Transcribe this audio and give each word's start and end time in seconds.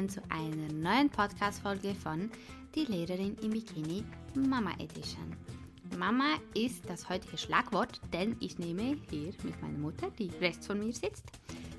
Willkommen 0.00 0.08
zu 0.08 0.34
einer 0.34 0.72
neuen 0.72 1.10
Podcast-Folge 1.10 1.94
von 1.94 2.30
Die 2.74 2.86
Lehrerin 2.86 3.36
im 3.42 3.50
Bikini 3.50 4.02
Mama 4.34 4.72
Edition. 4.78 5.36
Mama 5.98 6.38
ist 6.54 6.88
das 6.88 7.10
heutige 7.10 7.36
Schlagwort, 7.36 8.00
denn 8.10 8.34
ich 8.40 8.58
nehme 8.58 8.96
hier 9.10 9.34
mit 9.42 9.60
meiner 9.60 9.76
Mutter, 9.76 10.10
die 10.12 10.30
rechts 10.40 10.68
von 10.68 10.78
mir 10.78 10.94
sitzt, 10.94 11.26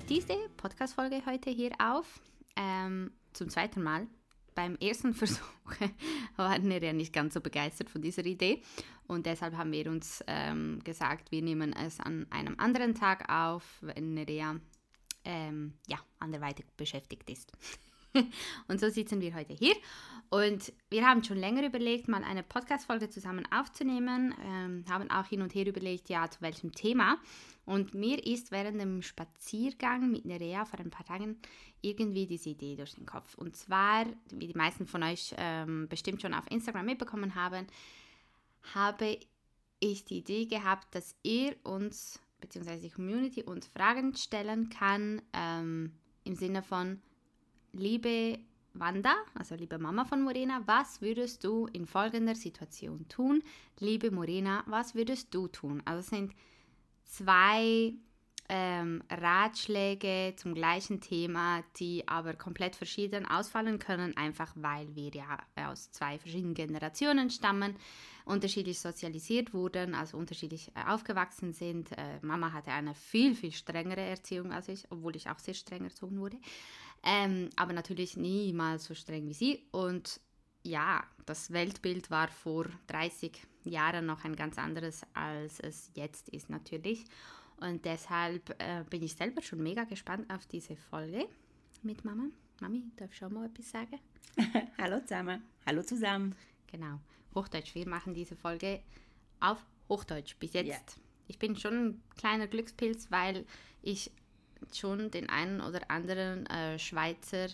diese 0.08 0.36
Podcast-Folge 0.58 1.24
heute 1.26 1.50
hier 1.50 1.72
auf. 1.80 2.20
Ähm, 2.56 3.10
zum 3.34 3.50
zweiten 3.50 3.82
Mal. 3.82 4.06
Beim 4.54 4.76
ersten 4.76 5.14
Versuch 5.16 5.42
waren 6.36 6.70
wir 6.70 6.80
ja 6.80 6.94
nicht 6.94 7.14
ganz 7.14 7.34
so 7.34 7.42
begeistert 7.42 7.90
von 7.90 8.04
dieser 8.04 8.24
Idee 8.24 8.62
und 9.08 9.26
deshalb 9.26 9.58
haben 9.58 9.72
wir 9.72 9.90
uns 9.90 10.24
ähm, 10.28 10.80
gesagt, 10.84 11.32
wir 11.32 11.42
nehmen 11.42 11.74
es 11.74 12.00
an 12.00 12.28
einem 12.30 12.54
anderen 12.60 12.94
Tag 12.94 13.32
auf, 13.32 13.80
wenn 13.82 14.14
Nerea 14.14 14.58
ähm, 15.24 15.74
ja, 15.88 15.98
anderweitig 16.20 16.68
beschäftigt 16.78 17.28
ist. 17.28 17.52
und 18.68 18.80
so 18.80 18.90
sitzen 18.90 19.22
wir 19.22 19.34
heute 19.34 19.54
hier. 19.54 19.76
Und 20.30 20.72
wir 20.90 21.06
haben 21.06 21.26
schon 21.26 21.38
länger 21.38 21.66
überlegt, 21.66 22.08
mal 22.08 22.24
eine 22.24 22.42
Podcast-Folge 22.42 23.10
zusammen 23.10 23.46
aufzunehmen, 23.52 24.34
ähm, 24.42 24.86
haben 24.90 25.12
auch 25.12 25.26
hin 25.26 25.42
und 25.42 25.54
her 25.54 25.68
überlegt, 25.68 26.08
ja, 26.08 26.30
zu 26.30 26.42
welchem 26.42 26.72
Thema. 26.72 27.18
Und 27.66 27.94
mir 27.94 28.26
ist 28.26 28.50
während 28.50 28.80
dem 28.80 29.02
Spaziergang 29.02 30.10
mit 30.10 30.24
Nerea 30.24 30.64
vor 30.64 30.80
ein 30.80 30.90
paar 30.90 31.06
Tagen 31.06 31.38
irgendwie 31.82 32.28
diese 32.28 32.50
Idee 32.50 32.78
durch 32.78 32.96
den 32.96 33.06
Kopf. 33.06 33.36
Und 33.36 33.58
zwar, 33.58 34.06
wie 34.32 34.48
die 34.48 34.58
meisten 34.58 34.88
von 34.88 35.04
euch 35.04 35.36
ähm, 35.38 35.88
bestimmt 35.90 36.22
schon 36.22 36.34
auf 36.34 36.50
Instagram 36.50 36.86
mitbekommen 36.86 37.36
haben, 37.36 37.68
habe 38.74 39.18
ich 39.82 40.06
die 40.06 40.20
Idee 40.20 40.46
gehabt, 40.46 40.96
dass 40.96 41.16
ihr 41.24 41.58
uns, 41.64 42.22
beziehungsweise 42.40 42.84
die 42.84 42.92
Community, 42.92 43.44
uns 43.44 43.68
Fragen 43.68 44.16
stellen 44.16 44.70
kann, 44.70 45.22
ähm, 45.34 45.92
im 46.24 46.36
Sinne 46.36 46.64
von, 46.64 47.02
liebe 47.74 48.40
Wanda, 48.74 49.16
also 49.34 49.56
liebe 49.56 49.78
Mama 49.78 50.06
von 50.06 50.22
Morena, 50.22 50.62
was 50.66 51.02
würdest 51.02 51.44
du 51.44 51.68
in 51.74 51.86
folgender 51.86 52.36
Situation 52.36 53.08
tun? 53.10 53.44
Liebe 53.80 54.12
Morena, 54.12 54.64
was 54.66 54.96
würdest 54.96 55.34
du 55.34 55.48
tun? 55.48 55.82
Also 55.86 56.00
es 56.00 56.08
sind 56.08 56.34
zwei 57.04 57.94
ähm, 58.48 59.04
Ratschläge 59.10 60.34
zum 60.38 60.54
gleichen 60.54 61.00
Thema, 61.02 61.64
die 61.78 62.08
aber 62.08 62.34
komplett 62.34 62.76
verschieden 62.76 63.26
ausfallen 63.26 63.80
können, 63.80 64.16
einfach 64.16 64.52
weil 64.56 64.94
wir 64.96 65.12
ja 65.12 65.38
aus 65.70 65.92
zwei 65.92 66.18
verschiedenen 66.18 66.54
Generationen 66.54 67.30
stammen, 67.30 67.76
unterschiedlich 68.26 68.80
sozialisiert 68.80 69.54
wurden, 69.54 69.96
also 69.96 70.18
unterschiedlich 70.18 70.70
äh, 70.76 70.90
aufgewachsen 70.90 71.54
sind. 71.54 71.92
Äh, 71.94 72.20
Mama 72.22 72.52
hatte 72.52 72.72
eine 72.72 72.94
viel, 72.94 73.36
viel 73.36 73.52
strengere 73.52 74.02
Erziehung 74.02 74.52
als 74.52 74.68
ich, 74.68 74.86
obwohl 74.90 75.16
ich 75.16 75.30
auch 75.30 75.40
sehr 75.40 75.54
streng 75.54 75.86
erzogen 75.86 76.20
wurde. 76.20 76.38
Ähm, 77.04 77.50
aber 77.56 77.74
natürlich 77.74 78.16
niemals 78.18 78.86
so 78.86 78.94
streng 78.94 79.28
wie 79.28 79.34
sie. 79.34 79.68
Und 79.72 80.20
ja, 80.64 81.04
das 81.26 81.52
Weltbild 81.52 82.12
war 82.12 82.28
vor 82.28 82.68
30 82.88 83.42
Jahren 83.64 84.06
noch 84.06 84.24
ein 84.24 84.36
ganz 84.36 84.58
anderes, 84.58 85.02
als 85.14 85.60
es 85.60 85.92
jetzt 85.96 86.30
ist 86.30 86.50
natürlich. 86.50 87.06
Und 87.58 87.86
deshalb 87.86 88.50
äh, 88.62 88.84
bin 88.90 89.04
ich 89.04 89.14
selber 89.14 89.42
schon 89.42 89.62
mega 89.62 89.84
gespannt 89.84 90.32
auf 90.32 90.46
diese 90.48 90.76
Folge 90.76 91.28
mit 91.84 92.04
Mama. 92.06 92.26
Mami, 92.60 92.84
darf 92.96 93.12
ich 93.12 93.18
schon 93.18 93.34
mal 93.34 93.46
etwas 93.46 93.70
sagen? 93.72 94.00
Hallo 94.78 95.00
zusammen. 95.00 95.44
Hallo 95.66 95.84
zusammen. 95.84 96.36
Genau, 96.68 97.00
Hochdeutsch. 97.36 97.76
Wir 97.76 97.88
machen 97.88 98.14
diese 98.14 98.36
Folge 98.36 98.82
auf 99.40 99.66
Hochdeutsch 99.90 100.36
bis 100.38 100.54
jetzt. 100.54 100.68
Yeah. 100.68 100.82
Ich 101.28 101.40
bin 101.40 101.56
schon 101.56 101.74
ein 101.74 102.04
kleiner 102.18 102.48
Glückspilz, 102.48 103.10
weil 103.10 103.46
ich 103.82 104.12
schon 104.74 105.12
den 105.12 105.30
einen 105.30 105.62
oder 105.62 105.90
anderen 105.90 106.46
äh, 106.48 106.80
Schweizer 106.80 107.48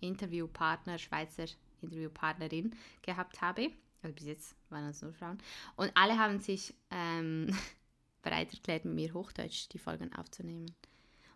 Interviewpartner, 0.00 0.98
Schweizer 0.98 1.44
Interviewpartnerin 1.80 2.74
gehabt 3.02 3.40
habe. 3.40 3.70
Also 4.02 4.14
bis 4.14 4.26
jetzt 4.26 4.54
waren 4.70 4.88
es 4.88 5.02
nur 5.02 5.12
Frauen. 5.12 5.38
Und 5.76 5.92
alle 5.94 6.18
haben 6.18 6.40
sich 6.40 6.74
ähm, 6.90 7.56
bereit 8.22 8.52
erklärt, 8.52 8.84
mit 8.84 8.94
mir 8.94 9.14
Hochdeutsch 9.14 9.68
die 9.72 9.78
Folgen 9.78 10.12
aufzunehmen. 10.14 10.66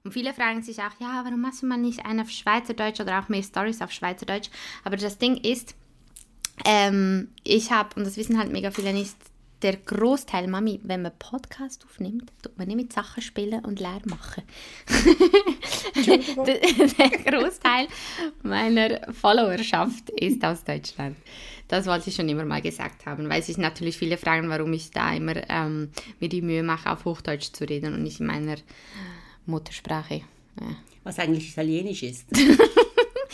Und 0.05 0.13
viele 0.13 0.33
fragen 0.35 0.63
sich 0.63 0.79
auch, 0.81 1.01
ja, 1.01 1.25
warum 1.25 1.41
machst 1.41 1.63
du 1.63 1.67
mal 1.67 1.77
nicht 1.77 2.05
einen 2.07 2.21
auf 2.21 2.31
Schweizerdeutsch 2.31 3.01
oder 3.01 3.19
auch 3.19 3.29
mehr 3.29 3.43
Stories 3.43 3.83
auf 3.83 3.91
Schweizerdeutsch? 3.91 4.51
Aber 4.85 4.97
das 4.97 5.19
Ding 5.19 5.37
ist, 5.37 5.75
ähm, 6.65 7.33
ich 7.43 7.73
habe, 7.73 7.97
und 7.97 8.05
das 8.05 8.17
wissen 8.17 8.39
halt 8.39 8.53
mega 8.53 8.71
viele 8.71 8.93
nicht, 8.93 9.17
der 9.67 9.79
Großteil, 9.79 10.47
Mami, 10.47 10.79
wenn 10.85 11.03
man 11.03 11.11
Podcast 11.19 11.85
aufnimmt, 11.85 12.31
tut 12.41 12.57
man 12.57 12.69
nicht 12.69 12.77
mit 12.77 12.93
Sachen 12.93 13.21
spielen 13.21 13.65
und 13.65 13.81
leer 13.81 14.01
machen. 14.05 14.45
der, 16.07 16.19
der 16.19 17.11
Großteil 17.33 17.89
meiner 18.45 19.13
Followerschaft 19.13 20.09
ist 20.11 20.45
aus 20.45 20.63
Deutschland. 20.63 21.17
Das 21.67 21.87
wollte 21.87 22.11
ich 22.11 22.15
schon 22.15 22.29
immer 22.29 22.45
mal 22.45 22.63
gesagt 22.63 23.07
haben, 23.07 23.29
weil 23.29 23.43
sich 23.43 23.59
natürlich 23.59 23.99
viele 23.99 24.19
fragen, 24.19 24.49
warum 24.51 24.73
ich 24.73 24.93
da 24.93 25.13
immer 25.13 25.35
ähm, 25.51 25.91
mir 26.21 26.29
die 26.29 26.43
Mühe 26.43 26.63
mache, 26.63 26.89
auf 26.89 27.05
Hochdeutsch 27.05 27.53
zu 27.53 27.65
reden 27.65 27.93
und 27.93 28.05
nicht 28.05 28.21
in 28.21 28.27
meiner 28.27 28.59
Muttersprache. 29.47 30.23
Ja. 30.61 30.77
Was 31.03 31.19
eigentlich 31.19 31.49
Italienisch 31.51 32.05
ist. 32.05 32.27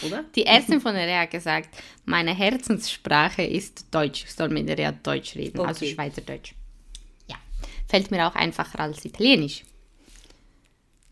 oder? 0.04 0.24
Die 0.34 0.46
Ärztin 0.46 0.80
von 0.80 0.94
der 0.94 1.06
Rea 1.06 1.20
hat 1.22 1.30
gesagt, 1.30 1.68
meine 2.04 2.34
Herzenssprache 2.34 3.42
ist 3.42 3.86
Deutsch. 3.90 4.24
Ich 4.24 4.32
soll 4.32 4.48
mit 4.48 4.68
der 4.68 4.78
Rea 4.78 4.92
Deutsch 4.92 5.34
reden, 5.36 5.58
also 5.60 5.62
okay. 5.62 5.68
also 5.68 5.86
Schweizerdeutsch. 5.86 6.54
Ja, 7.28 7.36
fällt 7.88 8.10
mir 8.10 8.26
auch 8.26 8.34
einfacher 8.34 8.80
als 8.80 9.04
Italienisch. 9.04 9.64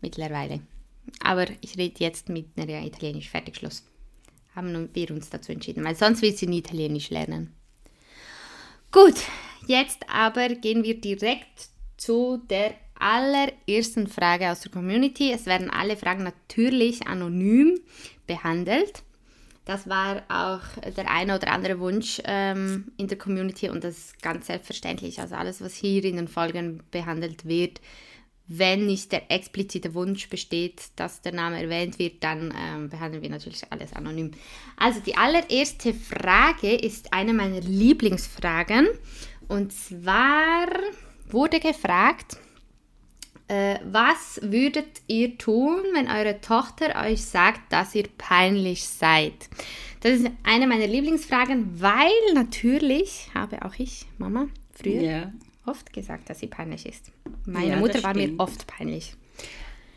Mittlerweile. 0.01 0.61
Aber 1.23 1.45
ich 1.61 1.77
rede 1.77 1.99
jetzt 1.99 2.29
mit 2.29 2.57
der 2.57 2.67
Rea 2.67 2.85
Italienisch. 2.85 3.29
Fertig, 3.29 3.57
Schluss. 3.57 3.83
Haben 4.55 4.89
wir 4.93 5.11
uns 5.11 5.29
dazu 5.29 5.51
entschieden, 5.51 5.83
weil 5.83 5.95
sonst 5.95 6.21
will 6.21 6.35
sie 6.35 6.47
nie 6.47 6.59
Italienisch 6.59 7.09
lernen. 7.09 7.55
Gut, 8.91 9.15
jetzt 9.67 10.09
aber 10.09 10.49
gehen 10.49 10.83
wir 10.83 10.99
direkt 10.99 11.69
zu 11.95 12.41
der 12.49 12.73
allerersten 13.01 14.07
Frage 14.07 14.51
aus 14.51 14.61
der 14.61 14.71
Community. 14.71 15.31
Es 15.31 15.45
werden 15.45 15.69
alle 15.69 15.97
Fragen 15.97 16.23
natürlich 16.23 17.07
anonym 17.07 17.79
behandelt. 18.31 19.03
Das 19.65 19.87
war 19.87 20.23
auch 20.27 20.63
der 20.97 21.09
eine 21.11 21.35
oder 21.35 21.51
andere 21.51 21.79
Wunsch 21.79 22.21
ähm, 22.25 22.91
in 22.97 23.07
der 23.07 23.17
Community 23.17 23.69
und 23.69 23.83
das 23.83 23.97
ist 23.97 24.21
ganz 24.21 24.47
selbstverständlich. 24.47 25.19
Also 25.19 25.35
alles, 25.35 25.61
was 25.61 25.75
hier 25.75 26.03
in 26.03 26.15
den 26.15 26.27
Folgen 26.27 26.81
behandelt 26.89 27.45
wird, 27.45 27.79
wenn 28.47 28.85
nicht 28.85 29.11
der 29.11 29.31
explizite 29.31 29.93
Wunsch 29.93 30.29
besteht, 30.29 30.81
dass 30.95 31.21
der 31.21 31.33
Name 31.33 31.61
erwähnt 31.61 31.99
wird, 31.99 32.23
dann 32.23 32.53
ähm, 32.57 32.89
behandeln 32.89 33.21
wir 33.21 33.29
natürlich 33.29 33.61
alles 33.69 33.93
anonym. 33.93 34.31
Also 34.77 34.99
die 34.99 35.15
allererste 35.15 35.93
Frage 35.93 36.73
ist 36.73 37.13
eine 37.13 37.33
meiner 37.33 37.61
Lieblingsfragen 37.61 38.87
und 39.47 39.71
zwar 39.71 40.67
wurde 41.29 41.59
gefragt, 41.59 42.37
äh, 43.51 43.79
was 43.83 44.39
würdet 44.41 45.01
ihr 45.07 45.37
tun, 45.37 45.81
wenn 45.93 46.07
eure 46.07 46.39
Tochter 46.39 47.05
euch 47.05 47.21
sagt, 47.21 47.73
dass 47.73 47.93
ihr 47.95 48.05
peinlich 48.17 48.85
seid? 48.85 49.33
Das 49.99 50.13
ist 50.13 50.31
eine 50.43 50.67
meiner 50.67 50.87
Lieblingsfragen, 50.87 51.81
weil 51.81 52.11
natürlich 52.33 53.29
habe 53.33 53.65
auch 53.65 53.73
ich, 53.77 54.05
Mama, 54.17 54.47
früher 54.71 55.01
ja. 55.01 55.33
oft 55.65 55.91
gesagt, 55.91 56.29
dass 56.29 56.39
sie 56.39 56.47
peinlich 56.47 56.85
ist. 56.85 57.11
Meine 57.45 57.71
ja, 57.71 57.75
Mutter 57.75 58.01
war 58.03 58.15
mir 58.15 58.33
oft 58.37 58.67
peinlich. 58.67 59.15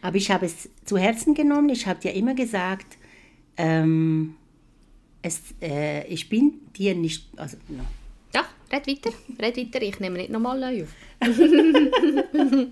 Aber 0.03 0.16
ich 0.16 0.32
habe 0.32 0.47
es 0.47 0.69
zu 0.84 0.98
Herzen 0.98 1.34
genommen. 1.34 1.69
Ich 1.69 1.87
habe 1.87 2.00
dir 2.00 2.12
immer 2.12 2.34
gesagt, 2.34 2.98
ähm, 3.56 4.34
es, 5.23 5.55
äh, 5.62 6.05
ich 6.08 6.28
bin 6.28 6.55
dir 6.76 6.96
nicht, 6.96 7.28
also 7.38 7.56
no, 7.69 7.84
ja, 8.34 8.44
red 8.72 8.86
weiter. 8.86 9.10
Red 9.40 9.56
weiter, 9.56 9.82
ich 9.82 10.00
nehme 10.00 10.19
nicht 10.19 10.31
nochmal 10.31 10.58
neu 10.58 10.82
auf. 10.82 10.88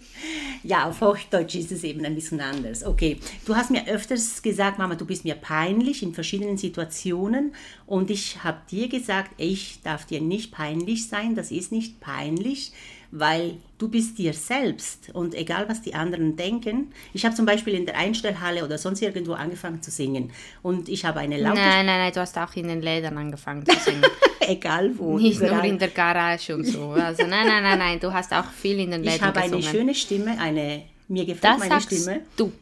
ja, 0.62 0.88
auf 0.88 1.00
Hochdeutsch 1.00 1.55
ist 1.55 1.73
es 1.73 1.85
eben 1.85 2.05
ein 2.05 2.14
bisschen 2.14 2.41
anders. 2.41 2.85
Okay, 2.85 3.19
du 3.47 3.55
hast 3.55 3.70
mir 3.70 3.87
öfters 3.87 4.43
gesagt, 4.43 4.79
Mama, 4.79 4.94
du 4.94 5.06
bist 5.06 5.25
mir 5.25 5.35
peinlich 5.35 6.03
in 6.03 6.12
verschiedenen 6.12 6.59
Situationen 6.59 7.55
und 7.87 8.11
ich 8.11 8.43
habe 8.44 8.59
dir 8.70 8.88
gesagt, 8.88 9.31
ich 9.38 9.81
darf 9.82 10.05
dir 10.05 10.20
nicht 10.20 10.53
peinlich 10.53 11.09
sein, 11.09 11.35
das 11.35 11.50
ist 11.50 11.73
nicht 11.73 12.00
peinlich, 12.00 12.73
weil 13.11 13.58
du 13.79 13.88
bist 13.88 14.19
dir 14.19 14.32
selbst 14.32 15.11
und 15.12 15.35
egal 15.35 15.69
was 15.69 15.82
die 15.82 15.94
anderen 15.94 16.37
denken. 16.37 16.93
Ich 17.12 17.25
habe 17.25 17.35
zum 17.35 17.47
Beispiel 17.47 17.75
in 17.75 17.87
der 17.87 17.97
Einstellhalle 17.97 18.65
oder 18.65 18.79
sonst 18.79 19.03
irgendwo 19.03 19.35
angefangen 19.35 19.82
zu 19.82 19.91
singen 19.91 20.32
und 20.62 20.88
ich 20.88 21.05
habe 21.05 21.20
eine 21.20 21.38
laute... 21.38 21.61
Nein, 21.61 21.87
nein, 21.87 22.00
nein, 22.00 22.12
du 22.12 22.20
hast 22.20 22.37
auch 22.38 22.55
in 22.56 22.69
den 22.69 22.82
Lädern 22.82 23.17
angefangen 23.17 23.65
zu 23.65 23.79
singen. 23.79 24.03
egal 24.53 24.93
wo. 24.97 25.19
Nicht 25.19 25.39
überall. 25.39 25.57
nur 25.57 25.65
in 25.65 25.79
der 25.79 25.89
Garage 25.89 26.55
und 26.55 26.65
so. 26.65 26.91
Also 26.91 27.23
nein, 27.27 27.47
nein, 27.47 27.63
nein, 27.63 27.79
nein, 27.79 28.01
du 28.01 28.13
hast 28.13 28.33
auch 28.33 28.51
viel 28.51 28.79
in 28.79 28.91
den 28.91 29.03
Lädern 29.03 29.17
Ich 29.17 29.23
habe 29.23 29.41
gesungen. 29.41 29.65
eine 29.65 29.73
schöne 29.73 29.95
Stimme, 29.95 30.39
eine... 30.39 30.83
Mir 31.09 31.27
gefällt 31.27 31.45
das 31.45 31.69
meine 31.69 31.81
Stimme. 31.81 32.21
du. 32.37 32.53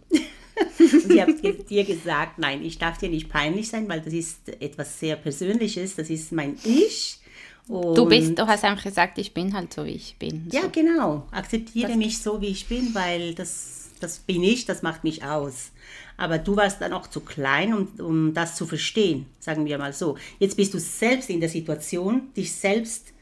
und 0.78 1.10
ich 1.12 1.20
habe 1.20 1.32
dir 1.34 1.84
gesagt, 1.84 2.38
nein, 2.38 2.64
ich 2.64 2.78
darf 2.78 2.98
dir 2.98 3.08
nicht 3.08 3.28
peinlich 3.28 3.68
sein, 3.68 3.88
weil 3.88 4.00
das 4.00 4.12
ist 4.12 4.48
etwas 4.60 4.98
sehr 4.98 5.16
Persönliches, 5.16 5.96
das 5.96 6.10
ist 6.10 6.32
mein 6.32 6.56
Ich 6.64 7.20
und 7.70 7.96
du 7.96 8.06
bist, 8.06 8.36
du 8.36 8.46
hast 8.46 8.64
einfach 8.64 8.82
gesagt, 8.82 9.16
ich 9.18 9.32
bin 9.32 9.54
halt 9.54 9.72
so, 9.72 9.84
wie 9.84 9.90
ich 9.90 10.16
bin. 10.18 10.48
Ja, 10.50 10.62
genau. 10.66 11.26
Akzeptiere 11.30 11.88
das 11.88 11.96
mich 11.96 12.18
so, 12.18 12.40
wie 12.40 12.48
ich 12.48 12.66
bin, 12.66 12.92
weil 12.94 13.34
das, 13.34 13.79
das 14.00 14.18
bin 14.18 14.42
ich, 14.42 14.64
das 14.66 14.82
macht 14.82 15.04
mich 15.04 15.24
aus. 15.24 15.70
aber 16.16 16.38
du 16.38 16.56
warst 16.56 16.80
dann 16.80 16.92
auch 16.92 17.06
zu 17.06 17.20
klein, 17.20 17.72
um, 17.72 17.88
um 17.98 18.34
das 18.34 18.56
zu 18.56 18.66
verstehen, 18.66 19.26
sagen 19.38 19.64
wir 19.64 19.78
mal 19.78 19.92
so. 19.92 20.16
Jetzt 20.38 20.56
bist 20.56 20.74
du 20.74 20.78
selbst 20.78 21.30
in 21.30 21.40
der 21.40 21.48
Situation, 21.48 22.32
dich 22.36 22.52
selbst 22.52 23.12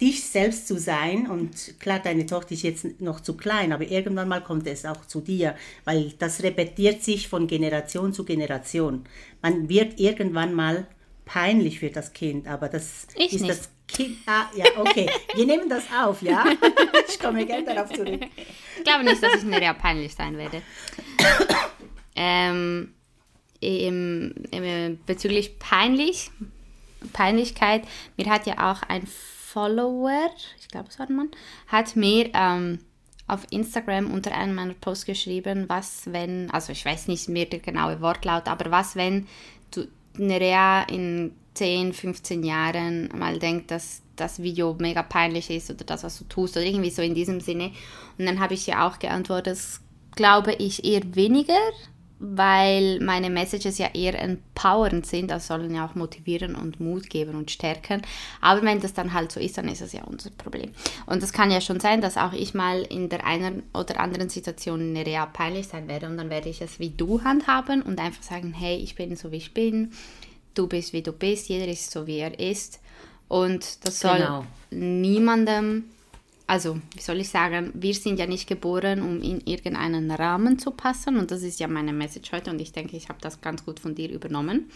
dich 0.00 0.24
selbst 0.24 0.66
zu 0.66 0.78
sein 0.78 1.28
und 1.28 1.78
klar, 1.78 2.00
deine 2.00 2.26
Tochter 2.26 2.52
ist 2.52 2.62
jetzt 2.62 3.00
noch 3.00 3.20
zu 3.20 3.36
klein, 3.36 3.72
aber 3.72 3.84
irgendwann 3.84 4.28
mal 4.28 4.42
kommt 4.42 4.66
es 4.66 4.84
auch 4.84 5.06
zu 5.06 5.20
dir, 5.20 5.54
weil 5.84 6.12
das 6.18 6.42
repetiert 6.42 7.02
sich 7.02 7.28
von 7.28 7.46
Generation 7.46 8.12
zu 8.12 8.24
Generation. 8.24 9.04
Man 9.40 9.68
wird 9.68 10.00
irgendwann 10.00 10.52
mal 10.52 10.86
peinlich 11.24 11.80
für 11.80 11.90
das 11.90 12.12
Kind, 12.12 12.46
aber 12.46 12.68
das 12.68 13.06
ich 13.16 13.34
ist 13.34 13.42
nicht. 13.42 13.50
das 13.50 13.70
Kind. 13.86 14.18
Ah, 14.26 14.46
ja, 14.56 14.64
okay. 14.76 15.08
Wir 15.34 15.46
nehmen 15.46 15.68
das 15.68 15.84
auf, 15.92 16.22
ja? 16.22 16.44
Ich 17.08 17.18
komme 17.20 17.46
gerne 17.46 17.64
darauf 17.64 17.92
zurück. 17.92 18.20
Ich 18.76 18.84
glaube 18.84 19.04
nicht, 19.04 19.22
dass 19.22 19.34
ich 19.36 19.44
Nerea 19.44 19.74
peinlich 19.74 20.14
sein 20.14 20.36
werde. 20.36 20.62
ähm, 22.16 22.94
im, 23.60 24.34
im, 24.50 24.98
bezüglich 25.06 25.58
peinlich, 25.58 26.30
Peinlichkeit, 27.12 27.84
mir 28.16 28.26
hat 28.26 28.46
ja 28.46 28.72
auch 28.72 28.82
ein 28.82 29.06
Follower, 29.06 30.30
ich 30.58 30.68
glaube 30.68 30.88
es 30.90 30.98
war 30.98 31.08
ein 31.08 31.16
Mann, 31.16 31.30
hat 31.68 31.96
mir 31.96 32.30
ähm, 32.34 32.78
auf 33.26 33.46
Instagram 33.50 34.10
unter 34.10 34.34
einem 34.34 34.54
meiner 34.54 34.74
Posts 34.74 35.06
geschrieben, 35.06 35.64
was 35.68 36.12
wenn, 36.12 36.50
also 36.50 36.72
ich 36.72 36.84
weiß 36.84 37.08
nicht 37.08 37.28
mehr 37.28 37.46
der 37.46 37.60
genaue 37.60 38.00
Wortlaut, 38.00 38.48
aber 38.48 38.70
was 38.70 38.96
wenn 38.96 39.26
Nerea 40.16 40.82
in 40.82 41.32
10, 41.54 41.92
15 41.92 42.42
Jahren 42.42 43.10
mal 43.16 43.38
denkt, 43.38 43.70
dass 43.70 44.02
das 44.16 44.42
Video 44.42 44.76
mega 44.78 45.02
peinlich 45.02 45.50
ist 45.50 45.70
oder 45.70 45.84
das, 45.84 46.04
was 46.04 46.18
du 46.18 46.24
tust 46.24 46.56
oder 46.56 46.66
irgendwie 46.66 46.90
so 46.90 47.02
in 47.02 47.14
diesem 47.14 47.40
Sinne. 47.40 47.72
Und 48.18 48.26
dann 48.26 48.40
habe 48.40 48.54
ich 48.54 48.66
ja 48.66 48.86
auch 48.86 48.98
geantwortet, 48.98 49.48
das 49.48 49.80
glaube 50.14 50.54
ich 50.54 50.84
eher 50.84 51.02
weniger, 51.14 51.58
weil 52.26 53.00
meine 53.00 53.28
Messages 53.28 53.78
ja 53.78 53.88
eher 53.92 54.20
empowernd 54.20 55.04
sind, 55.06 55.30
das 55.30 55.46
sollen 55.46 55.74
ja 55.74 55.86
auch 55.86 55.94
motivieren 55.94 56.54
und 56.54 56.80
Mut 56.80 57.10
geben 57.10 57.34
und 57.34 57.50
stärken. 57.50 58.02
Aber 58.40 58.62
wenn 58.62 58.80
das 58.80 58.94
dann 58.94 59.12
halt 59.12 59.30
so 59.30 59.40
ist, 59.40 59.58
dann 59.58 59.68
ist 59.68 59.82
das 59.82 59.92
ja 59.92 60.04
unser 60.04 60.30
Problem. 60.30 60.70
Und 61.06 61.22
das 61.22 61.32
kann 61.32 61.50
ja 61.50 61.60
schon 61.60 61.80
sein, 61.80 62.00
dass 62.00 62.16
auch 62.16 62.32
ich 62.32 62.54
mal 62.54 62.82
in 62.82 63.08
der 63.08 63.26
einen 63.26 63.62
oder 63.74 64.00
anderen 64.00 64.28
Situation 64.30 64.96
real 64.96 65.28
peinlich 65.32 65.68
sein 65.68 65.86
werde 65.86 66.06
und 66.06 66.16
dann 66.16 66.30
werde 66.30 66.48
ich 66.48 66.62
es 66.62 66.78
wie 66.78 66.90
du 66.90 67.22
handhaben 67.22 67.82
und 67.82 67.98
einfach 68.00 68.22
sagen, 68.22 68.52
hey, 68.52 68.76
ich 68.76 68.94
bin 68.94 69.14
so 69.16 69.30
wie 69.30 69.36
ich 69.36 69.52
bin, 69.52 69.92
du 70.54 70.66
bist 70.66 70.92
wie 70.92 71.02
du 71.02 71.12
bist, 71.12 71.48
jeder 71.48 71.68
ist 71.68 71.90
so 71.90 72.06
wie 72.06 72.18
er 72.18 72.38
ist 72.40 72.80
und 73.28 73.84
das 73.84 74.00
soll 74.00 74.18
Genau. 74.18 74.44
niemandem 74.70 75.84
also, 76.46 76.78
wie 76.94 77.00
soll 77.00 77.20
ich 77.20 77.30
sagen, 77.30 77.70
wir 77.74 77.94
sind 77.94 78.18
ja 78.18 78.26
nicht 78.26 78.46
geboren, 78.46 79.00
um 79.00 79.22
in 79.22 79.40
irgendeinen 79.46 80.10
Rahmen 80.10 80.58
zu 80.58 80.72
passen. 80.72 81.16
Und 81.16 81.30
das 81.30 81.42
ist 81.42 81.58
ja 81.58 81.68
meine 81.68 81.92
Message 81.92 82.32
heute. 82.32 82.50
Und 82.50 82.60
ich 82.60 82.72
denke, 82.72 82.96
ich 82.96 83.08
habe 83.08 83.18
das 83.20 83.40
ganz 83.40 83.64
gut 83.64 83.80
von 83.80 83.94
dir 83.94 84.10
übernommen. 84.10 84.70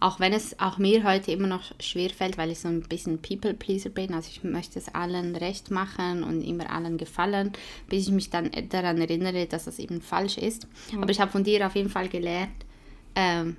Auch 0.00 0.20
wenn 0.20 0.32
es 0.32 0.58
auch 0.60 0.78
mir 0.78 1.04
heute 1.04 1.32
immer 1.32 1.48
noch 1.48 1.72
schwer 1.80 2.10
fällt, 2.10 2.38
weil 2.38 2.50
ich 2.50 2.60
so 2.60 2.68
ein 2.68 2.82
bisschen 2.82 3.20
People-Pleaser 3.20 3.90
bin. 3.90 4.12
Also 4.12 4.30
ich 4.32 4.42
möchte 4.44 4.78
es 4.78 4.92
allen 4.94 5.34
recht 5.36 5.70
machen 5.70 6.22
und 6.24 6.42
immer 6.42 6.70
allen 6.70 6.98
gefallen, 6.98 7.52
bis 7.88 8.06
ich 8.06 8.12
mich 8.12 8.30
dann 8.30 8.50
daran 8.68 8.98
erinnere, 8.98 9.46
dass 9.46 9.64
das 9.64 9.78
eben 9.78 10.00
falsch 10.00 10.38
ist. 10.38 10.66
Aber 11.00 11.10
ich 11.10 11.20
habe 11.20 11.32
von 11.32 11.44
dir 11.44 11.66
auf 11.66 11.74
jeden 11.74 11.90
Fall 11.90 12.08
gelernt, 12.08 12.64
ähm, 13.16 13.56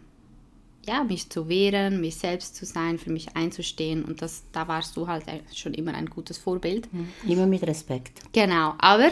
ja, 0.90 1.04
mich 1.04 1.30
zu 1.30 1.48
wehren, 1.48 2.02
mich 2.02 2.16
selbst 2.16 2.56
zu 2.56 2.66
sein, 2.66 2.98
für 2.98 3.12
mich 3.12 3.36
einzustehen. 3.36 4.04
Und 4.04 4.22
das, 4.24 4.44
da 4.52 4.68
warst 4.68 4.98
du 4.98 5.08
halt 5.08 5.24
schon 5.54 5.74
immer 5.76 5.94
ein 5.94 6.08
gutes 6.08 6.38
Vorbild. 6.38 6.90
Immer 7.28 7.46
mit 7.46 7.62
Respekt. 7.64 8.20
Genau, 8.34 8.74
aber 8.80 9.12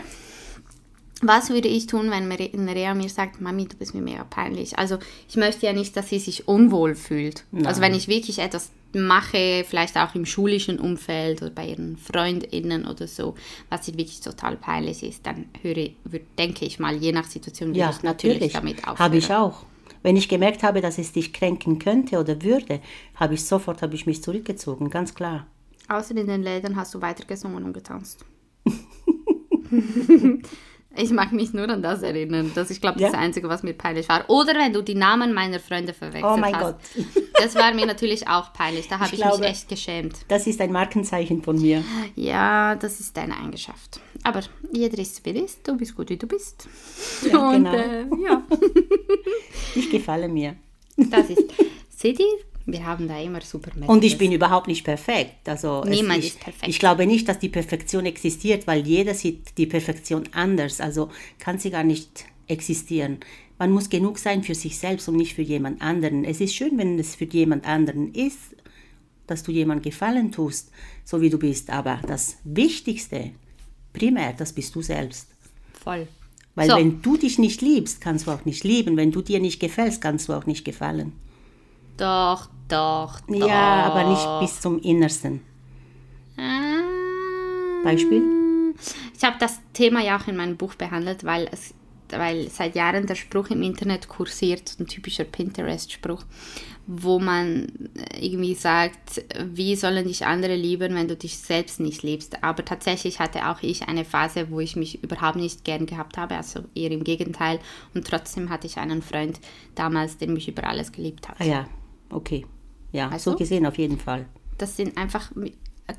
was 1.22 1.50
würde 1.50 1.68
ich 1.68 1.88
tun, 1.88 2.12
wenn 2.12 2.28
Nerea 2.28 2.94
mir 2.94 3.10
sagt, 3.10 3.42
Mami, 3.42 3.68
du 3.68 3.76
bist 3.76 3.94
mir 3.94 4.02
mega 4.02 4.24
peinlich? 4.24 4.78
Also 4.78 4.98
ich 5.30 5.36
möchte 5.36 5.66
ja 5.66 5.74
nicht, 5.74 5.96
dass 5.96 6.10
sie 6.10 6.20
sich 6.20 6.48
unwohl 6.48 6.96
fühlt. 6.96 7.44
Also 7.64 7.82
wenn 7.82 7.94
ich 7.96 8.08
wirklich 8.08 8.40
etwas 8.40 8.72
mache, 8.94 9.66
vielleicht 9.68 9.98
auch 9.98 10.16
im 10.16 10.26
schulischen 10.26 10.80
Umfeld 10.80 11.42
oder 11.42 11.52
bei 11.52 11.68
ihren 11.70 11.98
FreundInnen 11.98 12.88
oder 12.88 13.08
so, 13.08 13.36
was 13.70 13.88
ihr 13.88 13.98
wirklich 13.98 14.22
total 14.22 14.58
peinlich 14.58 15.04
ist, 15.04 15.26
dann 15.26 15.46
höre, 15.62 15.90
denke 16.38 16.66
ich 16.66 16.80
mal, 16.80 16.96
je 16.96 17.12
nach 17.12 17.26
Situation 17.26 17.70
würde 17.70 17.80
Ja, 17.80 17.90
ich 17.90 18.02
natürlich, 18.04 18.36
natürlich. 18.36 18.54
damit 18.54 18.78
aufhören. 18.80 19.00
Habe 19.00 19.18
ich 19.18 19.32
auch. 19.34 19.64
Wenn 20.08 20.16
ich 20.16 20.30
gemerkt 20.30 20.64
habe, 20.64 20.80
dass 20.80 20.98
es 21.00 21.12
dich 21.12 21.34
kränken 21.34 21.80
könnte 21.80 22.18
oder 22.18 22.42
würde, 22.42 22.80
habe 23.16 23.34
ich 23.34 23.44
sofort 23.44 23.82
habe 23.82 23.94
ich 23.94 24.06
mich 24.06 24.24
zurückgezogen, 24.24 24.90
ganz 24.90 25.14
klar. 25.14 25.48
Außer 25.90 26.16
in 26.16 26.28
den 26.28 26.44
Läden 26.44 26.78
hast 26.78 26.96
du 26.96 27.02
weiter 27.02 27.26
gesungen 27.26 27.66
und 27.66 27.74
getanzt. 27.74 28.24
ich 30.98 31.12
mag 31.12 31.32
mich 31.32 31.54
nur 31.54 31.70
an 31.70 31.82
das 31.82 32.02
erinnern. 32.02 32.52
Das 32.56 32.70
ich 32.70 32.82
glaube, 32.82 33.00
das 33.00 33.14
Ja. 33.14 33.20
Einzige, 33.20 33.48
was 33.50 33.64
mir 33.64 33.74
peinlich 33.74 34.10
war. 34.10 34.30
Oder 34.30 34.54
wenn 34.56 34.74
du 34.74 34.82
die 34.82 34.96
Namen 34.96 35.34
meiner 35.34 35.60
Freunde 35.60 35.94
verwechselt 35.94 36.26
Oh 36.34 36.38
mein 36.38 36.56
hast. 36.56 36.64
Gott. 36.96 37.06
Das 37.40 37.56
war 37.56 37.74
mir 37.74 37.86
natürlich 37.86 38.28
auch 38.28 38.52
peinlich. 38.54 38.88
Da 38.88 39.00
habe 39.00 39.14
ich, 39.14 39.22
glaube- 39.22 39.40
mich 39.40 39.50
echt 39.50 39.70
geschämt. 39.70 40.16
Das 40.28 40.48
ist 40.48 40.60
ein 40.62 40.72
Markenzeichen 40.72 41.42
von 41.44 41.62
mir. 41.62 41.84
Ja, 42.16 42.76
das 42.76 43.00
ist 43.00 43.16
deine 43.16 43.38
Eigenschaft. 43.38 44.00
Aber 44.24 44.42
jeder 44.72 44.98
ist 44.98 45.24
wie 45.26 45.30
er 45.30 45.44
ist. 45.46 45.68
Du 45.68 45.78
bist 45.78 45.96
gut, 45.96 46.10
wie 46.10 46.18
du 46.18 46.28
bist. 46.28 46.68
Ja, 47.32 47.50
und 47.50 47.64
genau. 47.64 47.74
äh, 47.74 48.06
ja, 48.24 48.42
Ich 49.76 49.90
gefalle 49.90 50.28
mir. 50.28 50.56
das 50.98 51.30
ist. 51.30 51.44
Seht 51.96 52.20
ihr? 52.20 52.26
Wir 52.70 52.86
haben 52.86 53.08
da 53.08 53.18
immer 53.20 53.40
super 53.40 53.72
Und 53.88 54.04
ich 54.04 54.18
bin 54.18 54.34
überhaupt 54.34 54.68
nicht 54.68 54.84
perfekt. 54.84 55.48
Also 55.48 55.86
Niemand 55.88 56.20
ich, 56.20 56.32
ist 56.32 56.40
perfekt. 56.42 56.68
Ich 56.68 56.80
glaube 56.80 57.08
nicht, 57.08 57.28
dass 57.30 57.40
die 57.40 57.48
Perfektion 57.48 58.06
existiert, 58.06 58.68
weil 58.68 58.86
jeder 58.86 59.14
sieht 59.14 59.58
die 59.58 59.66
Perfektion 59.66 60.26
anders. 60.34 60.82
Also 60.82 61.10
kann 61.40 61.60
sie 61.60 61.70
gar 61.72 61.86
nicht 61.86 62.26
existieren. 62.48 63.20
Man 63.58 63.72
muss 63.72 63.90
genug 63.90 64.20
sein 64.20 64.44
für 64.44 64.54
sich 64.54 64.78
selbst 64.78 65.08
und 65.08 65.16
nicht 65.16 65.34
für 65.34 65.42
jemand 65.42 65.82
anderen. 65.82 66.26
Es 66.26 66.42
ist 66.42 66.56
schön, 66.56 66.78
wenn 66.78 67.00
es 67.00 67.16
für 67.16 67.24
jemand 67.26 67.66
anderen 67.66 68.14
ist, 68.14 68.56
dass 69.28 69.44
du 69.44 69.54
jemand 69.54 69.82
Gefallen 69.82 70.34
tust, 70.34 70.70
so 71.06 71.22
wie 71.22 71.30
du 71.30 71.40
bist. 71.40 71.70
Aber 71.70 72.02
das 72.06 72.38
Wichtigste, 72.44 73.32
primär, 73.94 74.34
das 74.34 74.52
bist 74.52 74.76
du 74.76 74.82
selbst. 74.82 75.30
Voll. 75.72 76.06
Weil 76.54 76.70
So. 76.70 76.76
wenn 76.76 77.02
du 77.02 77.16
dich 77.16 77.40
nicht 77.40 77.62
liebst, 77.62 78.02
kannst 78.02 78.28
du 78.28 78.32
auch 78.32 78.44
nicht 78.44 78.66
lieben. 78.66 78.98
Wenn 78.98 79.12
du 79.12 79.22
dir 79.22 79.40
nicht 79.40 79.62
gefällst, 79.62 80.02
kannst 80.02 80.28
du 80.28 80.34
auch 80.34 80.46
nicht 80.46 80.66
gefallen. 80.66 81.14
Doch, 81.98 82.50
doch, 82.68 83.20
doch. 83.22 83.48
Ja, 83.48 83.84
aber 83.84 84.10
nicht 84.10 84.40
bis 84.42 84.62
zum 84.62 84.80
Innersten. 84.80 85.42
Ah. 86.38 87.84
Beispiel? 87.84 88.74
Ich 89.16 89.24
habe 89.24 89.38
das 89.40 89.60
Thema 89.74 90.02
ja 90.02 90.18
auch 90.18 90.28
in 90.28 90.38
meinem 90.38 90.58
Buch 90.58 90.76
behandelt, 90.76 91.24
weil 91.24 91.50
es 91.52 91.74
weil 92.12 92.50
seit 92.50 92.76
Jahren 92.76 93.06
der 93.06 93.16
Spruch 93.16 93.50
im 93.50 93.62
Internet 93.62 94.08
kursiert, 94.08 94.76
ein 94.80 94.88
typischer 94.88 95.24
Pinterest-Spruch, 95.24 96.24
wo 96.86 97.20
man 97.20 97.68
irgendwie 98.20 98.56
sagt, 98.56 99.24
wie 99.44 99.76
sollen 99.76 100.08
dich 100.08 100.26
andere 100.26 100.56
lieben, 100.56 100.96
wenn 100.96 101.08
du 101.08 101.16
dich 101.16 101.38
selbst 101.38 101.80
nicht 101.80 102.04
liebst. 102.04 102.44
Aber 102.44 102.64
tatsächlich 102.64 103.20
hatte 103.20 103.50
auch 103.50 103.62
ich 103.62 103.88
eine 103.88 104.06
Phase, 104.06 104.50
wo 104.50 104.60
ich 104.60 104.76
mich 104.76 105.04
überhaupt 105.04 105.36
nicht 105.36 105.66
gern 105.66 105.86
gehabt 105.86 106.18
habe, 106.18 106.38
also 106.38 106.62
eher 106.76 106.92
im 106.92 107.04
Gegenteil. 107.04 107.60
Und 107.94 108.08
trotzdem 108.08 108.50
hatte 108.50 108.68
ich 108.68 108.78
einen 108.78 109.02
Freund 109.02 109.40
damals, 109.76 110.18
der 110.18 110.30
mich 110.30 110.48
über 110.48 110.66
alles 110.66 110.92
geliebt 110.92 111.28
hat. 111.28 111.38
Ah 111.40 111.46
ja, 111.46 111.68
okay. 112.10 112.46
Ja, 112.92 113.10
Also? 113.10 113.32
so 113.32 113.38
gesehen 113.38 113.66
auf 113.66 113.78
jeden 113.78 114.00
Fall. 114.00 114.26
Das 114.58 114.76
sind 114.76 114.98
einfach 114.98 115.32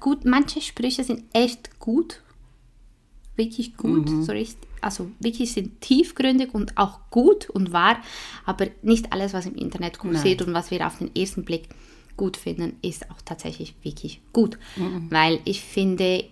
gut, 0.01 0.25
manche 0.25 0.61
Sprüche 0.61 1.05
sind 1.05 1.25
echt 1.33 1.79
gut, 1.79 2.23
wirklich 3.37 3.77
gut, 3.77 4.09
so 4.25 4.33
richtig, 4.33 4.69
also 4.81 5.11
wirklich 5.21 5.53
sind 5.53 5.81
tiefgründig 5.81 6.55
und 6.55 6.77
auch 6.77 6.99
gut 7.11 7.49
und 7.51 7.73
wahr, 7.73 8.03
aber 8.45 8.67
nicht 8.83 9.13
alles, 9.13 9.33
was 9.33 9.47
im 9.47 9.55
Internet 9.55 9.99
kursiert 9.99 10.43
und 10.43 10.55
was 10.55 10.71
wir 10.71 10.85
auf 10.87 10.99
den 10.99 11.15
ersten 11.15 11.45
Blick 11.45 11.69
gut 12.17 12.37
finden, 12.37 12.77
ist 12.83 13.09
auch 13.11 13.23
tatsächlich 13.25 13.75
wirklich 13.83 14.21
gut, 14.33 14.59
weil 15.11 15.39
ich 15.45 15.63
finde 15.63 16.25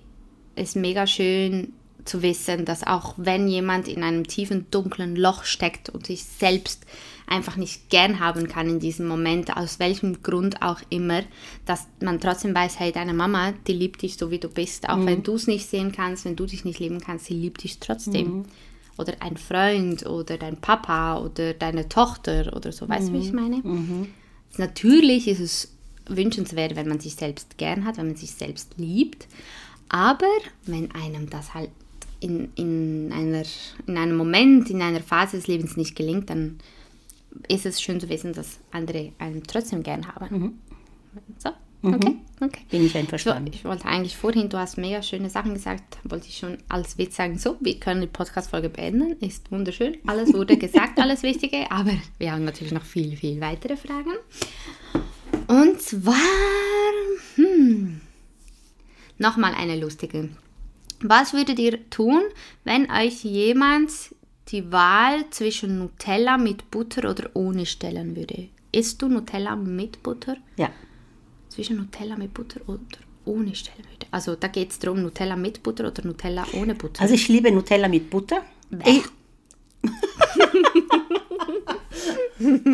es 0.57 0.75
mega 0.75 1.07
schön 1.07 1.73
zu 2.05 2.23
wissen, 2.23 2.65
dass 2.65 2.87
auch 2.87 3.15
wenn 3.17 3.47
jemand 3.49 3.89
in 3.89 4.03
einem 4.03 4.27
tiefen, 4.27 4.67
dunklen 4.71 5.17
Loch 5.17 5.45
steckt 5.45 5.89
und 5.91 6.07
sich 6.07 6.25
selbst 6.25 6.87
einfach 7.27 7.57
nicht 7.57 7.91
gern 7.91 8.21
haben 8.21 8.49
kann 8.49 8.69
in 8.69 8.81
diesem 8.81 9.09
Moment, 9.09 9.57
aus 9.57 9.79
welchem 9.79 10.23
Grund 10.23 10.63
auch 10.63 10.81
immer, 10.91 11.23
dass 11.65 11.87
man 12.01 12.21
trotzdem 12.21 12.55
weiß, 12.55 12.79
hey, 12.79 12.93
deine 12.93 13.15
Mama, 13.15 13.53
die 13.67 13.73
liebt 13.73 14.03
dich 14.03 14.17
so, 14.17 14.31
wie 14.31 14.39
du 14.39 14.49
bist. 14.49 14.89
Auch 14.89 15.05
wenn 15.07 15.23
du 15.23 15.35
es 15.35 15.47
nicht 15.47 15.69
sehen 15.69 15.93
kannst, 15.93 16.25
wenn 16.25 16.37
du 16.37 16.47
dich 16.47 16.65
nicht 16.65 16.79
lieben 16.79 17.01
kannst, 17.01 17.27
sie 17.27 17.35
liebt 17.35 17.65
dich 17.65 17.79
trotzdem. 17.79 18.45
Oder 18.99 19.15
ein 19.21 19.37
Freund 19.37 20.07
oder 20.07 20.39
dein 20.39 20.57
Papa 20.57 21.19
oder 21.19 21.53
deine 21.53 21.89
Tochter 21.89 22.53
oder 22.57 22.73
so. 22.73 22.89
Weißt 22.89 23.09
du, 23.09 23.13
wie 23.13 23.19
ich 23.19 23.33
meine? 23.33 23.63
Natürlich 24.57 25.29
ist 25.29 25.41
es 25.41 25.73
wünschenswert, 26.09 26.77
wenn 26.77 26.89
man 26.89 27.01
sich 27.01 27.15
selbst 27.17 27.59
gern 27.59 27.85
hat, 27.85 27.99
wenn 27.99 28.07
man 28.07 28.17
sich 28.17 28.33
selbst 28.33 28.75
liebt. 28.79 29.27
Aber 29.89 30.27
wenn 30.65 30.93
einem 30.93 31.29
das 31.29 31.55
halt 31.55 31.71
in, 32.21 32.49
in, 32.55 33.13
einer, 33.13 33.43
in 33.87 33.99
einem 33.99 34.17
Moment, 34.17 34.71
in 34.71 34.81
einer 34.81 35.01
Phase 35.01 35.37
des 35.37 35.47
Lebens 35.47 35.77
nicht 35.77 35.95
gelingt, 35.95 36.31
dann 36.31 36.59
ist 37.49 37.67
es 37.67 37.81
schön 37.81 38.01
zu 38.01 38.09
wissen, 38.09 38.33
dass 38.33 38.59
andere 38.71 39.13
einen 39.19 39.43
trotzdem 39.43 39.83
gern 39.83 40.07
haben. 40.07 40.61
So, 41.39 41.51
Okay, 41.83 42.17
okay. 42.41 42.61
Bin 42.71 42.85
ich 42.85 42.97
einverstanden. 42.97 43.53
ich 43.53 43.65
wollte 43.65 43.85
eigentlich 43.85 44.17
vorhin, 44.17 44.49
du 44.49 44.59
hast 44.59 44.77
mega 44.77 45.03
schöne 45.03 45.31
Sachen 45.31 45.55
gesagt, 45.55 45.99
wollte 46.05 46.27
ich 46.27 46.39
schon 46.39 46.59
als 46.69 46.99
Witz 46.99 47.17
sagen, 47.17 47.39
so, 47.39 47.57
wir 47.61 47.79
können 47.79 48.01
die 48.01 48.07
Podcast-Folge 48.09 48.71
beenden, 48.71 49.13
ist 49.21 49.53
wunderschön, 49.53 49.97
alles 50.07 50.33
wurde 50.33 50.57
gesagt, 50.59 50.99
alles 50.99 51.23
Wichtige, 51.23 51.71
aber 51.71 51.93
wir 52.19 52.33
haben 52.33 52.45
natürlich 52.45 52.73
noch 52.73 52.85
viel, 52.85 53.17
viel 53.17 53.41
weitere 53.41 53.77
Fragen. 53.77 54.13
Und 55.47 55.81
zwar, 55.81 56.17
hm, 57.37 58.01
nochmal 59.19 59.55
eine 59.55 59.79
lustige. 59.79 60.31
Was 61.01 61.35
würdet 61.35 61.59
ihr 61.59 61.89
tun, 61.91 62.23
wenn 62.65 62.91
euch 62.91 63.23
jemand 63.23 63.93
die 64.49 64.71
Wahl 64.73 65.25
zwischen 65.31 65.79
Nutella 65.79 66.39
mit 66.39 66.71
Butter 66.71 67.11
oder 67.11 67.31
ohne 67.35 67.67
stellen 67.67 68.15
würde? 68.17 68.49
Isst 68.73 69.01
du 69.03 69.09
Nutella 69.09 69.57
mit 69.57 70.03
Butter? 70.03 70.37
Ja. 70.57 70.71
zwischen 71.49 71.77
Nutella 71.79 72.17
mit 72.17 72.33
Butter 72.35 72.61
oder 72.67 72.81
ohne 73.25 73.55
stellen 73.55 73.79
würde. 73.91 74.07
Also 74.11 74.37
da 74.37 74.49
geht 74.49 74.71
es 74.71 74.79
darum, 74.79 75.03
Nutella 75.03 75.37
mit 75.37 75.63
Butter 75.63 75.87
oder 75.89 76.05
Nutella 76.05 76.47
ohne 76.53 76.75
Butter. 76.75 77.01
Also 77.03 77.15
ich 77.15 77.29
liebe 77.29 77.51
Nutella 77.51 77.89
mit 77.89 78.11
Butter. 78.11 78.43
Ich, 78.85 79.05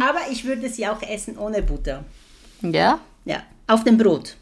aber 0.01 0.21
ich 0.31 0.45
würde 0.45 0.69
sie 0.69 0.87
auch 0.87 1.01
essen 1.03 1.37
ohne 1.39 1.63
Butter. 1.63 2.05
ja? 2.63 2.99
Ja, 3.25 3.43
auf 3.69 3.85
dem 3.85 3.97
Brot. 3.99 4.37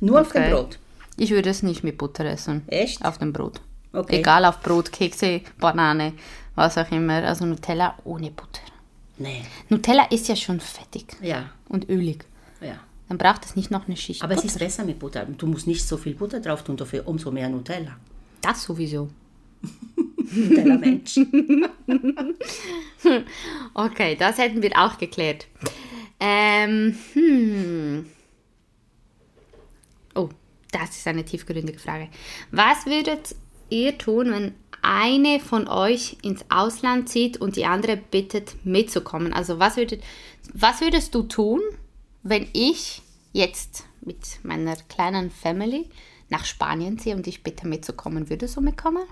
Nur 0.00 0.20
auf 0.20 0.32
dem 0.32 0.42
Okay. 0.42 0.52
Brot. 0.52 0.78
Ich 1.16 1.30
würde 1.30 1.50
es 1.50 1.62
nicht 1.62 1.84
mit 1.84 1.96
Butter 1.96 2.24
essen. 2.24 2.62
Echt? 2.66 3.04
Auf 3.04 3.18
dem 3.18 3.32
Brot. 3.32 3.60
Okay. 3.92 4.18
Egal, 4.18 4.44
auf 4.44 4.60
Brot, 4.60 4.92
Kekse, 4.92 5.40
Banane, 5.58 6.12
was 6.56 6.76
auch 6.78 6.90
immer. 6.90 7.22
Also 7.24 7.46
Nutella 7.46 7.96
ohne 8.04 8.30
Butter. 8.32 8.60
Nee. 9.18 9.42
Nutella 9.68 10.04
ist 10.10 10.28
ja 10.28 10.36
schon 10.36 10.58
fettig 10.60 11.06
Ja, 11.22 11.50
und 11.68 11.88
ölig. 11.88 12.24
ja. 12.60 12.78
Dann 13.08 13.18
braucht 13.18 13.44
es 13.44 13.54
nicht 13.54 13.70
noch 13.70 13.86
eine 13.86 13.96
Schicht 13.96 14.22
Aber 14.24 14.34
es 14.34 14.40
Butter. 14.42 14.52
ist 14.54 14.58
besser 14.58 14.84
mit 14.84 14.98
Butter. 14.98 15.24
Du 15.26 15.46
musst 15.46 15.68
nicht 15.68 15.86
so 15.86 15.96
viel 15.96 16.14
Butter 16.14 16.40
drauf 16.40 16.64
tun, 16.64 16.76
dafür 16.76 17.06
umso 17.06 17.30
mehr 17.30 17.48
Nutella. 17.48 17.96
Das 18.42 18.64
sowieso. 18.64 19.08
Nutella 20.32 20.76
Mensch. 20.76 21.18
Okay, 23.74 24.16
das 24.16 24.38
hätten 24.38 24.62
wir 24.62 24.72
auch 24.76 24.98
geklärt. 24.98 25.46
Ähm, 26.18 26.96
hm. 27.12 28.06
Oh, 30.14 30.28
das 30.72 30.90
ist 30.96 31.06
eine 31.06 31.24
tiefgründige 31.24 31.78
Frage. 31.78 32.08
Was 32.50 32.86
würdet 32.86 33.34
ihr 33.68 33.96
tun, 33.98 34.32
wenn 34.32 34.54
eine 34.86 35.40
von 35.40 35.66
euch 35.66 36.16
ins 36.22 36.44
Ausland 36.48 37.08
zieht 37.08 37.38
und 37.38 37.56
die 37.56 37.66
andere 37.66 37.96
bittet 37.96 38.64
mitzukommen? 38.64 39.32
Also 39.32 39.58
was, 39.58 39.76
würdet, 39.76 40.02
was 40.54 40.80
würdest 40.80 41.14
du 41.14 41.24
tun, 41.24 41.60
wenn 42.22 42.46
ich 42.52 43.02
jetzt 43.32 43.84
mit 44.00 44.18
meiner 44.44 44.76
kleinen 44.76 45.30
Family 45.30 45.88
nach 46.28 46.44
Spanien 46.44 46.98
ziehe 46.98 47.16
und 47.16 47.26
ich 47.26 47.42
bitte 47.42 47.66
mitzukommen? 47.66 48.30
Würdest 48.30 48.56
du 48.56 48.60
mitkommen? 48.60 49.02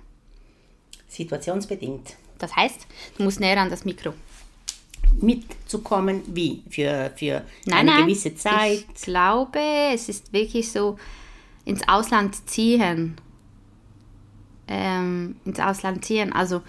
Situationsbedingt. 1.09 2.15
Das 2.39 2.55
heißt, 2.55 2.87
du 3.19 3.25
musst 3.25 3.41
näher 3.41 3.61
an 3.61 3.71
das 3.71 3.85
Mikro. 3.85 4.15
Mitzukommen, 5.21 6.23
wie? 6.27 6.63
Für, 6.71 7.13
für 7.17 7.45
Nein, 7.67 7.79
eine 7.79 7.91
nein. 7.91 8.03
gewisse 8.07 8.35
Zeit. 8.35 8.85
Ich 8.95 9.03
glaube, 9.03 9.59
es 9.93 10.09
ist 10.09 10.33
wirklich 10.33 10.71
so 10.71 10.99
ins 11.65 11.87
Ausland 11.89 12.49
ziehen. 12.49 13.17
Ähm, 14.69 15.37
ins 15.45 15.61
Ausland 15.61 16.05
ziehen. 16.05 16.33
Also 16.33 16.63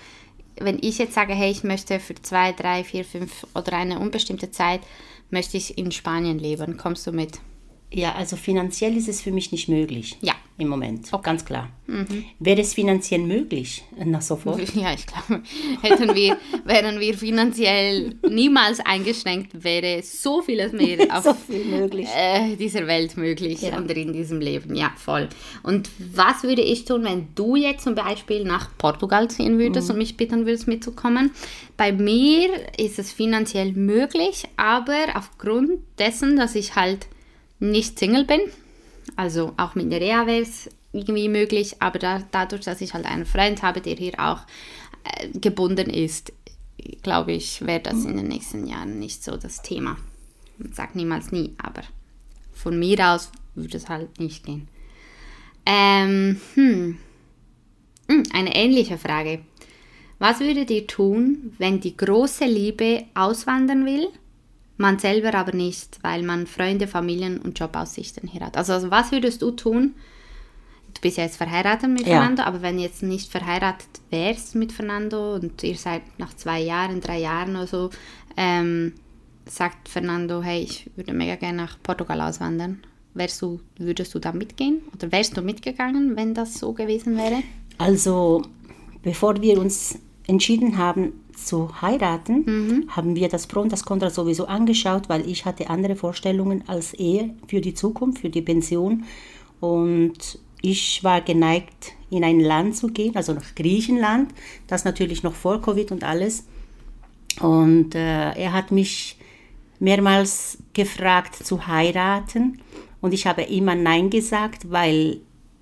wenn 0.59 0.79
ich 0.81 0.97
jetzt 0.97 1.13
sage, 1.13 1.33
hey, 1.33 1.51
ich 1.51 1.63
möchte 1.63 1.99
für 1.99 2.15
zwei, 2.15 2.51
drei, 2.51 2.83
vier, 2.83 3.05
fünf 3.05 3.45
oder 3.53 3.73
eine 3.73 3.99
unbestimmte 3.99 4.51
Zeit, 4.51 4.81
möchte 5.29 5.57
ich 5.57 5.77
in 5.77 5.91
Spanien 5.91 6.39
leben. 6.39 6.77
Kommst 6.77 7.05
du 7.07 7.11
mit? 7.11 7.39
Ja, 7.95 8.13
also 8.15 8.35
finanziell 8.35 8.97
ist 8.97 9.07
es 9.07 9.21
für 9.21 9.31
mich 9.31 9.51
nicht 9.53 9.69
möglich. 9.69 10.17
Ja. 10.21 10.33
Im 10.57 10.69
Moment, 10.69 11.09
ganz 11.21 11.43
klar. 11.43 11.67
Wäre 12.39 12.61
es 12.61 12.73
finanziell 12.73 13.19
möglich? 13.19 13.83
Na, 13.97 14.21
sofort. 14.21 14.61
Ja, 14.75 14.93
ich 14.93 15.05
glaube, 15.05 15.43
hätten 15.81 16.15
wir, 16.15 16.37
wären 16.63 16.97
wir 17.01 17.13
finanziell 17.17 18.15
niemals 18.29 18.79
eingeschränkt, 18.79 19.63
wäre 19.65 20.01
so 20.01 20.41
vieles 20.41 20.71
mehr 20.71 20.97
auf 21.13 21.23
so 21.25 21.33
viel 21.33 21.65
möglich. 21.65 22.07
äh, 22.15 22.55
dieser 22.55 22.87
Welt 22.87 23.17
möglich 23.17 23.61
Ja. 23.63 23.75
und 23.77 23.91
in 23.91 24.13
diesem 24.13 24.39
Leben. 24.39 24.75
Ja, 24.75 24.93
voll. 24.95 25.27
Und 25.63 25.89
was 26.13 26.43
würde 26.43 26.61
ich 26.61 26.85
tun, 26.85 27.03
wenn 27.03 27.27
du 27.35 27.57
jetzt 27.57 27.83
zum 27.83 27.95
Beispiel 27.95 28.45
nach 28.45 28.69
Portugal 28.77 29.29
ziehen 29.29 29.59
würdest 29.59 29.89
und 29.89 29.97
mich 29.97 30.15
bitten 30.15 30.45
würdest 30.45 30.67
mitzukommen? 30.69 31.31
Bei 31.75 31.91
mir 31.91 32.49
ist 32.77 32.97
es 32.97 33.11
finanziell 33.11 33.73
möglich, 33.73 34.45
aber 34.55 34.99
aufgrund 35.15 35.79
dessen, 35.99 36.37
dass 36.37 36.55
ich 36.55 36.75
halt 36.77 37.07
nicht 37.59 37.99
Single 37.99 38.25
bin, 38.25 38.41
also 39.15 39.53
auch 39.57 39.75
mit 39.75 39.91
der 39.91 40.01
Reha 40.01 40.27
wäre 40.27 40.41
es 40.41 40.69
irgendwie 40.91 41.29
möglich, 41.29 41.75
aber 41.81 41.99
da, 41.99 42.23
dadurch, 42.31 42.63
dass 42.63 42.81
ich 42.81 42.93
halt 42.93 43.05
einen 43.05 43.25
Freund 43.25 43.61
habe, 43.61 43.81
der 43.81 43.95
hier 43.95 44.13
auch 44.19 44.39
äh, 45.03 45.29
gebunden 45.37 45.89
ist, 45.89 46.31
glaube 47.03 47.33
ich, 47.33 47.65
wäre 47.65 47.81
das 47.81 48.05
in 48.05 48.17
den 48.17 48.27
nächsten 48.27 48.67
Jahren 48.67 48.99
nicht 48.99 49.23
so 49.23 49.37
das 49.37 49.61
Thema. 49.61 49.97
Man 50.57 50.73
sagt 50.73 50.95
niemals 50.95 51.31
nie, 51.31 51.53
aber 51.57 51.81
von 52.53 52.79
mir 52.79 53.13
aus 53.13 53.31
würde 53.55 53.77
es 53.77 53.89
halt 53.89 54.19
nicht 54.19 54.45
gehen. 54.45 54.67
Ähm, 55.65 56.39
hm. 56.53 56.97
Hm, 58.07 58.23
Eine 58.33 58.55
ähnliche 58.55 58.97
Frage. 58.97 59.39
Was 60.19 60.39
würdet 60.39 60.69
ihr 60.69 60.87
tun, 60.87 61.53
wenn 61.57 61.81
die 61.81 61.97
große 61.97 62.45
Liebe 62.45 63.05
auswandern 63.15 63.85
will, 63.85 64.07
man 64.77 64.99
selber 64.99 65.33
aber 65.33 65.53
nicht, 65.53 65.99
weil 66.01 66.23
man 66.23 66.47
Freunde, 66.47 66.87
Familien 66.87 67.39
und 67.39 67.59
Jobaussichten 67.59 68.27
hier 68.27 68.41
hat? 68.41 68.57
Also, 68.57 68.73
also 68.73 68.91
was 68.91 69.11
würdest 69.11 69.41
du 69.41 69.51
tun? 69.51 69.95
Du 70.93 71.01
bist 71.01 71.17
ja 71.17 71.23
jetzt 71.23 71.37
verheiratet 71.37 71.89
mit 71.89 72.01
Ja. 72.01 72.19
Fernando, 72.19 72.43
aber 72.43 72.61
wenn 72.61 72.79
jetzt 72.79 73.03
nicht 73.03 73.29
verheiratet 73.31 73.87
wärst 74.09 74.55
mit 74.55 74.71
Fernando 74.71 75.35
und 75.35 75.61
ihr 75.63 75.75
seid 75.75 76.01
nach 76.17 76.33
zwei 76.35 76.61
Jahren, 76.61 77.01
drei 77.01 77.19
Jahren 77.19 77.55
oder 77.55 77.67
so, 77.67 77.89
ähm, 78.37 78.93
sagt 79.45 79.89
Fernando, 79.89 80.41
hey, 80.41 80.61
ich 80.63 80.89
würde 80.95 81.13
mega 81.13 81.35
gerne 81.35 81.57
nach 81.57 81.77
Portugal 81.83 82.21
auswandern. 82.21 82.81
Wärst 83.13 83.41
du, 83.41 83.59
würdest 83.77 84.13
du 84.13 84.19
da 84.19 84.31
mitgehen? 84.31 84.81
Oder 84.93 85.11
wärst 85.11 85.37
du 85.37 85.41
mitgegangen, 85.41 86.15
wenn 86.15 86.33
das 86.33 86.55
so 86.59 86.73
gewesen 86.73 87.15
wäre? 87.17 87.43
Also, 87.77 88.41
bevor 89.03 89.41
wir 89.41 89.59
uns 89.59 89.99
entschieden 90.27 90.77
haben 90.77 91.13
zu 91.35 91.81
heiraten, 91.81 92.87
haben 92.89 93.15
wir 93.15 93.29
das 93.29 93.47
Pro 93.47 93.61
und 93.61 93.71
das 93.71 93.83
Contra 93.85 94.09
sowieso 94.09 94.45
angeschaut, 94.47 95.09
weil 95.09 95.27
ich 95.29 95.45
hatte 95.45 95.69
andere 95.69 95.95
Vorstellungen 95.95 96.63
als 96.67 96.93
Ehe 96.93 97.35
für 97.47 97.61
die 97.61 97.73
Zukunft, 97.73 98.19
für 98.19 98.29
die 98.29 98.41
Pension. 98.41 99.03
Und 99.59 100.39
ich 100.61 101.03
war 101.03 101.21
geneigt, 101.21 101.93
in 102.09 102.23
ein 102.23 102.39
Land 102.39 102.75
zu 102.77 102.87
gehen, 102.87 103.15
also 103.15 103.33
nach 103.33 103.55
Griechenland, 103.55 104.33
das 104.67 104.85
natürlich 104.85 105.23
noch 105.23 105.33
vor 105.33 105.61
Covid 105.61 105.91
und 105.91 106.03
alles. 106.03 106.45
Und 107.41 107.95
äh, 107.95 108.31
er 108.31 108.53
hat 108.53 108.71
mich 108.71 109.17
mehrmals 109.79 110.57
gefragt 110.73 111.35
zu 111.35 111.67
heiraten. 111.67 112.61
Und 113.01 113.13
ich 113.13 113.27
habe 113.27 113.43
immer 113.43 113.75
Nein 113.75 114.09
gesagt, 114.09 114.71
weil 114.71 115.19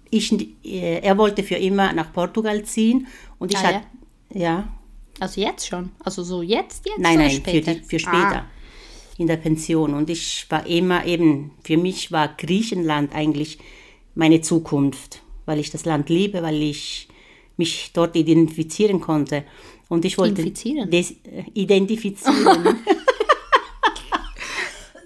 ich, 0.10 0.32
äh, 0.64 1.00
er 1.02 1.18
wollte 1.18 1.44
für 1.44 1.56
immer 1.56 1.92
nach 1.94 2.14
Portugal 2.14 2.64
ziehen. 2.64 3.08
Und 3.40 3.52
ich 3.52 3.58
Ah, 3.58 3.64
hatte, 3.64 3.82
ja, 4.34 4.68
Also 5.20 5.42
jetzt 5.42 5.68
schon? 5.68 5.92
Also 6.04 6.24
so 6.24 6.42
jetzt, 6.42 6.86
jetzt 6.86 7.00
nein, 7.00 7.18
nein, 7.18 7.30
für, 7.30 7.36
später? 7.36 7.76
die, 7.76 7.84
für 7.84 8.00
später 8.00 8.42
Ah, 8.42 8.46
in 9.18 9.28
der 9.28 9.38
Pension 9.38 9.94
und 9.94 10.10
ich 10.10 10.46
war 10.50 10.66
immer 10.66 11.06
eben, 11.06 11.52
für 11.64 11.78
mich 11.78 12.12
war 12.12 12.30
Griechenland 12.30 13.14
eigentlich 13.14 13.60
meine 14.16 14.42
Zukunft, 14.42 15.22
weil 15.46 15.60
ich 15.60 15.70
das 15.70 15.86
Land 15.86 16.10
liebe, 16.10 16.42
weil 16.42 16.62
ich 16.62 17.08
mich 17.58 17.92
dort 17.94 18.16
identifizieren 18.16 19.00
konnte 19.02 19.44
und 19.88 20.06
ich 20.06 20.18
wollte 20.18 20.42
äh, 20.42 21.04
identifizieren. 21.54 22.78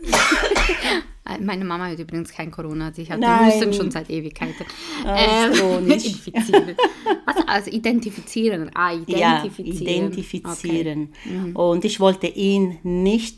Äh, 0.09 1.01
Meine 1.41 1.65
Mama 1.65 1.88
hat 1.88 2.00
übrigens 2.00 2.31
kein 2.31 2.51
Corona. 2.51 2.91
Sie 2.93 3.07
hat 3.07 3.19
Nein. 3.19 3.51
Husten 3.51 3.74
schon 3.74 3.91
seit 3.91 4.10
Ewigkeiten. 4.10 4.65
Ah, 5.05 5.50
chronisch. 5.53 6.05
infizieren. 6.05 6.75
Was? 7.25 7.48
Also 7.48 7.72
identifizieren. 7.72 8.72
Ah, 8.74 8.93
ja, 9.07 9.43
identifizieren. 9.43 10.07
identifizieren. 10.07 11.10
Mhm. 11.25 11.55
Und 11.55 11.86
ich 11.86 12.00
wollte 12.00 12.27
ihn 12.27 12.77
nicht 12.84 13.38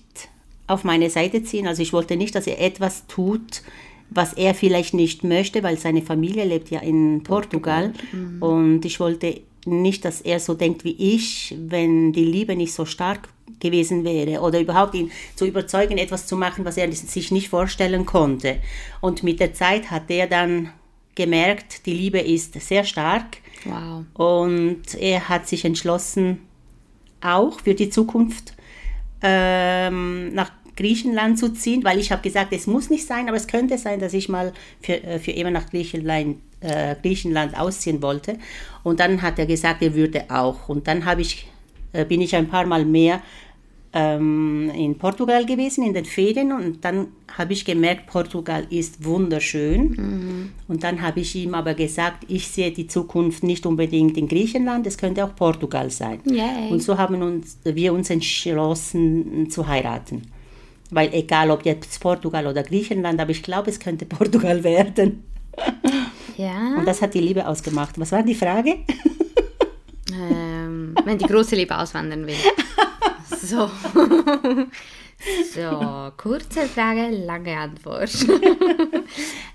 auf 0.67 0.83
meine 0.83 1.09
Seite 1.09 1.43
ziehen. 1.43 1.67
Also 1.67 1.81
ich 1.81 1.93
wollte 1.93 2.15
nicht, 2.15 2.35
dass 2.35 2.47
er 2.47 2.61
etwas 2.61 3.07
tut, 3.07 3.63
was 4.09 4.33
er 4.33 4.53
vielleicht 4.53 4.93
nicht 4.93 5.23
möchte, 5.23 5.63
weil 5.63 5.77
seine 5.77 6.01
Familie 6.01 6.45
lebt 6.45 6.69
ja 6.69 6.79
in 6.79 7.23
Portugal. 7.23 7.93
Mhm. 8.11 8.41
Und 8.41 8.85
ich 8.85 8.99
wollte 8.99 9.41
nicht, 9.65 10.05
dass 10.05 10.21
er 10.21 10.39
so 10.39 10.53
denkt 10.53 10.83
wie 10.83 10.95
ich, 11.15 11.55
wenn 11.59 12.13
die 12.13 12.25
Liebe 12.25 12.55
nicht 12.55 12.73
so 12.73 12.85
stark 12.85 13.29
gewesen 13.59 14.03
wäre 14.03 14.41
oder 14.41 14.59
überhaupt 14.59 14.95
ihn 14.95 15.11
zu 15.35 15.45
überzeugen, 15.45 15.97
etwas 15.97 16.27
zu 16.27 16.37
machen, 16.37 16.65
was 16.65 16.77
er 16.77 16.91
sich 16.91 17.31
nicht 17.31 17.49
vorstellen 17.49 18.05
konnte. 18.05 18.57
Und 19.01 19.23
mit 19.23 19.39
der 19.39 19.53
Zeit 19.53 19.91
hat 19.91 20.09
er 20.09 20.27
dann 20.27 20.71
gemerkt, 21.15 21.85
die 21.85 21.93
Liebe 21.93 22.19
ist 22.19 22.59
sehr 22.61 22.83
stark 22.83 23.37
Wow. 23.65 24.05
und 24.13 24.95
er 24.97 25.27
hat 25.27 25.49
sich 25.49 25.65
entschlossen, 25.65 26.39
auch 27.19 27.59
für 27.59 27.75
die 27.75 27.89
Zukunft 27.89 28.53
ähm, 29.21 30.33
nach 30.33 30.51
Griechenland 30.79 31.37
zu 31.37 31.49
ziehen, 31.49 31.83
weil 31.83 31.99
ich 31.99 32.11
habe 32.11 32.21
gesagt, 32.21 32.53
es 32.53 32.65
muss 32.65 32.89
nicht 32.89 33.05
sein, 33.05 33.27
aber 33.27 33.35
es 33.35 33.47
könnte 33.47 33.77
sein, 33.77 33.99
dass 33.99 34.13
ich 34.13 34.29
mal 34.29 34.53
für, 34.81 35.03
äh, 35.03 35.19
für 35.19 35.31
immer 35.31 35.51
nach 35.51 35.69
Griechenland, 35.69 36.37
äh, 36.61 36.95
Griechenland 37.01 37.59
ausziehen 37.59 38.01
wollte. 38.01 38.37
Und 38.83 39.01
dann 39.01 39.21
hat 39.21 39.37
er 39.37 39.45
gesagt, 39.45 39.81
er 39.81 39.93
würde 39.93 40.23
auch. 40.29 40.69
Und 40.69 40.87
dann 40.87 41.03
habe 41.03 41.21
ich, 41.21 41.47
äh, 41.91 42.05
bin 42.05 42.21
ich 42.21 42.33
ein 42.33 42.47
paar 42.47 42.65
Mal 42.65 42.85
mehr 42.85 43.21
ähm, 43.91 44.71
in 44.73 44.97
Portugal 44.97 45.45
gewesen 45.45 45.83
in 45.83 45.93
den 45.93 46.05
Ferien 46.05 46.53
und 46.53 46.85
dann 46.85 47.07
habe 47.37 47.53
ich 47.53 47.65
gemerkt, 47.65 48.07
Portugal 48.07 48.65
ist 48.69 49.03
wunderschön. 49.03 49.81
Mhm. 49.89 50.49
Und 50.67 50.83
dann 50.83 51.01
habe 51.01 51.19
ich 51.19 51.35
ihm 51.35 51.55
aber 51.55 51.73
gesagt, 51.73 52.23
ich 52.27 52.47
sehe 52.47 52.71
die 52.71 52.87
Zukunft 52.87 53.43
nicht 53.43 53.65
unbedingt 53.65 54.17
in 54.17 54.27
Griechenland, 54.27 54.87
es 54.87 54.97
könnte 54.97 55.25
auch 55.25 55.35
Portugal 55.35 55.89
sein. 55.89 56.19
Yay. 56.25 56.69
Und 56.71 56.81
so 56.83 56.97
haben 56.97 57.21
uns, 57.21 57.57
wir 57.63 57.91
uns 57.91 58.09
entschlossen 58.09 59.49
zu 59.49 59.67
heiraten. 59.67 60.21
Weil 60.91 61.13
egal 61.13 61.51
ob 61.51 61.65
jetzt 61.65 61.99
Portugal 61.99 62.47
oder 62.47 62.63
Griechenland, 62.63 63.19
aber 63.19 63.31
ich 63.31 63.43
glaube, 63.43 63.69
es 63.69 63.79
könnte 63.79 64.05
Portugal 64.17 64.63
werden. 64.63 65.23
Ja. 66.37 66.75
Und 66.77 66.85
das 66.85 67.01
hat 67.01 67.13
die 67.13 67.19
Liebe 67.19 67.45
ausgemacht. 67.47 67.99
Was 67.99 68.11
war 68.11 68.23
die 68.23 68.35
Frage? 68.35 68.77
Ähm, 70.11 70.95
wenn 71.03 71.17
die 71.17 71.25
große 71.25 71.55
Liebe 71.55 71.77
auswandern 71.77 72.25
will. 72.25 72.35
So. 73.41 73.69
so, 75.53 76.11
kurze 76.17 76.67
Frage, 76.67 77.09
lange 77.09 77.57
Antwort. 77.57 78.11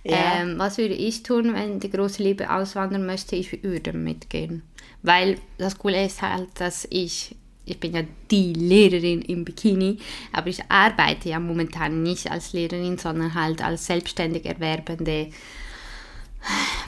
ja. 0.04 0.40
ähm, 0.40 0.58
was 0.58 0.78
würde 0.78 0.94
ich 0.94 1.22
tun, 1.22 1.54
wenn 1.54 1.80
die 1.80 1.90
große 1.90 2.22
Liebe 2.22 2.50
auswandern 2.50 3.06
möchte? 3.06 3.36
Ich 3.36 3.62
würde 3.62 3.92
mitgehen. 3.92 4.62
Weil 5.02 5.38
das 5.58 5.78
Coole 5.78 6.04
ist 6.04 6.22
halt, 6.22 6.48
dass 6.54 6.86
ich, 6.90 7.36
ich 7.66 7.80
bin 7.80 7.94
ja 7.94 8.02
die 8.30 8.52
Lehrerin 8.52 9.22
im 9.22 9.44
Bikini, 9.44 9.98
aber 10.32 10.48
ich 10.48 10.70
arbeite 10.70 11.30
ja 11.30 11.40
momentan 11.40 12.02
nicht 12.02 12.30
als 12.30 12.52
Lehrerin, 12.52 12.98
sondern 12.98 13.34
halt 13.34 13.62
als 13.62 13.86
selbstständig 13.86 14.44
erwerbende 14.44 15.28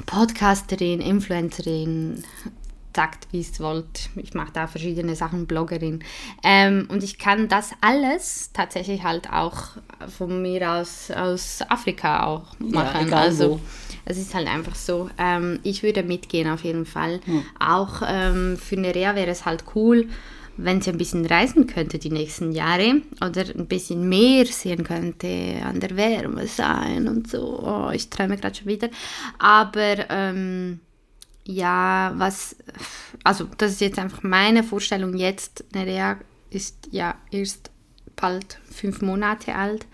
Podcasterin, 0.05 1.01
Influencerin, 1.01 2.23
sagt, 2.95 3.29
wie 3.31 3.41
es 3.41 3.61
wollt. 3.61 4.09
Ich 4.17 4.33
mache 4.35 4.53
da 4.53 4.67
verschiedene 4.67 5.15
Sachen, 5.15 5.47
Bloggerin. 5.47 6.03
Ähm, 6.43 6.87
und 6.89 7.05
ich 7.05 7.19
kann 7.19 7.47
das 7.47 7.73
alles 7.83 8.51
tatsächlich 8.55 9.03
halt 9.03 9.31
auch 9.31 9.77
von 10.17 10.41
mir 10.41 10.73
aus 10.73 11.11
aus 11.11 11.61
Afrika 11.69 12.25
auch 12.25 12.59
machen. 12.59 13.11
Ja, 13.11 13.17
also 13.19 13.61
es 14.07 14.17
ist 14.17 14.35
halt 14.35 14.49
einfach 14.49 14.75
so. 14.75 15.11
Ähm, 15.19 15.61
ich 15.63 15.83
würde 15.83 16.03
mitgehen 16.03 16.49
auf 16.49 16.65
jeden 16.65 16.87
Fall. 16.87 17.21
Hm. 17.27 17.45
Auch 17.61 18.03
ähm, 18.07 18.57
für 18.57 18.77
Nerea 18.77 19.15
wäre 19.15 19.31
es 19.31 19.45
halt 19.45 19.65
cool, 19.75 20.09
wenn 20.57 20.81
sie 20.81 20.91
ein 20.91 20.99
bisschen 20.99 21.27
reisen 21.27 21.67
könnte 21.67 21.99
die 21.99 22.11
nächsten 22.11 22.53
Jahre 22.53 23.03
oder 23.21 23.45
ein 23.55 23.67
bisschen 23.67 24.09
mehr 24.09 24.47
sehen 24.47 24.85
könnte, 24.85 25.61
an 25.63 25.81
der 25.81 25.97
Wärme 25.97 26.47
sein 26.47 27.09
und 27.09 27.31
so. 27.31 27.61
Oh, 27.63 27.91
ich 27.91 28.11
träume 28.11 28.37
gerade 28.37 28.55
schon 28.55 28.67
wieder. 28.67 28.89
Aber 29.39 30.11
ähm, 30.11 30.81
ja, 31.45 32.13
was, 32.17 32.57
also 33.23 33.47
das 33.59 33.73
ist 33.73 33.81
jetzt 33.81 33.99
einfach 33.99 34.23
meine 34.23 34.63
Vorstellung 34.63 35.15
jetzt. 35.17 35.65
Nerea 35.75 36.19
ist 36.51 36.89
ja 36.91 37.15
erst 37.31 37.71
bald 38.17 38.59
fünf 38.71 39.03
Monate 39.03 39.55
alt. 39.55 39.87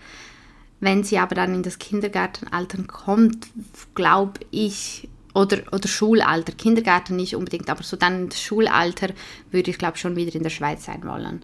Wenn 0.79 1.03
sie 1.03 1.17
aber 1.17 1.35
dann 1.35 1.53
in 1.53 1.63
das 1.63 1.79
Kindergartenalter 1.79 2.83
kommt, 2.83 3.47
glaube 3.95 4.41
ich, 4.51 5.07
oder, 5.33 5.59
oder 5.71 5.87
Schulalter, 5.87 6.53
Kindergarten 6.53 7.15
nicht 7.15 7.35
unbedingt, 7.35 7.69
aber 7.69 7.83
so 7.83 7.97
dann 7.97 8.29
das 8.29 8.41
Schulalter 8.41 9.09
würde 9.51 9.71
ich 9.71 9.77
glaube 9.77 9.97
schon 9.97 10.15
wieder 10.15 10.35
in 10.35 10.43
der 10.43 10.51
Schweiz 10.51 10.85
sein 10.85 11.03
wollen. 11.03 11.41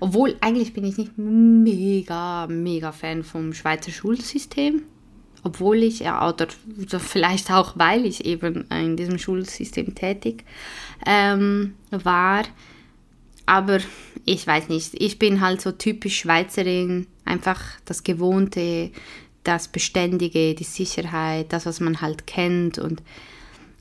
Obwohl 0.00 0.36
eigentlich 0.40 0.72
bin 0.72 0.84
ich 0.84 0.96
nicht 0.96 1.18
mega, 1.18 2.46
mega 2.46 2.92
Fan 2.92 3.24
vom 3.24 3.52
Schweizer 3.52 3.90
Schulsystem. 3.90 4.82
Obwohl 5.44 5.78
ich, 5.78 6.00
ja, 6.00 6.28
oder, 6.28 6.46
vielleicht 7.00 7.50
auch 7.50 7.76
weil 7.76 8.06
ich 8.06 8.24
eben 8.24 8.64
in 8.70 8.96
diesem 8.96 9.18
Schulsystem 9.18 9.92
tätig 9.96 10.44
ähm, 11.04 11.74
war. 11.90 12.44
Aber 13.44 13.78
ich 14.24 14.46
weiß 14.46 14.68
nicht, 14.68 14.94
ich 14.94 15.18
bin 15.18 15.40
halt 15.40 15.60
so 15.60 15.72
typisch 15.72 16.20
Schweizerin, 16.20 17.08
einfach 17.24 17.60
das 17.84 18.04
Gewohnte, 18.04 18.92
das 19.42 19.66
Beständige, 19.66 20.54
die 20.54 20.62
Sicherheit, 20.62 21.52
das, 21.52 21.66
was 21.66 21.80
man 21.80 22.00
halt 22.00 22.28
kennt. 22.28 22.78
Und 22.78 23.02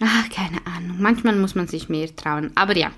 ach, 0.02 0.30
keine 0.30 0.66
Ahnung. 0.66 0.98
Manchmal 1.00 1.36
muss 1.36 1.56
man 1.56 1.68
sich 1.68 1.90
mehr 1.90 2.14
trauen. 2.16 2.52
Aber 2.56 2.76
ja, 2.76 2.92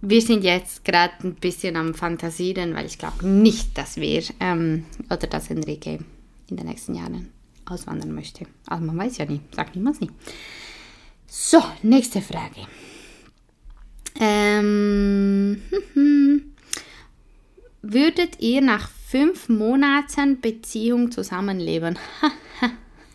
wir 0.00 0.22
sind 0.22 0.44
jetzt 0.44 0.84
gerade 0.84 1.14
ein 1.22 1.34
bisschen 1.34 1.76
am 1.76 1.94
Fantasieren, 1.94 2.74
weil 2.74 2.86
ich 2.86 2.98
glaube 2.98 3.26
nicht, 3.26 3.76
dass 3.76 3.96
wir 3.96 4.22
ähm, 4.40 4.84
oder 5.06 5.26
dass 5.26 5.50
Enrique 5.50 5.98
in 6.48 6.56
den 6.56 6.66
nächsten 6.66 6.94
Jahren 6.94 7.30
auswandern 7.66 8.12
möchte. 8.12 8.46
Also 8.66 8.84
man 8.84 8.98
weiß 8.98 9.18
ja 9.18 9.26
nie, 9.26 9.40
sagt 9.54 9.76
niemand 9.76 10.00
nie. 10.00 10.10
So, 11.26 11.62
nächste 11.82 12.20
Frage. 12.20 12.66
Ähm, 14.20 15.62
würdet 17.82 18.40
ihr 18.40 18.60
nach 18.60 18.88
fünf 18.88 19.48
Monaten 19.48 20.40
Beziehung 20.40 21.10
zusammenleben? 21.10 21.98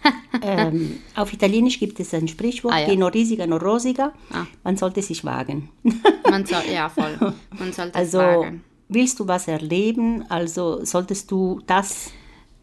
ähm, 0.41 0.99
auf 1.15 1.33
Italienisch 1.33 1.79
gibt 1.79 1.99
es 1.99 2.13
ein 2.13 2.27
Sprichwort, 2.27 2.73
ah, 2.73 2.79
ja. 2.79 2.95
no 2.95 3.07
risica, 3.07 3.45
no 3.45 3.57
rosica. 3.57 4.13
Ah. 4.31 4.45
Man 4.63 4.77
sollte 4.77 5.01
sich 5.01 5.25
wagen. 5.25 5.69
Man 6.29 6.45
soll, 6.45 6.63
ja, 6.73 6.89
voll. 6.89 7.17
Man 7.57 7.73
sollte 7.73 7.95
also, 7.95 8.19
wagen. 8.19 8.63
Willst 8.87 9.19
du 9.19 9.27
was 9.27 9.47
erleben, 9.47 10.23
also 10.29 10.83
solltest 10.83 11.29
du 11.29 11.61
das 11.67 12.11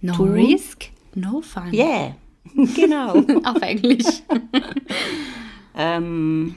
No 0.01 0.15
tun. 0.15 0.33
risk, 0.33 0.87
no 1.15 1.41
fun. 1.41 1.73
Yeah, 1.73 2.17
genau. 2.75 3.17
Auf 3.45 3.61
Englisch. 3.61 4.23
ähm, 5.77 6.57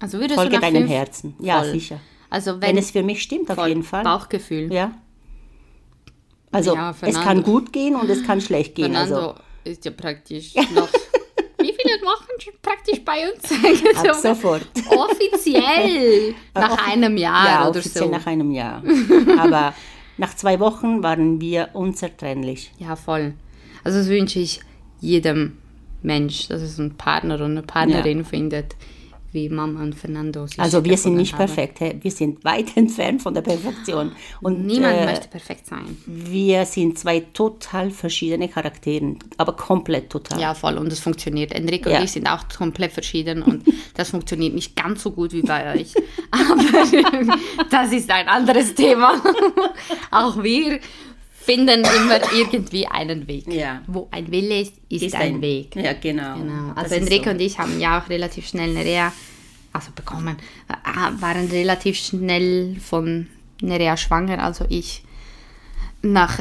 also 0.00 0.18
würdest 0.18 0.38
folge 0.38 0.56
du 0.56 0.60
deinem 0.60 0.82
fünf? 0.82 0.90
Herzen. 0.90 1.34
Ja, 1.40 1.60
Voll. 1.60 1.72
sicher. 1.72 2.00
Also 2.30 2.60
wenn, 2.60 2.70
wenn, 2.70 2.78
es 2.78 2.90
für 2.90 3.02
mich 3.02 3.22
stimmt, 3.22 3.50
auf 3.50 3.66
jeden 3.66 3.82
Fall. 3.82 4.04
Bauchgefühl. 4.04 4.72
Ja. 4.72 4.92
Also 6.50 6.74
ja, 6.74 6.94
es 7.00 7.14
kann 7.14 7.42
gut 7.42 7.72
gehen 7.72 7.94
und 7.94 8.08
es 8.08 8.24
kann 8.24 8.40
schlecht 8.40 8.74
gehen. 8.74 8.92
Fernando 8.92 9.30
also. 9.30 9.34
Ist 9.68 9.84
ja 9.84 9.90
praktisch 9.90 10.54
noch 10.74 10.88
wie 11.60 11.74
viele 11.74 12.00
Wochen 12.02 12.58
praktisch 12.62 13.04
bei 13.04 13.30
uns? 13.30 13.98
Ab 13.98 14.14
sofort. 14.14 14.66
Offiziell 14.90 16.34
nach 16.54 16.88
einem 16.88 17.16
Jahr 17.16 17.46
ja, 17.46 17.68
oder 17.68 17.80
offiziell 17.80 18.04
so. 18.04 18.10
nach 18.10 18.26
einem 18.26 18.50
Jahr. 18.52 18.82
Aber 19.38 19.74
nach 20.16 20.34
zwei 20.36 20.60
Wochen 20.60 21.02
waren 21.02 21.40
wir 21.40 21.70
unzertrennlich. 21.74 22.72
Ja, 22.78 22.96
voll. 22.96 23.34
Also 23.84 23.98
das 23.98 24.08
wünsche 24.08 24.38
ich 24.38 24.60
jedem 25.00 25.58
Mensch, 26.02 26.48
dass 26.48 26.62
es 26.62 26.78
einen 26.78 26.96
Partner 26.96 27.34
oder 27.34 27.46
eine 27.46 27.62
Partnerin 27.62 28.18
ja. 28.18 28.24
findet, 28.24 28.76
wie 29.32 29.48
Mama 29.48 29.82
und 29.82 29.94
Fernando 29.94 30.46
Also 30.56 30.84
wir 30.84 30.96
sind 30.96 31.16
nicht 31.16 31.34
haben. 31.34 31.46
perfekt, 31.46 31.80
wir 32.02 32.10
sind 32.10 32.44
weit 32.44 32.76
entfernt 32.76 33.22
von 33.22 33.34
der 33.34 33.42
Perfektion. 33.42 34.12
Und 34.40 34.66
Niemand 34.66 34.96
äh, 34.96 35.06
möchte 35.06 35.28
perfekt 35.28 35.66
sein. 35.66 35.96
Wir 36.06 36.64
sind 36.64 36.98
zwei 36.98 37.20
total 37.20 37.90
verschiedene 37.90 38.48
Charakteren, 38.48 39.18
aber 39.36 39.52
komplett 39.52 40.10
total. 40.10 40.40
Ja, 40.40 40.54
voll 40.54 40.78
und 40.78 40.92
es 40.92 41.00
funktioniert. 41.00 41.52
Enrico 41.52 41.90
ja. 41.90 41.98
und 41.98 42.04
ich 42.04 42.12
sind 42.12 42.26
auch 42.26 42.48
komplett 42.48 42.92
verschieden 42.92 43.42
und 43.42 43.64
das 43.94 44.10
funktioniert 44.10 44.54
nicht 44.54 44.76
ganz 44.76 45.02
so 45.02 45.10
gut 45.10 45.32
wie 45.32 45.42
bei 45.42 45.74
euch. 45.74 45.94
Aber 46.30 47.64
das 47.70 47.92
ist 47.92 48.10
ein 48.10 48.28
anderes 48.28 48.74
Thema. 48.74 49.14
auch 50.10 50.42
wir 50.42 50.80
finden 51.48 51.80
immer 51.80 52.20
irgendwie 52.34 52.86
einen 52.86 53.26
Weg. 53.26 53.50
Ja. 53.50 53.80
Wo 53.86 54.06
ein 54.10 54.30
Wille 54.30 54.60
ist, 54.60 54.74
ist, 54.90 55.02
ist 55.02 55.14
ein, 55.14 55.36
ein, 55.36 55.40
Weg. 55.40 55.74
Ja, 55.76 55.94
genau. 55.94 56.36
genau. 56.36 56.72
Also 56.74 56.94
Enrique 56.94 57.24
so. 57.24 57.30
und 57.30 57.40
ich 57.40 57.58
haben 57.58 57.80
ja 57.80 57.98
auch 57.98 58.10
relativ 58.10 58.46
schnell 58.46 58.74
Nerea 58.74 59.10
also 59.72 59.90
bekommen, 59.94 60.36
äh, 60.68 61.22
waren 61.22 61.48
relativ 61.48 61.96
schnell 61.96 62.76
von 62.80 63.28
Nerea 63.62 63.96
schwanger, 63.96 64.42
also 64.42 64.66
ich 64.68 65.02
nach 66.02 66.38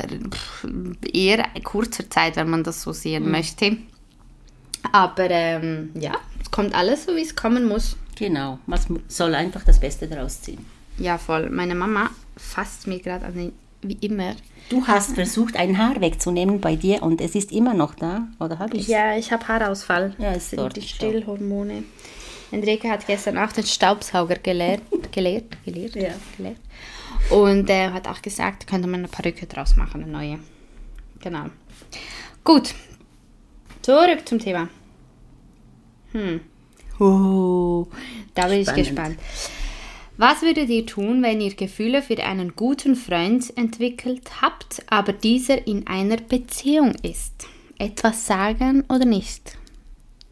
eher 1.13 1.45
kurzer 1.63 2.09
Zeit, 2.09 2.35
wenn 2.35 2.49
man 2.49 2.63
das 2.65 2.81
so 2.81 2.91
sehen 2.91 3.25
mhm. 3.25 3.31
möchte. 3.31 3.77
Aber 4.91 5.29
ähm, 5.29 5.91
ja, 5.93 6.17
es 6.41 6.51
kommt 6.51 6.75
alles 6.75 7.05
so, 7.05 7.15
wie 7.15 7.21
es 7.21 7.35
kommen 7.35 7.65
muss. 7.65 7.95
Genau, 8.17 8.59
man 8.65 8.79
soll 9.07 9.35
einfach 9.35 9.63
das 9.63 9.79
Beste 9.79 10.07
daraus 10.07 10.41
ziehen. 10.41 10.65
Ja, 10.97 11.17
voll. 11.17 11.49
Meine 11.49 11.75
Mama 11.75 12.09
fasst 12.35 12.87
mir 12.87 12.99
gerade 12.99 13.25
an 13.25 13.33
den 13.35 13.53
wie 13.81 13.97
immer. 14.01 14.35
Du 14.69 14.85
hast 14.85 15.15
versucht, 15.15 15.55
ein 15.55 15.77
Haar 15.77 16.01
wegzunehmen 16.01 16.59
bei 16.59 16.75
dir 16.75 17.01
und 17.01 17.21
es 17.21 17.35
ist 17.35 17.51
immer 17.51 17.73
noch 17.73 17.95
da, 17.95 18.27
oder 18.39 18.59
habe 18.59 18.75
ich 18.75 18.87
Ja, 18.87 19.15
ich 19.15 19.31
habe 19.31 19.47
Haarausfall. 19.47 20.13
Ja, 20.17 20.33
es 20.33 20.49
sind 20.49 20.75
die 20.75 20.81
Stillhormone. 20.81 21.83
Enrique 22.51 22.89
hat 22.89 23.07
gestern 23.07 23.37
auch 23.37 23.51
den 23.51 23.65
Staubsauger 23.65 24.35
geleert, 24.35 24.81
geleert, 25.11 25.57
geleert, 25.63 25.95
ja. 25.95 26.13
geleert. 26.35 26.57
Und 27.29 27.69
er 27.69 27.89
äh, 27.89 27.91
hat 27.91 28.07
auch 28.07 28.21
gesagt, 28.21 28.67
könnte 28.67 28.87
man 28.87 29.01
eine 29.01 29.07
Perücke 29.07 29.45
draus 29.45 29.75
machen, 29.75 30.03
eine 30.03 30.11
neue. 30.11 30.39
Genau. 31.21 31.45
Gut. 32.43 32.73
Zurück 33.81 34.27
zum 34.27 34.39
Thema. 34.39 34.69
Hm. 36.11 36.41
Uh, 36.99 37.85
da 38.33 38.47
bin 38.47 38.63
Spannend. 38.63 38.67
ich 38.67 38.73
gespannt. 38.73 39.19
Was 40.17 40.41
würdet 40.41 40.69
ihr 40.69 40.85
tun, 40.85 41.21
wenn 41.21 41.39
ihr 41.41 41.53
Gefühle 41.53 42.01
für 42.01 42.17
einen 42.23 42.55
guten 42.55 42.95
Freund 42.95 43.55
entwickelt 43.55 44.41
habt, 44.41 44.81
aber 44.87 45.13
dieser 45.13 45.67
in 45.67 45.85
einer 45.85 46.17
Beziehung 46.17 46.95
ist? 47.03 47.45
Etwas 47.77 48.25
sagen 48.25 48.83
oder 48.89 49.05
nicht? 49.05 49.55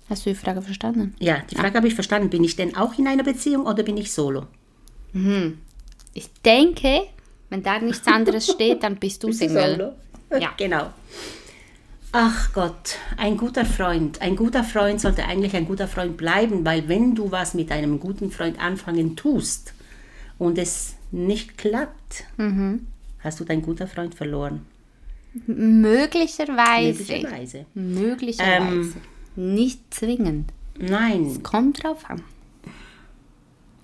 Hast 0.10 0.26
du 0.26 0.32
die 0.32 0.36
Frage 0.36 0.64
verstanden? 0.64 1.16
Ja, 1.20 1.44
die 1.52 1.56
Frage 1.56 1.78
habe 1.78 1.88
ich 1.88 1.94
verstanden. 1.94 2.32
Bin 2.32 2.44
ich 2.44 2.56
denn 2.56 2.76
auch 2.76 2.98
in 2.98 3.08
einer 3.08 3.24
Beziehung 3.24 3.68
oder 3.68 3.84
bin 3.84 3.98
ich 3.98 4.12
solo? 4.12 4.48
Ich 6.14 6.32
denke, 6.44 7.04
wenn 7.52 7.62
da 7.62 7.80
nichts 7.80 8.08
anderes 8.08 8.48
steht, 8.52 8.82
dann 8.82 8.96
bist 8.96 9.24
du 9.24 9.32
Single. 9.32 9.94
Ja. 10.40 10.52
Genau. 10.58 10.92
Ach 12.12 12.54
Gott, 12.54 12.98
ein 13.18 13.36
guter 13.36 13.66
Freund. 13.66 14.22
Ein 14.22 14.36
guter 14.38 14.64
Freund 14.64 15.02
sollte 15.02 15.26
eigentlich 15.26 15.56
ein 15.56 15.66
guter 15.66 15.88
Freund 15.88 16.16
bleiben, 16.16 16.64
weil 16.66 16.88
wenn 16.88 17.14
du 17.14 17.32
was 17.32 17.54
mit 17.54 17.72
einem 17.72 18.00
guten 18.00 18.32
Freund 18.32 18.60
anfangen 18.60 19.16
tust 19.18 19.74
und 20.38 20.58
es 20.58 20.96
nicht 21.12 21.58
klappt, 21.58 22.24
hast 23.20 23.40
du 23.40 23.44
deinen 23.44 23.62
guten 23.62 23.88
Freund 23.88 24.16
verloren. 24.16 24.66
Möglicherweise. 25.48 27.00
Möglicherweise. 27.04 27.66
Möglicherweise. 27.74 28.94
Nicht 29.36 29.94
zwingend. 29.94 30.52
Nein, 30.78 31.44
Kommt 31.44 31.84
drauf 31.84 32.10
an. 32.10 32.22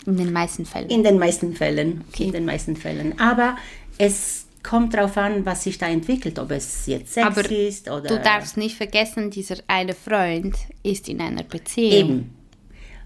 In 0.06 0.18
den 0.18 0.32
meisten 0.34 0.66
Fällen. 0.66 0.90
in 0.90 1.04
den 1.04 1.20
meisten 1.20 1.54
Fällen. 1.54 2.04
In 2.18 2.32
den 2.32 2.46
meisten 2.46 2.76
Fällen. 2.76 3.20
Aber 3.20 3.58
es 3.98 4.46
kommt 4.64 4.94
darauf 4.94 5.18
an, 5.18 5.46
was 5.46 5.64
sich 5.64 5.78
da 5.78 5.88
entwickelt, 5.88 6.40
ob 6.40 6.52
es 6.52 6.86
jetzt 6.86 7.14
Sex 7.14 7.26
Aber 7.26 7.50
ist 7.50 7.90
oder 7.90 8.08
Du 8.08 8.20
darfst 8.20 8.58
nicht 8.58 8.76
vergessen, 8.76 9.32
dieser 9.32 9.58
eine 9.68 9.94
Freund 9.94 10.56
ist 10.84 11.10
in 11.10 11.22
einer 11.22 11.44
Beziehung. 11.44 11.92
eben. 11.92 12.36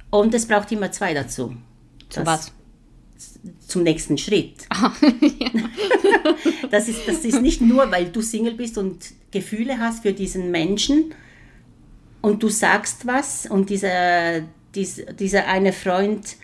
Und 0.09 0.33
es 0.33 0.47
braucht 0.47 0.71
immer 0.71 0.91
zwei 0.91 1.13
dazu. 1.13 1.55
Zu 2.09 2.25
was? 2.25 2.51
zum 3.67 3.83
nächsten 3.83 4.17
Schritt. 4.17 4.67
das, 6.71 6.87
ist, 6.87 7.07
das 7.07 7.25
ist 7.25 7.41
nicht 7.41 7.61
nur, 7.61 7.91
weil 7.91 8.05
du 8.05 8.21
Single 8.21 8.53
bist 8.53 8.77
und 8.77 8.97
Gefühle 9.31 9.79
hast 9.79 10.03
für 10.03 10.13
diesen 10.13 10.51
Menschen 10.51 11.13
und 12.21 12.43
du 12.43 12.49
sagst 12.49 13.05
was 13.05 13.45
und 13.45 13.69
dieser, 13.69 14.41
dies, 14.73 15.01
dieser 15.19 15.47
eine 15.47 15.73
Freund, 15.73 16.37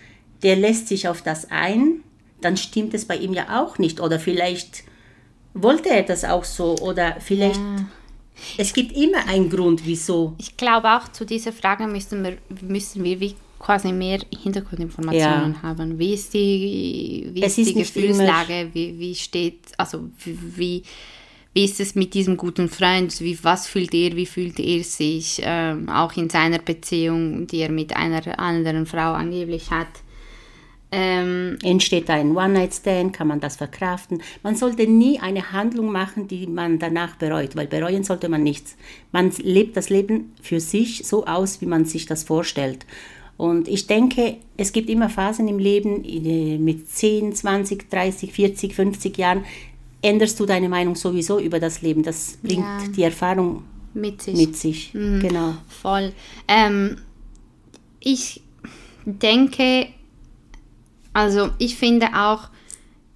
der 0.44 0.56
lässt 0.56 0.88
sich 0.88 1.08
auf 1.08 1.22
das 1.22 1.50
ein, 1.50 2.04
dann 2.42 2.58
stimmt 2.58 2.94
es 2.94 3.06
bei 3.06 3.16
ihm 3.16 3.34
ja 3.34 3.62
auch 3.62 3.78
nicht. 3.78 4.00
Oder 4.00 4.20
vielleicht 4.20 4.84
wollte 5.54 5.90
er 5.90 6.04
das 6.04 6.24
auch 6.24 6.44
so 6.44 6.78
oder 6.78 7.18
vielleicht... 7.20 7.60
Es 8.58 8.74
gibt 8.74 8.96
immer 8.98 9.28
einen 9.28 9.50
Grund, 9.50 9.86
wieso. 9.86 10.34
Ich 10.40 10.58
glaube 10.58 10.90
auch 10.96 11.12
zu 11.12 11.26
dieser 11.26 11.52
Frage 11.52 11.86
müssen 11.86 12.24
wir, 12.24 12.38
müssen 12.62 13.04
wir 13.04 13.20
wie 13.20 13.36
quasi 13.60 13.92
mehr 13.92 14.20
Hintergrundinformationen 14.42 15.54
Ja. 15.54 15.62
haben. 15.62 16.00
Wie 16.00 16.14
ist 16.14 16.34
die, 16.34 17.30
wie 17.34 17.44
Es 17.44 17.58
ist 17.58 17.70
die 17.70 17.76
Gefühlslage? 17.76 18.70
Wie, 18.74 18.98
wie 18.98 19.14
steht, 19.14 19.60
also 19.78 20.10
wie, 20.26 20.82
wie 21.54 21.64
ist 21.66 21.80
es 21.80 21.94
mit 21.94 22.14
diesem 22.14 22.38
guten 22.38 22.70
Freund? 22.70 23.20
Wie, 23.22 23.38
was 23.44 23.68
fühlt 23.68 23.94
er? 23.94 24.16
Wie 24.16 24.26
fühlt 24.26 24.60
er 24.60 24.84
sich? 24.84 25.40
Ähm, 25.44 25.90
auch 25.90 26.14
in 26.18 26.30
seiner 26.30 26.60
Beziehung, 26.60 27.46
die 27.46 27.60
er 27.60 27.70
mit 27.72 27.96
einer 27.96 28.40
anderen 28.40 28.86
Frau 28.88 29.14
angeblich 29.14 29.70
hat. 29.70 29.90
Ähm, 30.94 31.58
Entsteht 31.64 32.10
da 32.10 32.16
ein 32.16 32.36
One-Night-Stand, 32.36 33.14
kann 33.14 33.28
man 33.28 33.40
das 33.40 33.56
verkraften. 33.56 34.22
Man 34.44 34.56
sollte 34.56 34.86
nie 34.88 35.20
eine 35.20 35.54
Handlung 35.54 35.92
machen, 35.92 36.28
die 36.28 36.48
man 36.48 36.80
danach 36.80 37.16
bereut, 37.16 37.56
weil 37.56 37.68
bereuen 37.68 38.04
sollte 38.04 38.28
man 38.28 38.44
nichts. 38.44 38.76
Man 39.14 39.32
lebt 39.42 39.78
das 39.78 39.90
Leben 39.90 40.34
für 40.42 40.60
sich 40.60 41.06
so 41.08 41.26
aus, 41.26 41.62
wie 41.62 41.66
man 41.66 41.86
sich 41.86 42.06
das 42.08 42.24
vorstellt. 42.24 42.86
Und 43.38 43.68
ich 43.70 43.88
denke, 43.88 44.38
es 44.58 44.72
gibt 44.74 44.90
immer 44.90 45.10
Phasen 45.10 45.48
im 45.48 45.58
Leben, 45.60 46.04
äh, 46.04 46.58
mit 46.58 46.90
10, 46.90 47.34
20, 47.34 47.90
30, 47.90 48.34
40, 48.34 48.76
50 48.76 49.18
Jahren 49.18 49.46
änderst 50.04 50.40
du 50.40 50.46
deine 50.46 50.68
Meinung 50.68 50.96
sowieso 50.96 51.40
über 51.40 51.60
das 51.60 51.82
Leben. 51.82 52.04
Das 52.04 52.38
bringt 52.44 52.60
Ja. 52.66 52.80
die 52.96 53.04
Erfahrung 53.04 53.64
mit 53.94 54.22
sich. 54.22 54.36
mit 54.38 54.56
sich. 54.58 54.92
Genau. 54.94 55.54
Voll. 55.68 56.12
Ähm, 56.48 56.98
ich 58.00 58.42
denke, 59.06 59.88
also 61.14 61.52
ich 61.58 61.76
finde 61.76 62.08
auch 62.16 62.50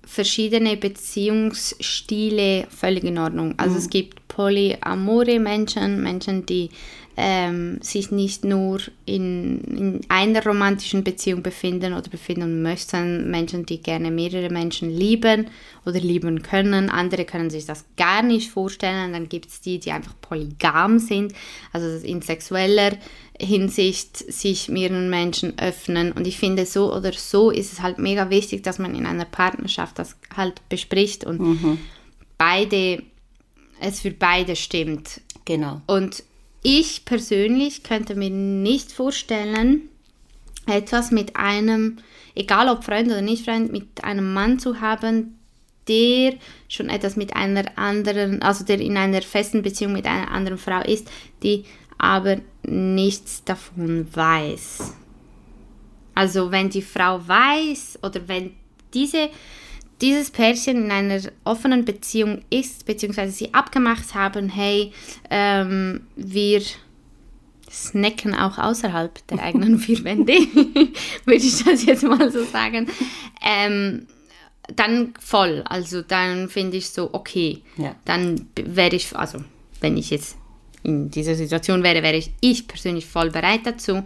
verschiedene 0.05 0.77
Beziehungsstile 0.77 2.67
völlig 2.69 3.03
in 3.03 3.17
Ordnung. 3.17 3.55
Also 3.58 3.77
es 3.77 3.89
gibt 3.89 4.27
polyamore 4.27 5.39
Menschen, 5.39 6.03
Menschen, 6.03 6.45
die 6.45 6.69
ähm, 7.17 7.80
sich 7.82 8.12
nicht 8.12 8.43
nur 8.43 8.80
in, 9.06 9.62
in 9.62 10.01
einer 10.10 10.43
romantischen 10.43 11.04
Beziehung 11.04 11.41
befinden 11.41 11.93
oder 11.93 12.10
befinden 12.10 12.62
möchten, 12.62 13.32
Menschen, 13.32 13.65
die 13.65 13.82
gerne 13.82 14.12
mehrere 14.12 14.49
Menschen 14.49 14.89
lieben 14.89 15.47
oder 15.86 15.99
lieben 15.99 16.41
können. 16.41 16.89
Andere 16.89 17.23
können 17.23 17.49
sich 17.49 17.65
das 17.65 17.86
gar 17.95 18.21
nicht 18.21 18.51
vorstellen. 18.51 19.13
Dann 19.13 19.30
gibt 19.30 19.47
es 19.47 19.62
die, 19.62 19.80
die 19.80 19.91
einfach 19.91 20.13
polygam 20.19 20.99
sind, 20.99 21.34
also 21.71 22.06
in 22.06 22.21
sexueller 22.21 22.97
Hinsicht 23.39 24.17
sich 24.17 24.67
mehreren 24.67 25.10
Menschen 25.10 25.58
öffnen. 25.58 26.12
Und 26.12 26.28
ich 26.28 26.38
finde, 26.38 26.65
so 26.65 26.93
oder 26.93 27.13
so 27.13 27.49
ist 27.49 27.71
es 27.71 27.82
halt 27.82 27.97
mega 27.97 28.30
wichtig, 28.30 28.63
dass 28.63 28.80
man 28.80 28.93
in 28.93 29.06
einer 29.06 29.25
Partnerschaft 29.25 29.99
das 29.99 30.17
halt 30.36 30.67
bespricht 30.67 31.23
und 31.23 31.80
beide, 32.38 33.04
es 33.80 34.01
für 34.01 34.12
beide 34.12 34.56
stimmt. 34.56 35.21
Genau. 35.45 35.82
Und 35.86 36.23
ich 36.65 37.06
persönlich 37.06 37.84
könnte 37.84 38.15
mir 38.15 38.32
nicht 38.32 38.91
vorstellen, 38.91 39.84
etwas 40.65 41.12
mit 41.12 41.36
einem, 41.36 41.97
egal 42.34 42.69
ob 42.69 42.84
Freund 42.84 43.08
oder 43.08 43.21
nicht 43.21 43.45
Freund, 43.45 43.71
mit 43.71 44.04
einem 44.04 44.34
Mann 44.34 44.58
zu 44.58 44.82
haben, 44.82 45.38
der 45.88 46.34
schon 46.67 46.89
etwas 46.89 47.17
mit 47.17 47.36
einer 47.36 47.78
anderen, 47.78 48.41
also 48.41 48.65
der 48.65 48.80
in 48.80 48.97
einer 48.97 49.21
festen 49.21 49.62
Beziehung 49.62 49.93
mit 49.93 50.08
einer 50.08 50.32
anderen 50.32 50.58
Frau 50.58 50.82
ist, 50.82 51.08
die 51.43 51.65
aber 51.99 52.38
nichts 52.63 53.43
davon 53.43 54.08
weiß. 54.12 54.91
Also 56.15 56.51
wenn 56.51 56.71
die 56.71 56.82
Frau 56.82 57.21
weiß 57.28 57.99
oder 58.01 58.28
wenn 58.28 58.56
diese, 58.91 59.30
dieses 60.01 60.29
Pärchen 60.31 60.86
in 60.86 60.91
einer 60.91 61.21
offenen 61.45 61.86
Beziehung 61.86 62.41
ist, 62.49 62.86
beziehungsweise 62.86 63.31
sie 63.31 63.53
abgemacht 63.53 64.13
haben, 64.13 64.49
hey, 64.49 64.91
ähm, 65.29 66.08
wir 66.15 66.62
snacken 67.71 68.36
auch 68.36 68.58
außerhalb 68.58 69.25
der 69.27 69.39
eigenen 69.41 69.79
vier 69.79 70.03
Wände, 70.03 70.34
würde 71.25 71.43
ich 71.45 71.63
das 71.63 71.86
jetzt 71.86 72.03
mal 72.03 72.31
so 72.31 72.43
sagen, 72.45 72.88
ähm, 73.43 74.08
dann 74.75 75.13
voll. 75.19 75.63
Also 75.67 76.01
dann 76.01 76.49
finde 76.49 76.77
ich 76.77 76.89
so, 76.89 77.10
okay, 77.13 77.62
Ja. 77.77 77.95
dann 78.05 78.47
wäre 78.55 78.95
ich, 78.95 79.15
also 79.15 79.39
wenn 79.81 79.97
ich 79.97 80.10
jetzt 80.10 80.38
in 80.84 81.10
dieser 81.10 81.36
Situation 81.36 81.84
wäre, 81.84 82.03
wäre 82.03 82.15
ich, 82.17 82.31
ich 82.41 82.67
persönlich 82.67 83.05
voll 83.05 83.29
bereit 83.31 83.62
dazu, 83.65 84.03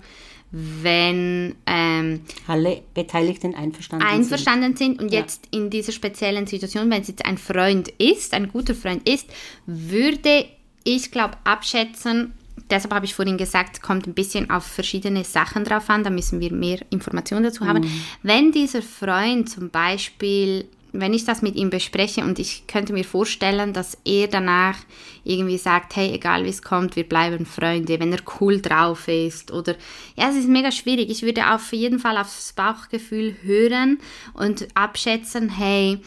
wenn 0.51 1.55
ähm, 1.67 2.21
Alle 2.47 2.81
Beteiligten 2.93 3.53
einverstanden, 3.53 4.07
sind. 4.07 4.17
einverstanden 4.17 4.75
sind 4.75 5.01
und 5.01 5.12
jetzt 5.12 5.47
in 5.51 5.69
dieser 5.69 5.91
speziellen 5.91 6.47
Situation, 6.47 6.89
wenn 6.89 7.01
es 7.01 7.07
jetzt 7.07 7.25
ein 7.25 7.38
Freund 7.38 7.89
ist, 7.99 8.33
ein 8.33 8.51
guter 8.51 8.73
Freund 8.73 9.07
ist, 9.07 9.27
würde 9.67 10.45
ich 10.83 11.12
glaube 11.12 11.38
abschätzen, 11.43 12.33
deshalb 12.69 12.93
habe 12.93 13.05
ich 13.05 13.13
vorhin 13.13 13.38
gesagt, 13.38 13.81
kommt 13.81 14.07
ein 14.07 14.13
bisschen 14.13 14.49
auf 14.49 14.63
verschiedene 14.63 15.23
Sachen 15.23 15.63
drauf 15.63 15.89
an, 15.89 16.03
da 16.03 16.09
müssen 16.09 16.39
wir 16.39 16.51
mehr 16.51 16.79
Informationen 16.89 17.43
dazu 17.43 17.65
haben. 17.65 17.85
Wenn 18.23 18.51
dieser 18.51 18.81
Freund 18.81 19.49
zum 19.49 19.69
Beispiel, 19.69 20.65
wenn 20.91 21.13
ich 21.13 21.25
das 21.25 21.41
mit 21.41 21.56
ihm 21.56 21.69
bespreche 21.69 22.23
und 22.23 22.39
ich 22.39 22.65
könnte 22.67 22.93
mir 22.93 23.04
vorstellen, 23.04 23.73
dass 23.73 23.97
er 24.06 24.28
danach 24.28 24.78
irgendwie 25.23 25.58
sagt, 25.58 25.95
hey, 25.95 26.12
egal 26.13 26.45
wie 26.45 26.49
es 26.49 26.62
kommt, 26.62 26.95
wir 26.95 27.08
bleiben 27.08 27.45
Freunde, 27.45 27.99
wenn 27.99 28.12
er 28.12 28.21
cool 28.39 28.60
drauf 28.62 29.08
ist 29.08 29.52
oder 29.52 29.75
ja, 30.15 30.30
es 30.30 30.36
ist 30.36 30.47
mega 30.47 30.71
schwierig. 30.71 31.10
Ich 31.10 31.21
würde 31.21 31.54
auf 31.54 31.71
jeden 31.73 31.99
Fall 31.99 32.17
aufs 32.17 32.54
Bauchgefühl 32.54 33.36
hören 33.43 33.99
und 34.34 34.67
abschätzen, 34.73 35.49
hey, 35.49 35.99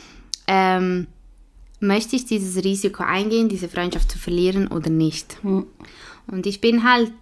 ähm, 0.47 1.07
möchte 1.81 2.17
ich 2.17 2.25
dieses 2.25 2.65
Risiko 2.65 3.03
eingehen, 3.03 3.49
diese 3.49 3.69
Freundschaft 3.69 4.11
zu 4.11 4.19
verlieren 4.19 4.69
oder 4.69 4.91
nicht? 4.91 5.39
Und 6.27 6.47
ich 6.47 6.61
bin 6.61 6.85
halt 6.85 7.13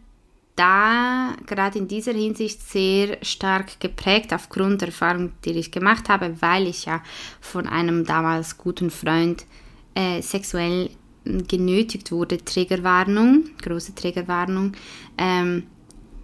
da 0.61 1.35
gerade 1.47 1.79
in 1.79 1.89
dieser 1.89 2.13
Hinsicht 2.13 2.61
sehr 2.61 3.17
stark 3.23 3.81
geprägt 3.81 4.35
aufgrund 4.35 4.83
der 4.83 4.89
Erfahrung, 4.89 5.33
die 5.45 5.53
ich 5.53 5.73
gemacht 5.73 6.11
habe, 6.11 6.37
weil 6.41 6.67
ich 6.67 6.85
ja 6.85 7.03
von 7.41 7.67
einem 7.67 8.05
damals 8.05 8.59
guten 8.59 8.91
Freund 8.91 9.47
äh, 9.95 10.21
sexuell 10.21 10.91
genötigt 11.25 12.13
wurde. 12.13 12.45
Triggerwarnung, 12.45 13.45
große 13.63 13.95
Triggerwarnung. 13.95 14.73
Ähm, 15.17 15.63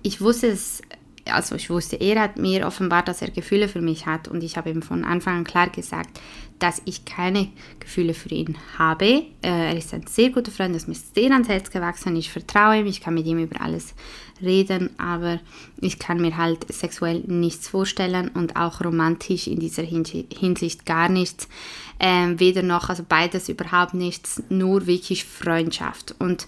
ich 0.02 0.20
wusste, 0.20 0.50
dass 0.50 0.82
also 1.28 1.56
ich 1.56 1.70
wusste, 1.70 1.96
er 1.96 2.20
hat 2.20 2.36
mir 2.36 2.66
offenbart, 2.66 3.08
dass 3.08 3.22
er 3.22 3.30
Gefühle 3.30 3.68
für 3.68 3.80
mich 3.80 4.06
hat 4.06 4.28
und 4.28 4.44
ich 4.44 4.56
habe 4.56 4.70
ihm 4.70 4.82
von 4.82 5.04
Anfang 5.04 5.38
an 5.38 5.44
klar 5.44 5.70
gesagt, 5.70 6.20
dass 6.58 6.82
ich 6.84 7.04
keine 7.04 7.48
Gefühle 7.80 8.14
für 8.14 8.30
ihn 8.30 8.56
habe. 8.78 9.04
Äh, 9.04 9.24
er 9.42 9.76
ist 9.76 9.92
ein 9.92 10.06
sehr 10.06 10.30
guter 10.30 10.50
Freund, 10.50 10.74
ist 10.74 10.88
mir 10.88 10.94
sehr 10.94 11.30
ans 11.32 11.48
Herz 11.48 11.70
gewachsen, 11.70 12.16
ich 12.16 12.30
vertraue 12.30 12.80
ihm, 12.80 12.86
ich 12.86 13.00
kann 13.00 13.14
mit 13.14 13.26
ihm 13.26 13.38
über 13.38 13.60
alles 13.60 13.94
reden, 14.42 14.90
aber 14.98 15.40
ich 15.80 15.98
kann 15.98 16.20
mir 16.20 16.36
halt 16.36 16.70
sexuell 16.72 17.20
nichts 17.26 17.68
vorstellen 17.68 18.28
und 18.28 18.56
auch 18.56 18.82
romantisch 18.84 19.46
in 19.46 19.60
dieser 19.60 19.82
Hinsicht 19.82 20.86
gar 20.86 21.08
nichts. 21.08 21.48
Ähm, 21.98 22.38
weder 22.38 22.62
noch, 22.62 22.90
also 22.90 23.04
beides 23.08 23.48
überhaupt 23.48 23.94
nichts, 23.94 24.42
nur 24.50 24.86
wirklich 24.86 25.24
Freundschaft. 25.24 26.14
Und 26.18 26.46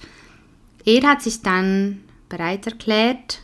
er 0.84 1.02
hat 1.02 1.22
sich 1.22 1.42
dann 1.42 2.00
bereit 2.28 2.66
erklärt, 2.66 3.40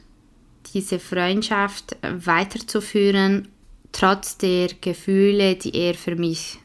diese 0.74 0.98
Freundschaft 0.98 1.96
weiterzuführen, 2.02 3.48
trotz 3.94 4.36
der 4.36 4.68
Gefühle, 4.80 5.54
die 5.54 5.74
er 5.74 5.94
für 5.94 6.16
mich 6.16 6.58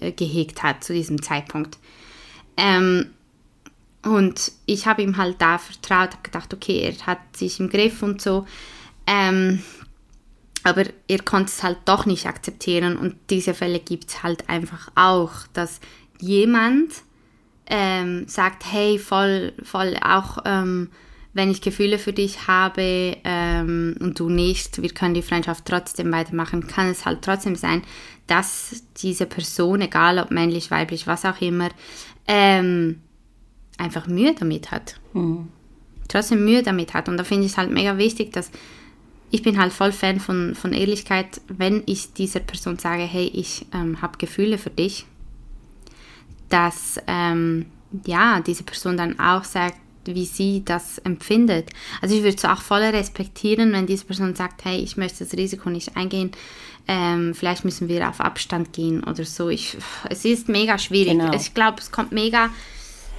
äh, 0.00 0.12
gehegt 0.12 0.62
hat 0.62 0.84
zu 0.84 0.92
diesem 0.92 1.20
Zeitpunkt. 1.20 1.78
Ähm, 2.56 3.10
und 4.04 4.52
ich 4.66 4.86
habe 4.86 5.02
ihm 5.02 5.16
halt 5.16 5.40
da 5.40 5.58
vertraut, 5.58 6.12
habe 6.12 6.22
gedacht, 6.22 6.54
okay, 6.54 6.80
er 6.80 7.06
hat 7.06 7.18
sich 7.36 7.58
im 7.58 7.68
Griff 7.68 8.02
und 8.02 8.22
so. 8.22 8.46
Ähm, 9.06 9.62
aber 10.62 10.84
er 11.08 11.22
konnte 11.22 11.50
es 11.50 11.62
halt 11.62 11.78
doch 11.86 12.04
nicht 12.04 12.26
akzeptieren 12.26 12.96
und 12.96 13.16
diese 13.30 13.54
Fälle 13.54 13.80
gibt 13.80 14.08
es 14.08 14.22
halt 14.22 14.48
einfach 14.48 14.90
auch, 14.94 15.46
dass 15.52 15.80
jemand 16.20 16.92
ähm, 17.66 18.28
sagt, 18.28 18.64
hey, 18.70 18.98
voll, 18.98 19.52
voll 19.62 19.96
auch 20.02 20.38
ähm, 20.44 20.90
wenn 21.38 21.52
ich 21.52 21.60
Gefühle 21.60 22.00
für 22.00 22.12
dich 22.12 22.48
habe 22.48 23.16
ähm, 23.22 23.94
und 24.00 24.18
du 24.18 24.28
nicht, 24.28 24.82
wir 24.82 24.90
können 24.90 25.14
die 25.14 25.22
Freundschaft 25.22 25.64
trotzdem 25.66 26.10
weitermachen, 26.10 26.66
kann 26.66 26.88
es 26.88 27.06
halt 27.06 27.22
trotzdem 27.22 27.54
sein, 27.54 27.82
dass 28.26 28.82
diese 28.96 29.24
Person, 29.24 29.80
egal 29.80 30.18
ob 30.18 30.32
männlich, 30.32 30.72
weiblich, 30.72 31.06
was 31.06 31.24
auch 31.24 31.40
immer, 31.40 31.68
ähm, 32.26 33.00
einfach 33.78 34.08
Mühe 34.08 34.34
damit 34.36 34.72
hat. 34.72 34.96
Mhm. 35.12 35.46
Trotzdem 36.08 36.44
Mühe 36.44 36.64
damit 36.64 36.92
hat. 36.92 37.08
Und 37.08 37.16
da 37.16 37.22
finde 37.22 37.46
ich 37.46 37.52
es 37.52 37.58
halt 37.58 37.70
mega 37.70 37.98
wichtig, 37.98 38.32
dass 38.32 38.50
ich 39.30 39.42
bin 39.42 39.60
halt 39.60 39.72
voll 39.72 39.92
Fan 39.92 40.18
von, 40.18 40.56
von 40.56 40.72
Ehrlichkeit, 40.72 41.40
wenn 41.46 41.84
ich 41.86 42.14
dieser 42.14 42.40
Person 42.40 42.80
sage, 42.80 43.04
hey, 43.04 43.30
ich 43.32 43.64
ähm, 43.72 44.02
habe 44.02 44.18
Gefühle 44.18 44.58
für 44.58 44.70
dich, 44.70 45.06
dass 46.48 46.98
ähm, 47.06 47.66
ja, 48.06 48.40
diese 48.40 48.64
Person 48.64 48.96
dann 48.96 49.20
auch 49.20 49.44
sagt, 49.44 49.78
wie 50.14 50.24
sie 50.24 50.62
das 50.64 50.98
empfindet. 50.98 51.70
Also 52.00 52.14
ich 52.14 52.22
würde 52.22 52.36
es 52.36 52.44
auch 52.44 52.60
voll 52.60 52.82
respektieren, 52.82 53.72
wenn 53.72 53.86
diese 53.86 54.04
Person 54.04 54.34
sagt, 54.34 54.64
hey, 54.64 54.78
ich 54.78 54.96
möchte 54.96 55.24
das 55.24 55.34
Risiko 55.34 55.70
nicht 55.70 55.96
eingehen, 55.96 56.32
ähm, 56.86 57.34
vielleicht 57.34 57.64
müssen 57.64 57.88
wir 57.88 58.08
auf 58.08 58.20
Abstand 58.20 58.72
gehen 58.72 59.04
oder 59.04 59.24
so. 59.24 59.50
Ich, 59.50 59.76
es 60.08 60.24
ist 60.24 60.48
mega 60.48 60.78
schwierig. 60.78 61.12
Genau. 61.12 61.34
Ich 61.34 61.52
glaube, 61.52 61.78
es 61.80 61.90
kommt 61.90 62.12
mega, 62.12 62.48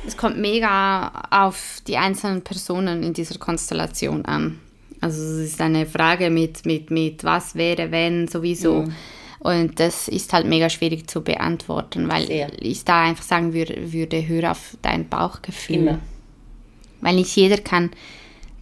es 0.07 0.17
kommt 0.17 0.37
mega 0.37 1.11
auf 1.29 1.81
die 1.87 1.97
einzelnen 1.97 2.41
Personen 2.41 3.03
in 3.03 3.13
dieser 3.13 3.37
Konstellation 3.37 4.25
an. 4.25 4.59
Also 5.01 5.21
es 5.21 5.51
ist 5.51 5.61
eine 5.61 5.85
Frage 5.85 6.29
mit, 6.29 6.65
mit, 6.65 6.89
mit 6.89 7.23
was 7.23 7.55
wäre, 7.55 7.91
wenn, 7.91 8.27
sowieso. 8.27 8.83
Mhm. 8.83 8.93
Und 9.39 9.79
das 9.79 10.09
ist 10.09 10.33
halt 10.33 10.47
mega 10.47 10.69
schwierig 10.69 11.09
zu 11.09 11.21
beantworten, 11.21 12.09
weil 12.09 12.27
Sehr. 12.27 12.51
ich 12.61 12.83
da 12.83 13.03
einfach 13.03 13.23
sagen 13.23 13.53
würde, 13.53 13.93
würde 13.93 14.27
hör 14.27 14.51
auf 14.51 14.77
dein 14.81 15.07
Bauchgefühl. 15.07 15.77
Immer. 15.77 15.99
Weil 17.01 17.15
nicht 17.15 17.35
jeder 17.35 17.57
kann 17.57 17.91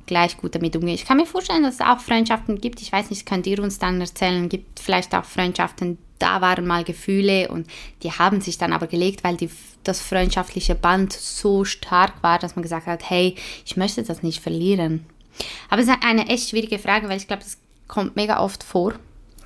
gleich 0.06 0.38
gut 0.38 0.56
damit 0.56 0.76
umgehen. 0.76 0.96
Ich 0.96 1.06
kann 1.06 1.18
mir 1.18 1.26
vorstellen, 1.26 1.64
dass 1.64 1.76
es 1.76 1.82
auch 1.82 2.00
Freundschaften 2.00 2.60
gibt. 2.60 2.82
Ich 2.82 2.92
weiß 2.92 3.10
nicht, 3.10 3.26
könnt 3.26 3.46
ihr 3.46 3.62
uns 3.62 3.78
dann 3.78 4.02
erzählen, 4.02 4.50
gibt 4.50 4.80
vielleicht 4.80 5.14
auch 5.14 5.26
Freundschaften, 5.26 5.98
da 6.18 6.42
waren 6.42 6.66
mal 6.66 6.84
Gefühle 6.84 7.50
und 7.50 7.68
die 8.02 8.12
haben 8.12 8.42
sich 8.42 8.58
dann 8.58 8.74
aber 8.74 8.88
gelegt, 8.88 9.24
weil 9.24 9.38
die, 9.38 9.50
das 9.84 10.02
freundschaftliche 10.02 10.74
Band 10.74 11.14
so 11.14 11.64
stark 11.64 12.24
war, 12.24 12.40
dass 12.40 12.56
man 12.56 12.64
gesagt 12.64 12.88
hat, 12.88 13.08
hey, 13.10 13.36
ich 13.66 13.78
möchte 13.78 14.02
das 14.02 14.24
nicht 14.24 14.42
verlieren. 14.42 15.06
Aber 15.70 15.82
es 15.82 15.88
ist 15.88 15.98
eine 16.02 16.28
echt 16.30 16.50
schwierige 16.50 16.80
Frage, 16.80 17.08
weil 17.10 17.18
ich 17.18 17.28
glaube, 17.28 17.44
das 17.44 17.60
kommt 17.88 18.16
mega 18.16 18.40
oft 18.40 18.64
vor, 18.64 18.96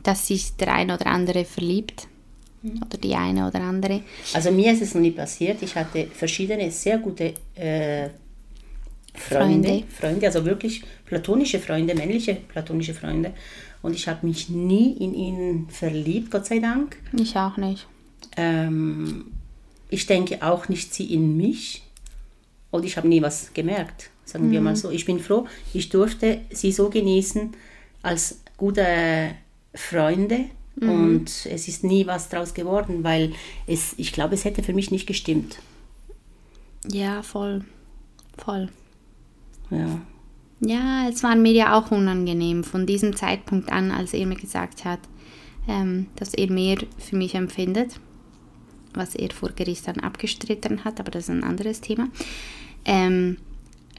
dass 0.04 0.28
sich 0.28 0.56
der 0.56 0.74
eine 0.74 0.96
oder 0.96 1.08
andere 1.08 1.44
verliebt. 1.44 2.08
Mhm. 2.62 2.84
Oder 2.86 2.98
die 2.98 3.16
eine 3.16 3.48
oder 3.48 3.60
andere. 3.62 4.02
Also 4.34 4.52
mir 4.52 4.72
ist 4.72 4.82
es 4.82 4.94
noch 4.94 5.02
nie 5.02 5.12
passiert. 5.12 5.62
Ich 5.62 5.76
hatte 5.76 6.08
verschiedene 6.14 6.72
sehr 6.72 7.00
gute 7.00 7.34
äh, 7.56 8.10
Freunde, 9.14 9.70
Freunde, 9.70 9.88
Freunde, 9.90 10.26
also 10.28 10.46
wirklich 10.46 10.84
platonische 11.06 11.60
Freunde, 11.60 11.96
männliche 11.96 12.36
platonische 12.36 12.94
Freunde. 12.94 13.34
Und 13.82 13.94
ich 13.94 14.08
habe 14.08 14.26
mich 14.26 14.50
nie 14.50 14.94
in 14.94 15.14
ihn 15.14 15.68
verliebt, 15.70 16.32
Gott 16.32 16.46
sei 16.46 16.60
Dank. 16.60 16.98
Ich 17.14 17.36
auch 17.36 17.58
nicht. 17.58 17.88
Ähm, 18.38 19.32
ich 19.90 20.06
denke 20.06 20.42
auch 20.42 20.70
nicht 20.70 20.94
sie 20.94 21.14
in 21.14 21.36
mich. 21.36 21.84
Und 22.70 22.86
ich 22.86 22.96
habe 22.96 23.08
nie 23.08 23.22
was 23.22 23.54
gemerkt, 23.54 24.10
sagen 24.24 24.48
mhm. 24.48 24.52
wir 24.52 24.62
mal 24.62 24.76
so. 24.76 24.92
Ich 24.92 25.06
bin 25.06 25.20
froh, 25.20 25.46
ich 25.74 25.90
durfte 25.90 26.42
sie 26.52 26.72
so 26.72 26.90
genießen 26.90 27.54
als 28.02 28.42
gute 28.56 29.32
Freunde. 29.74 30.46
Mhm. 30.76 30.90
Und 30.90 31.46
es 31.46 31.68
ist 31.68 31.84
nie 31.84 32.08
was 32.08 32.30
draus 32.30 32.54
geworden, 32.54 33.04
weil 33.04 33.34
es, 33.68 33.94
ich 33.98 34.14
glaube, 34.14 34.36
es 34.36 34.46
hätte 34.46 34.64
für 34.64 34.74
mich 34.74 34.90
nicht 34.90 35.06
gestimmt. 35.06 35.58
Ja, 36.88 37.24
voll. 37.24 37.66
Voll. 38.38 38.70
Ja. 39.72 40.02
Ja, 40.64 41.10
es 41.10 41.24
war 41.24 41.36
mir 41.36 41.54
ja 41.54 41.76
auch 41.76 41.90
unangenehm 41.90 42.64
von 42.64 42.86
diesem 42.86 43.16
Zeitpunkt 43.16 43.72
an, 43.72 43.90
als 43.90 44.14
er 44.14 44.28
mir 44.28 44.36
gesagt 44.36 44.86
hat, 44.86 45.00
ähm, 45.68 46.08
dass 46.16 46.36
er 46.36 46.52
mehr 46.52 46.78
für 47.00 47.16
mich 47.16 47.34
empfindet, 47.34 48.00
was 48.94 49.16
er 49.16 49.32
vor 49.32 49.50
Gericht 49.50 49.88
dann 49.88 50.00
abgestritten 50.00 50.86
hat, 50.86 51.00
aber 51.00 51.10
das 51.10 51.24
ist 51.24 51.30
ein 51.30 51.44
anderes 51.44 51.82
Thema. 51.82 52.10
Ähm, 52.86 53.38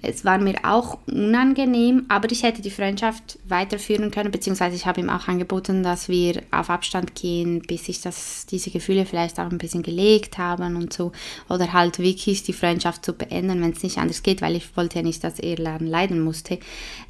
es 0.04 0.24
war 0.24 0.38
mir 0.38 0.56
auch 0.64 0.98
unangenehm, 1.06 2.06
aber 2.08 2.30
ich 2.32 2.42
hätte 2.42 2.60
die 2.60 2.70
Freundschaft 2.70 3.38
weiterführen 3.46 4.10
können, 4.10 4.32
beziehungsweise 4.32 4.74
ich 4.74 4.84
habe 4.84 5.00
ihm 5.00 5.08
auch 5.08 5.28
angeboten, 5.28 5.84
dass 5.84 6.08
wir 6.08 6.42
auf 6.50 6.70
Abstand 6.70 7.14
gehen, 7.14 7.62
bis 7.62 7.84
sich 7.84 8.00
das, 8.00 8.44
diese 8.46 8.70
Gefühle 8.70 9.06
vielleicht 9.06 9.38
auch 9.38 9.48
ein 9.48 9.58
bisschen 9.58 9.84
gelegt 9.84 10.38
haben 10.38 10.74
und 10.74 10.92
so. 10.92 11.12
Oder 11.48 11.72
halt 11.72 12.00
wirklich 12.00 12.42
die 12.42 12.52
Freundschaft 12.52 13.04
zu 13.04 13.12
beenden, 13.12 13.62
wenn 13.62 13.70
es 13.70 13.84
nicht 13.84 13.98
anders 13.98 14.24
geht, 14.24 14.42
weil 14.42 14.56
ich 14.56 14.76
wollte 14.76 14.96
ja 14.96 15.02
nicht, 15.04 15.22
dass 15.22 15.38
er 15.38 15.56
leiden 15.56 16.20
musste. 16.20 16.58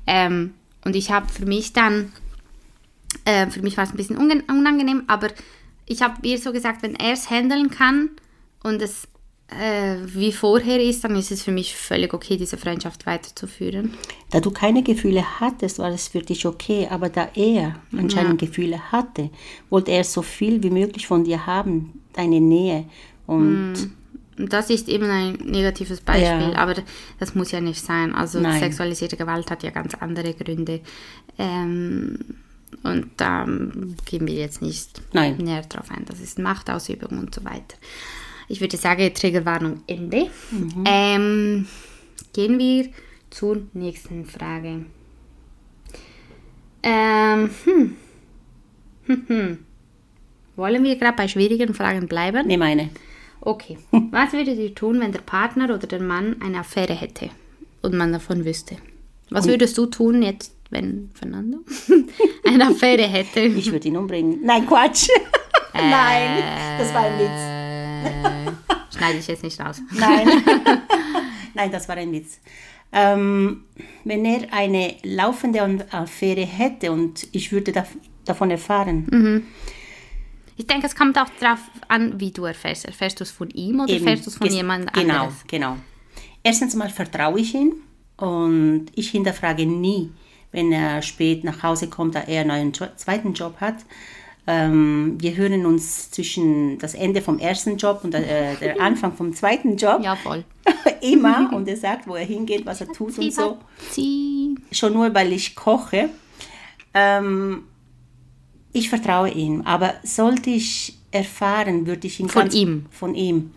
Ähm, 0.07 0.52
und 0.85 0.94
ich 0.94 1.11
habe 1.11 1.33
für 1.33 1.46
mich 1.46 1.72
dann, 1.72 2.12
äh, 3.24 3.46
für 3.46 3.62
mich 3.62 3.78
war 3.78 3.85
es 3.85 3.90
ein 3.90 3.96
bisschen 3.96 4.18
unangenehm, 4.18 5.05
aber 5.07 5.28
ich 5.87 6.02
habe 6.02 6.26
ihr 6.28 6.38
so 6.38 6.52
gesagt, 6.52 6.83
wenn 6.83 6.94
er 6.94 7.14
es 7.14 7.31
handeln 7.31 7.70
kann 7.70 8.11
und 8.62 8.83
es 8.83 9.09
äh, 9.61 9.97
wie 10.07 10.33
vorher 10.33 10.81
ist, 10.81 11.05
dann 11.05 11.17
ist 11.17 11.31
es 11.31 11.43
für 11.43 11.53
mich 11.53 11.75
völlig 11.75 12.15
okay, 12.15 12.37
diese 12.37 12.57
Freundschaft 12.57 13.07
weiterzuführen. 13.07 13.95
Da 14.31 14.41
du 14.41 14.51
keine 14.51 14.83
Gefühle 14.83 15.25
hattest, 15.41 15.79
war 15.79 15.91
es 15.91 16.09
für 16.09 16.21
dich 16.21 16.47
okay, 16.47 16.88
aber 16.91 17.09
da 17.09 17.29
er 17.35 17.77
anscheinend 17.97 18.41
ja. 18.41 18.49
Gefühle 18.49 18.93
hatte, 18.93 19.31
wollte 19.71 19.93
er 19.93 20.05
so 20.05 20.23
viel 20.23 20.62
wie 20.62 20.71
möglich 20.71 21.07
von 21.07 21.25
dir 21.25 21.47
haben, 21.47 22.03
deine 22.12 22.41
Nähe. 22.41 22.87
Und 23.27 23.73
mm. 23.73 24.49
das 24.49 24.71
ist 24.71 24.88
eben 24.88 25.09
ein 25.11 25.35
negatives 25.45 26.01
Beispiel, 26.01 26.53
ja. 26.53 26.57
aber 26.57 26.75
das 27.19 27.35
muss 27.35 27.53
ja 27.53 27.61
nicht 27.61 27.85
sein. 27.85 28.15
Also 28.15 28.41
Nein. 28.41 28.61
sexualisierte 28.61 29.17
Gewalt 29.17 29.51
hat 29.51 29.62
ja 29.62 29.71
ganz 29.71 29.95
andere 29.95 30.35
Gründe. 30.35 30.81
Ähm, 31.38 32.19
und 32.83 33.11
da 33.17 33.45
gehen 34.05 34.27
wir 34.27 34.35
jetzt 34.35 34.62
nicht 34.62 35.03
Nein. 35.12 35.37
näher 35.37 35.62
drauf 35.62 35.91
ein. 35.91 36.05
Das 36.07 36.21
ist 36.21 36.38
Machtausübung 36.38 37.19
und 37.19 37.35
so 37.35 37.45
weiter. 37.45 37.77
Ich 38.53 38.61
würde 38.61 38.77
sagen, 38.77 39.15
Triggerwarnung 39.15 39.81
Ende. 39.87 40.29
Mhm. 40.51 40.85
Ähm, 40.87 41.67
gehen 42.35 42.59
wir 42.59 42.91
zur 43.31 43.62
nächsten 43.73 44.27
Frage. 44.27 44.85
Ähm, 46.83 47.51
hm. 47.65 47.97
Hm, 49.07 49.25
hm. 49.27 49.59
Wollen 50.57 50.85
wir 50.85 50.97
gerade 50.97 51.17
bei 51.17 51.29
schwierigen 51.29 51.73
Fragen 51.73 52.07
bleiben? 52.09 52.47
Nee, 52.47 52.59
meine. 52.59 52.91
Okay. 53.41 53.79
Was 54.11 54.35
würdet 54.35 54.59
ihr 54.59 54.75
tun, 54.75 55.01
wenn 55.01 55.12
der 55.12 55.23
Partner 55.23 55.65
oder 55.75 55.87
der 55.87 56.03
Mann 56.03 56.37
eine 56.43 56.59
Affäre 56.59 56.93
hätte 56.93 57.31
und 57.81 57.95
man 57.95 58.12
davon 58.12 58.45
wüsste? 58.45 58.77
Was 59.31 59.49
würdest 59.49 59.79
du 59.79 59.87
tun 59.87 60.23
jetzt, 60.23 60.55
wenn 60.69 61.09
Fernando 61.15 61.61
eine 62.47 62.67
Affäre 62.67 63.05
hätte? 63.05 63.41
Ich 63.41 63.73
würde 63.73 63.88
ihn 63.88 63.97
umbringen. 63.97 64.41
Nein, 64.43 64.67
Quatsch. 64.67 65.09
Äh, 65.09 65.19
Nein, 65.91 66.45
das 66.79 66.93
war 66.93 67.05
ein 67.05 67.19
Witz. 67.19 68.41
Schneide 69.03 69.19
ich 69.19 69.27
jetzt 69.27 69.43
nicht 69.43 69.61
raus. 69.61 69.81
Nein. 69.91 70.29
Nein, 71.55 71.73
das 71.73 71.88
war 71.88 71.97
ein 71.97 72.12
Witz. 72.12 72.38
Ähm, 72.93 73.65
wenn 74.05 74.25
er 74.25 74.53
eine 74.53 74.95
laufende 75.03 75.87
Affäre 75.91 76.43
hätte 76.43 76.93
und 76.93 77.27
ich 77.33 77.51
würde 77.51 77.73
da, 77.73 77.85
davon 78.25 78.51
erfahren. 78.51 79.07
Mhm. 79.11 79.47
Ich 80.57 80.67
denke, 80.69 80.87
es 80.87 80.95
kommt 80.95 81.19
auch 81.19 81.29
darauf 81.41 81.59
an, 81.88 82.21
wie 82.21 82.31
du 82.31 82.45
erfährst. 82.45 82.85
Erfährst 82.85 83.19
du 83.19 83.25
es 83.25 83.33
von 83.33 83.51
ihm 83.51 83.81
oder 83.81 83.93
Eben, 83.93 84.07
erfährst 84.07 84.27
du 84.27 84.31
es 84.31 84.37
von 84.37 84.47
jemand 84.47 84.93
genau, 84.93 85.15
anderes? 85.15 85.45
Genau, 85.49 85.73
genau. 85.73 85.83
Erstens 86.45 86.77
mal 86.77 86.91
vertraue 86.91 87.41
ich 87.41 87.55
ihm 87.55 87.75
und 88.19 88.87
ich 88.95 89.11
hinterfrage 89.11 89.67
nie, 89.67 90.12
wenn 90.53 90.71
er 90.71 91.03
spät 91.03 91.43
nach 91.43 91.62
Hause 91.65 91.88
kommt, 91.88 92.15
da 92.15 92.21
er 92.21 92.43
einen 92.43 92.49
neuen 92.49 92.73
jo 92.73 92.87
zweiten 92.95 93.33
Job 93.33 93.57
hat. 93.61 93.77
Ähm, 94.46 95.16
wir 95.20 95.37
hören 95.37 95.66
uns 95.66 96.11
zwischen 96.11 96.78
das 96.78 96.94
Ende 96.94 97.22
vom 97.22 97.38
ersten 97.38 97.76
Job 97.76 98.00
und 98.02 98.12
der, 98.12 98.52
äh, 98.52 98.57
der 98.57 98.81
Anfang 98.81 99.14
vom 99.14 99.33
zweiten 99.33 99.76
Job. 99.76 100.00
Ja, 100.02 100.16
voll. 100.16 100.44
Immer. 101.00 101.52
Und 101.55 101.68
er 101.68 101.76
sagt, 101.76 102.07
wo 102.07 102.14
er 102.14 102.24
hingeht, 102.24 102.64
was 102.64 102.81
er 102.81 102.88
tut 102.88 103.18
und 103.18 103.33
so. 103.33 103.59
Schon 104.70 104.92
nur, 104.92 105.12
weil 105.12 105.33
ich 105.33 105.57
koche. 105.57 106.11
Ähm, 106.94 107.64
ich 108.72 108.88
vertraue 108.88 109.31
ihm. 109.31 109.62
Aber 109.62 109.94
sollte 110.05 110.50
ich 110.50 110.96
erfahren, 111.11 111.87
würde 111.87 112.07
ich 112.07 112.20
ihn 112.20 112.28
Von 112.28 112.42
ganz, 112.42 112.55
ihm? 112.55 112.87
Von 112.90 113.14
ihm. 113.16 113.50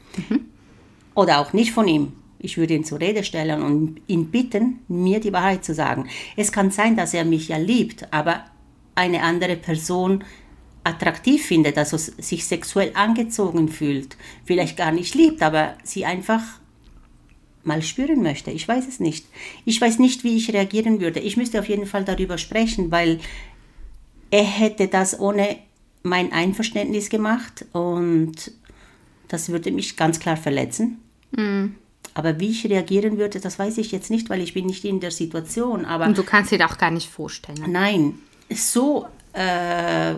Oder 1.14 1.40
auch 1.40 1.54
nicht 1.54 1.72
von 1.72 1.88
ihm. 1.88 2.14
Ich 2.40 2.58
würde 2.58 2.74
ihn 2.74 2.84
zur 2.84 3.00
Rede 3.00 3.24
stellen 3.24 3.62
und 3.62 4.02
ihn 4.08 4.30
bitten, 4.30 4.80
mir 4.88 5.20
die 5.20 5.34
Wahrheit 5.34 5.64
zu 5.64 5.74
sagen. 5.74 6.08
Es 6.36 6.52
kann 6.52 6.70
sein, 6.70 6.96
dass 6.96 7.14
er 7.14 7.26
mich 7.26 7.48
ja 7.48 7.58
liebt, 7.58 8.12
aber 8.14 8.44
eine 8.94 9.24
andere 9.24 9.56
Person 9.56 10.24
attraktiv 10.86 11.44
findet, 11.46 11.78
also 11.78 11.98
sich 11.98 12.46
sexuell 12.46 12.92
angezogen 12.94 13.70
fühlt, 13.70 14.16
vielleicht 14.46 14.78
gar 14.78 14.92
nicht 14.92 15.16
liebt, 15.16 15.42
aber 15.42 15.76
sie 15.84 16.06
einfach 16.06 16.44
mal 17.64 17.82
spüren 17.82 18.22
möchte. 18.22 18.52
Ich 18.52 18.68
weiß 18.68 18.88
es 18.88 19.00
nicht. 19.00 19.26
Ich 19.66 19.82
weiß 19.82 19.98
nicht, 19.98 20.24
wie 20.24 20.38
ich 20.38 20.54
reagieren 20.54 21.02
würde. 21.02 21.20
Ich 21.20 21.36
müsste 21.38 21.60
auf 21.60 21.68
jeden 21.68 21.88
Fall 21.88 22.06
darüber 22.06 22.38
sprechen, 22.38 22.92
weil 22.92 23.20
er 24.30 24.44
hätte 24.44 24.88
das 24.88 25.20
ohne 25.20 25.58
mein 26.04 26.32
Einverständnis 26.32 27.10
gemacht 27.10 27.66
und 27.72 28.52
das 29.28 29.50
würde 29.50 29.72
mich 29.72 29.98
ganz 29.98 30.20
klar 30.20 30.38
verletzen. 30.38 31.00
Aber 32.14 32.40
wie 32.40 32.50
ich 32.50 32.70
reagieren 32.70 33.18
würde, 33.18 33.40
das 33.40 33.58
weiß 33.58 33.80
ich 33.80 33.92
jetzt 33.92 34.12
nicht, 34.12 34.30
weil 34.30 34.42
ich 34.42 34.54
bin 34.54 34.68
nicht 34.68 34.86
in 34.86 35.00
der 35.00 35.10
Situation. 35.10 35.86
Aber 35.86 36.06
Und 36.06 36.18
du 36.18 36.24
kannst 36.24 36.52
dir 36.52 36.64
auch 36.70 36.78
gar 36.78 36.92
nicht 36.92 37.10
vorstellen. 37.10 37.66
Nein, 37.68 38.20
so 38.52 39.08
äh, 39.34 40.14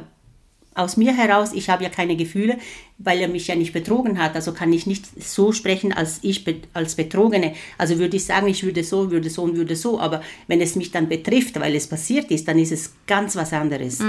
aus 0.78 0.98
mir 0.98 1.14
heraus, 1.16 1.52
ich 1.54 1.70
habe 1.70 1.84
ja 1.84 1.90
keine 1.90 2.16
Gefühle, 2.16 2.58
weil 2.98 3.20
er 3.20 3.28
mich 3.28 3.48
ja 3.48 3.56
nicht 3.56 3.74
betrogen 3.74 4.18
hat. 4.22 4.36
Also 4.36 4.54
kann 4.54 4.72
ich 4.74 4.86
nicht 4.88 5.06
so 5.24 5.52
sprechen 5.52 5.94
als 5.94 6.20
ich 6.22 6.44
als 6.74 6.96
Betrogene. 6.96 7.54
Also 7.78 8.00
würde 8.00 8.18
ich 8.18 8.26
sagen, 8.26 8.48
ich 8.48 8.64
würde 8.64 8.84
so, 8.84 9.12
würde 9.12 9.30
so 9.30 9.44
und 9.44 9.56
würde 9.58 9.76
so. 9.76 10.00
Aber 10.00 10.22
wenn 10.48 10.62
es 10.62 10.76
mich 10.76 10.92
dann 10.92 11.10
betrifft, 11.10 11.60
weil 11.60 11.76
es 11.76 11.88
passiert 11.88 12.32
ist, 12.32 12.48
dann 12.48 12.60
ist 12.60 12.72
es 12.72 12.94
ganz 13.08 13.36
was 13.36 13.54
anderes. 13.54 14.00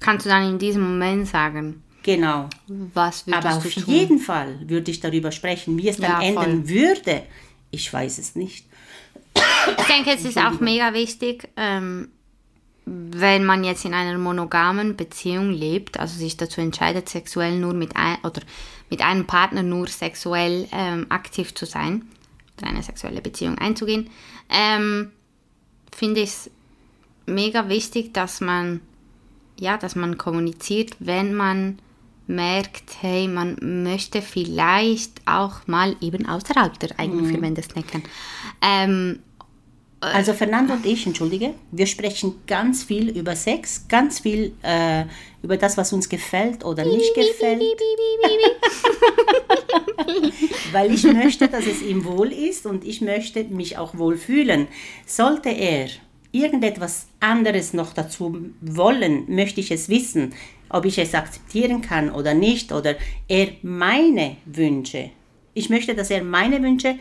Kannst 0.00 0.26
du 0.26 0.30
dann 0.30 0.48
in 0.50 0.58
diesem 0.58 0.82
Moment 0.82 1.26
sagen, 1.28 1.82
Genau. 2.02 2.50
was 2.68 3.26
würdest 3.26 3.46
Aber 3.46 3.60
du 3.62 3.68
auf 3.68 3.74
tun? 3.74 3.84
jeden 3.94 4.18
Fall 4.18 4.58
würde 4.66 4.90
ich 4.90 5.00
darüber 5.00 5.32
sprechen, 5.32 5.78
wie 5.78 5.88
es 5.88 5.96
dann 5.96 6.22
Ja, 6.22 6.32
voll. 6.34 6.44
enden 6.44 6.68
würde. 6.68 7.22
Ich 7.70 7.90
weiß 7.90 8.18
es 8.18 8.36
nicht. 8.36 8.66
Ich 9.78 9.84
denke, 9.86 10.10
es 10.12 10.24
ist 10.24 10.36
auch 10.38 10.60
mega 10.60 10.92
wichtig, 10.92 11.48
ähm, 11.56 12.08
wenn 12.86 13.44
man 13.44 13.64
jetzt 13.64 13.84
in 13.84 13.94
einer 13.94 14.18
monogamen 14.18 14.96
Beziehung 14.96 15.50
lebt, 15.50 15.98
also 15.98 16.18
sich 16.18 16.36
dazu 16.36 16.60
entscheidet, 16.60 17.08
sexuell 17.08 17.58
nur 17.58 17.74
mit 17.74 17.96
ein, 17.96 18.18
oder 18.22 18.42
mit 18.90 19.00
einem 19.00 19.26
Partner 19.26 19.62
nur 19.62 19.88
sexuell 19.88 20.68
ähm, 20.72 21.06
aktiv 21.08 21.54
zu 21.54 21.64
sein 21.64 22.06
oder 22.58 22.68
eine 22.68 22.82
sexuelle 22.82 23.20
Beziehung 23.20 23.58
einzugehen, 23.58 24.10
ähm, 24.50 25.12
finde 25.94 26.20
ich 26.20 26.30
es 26.30 26.50
mega 27.26 27.68
wichtig, 27.68 28.12
dass 28.12 28.40
man 28.40 28.80
ja, 29.58 29.76
dass 29.76 29.94
man 29.96 30.18
kommuniziert, 30.18 30.96
wenn 30.98 31.34
man 31.34 31.78
merkt, 32.26 33.02
hey, 33.02 33.28
man 33.28 33.56
möchte 33.60 34.22
vielleicht 34.22 35.20
auch 35.26 35.66
mal 35.66 35.94
eben 36.00 36.26
außerhalb 36.26 36.78
der 36.78 36.98
eigenen 36.98 37.26
vier 37.26 37.42
Wände 37.42 37.62
snacken. 37.62 38.02
Ähm, 38.62 39.20
Also 40.12 40.34
Fernando 40.34 40.74
und 40.74 40.84
ich, 40.84 41.06
entschuldige, 41.06 41.54
wir 41.70 41.86
sprechen 41.86 42.34
ganz 42.46 42.84
viel 42.84 43.08
über 43.08 43.34
Sex, 43.36 43.86
ganz 43.88 44.20
viel 44.20 44.52
äh, 44.62 45.04
über 45.42 45.56
das, 45.56 45.76
was 45.76 45.92
uns 45.92 46.08
gefällt 46.08 46.64
oder 46.64 46.84
nicht 46.84 47.14
gefällt, 47.14 47.62
weil 50.72 50.92
ich 50.92 51.04
möchte, 51.04 51.48
dass 51.48 51.66
es 51.66 51.82
ihm 51.82 52.04
wohl 52.04 52.32
ist 52.32 52.66
und 52.66 52.84
ich 52.84 53.00
möchte 53.00 53.44
mich 53.44 53.78
auch 53.78 53.96
wohl 53.96 54.16
fühlen. 54.16 54.68
Sollte 55.06 55.48
er 55.48 55.88
irgendetwas 56.32 57.06
anderes 57.20 57.72
noch 57.72 57.92
dazu 57.92 58.50
wollen, 58.60 59.24
möchte 59.28 59.60
ich 59.60 59.70
es 59.70 59.88
wissen, 59.88 60.34
ob 60.68 60.84
ich 60.84 60.98
es 60.98 61.14
akzeptieren 61.14 61.80
kann 61.80 62.10
oder 62.10 62.34
nicht, 62.34 62.72
oder 62.72 62.96
er 63.28 63.48
meine 63.62 64.36
Wünsche. 64.44 65.10
Ich 65.54 65.70
möchte, 65.70 65.94
dass 65.94 66.10
er 66.10 66.24
meine 66.24 66.60
Wünsche 66.62 66.96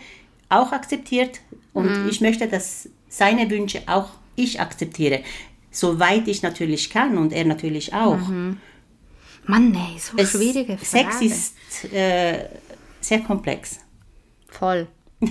auch 0.50 0.72
akzeptiert 0.72 1.40
und 1.74 2.08
ich 2.10 2.22
möchte, 2.22 2.48
dass 2.48 2.90
seine 3.10 3.50
Wünsche 3.50 3.82
auch 3.88 4.10
ich 4.36 4.60
akzeptiere, 4.60 5.22
soweit 5.72 6.28
ich 6.28 6.42
natürlich 6.42 6.90
kann 6.90 7.18
und 7.18 7.34
er 7.34 7.46
natürlich 7.46 7.94
auch. 7.94 8.18
Mann, 9.46 9.72
nee, 9.72 9.98
so 10.00 10.18
Es- 10.18 10.32
schwierige 10.32 10.78
Frage. 10.78 10.86
Sex 10.86 11.22
ist 11.22 11.94
äh, 11.94 12.46
sehr 13.02 13.20
komplex. 13.20 13.80
voll. 14.48 14.88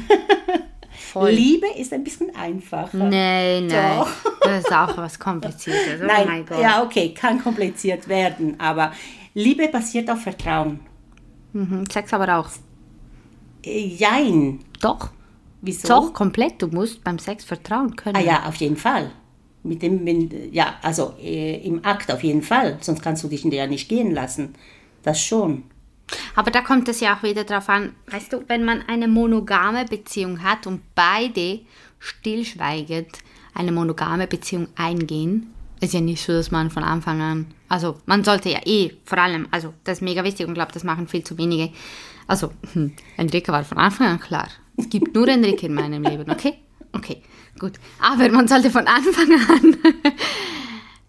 voll. 1.13 1.31
Liebe 1.31 1.67
ist 1.79 1.93
ein 1.93 2.05
bisschen 2.05 2.35
einfacher. 2.37 2.97
Nee, 3.09 3.61
nein. 3.63 3.99
Doch. 3.99 4.09
Das 4.41 4.65
ist 4.65 4.73
auch 4.73 4.97
was 4.97 5.19
Kompliziertes. 5.19 6.01
Oh 6.03 6.07
Nein, 6.07 6.27
mein 6.27 6.47
Gott. 6.47 6.61
ja, 6.61 6.83
okay, 6.83 7.15
kann 7.15 7.41
kompliziert 7.43 8.09
werden, 8.09 8.59
aber 8.59 8.93
Liebe 9.35 9.69
basiert 9.69 10.11
auf 10.11 10.23
Vertrauen. 10.23 10.81
Mhm, 11.53 11.85
Sex 11.91 12.13
aber 12.13 12.39
auch. 12.39 12.49
Jein. 13.65 14.61
Doch. 14.81 15.11
Wieso? 15.63 15.89
Doch, 15.89 16.13
komplett. 16.13 16.61
Du 16.61 16.67
musst 16.67 17.03
beim 17.03 17.19
Sex 17.19 17.45
vertrauen 17.45 17.97
können. 17.97 18.17
Ah 18.17 18.21
ja, 18.21 18.47
auf 18.47 18.57
jeden 18.57 18.77
Fall. 18.77 19.13
Mit 19.63 19.81
dem, 19.81 20.05
wenn, 20.05 20.53
ja, 20.53 20.75
also 20.83 21.15
äh, 21.21 21.65
im 21.65 21.85
Akt 21.85 22.11
auf 22.13 22.25
jeden 22.25 22.43
Fall, 22.43 22.79
sonst 22.81 23.01
kannst 23.01 23.23
du 23.23 23.29
dich 23.29 23.45
ja 23.45 23.67
nicht 23.69 23.89
gehen 23.89 24.13
lassen. 24.13 24.55
Das 25.05 25.23
schon. 25.23 25.63
Aber 26.35 26.51
da 26.51 26.63
kommt 26.63 26.89
es 26.89 27.01
ja 27.01 27.17
auch 27.17 27.23
wieder 27.23 27.45
drauf 27.45 27.69
an, 27.69 27.95
weißt 28.09 28.33
du, 28.33 28.45
wenn 28.49 28.65
man 28.65 28.83
eine 28.89 29.07
monogame 29.07 29.85
Beziehung 29.85 30.43
hat 30.43 30.67
und 30.67 30.83
beide 30.97 31.61
stillschweigend 32.01 33.19
eine 33.55 33.73
monogame 33.73 34.27
Beziehung 34.27 34.67
eingehen, 34.77 35.55
ist 35.81 35.95
ja 35.95 36.01
nicht 36.01 36.23
so, 36.23 36.33
dass 36.33 36.51
man 36.51 36.71
von 36.71 36.85
Anfang 36.85 37.21
an, 37.21 37.47
also 37.69 37.99
man 38.07 38.25
sollte 38.25 38.51
ja 38.51 38.61
eh 38.65 38.93
vor 39.05 39.19
allem, 39.19 39.49
also 39.51 39.73
das 39.85 39.99
ist 39.99 40.03
mega 40.03 40.25
wichtig 40.25 40.47
und 40.47 40.55
glaube, 40.55 40.73
das 40.73 40.85
machen 40.85 41.09
viel 41.09 41.25
zu 41.25 41.39
wenige. 41.39 41.73
Also, 42.27 42.53
hm, 42.73 42.93
Enrique 43.17 43.49
war 43.49 43.65
von 43.65 43.79
Anfang 43.79 44.07
an 44.07 44.21
klar. 44.21 44.49
Es 44.77 44.89
gibt 44.89 45.15
nur 45.15 45.29
Enrique 45.29 45.65
in 45.65 45.75
meinem 45.75 46.03
Leben, 46.03 46.31
okay? 46.31 46.59
Okay, 46.93 47.23
gut. 47.59 47.75
Aber 48.01 48.29
man 48.31 48.49
sollte 48.49 48.71
von 48.71 48.87
Anfang 48.87 49.33
an 49.33 49.77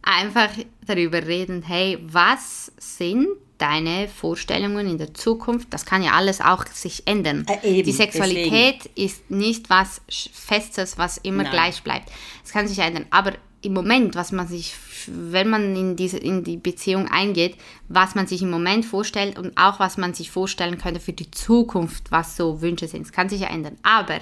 einfach 0.02 0.49
darüber 0.86 1.26
reden, 1.26 1.63
hey, 1.63 1.97
was 2.02 2.71
sind 2.78 3.28
deine 3.58 4.08
Vorstellungen 4.08 4.88
in 4.88 4.97
der 4.97 5.13
Zukunft? 5.13 5.73
Das 5.73 5.86
kann 5.86 6.04
ja 6.04 6.12
alles 6.12 6.41
auch 6.41 6.65
sich 6.67 7.08
ändern. 7.08 7.45
Äh, 7.47 7.78
eben, 7.78 7.86
Die 7.86 7.91
Sexualität 7.91 8.86
ist 8.95 9.30
nicht 9.30 9.69
was 9.69 10.02
Festes, 10.10 10.97
was 10.97 11.17
immer 11.17 11.43
Nein. 11.43 11.52
gleich 11.52 11.84
bleibt. 11.84 12.12
Es 12.43 12.52
kann 12.52 12.67
sich 12.67 12.80
ändern. 12.80 13.06
Aber 13.10 13.34
im 13.63 13.73
Moment, 13.73 14.15
was 14.15 14.32
man 14.32 14.47
sich, 14.47 14.76
wenn 15.08 15.49
man 15.49 15.76
in, 15.76 15.95
diese, 15.95 16.17
in 16.17 16.43
die 16.43 16.58
Beziehung 16.58 17.08
eingeht, 17.10 17.56
was 17.88 18.13
man 18.13 18.28
sich 18.28 18.41
im 18.41 18.49
Moment 18.49 18.86
vorstellt 18.86 19.39
und 19.39 19.58
auch 19.58 19.80
was 19.80 19.97
man 19.97 20.13
sich 20.13 20.30
vorstellen 20.32 20.78
könnte 20.78 20.99
für 20.99 21.13
die 21.13 21.32
Zukunft, 21.32 22.12
was 22.12 22.36
so 22.38 22.62
Wünsche 22.62 22.88
sind. 22.88 23.04
Es 23.04 23.12
kann 23.12 23.30
sich 23.30 23.41
ja 23.41 23.47
ändern. 23.47 23.78
Aber 23.84 24.19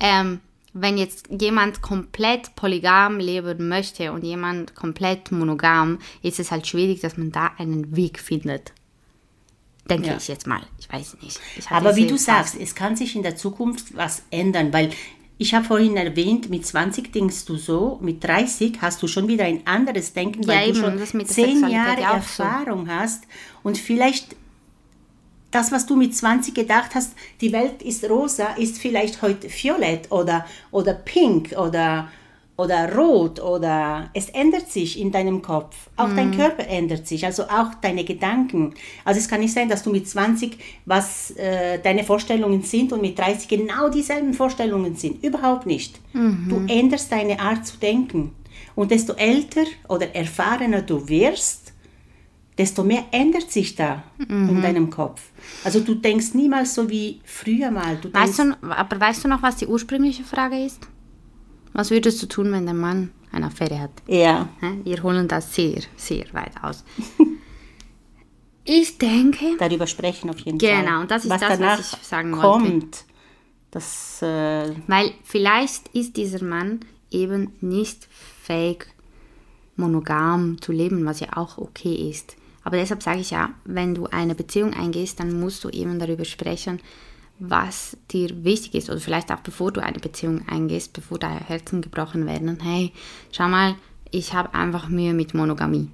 ähm, 0.00 0.40
wenn 0.72 0.98
jetzt 0.98 1.28
jemand 1.30 1.82
komplett 1.82 2.54
polygam 2.56 3.18
leben 3.18 3.68
möchte 3.68 4.12
und 4.12 4.24
jemand 4.24 4.74
komplett 4.74 5.30
monogam, 5.32 5.98
ist 6.22 6.40
es 6.40 6.50
halt 6.50 6.66
schwierig, 6.66 7.00
dass 7.00 7.16
man 7.16 7.32
da 7.32 7.50
einen 7.58 7.96
Weg 7.96 8.18
findet. 8.18 8.72
Denke 9.88 10.08
Ja. 10.08 10.16
ich 10.16 10.28
jetzt 10.28 10.46
mal. 10.46 10.62
Ich 10.78 10.90
weiß 10.90 11.16
nicht. 11.22 11.40
Ich 11.56 11.70
Aber 11.70 11.96
wie 11.96 12.06
du 12.06 12.16
sagst, 12.16 12.54
es 12.58 12.74
kann 12.74 12.96
sich 12.96 13.16
in 13.16 13.22
der 13.22 13.36
Zukunft 13.36 13.96
was 13.96 14.22
ändern, 14.30 14.72
weil 14.72 14.90
ich 15.40 15.54
habe 15.54 15.64
vorhin 15.64 15.96
erwähnt, 15.96 16.50
mit 16.50 16.66
20 16.66 17.14
denkst 17.14 17.46
du 17.46 17.56
so, 17.56 17.98
mit 18.02 18.22
30 18.22 18.82
hast 18.82 19.02
du 19.02 19.08
schon 19.08 19.26
wieder 19.26 19.46
ein 19.46 19.66
anderes 19.66 20.12
Denken, 20.12 20.46
weil 20.46 20.68
Ja, 20.68 20.74
du 20.74 20.78
schon 20.78 20.98
das 20.98 21.14
mit 21.14 21.28
der 21.28 21.34
zehn 21.34 21.60
Sexualität 21.60 21.72
Jahre 21.72 22.00
ja 22.02 22.10
auch 22.10 22.22
so. 22.22 22.42
Erfahrung 22.42 22.88
hast 22.90 23.24
und 23.62 23.78
vielleicht 23.78 24.36
das, 25.50 25.72
was 25.72 25.86
du 25.86 25.96
mit 25.96 26.14
20 26.14 26.54
gedacht 26.54 26.90
hast, 26.94 27.14
die 27.40 27.52
Welt 27.52 27.80
ist 27.80 28.04
rosa, 28.04 28.48
ist 28.58 28.78
vielleicht 28.78 29.22
heute 29.22 29.48
violett 29.48 30.12
oder, 30.12 30.44
oder 30.72 30.92
pink 30.92 31.52
oder, 31.52 32.12
oder 32.60 32.94
rot 32.94 33.40
oder 33.40 34.10
es 34.14 34.28
ändert 34.28 34.70
sich 34.70 34.98
in 35.00 35.10
deinem 35.10 35.40
Kopf. 35.42 35.74
Auch 35.96 36.08
Mhm. 36.08 36.16
dein 36.16 36.30
Körper 36.36 36.66
ändert 36.68 37.06
sich, 37.06 37.24
also 37.24 37.44
auch 37.44 37.74
deine 37.80 38.04
Gedanken. 38.04 38.74
Also 39.04 39.18
es 39.20 39.28
kann 39.28 39.40
nicht 39.40 39.54
sein, 39.54 39.68
dass 39.68 39.82
du 39.82 39.90
mit 39.90 40.08
20 40.08 40.58
was 40.84 41.30
äh, 41.32 41.78
deine 41.78 42.04
Vorstellungen 42.04 42.62
sind 42.62 42.92
und 42.92 43.00
mit 43.02 43.18
30 43.18 43.48
genau 43.48 43.88
dieselben 43.88 44.34
Vorstellungen 44.34 44.94
sind. 44.96 45.24
Überhaupt 45.24 45.66
nicht. 45.66 45.98
Mhm. 46.12 46.46
Du 46.48 46.62
änderst 46.72 47.10
deine 47.10 47.40
Art 47.40 47.66
zu 47.66 47.76
denken. 47.78 48.32
Und 48.74 48.90
desto 48.90 49.14
älter 49.14 49.64
oder 49.88 50.14
erfahrener 50.14 50.82
du 50.82 51.08
wirst, 51.08 51.72
desto 52.58 52.84
mehr 52.84 53.04
ändert 53.10 53.50
sich 53.50 53.74
da 53.74 54.02
Mhm. 54.28 54.48
in 54.50 54.62
deinem 54.62 54.90
Kopf. 54.90 55.22
Also 55.64 55.80
du 55.80 55.94
denkst 55.94 56.34
niemals 56.34 56.74
so 56.74 56.88
wie 56.90 57.20
früher 57.24 57.70
mal. 57.70 57.96
Du 57.96 58.12
Weißt 58.12 58.38
du, 58.38 58.54
aber 58.70 59.00
weißt 59.00 59.24
du 59.24 59.28
noch, 59.28 59.42
was 59.42 59.56
die 59.56 59.66
ursprüngliche 59.66 60.24
Frage 60.24 60.62
ist? 60.64 60.80
Was 61.72 61.90
würdest 61.90 62.22
du 62.22 62.26
tun, 62.26 62.52
wenn 62.52 62.64
der 62.64 62.74
Mann 62.74 63.10
eine 63.32 63.46
Affäre 63.46 63.80
hat. 63.80 63.90
Ja. 64.06 64.48
Wir 64.84 65.02
holen 65.02 65.28
das 65.28 65.54
sehr, 65.54 65.82
sehr 65.96 66.26
weit 66.32 66.52
aus. 66.62 66.84
Ich 68.62 68.98
denke. 68.98 69.56
Darüber 69.58 69.86
sprechen 69.86 70.30
auf 70.30 70.38
jeden 70.40 70.58
genau, 70.58 70.72
Fall. 70.74 70.84
Genau, 70.84 71.00
und 71.00 71.10
das 71.10 71.24
ist 71.24 71.30
was 71.30 71.40
das, 71.40 71.60
was 71.60 71.92
ich 71.94 72.06
sagen 72.06 72.32
kommt, 72.32 72.70
wollte. 72.70 72.98
Das, 73.70 74.22
äh, 74.22 74.70
Weil 74.86 75.12
vielleicht 75.24 75.88
ist 75.88 76.16
dieser 76.16 76.44
Mann 76.44 76.80
eben 77.10 77.52
nicht 77.62 78.06
fähig, 78.42 78.86
monogam 79.76 80.60
zu 80.60 80.72
leben, 80.72 81.04
was 81.06 81.20
ja 81.20 81.36
auch 81.36 81.56
okay 81.58 82.10
ist. 82.10 82.36
Aber 82.62 82.76
deshalb 82.76 83.02
sage 83.02 83.20
ich 83.20 83.30
ja, 83.30 83.50
wenn 83.64 83.94
du 83.94 84.06
eine 84.06 84.34
Beziehung 84.34 84.74
eingehst, 84.74 85.18
dann 85.18 85.40
musst 85.40 85.64
du 85.64 85.70
eben 85.70 85.98
darüber 85.98 86.26
sprechen, 86.26 86.80
was 87.40 87.96
dir 88.10 88.44
wichtig 88.44 88.74
ist. 88.74 88.90
Oder 88.90 89.00
vielleicht 89.00 89.32
auch 89.32 89.40
bevor 89.40 89.72
du 89.72 89.82
eine 89.82 89.98
Beziehung 89.98 90.46
eingehst, 90.48 90.92
bevor 90.92 91.18
deine 91.18 91.40
Herzen 91.40 91.82
gebrochen 91.82 92.26
werden. 92.26 92.58
Hey, 92.62 92.92
schau 93.32 93.48
mal, 93.48 93.74
ich 94.10 94.34
habe 94.34 94.54
einfach 94.54 94.88
Mühe 94.88 95.14
mit 95.14 95.34
Monogamie. 95.34 95.88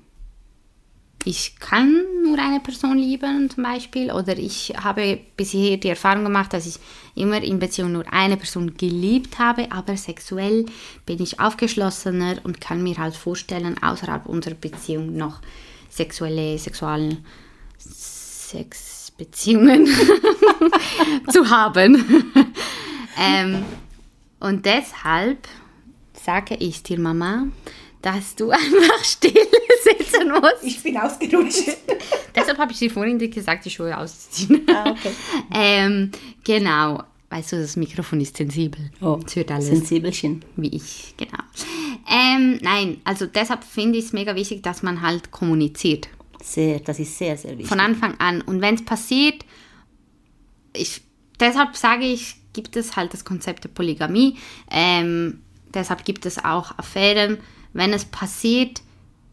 Ich 1.24 1.58
kann 1.58 2.04
nur 2.22 2.38
eine 2.38 2.60
Person 2.60 2.98
lieben 2.98 3.50
zum 3.50 3.64
Beispiel 3.64 4.12
oder 4.12 4.38
ich 4.38 4.72
habe 4.80 5.18
bisher 5.36 5.76
die 5.76 5.88
Erfahrung 5.88 6.22
gemacht, 6.22 6.52
dass 6.52 6.66
ich 6.66 6.78
immer 7.16 7.42
in 7.42 7.58
Beziehung 7.58 7.90
nur 7.90 8.04
eine 8.12 8.36
Person 8.36 8.76
geliebt 8.76 9.40
habe, 9.40 9.72
aber 9.72 9.96
sexuell 9.96 10.66
bin 11.04 11.20
ich 11.20 11.40
aufgeschlossener 11.40 12.36
und 12.44 12.60
kann 12.60 12.80
mir 12.80 12.96
halt 12.98 13.16
vorstellen, 13.16 13.76
außerhalb 13.82 14.26
unserer 14.26 14.54
Beziehung 14.54 15.16
noch 15.16 15.40
sexuelle, 15.90 16.58
sexualen 16.58 17.24
Sexbeziehungen 19.16 19.86
zu 21.30 21.48
haben. 21.48 22.32
ähm, 23.18 23.64
und 24.40 24.64
deshalb 24.66 25.48
sage 26.12 26.56
ich 26.56 26.82
dir, 26.82 26.98
Mama, 26.98 27.46
dass 28.02 28.34
du 28.36 28.50
einfach 28.50 29.04
still 29.04 29.46
sitzen 29.82 30.30
musst. 30.30 30.62
ich 30.62 30.82
bin 30.82 30.96
ausgerutscht. 30.98 31.76
Deshalb 32.34 32.58
habe 32.58 32.72
ich 32.72 32.78
dir 32.78 32.90
vorhin 32.90 33.18
gesagt, 33.18 33.64
die 33.64 33.70
Schuhe 33.70 33.96
auszuziehen. 33.96 34.66
ah, 34.68 34.90
okay. 34.90 35.12
ähm, 35.54 36.10
genau. 36.44 37.02
Weißt 37.28 37.52
du, 37.52 37.56
das 37.56 37.74
Mikrofon 37.74 38.20
ist 38.20 38.36
sensibel. 38.36 38.90
Oh, 39.00 39.18
es 39.26 39.34
hört 39.34 39.50
alles 39.50 39.66
Sensibelchen. 39.66 40.44
wie 40.54 40.68
ich, 40.68 41.14
genau. 41.16 41.42
Ähm, 42.08 42.60
nein, 42.62 43.00
also 43.02 43.26
deshalb 43.26 43.64
finde 43.64 43.98
ich 43.98 44.06
es 44.06 44.12
mega 44.12 44.36
wichtig, 44.36 44.62
dass 44.62 44.84
man 44.84 45.02
halt 45.02 45.32
kommuniziert. 45.32 46.08
Sehr, 46.46 46.78
das 46.78 47.00
ist 47.00 47.18
sehr, 47.18 47.36
sehr 47.36 47.50
wichtig. 47.52 47.66
Von 47.66 47.80
Anfang 47.80 48.20
an. 48.20 48.40
Und 48.40 48.60
wenn 48.60 48.76
es 48.76 48.84
passiert, 48.84 49.44
ich, 50.72 51.02
deshalb 51.40 51.76
sage 51.76 52.04
ich, 52.04 52.36
gibt 52.52 52.76
es 52.76 52.94
halt 52.94 53.12
das 53.12 53.24
Konzept 53.24 53.64
der 53.64 53.68
Polygamie. 53.70 54.36
Ähm, 54.70 55.42
deshalb 55.74 56.04
gibt 56.04 56.24
es 56.24 56.44
auch 56.44 56.78
Affären. 56.78 57.38
Wenn 57.72 57.92
es 57.92 58.04
passiert, 58.04 58.80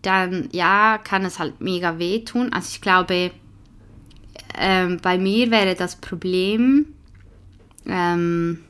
dann 0.02 0.50
ja, 0.54 0.98
kann 0.98 1.24
es 1.24 1.38
halt 1.38 1.62
mega 1.62 2.00
wehtun. 2.00 2.52
Also 2.52 2.70
ich 2.72 2.82
glaube, 2.82 3.30
ähm, 4.58 5.00
bei 5.00 5.20
mir 5.20 5.52
wäre 5.52 5.76
das 5.76 5.98
Problem, 5.98 6.88
ähm, 7.86 8.64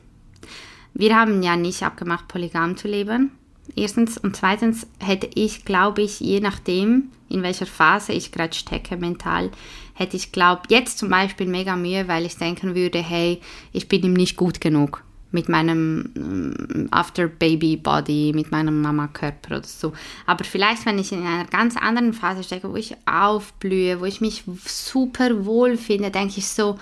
wir 0.92 1.16
haben 1.16 1.42
ja 1.42 1.56
nicht 1.56 1.82
abgemacht, 1.82 2.28
polygam 2.28 2.76
zu 2.76 2.88
leben. 2.88 3.32
Erstens. 3.74 4.18
Und 4.18 4.36
zweitens 4.36 4.86
hätte 5.00 5.30
ich, 5.34 5.64
glaube 5.64 6.02
ich, 6.02 6.20
je 6.20 6.40
nachdem, 6.40 7.10
in 7.28 7.42
welcher 7.42 7.66
Phase 7.66 8.12
ich 8.12 8.32
gerade 8.32 8.54
stecke 8.54 8.96
mental, 8.96 9.50
hätte 9.94 10.16
ich, 10.16 10.32
glaube 10.32 10.62
jetzt 10.68 10.98
zum 10.98 11.08
Beispiel 11.08 11.46
mega 11.46 11.76
Mühe, 11.76 12.08
weil 12.08 12.26
ich 12.26 12.36
denken 12.36 12.74
würde, 12.74 12.98
hey, 12.98 13.40
ich 13.72 13.88
bin 13.88 14.02
ihm 14.02 14.14
nicht 14.14 14.36
gut 14.36 14.60
genug 14.60 15.04
mit 15.34 15.48
meinem 15.48 16.12
ähm, 16.16 16.88
After-Baby-Body, 16.92 18.32
mit 18.34 18.52
meinem 18.52 18.80
Mama-Körper 18.80 19.56
oder 19.56 19.66
so. 19.66 19.92
Aber 20.26 20.44
vielleicht, 20.44 20.86
wenn 20.86 20.98
ich 20.98 21.10
in 21.10 21.26
einer 21.26 21.44
ganz 21.46 21.76
anderen 21.76 22.12
Phase 22.12 22.44
stecke, 22.44 22.70
wo 22.70 22.76
ich 22.76 22.96
aufblühe, 23.04 24.00
wo 24.00 24.04
ich 24.04 24.20
mich 24.20 24.44
super 24.64 25.44
wohl 25.44 25.76
finde, 25.76 26.12
denke 26.12 26.38
ich 26.38 26.48
so, 26.48 26.78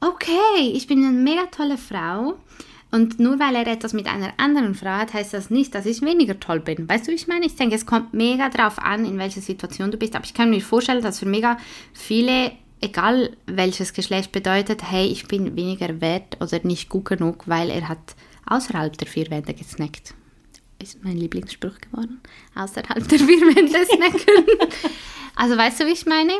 okay, 0.00 0.70
ich 0.72 0.86
bin 0.86 1.04
eine 1.04 1.12
mega 1.12 1.46
tolle 1.46 1.76
Frau. 1.76 2.36
Und 2.90 3.20
nur 3.20 3.38
weil 3.38 3.54
er 3.54 3.66
etwas 3.68 3.92
mit 3.92 4.06
einer 4.06 4.32
anderen 4.36 4.74
Frau 4.74 4.90
hat, 4.90 5.14
heißt 5.14 5.32
das 5.32 5.50
nicht, 5.50 5.74
dass 5.74 5.86
ich 5.86 6.02
weniger 6.02 6.40
toll 6.40 6.60
bin. 6.60 6.88
Weißt 6.88 7.06
du, 7.06 7.12
wie 7.12 7.16
ich 7.16 7.28
meine? 7.28 7.46
Ich 7.46 7.54
denke, 7.54 7.76
es 7.76 7.86
kommt 7.86 8.14
mega 8.14 8.48
drauf 8.48 8.78
an, 8.78 9.04
in 9.04 9.18
welcher 9.18 9.40
Situation 9.40 9.90
du 9.90 9.96
bist. 9.96 10.16
Aber 10.16 10.24
ich 10.24 10.34
kann 10.34 10.50
mir 10.50 10.60
vorstellen, 10.60 11.02
dass 11.02 11.20
für 11.20 11.26
mega 11.26 11.56
viele, 11.92 12.52
egal 12.80 13.36
welches 13.46 13.92
Geschlecht, 13.92 14.32
bedeutet, 14.32 14.90
hey, 14.90 15.06
ich 15.06 15.28
bin 15.28 15.54
weniger 15.54 16.00
wert 16.00 16.36
oder 16.40 16.58
nicht 16.64 16.88
gut 16.88 17.04
genug, 17.04 17.46
weil 17.46 17.70
er 17.70 17.88
hat 17.88 18.16
außerhalb 18.46 18.98
der 18.98 19.06
vier 19.06 19.30
Wände 19.30 19.54
gesnackt. 19.54 20.14
Ist 20.82 21.04
mein 21.04 21.16
Lieblingsspruch 21.16 21.78
geworden. 21.80 22.20
Außerhalb 22.56 23.06
der 23.06 23.18
vier 23.18 23.40
Wände 23.54 23.86
snacken. 23.86 24.44
also 25.36 25.56
weißt 25.56 25.80
du, 25.80 25.86
wie 25.86 25.92
ich 25.92 26.06
meine? 26.06 26.32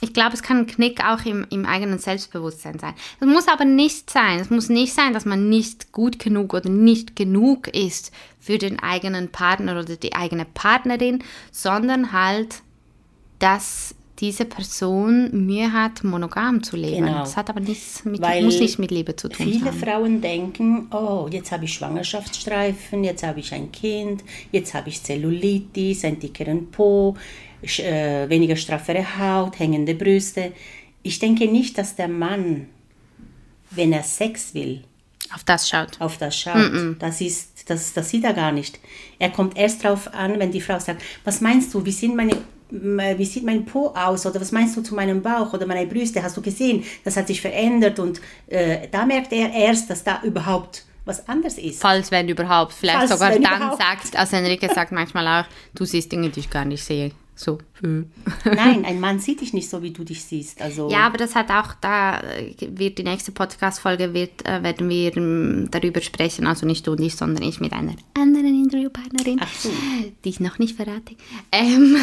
Ich 0.00 0.12
glaube, 0.12 0.34
es 0.34 0.42
kann 0.42 0.58
ein 0.58 0.66
Knick 0.66 1.04
auch 1.04 1.24
im, 1.24 1.46
im 1.50 1.66
eigenen 1.66 1.98
Selbstbewusstsein 1.98 2.78
sein. 2.78 2.94
Es 3.20 3.26
muss 3.26 3.48
aber 3.48 3.64
nicht 3.64 4.10
sein. 4.10 4.40
Es 4.40 4.50
muss 4.50 4.68
nicht 4.68 4.94
sein, 4.94 5.12
dass 5.12 5.24
man 5.24 5.48
nicht 5.48 5.92
gut 5.92 6.18
genug 6.18 6.54
oder 6.54 6.70
nicht 6.70 7.16
genug 7.16 7.68
ist 7.68 8.12
für 8.38 8.58
den 8.58 8.78
eigenen 8.78 9.28
Partner 9.28 9.72
oder 9.72 9.96
die 9.96 10.14
eigene 10.14 10.44
Partnerin, 10.44 11.22
sondern 11.50 12.12
halt, 12.12 12.62
dass 13.38 13.94
diese 14.20 14.44
Person 14.44 15.46
Mühe 15.46 15.72
hat, 15.72 16.02
monogam 16.02 16.62
zu 16.62 16.76
leben. 16.76 17.06
Genau. 17.06 17.20
Das 17.20 17.36
hat 17.36 17.50
aber 17.50 17.60
nichts 17.60 18.04
mit, 18.04 18.20
Weil 18.20 18.44
muss 18.44 18.58
nicht 18.58 18.78
mit 18.78 18.90
Liebe 18.90 19.14
zu 19.14 19.28
tun 19.28 19.46
Viele 19.46 19.66
haben. 19.66 19.78
Frauen 19.78 20.20
denken, 20.20 20.88
oh, 20.90 21.28
jetzt 21.30 21.52
habe 21.52 21.66
ich 21.66 21.74
Schwangerschaftsstreifen, 21.74 23.04
jetzt 23.04 23.22
habe 23.22 23.38
ich 23.40 23.54
ein 23.54 23.70
Kind, 23.70 24.24
jetzt 24.50 24.74
habe 24.74 24.88
ich 24.88 25.02
Zellulitis, 25.02 26.04
einen 26.04 26.18
dickeren 26.18 26.70
Po, 26.70 27.16
äh, 27.62 28.28
weniger 28.28 28.56
straffere 28.56 29.18
Haut, 29.18 29.58
hängende 29.58 29.94
Brüste. 29.94 30.52
Ich 31.02 31.18
denke 31.18 31.46
nicht, 31.46 31.78
dass 31.78 31.96
der 31.96 32.08
Mann, 32.08 32.68
wenn 33.70 33.92
er 33.92 34.02
Sex 34.02 34.54
will, 34.54 34.82
Auf 35.34 35.44
das 35.44 35.68
schaut. 35.68 36.00
auf 36.00 36.18
das 36.18 36.36
schaut. 36.36 36.96
Das 36.98 37.20
ist, 37.20 37.70
das, 37.70 37.92
das 37.92 38.10
sieht 38.10 38.24
er 38.24 38.32
gar 38.34 38.52
nicht. 38.52 38.78
Er 39.18 39.30
kommt 39.30 39.56
erst 39.56 39.84
drauf 39.84 40.12
an, 40.14 40.38
wenn 40.38 40.50
die 40.52 40.60
Frau 40.60 40.78
sagt, 40.78 41.02
was 41.24 41.40
meinst 41.40 41.72
du, 41.74 41.84
wie 41.84 41.92
sind 41.92 42.16
meine 42.16 42.36
wie 42.70 43.24
sieht 43.24 43.44
mein 43.44 43.64
Po 43.64 43.94
aus 43.96 44.26
oder 44.26 44.40
was 44.42 44.52
meinst 44.52 44.76
du 44.76 44.82
zu 44.82 44.94
meinem 44.94 45.22
Bauch 45.22 45.54
oder 45.54 45.64
meine 45.64 45.86
Brüste, 45.86 46.22
hast 46.22 46.36
du 46.36 46.42
gesehen, 46.42 46.84
das 47.02 47.16
hat 47.16 47.26
sich 47.26 47.40
verändert 47.40 47.98
und 47.98 48.20
äh, 48.46 48.88
da 48.90 49.06
merkt 49.06 49.32
er 49.32 49.50
erst, 49.52 49.88
dass 49.88 50.04
da 50.04 50.20
überhaupt 50.22 50.84
was 51.06 51.26
anders 51.26 51.56
ist. 51.56 51.80
Falls, 51.80 52.10
wenn 52.10 52.28
überhaupt. 52.28 52.74
Vielleicht 52.74 52.98
Falls, 52.98 53.10
sogar 53.10 53.30
dann 53.30 53.40
überhaupt. 53.40 53.80
sagt, 53.82 54.16
also 54.16 54.36
Enrique 54.36 54.68
sagt 54.72 54.92
manchmal 54.92 55.26
auch, 55.42 55.48
du 55.74 55.86
siehst 55.86 56.12
Dinge, 56.12 56.28
die 56.28 56.40
ich 56.40 56.50
gar 56.50 56.66
nicht 56.66 56.84
sehe. 56.84 57.12
So. 57.38 57.58
äh. 57.84 58.02
Nein, 58.44 58.84
ein 58.84 58.98
Mann 58.98 59.20
sieht 59.20 59.40
dich 59.42 59.52
nicht 59.52 59.70
so, 59.70 59.80
wie 59.80 59.92
du 59.92 60.02
dich 60.02 60.24
siehst. 60.24 60.60
Also 60.60 60.90
Ja, 60.90 61.06
aber 61.06 61.18
das 61.18 61.36
hat 61.36 61.50
auch, 61.50 61.74
da 61.80 62.18
äh, 62.18 62.52
wird 62.70 62.98
die 62.98 63.04
nächste 63.04 63.30
Podcast-Folge, 63.30 64.12
wird, 64.12 64.44
äh, 64.44 64.64
werden 64.64 64.88
wir 64.88 65.16
ähm, 65.16 65.68
darüber 65.70 66.00
sprechen, 66.00 66.48
also 66.48 66.66
nicht 66.66 66.84
du 66.88 66.92
und 66.92 67.00
ich, 67.00 67.14
sondern 67.14 67.44
ich 67.44 67.60
mit 67.60 67.72
einer 67.72 67.94
anderen 68.14 68.64
Interviewpartnerin, 68.64 69.40
so. 69.56 69.70
die 70.24 70.28
ich 70.28 70.40
noch 70.40 70.58
nicht 70.58 70.74
verrate, 70.74 71.14
ähm, 71.52 71.96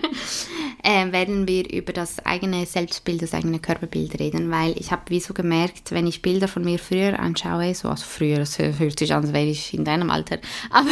ähm, 0.84 1.10
werden 1.10 1.48
wir 1.48 1.68
über 1.72 1.92
das 1.92 2.24
eigene 2.24 2.64
Selbstbild, 2.64 3.20
das 3.20 3.34
eigene 3.34 3.58
Körperbild 3.58 4.20
reden, 4.20 4.48
weil 4.52 4.78
ich 4.78 4.92
habe 4.92 5.02
wie 5.08 5.18
so 5.18 5.34
gemerkt, 5.34 5.90
wenn 5.90 6.06
ich 6.06 6.22
Bilder 6.22 6.46
von 6.46 6.62
mir 6.62 6.78
früher 6.78 7.18
anschaue, 7.18 7.74
so, 7.74 7.88
also 7.88 8.04
früher, 8.06 8.38
es 8.38 8.60
hört 8.60 9.00
sich 9.00 9.12
an, 9.12 9.24
als 9.24 9.32
wäre 9.32 9.46
ich 9.46 9.74
in 9.74 9.84
deinem 9.84 10.10
Alter, 10.10 10.38
aber 10.70 10.90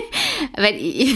wenn 0.56 0.74
ich... 0.74 1.14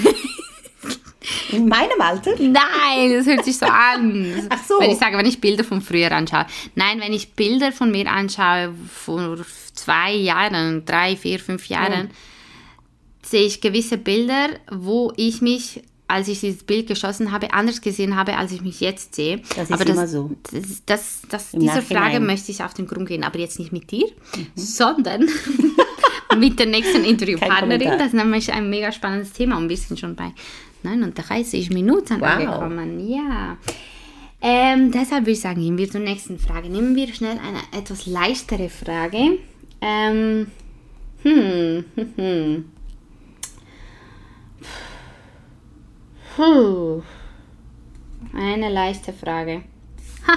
in 1.50 1.68
meinem 1.68 2.00
Alter. 2.00 2.32
Nein, 2.38 3.12
das 3.12 3.26
hört 3.26 3.44
sich 3.44 3.58
so 3.58 3.66
an. 3.66 4.46
Ach 4.50 4.64
so. 4.64 4.80
Wenn 4.80 4.90
ich 4.90 4.98
sage, 4.98 5.16
wenn 5.16 5.26
ich 5.26 5.40
Bilder 5.40 5.64
von 5.64 5.80
früher 5.80 6.12
anschaue. 6.12 6.46
Nein, 6.74 7.00
wenn 7.00 7.12
ich 7.12 7.32
Bilder 7.32 7.72
von 7.72 7.90
mir 7.90 8.10
anschaue 8.10 8.74
vor 8.92 9.38
zwei 9.74 10.12
Jahren, 10.12 10.84
drei, 10.84 11.16
vier, 11.16 11.38
fünf 11.38 11.68
Jahren, 11.68 12.10
sehe 13.22 13.46
ich 13.46 13.60
gewisse 13.60 13.98
Bilder, 13.98 14.50
wo 14.70 15.12
ich 15.16 15.42
mich, 15.42 15.82
als 16.08 16.28
ich 16.28 16.40
dieses 16.40 16.62
Bild 16.62 16.86
geschossen 16.86 17.32
habe, 17.32 17.52
anders 17.52 17.80
gesehen 17.80 18.16
habe, 18.16 18.36
als 18.36 18.52
ich 18.52 18.62
mich 18.62 18.80
jetzt 18.80 19.14
sehe. 19.14 19.42
Das 19.56 19.70
ist 19.70 19.88
immer 19.88 20.06
so. 20.06 20.30
Das, 20.52 20.82
das, 20.86 21.22
das, 21.28 21.50
dieser 21.50 21.76
Nachhinein. 21.76 21.82
Frage 21.82 22.20
möchte 22.20 22.52
ich 22.52 22.62
auf 22.62 22.74
den 22.74 22.86
Grund 22.86 23.08
gehen, 23.08 23.24
aber 23.24 23.38
jetzt 23.38 23.58
nicht 23.58 23.72
mit 23.72 23.90
dir, 23.90 24.06
sondern 24.54 25.28
mit 26.38 26.58
der 26.58 26.66
nächsten 26.66 27.04
Interviewpartnerin. 27.04 27.98
Das 27.98 28.08
ist 28.08 28.14
nämlich 28.14 28.52
ein 28.52 28.70
mega 28.70 28.92
spannendes 28.92 29.32
Thema 29.32 29.56
und 29.56 29.68
wir 29.68 29.76
sind 29.76 29.98
schon 29.98 30.14
bei 30.14 30.32
39 30.82 31.70
Minuten 31.70 32.20
Wow. 32.20 32.28
angekommen. 32.28 33.08
Ja. 33.08 33.56
Ähm, 34.40 34.92
deshalb 34.92 35.22
würde 35.22 35.32
ich 35.32 35.40
sagen, 35.40 35.60
gehen 35.60 35.78
wir 35.78 35.90
zur 35.90 36.00
nächsten 36.00 36.38
Frage. 36.38 36.68
Nehmen 36.68 36.94
wir 36.94 37.12
schnell 37.12 37.38
eine 37.38 37.60
etwas 37.80 38.06
leichtere 38.06 38.68
Frage. 38.68 39.38
Ähm, 39.80 40.46
hm, 41.22 41.84
hm, 41.94 42.12
hm. 42.16 42.64
Puh. 46.36 47.02
Eine 48.34 48.68
leichte 48.70 49.12
Frage. 49.12 49.62
Ha. 50.26 50.34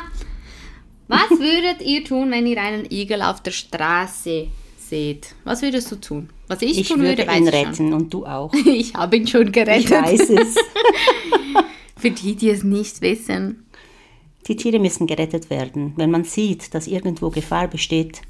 Was 1.07 1.29
würdet 1.39 1.81
ihr 1.85 2.03
tun, 2.03 2.31
wenn 2.31 2.47
ihr 2.47 2.61
einen 2.61 2.89
Igel 2.89 3.21
auf 3.21 3.41
der 3.43 3.51
Straße 3.51 4.47
seht, 4.77 5.35
was 5.43 5.61
würdest 5.61 5.91
du 5.91 5.95
tun? 5.97 6.29
Was 6.49 6.61
ich, 6.61 6.77
Ich 6.79 6.87
tun 6.89 6.99
würde 6.99 7.25
würde, 7.25 7.37
ihn 7.37 7.47
retten 7.47 7.93
und 7.93 8.13
du 8.13 8.25
auch. 8.25 8.51
Ich 8.65 8.93
habe 8.95 9.15
ihn 9.17 9.27
schon 9.27 9.51
gerettet. 9.51 9.85
Ich 9.85 9.91
weiß 9.91 10.29
es. 10.31 10.55
Für 11.97 12.11
die, 12.11 12.35
die 12.35 12.49
es 12.49 12.63
nicht 12.63 13.01
wissen. 13.01 13.65
Die 14.47 14.55
Tiere 14.55 14.79
müssen 14.79 15.05
gerettet 15.07 15.49
werden. 15.49 15.93
Wenn 15.95 16.11
man 16.11 16.23
sieht, 16.23 16.73
dass 16.73 16.87
irgendwo 16.87 17.29
Gefahr 17.29 17.67
besteht, 17.67 18.21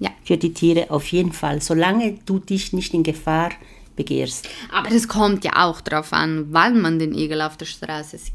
Ja. 0.00 0.10
für 0.24 0.36
die 0.36 0.52
Tiere 0.52 0.90
auf 0.90 1.06
jeden 1.12 1.32
Fall, 1.32 1.62
solange 1.62 2.18
du 2.26 2.38
dich 2.40 2.72
nicht 2.72 2.92
in 2.92 3.02
Gefahr 3.04 3.50
begehst. 3.94 4.48
Aber 4.72 4.90
es 4.90 5.06
kommt 5.06 5.44
ja 5.44 5.64
auch 5.64 5.80
darauf 5.80 6.12
an, 6.12 6.46
wann 6.50 6.80
man 6.80 6.98
den 6.98 7.14
Igel 7.14 7.40
auf 7.42 7.56
der 7.56 7.66
Straße 7.66 8.18
sieht. 8.18 8.32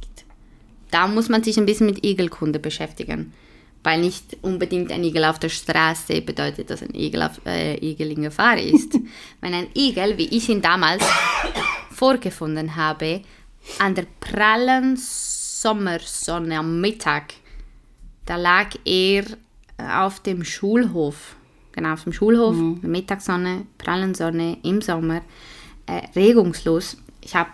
Da 0.92 1.08
muss 1.08 1.28
man 1.30 1.44
sich 1.44 1.58
ein 1.58 1.66
bisschen 1.66 1.88
mit 1.88 2.06
Igelkunde 2.06 2.60
beschäftigen. 2.60 3.34
Weil 3.84 4.02
nicht 4.02 4.38
unbedingt 4.42 4.92
ein 4.92 5.04
Igel 5.04 5.24
auf 5.26 5.40
der 5.40 5.50
Straße 5.50 6.22
bedeutet, 6.22 6.70
dass 6.70 6.84
ein 6.84 6.94
Igel, 6.94 7.24
auf, 7.24 7.40
äh, 7.46 7.76
Igel 7.78 8.12
in 8.12 8.24
Gefahr 8.24 8.58
ist. 8.58 8.94
Wenn 9.42 9.54
ein 9.54 9.68
Igel, 9.76 10.18
wie 10.18 10.28
ich 10.28 10.50
ihn 10.50 10.62
damals 10.62 11.04
vorgefunden 11.92 12.76
habe, 12.76 13.22
an 13.80 13.96
der 13.96 14.06
prallen 14.20 14.98
Sommersonne 14.98 16.60
am 16.60 16.82
Mittag, 16.82 17.34
da 18.26 18.36
lag 18.36 18.70
er 18.86 19.24
auf 19.78 20.20
dem 20.20 20.44
Schulhof. 20.44 21.36
Genau, 21.72 21.94
auf 21.94 22.04
dem 22.04 22.14
Schulhof, 22.14 22.56
Mittagssonne, 22.82 23.66
prallen 23.78 24.14
Sonne 24.14 24.58
im 24.64 24.82
Sommer, 24.82 25.22
äh, 25.86 26.02
regungslos. 26.16 26.98
Ich 27.22 27.36
habe 27.36 27.50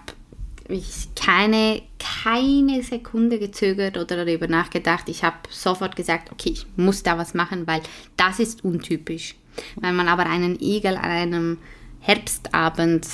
ich 0.68 1.14
keine, 1.16 1.82
keine 2.00 2.82
Sekunde 2.84 3.40
gezögert 3.40 3.98
oder 3.98 4.26
darüber 4.26 4.48
nachgedacht. 4.48 5.08
Ich 5.10 5.24
habe 5.24 5.38
sofort 5.50 5.96
gesagt, 5.96 6.32
okay, 6.32 6.50
ich 6.50 6.66
muss 6.76 7.04
da 7.04 7.18
was 7.18 7.34
machen, 7.34 7.68
weil 7.68 7.82
das 8.18 8.40
ist 8.40 8.64
untypisch. 8.64 9.36
Wenn 9.80 9.96
man 9.96 10.08
aber 10.08 10.26
einen 10.26 10.60
Igel 10.60 10.96
an 10.98 11.12
einem 11.12 11.58
Herbstabend 12.00 13.08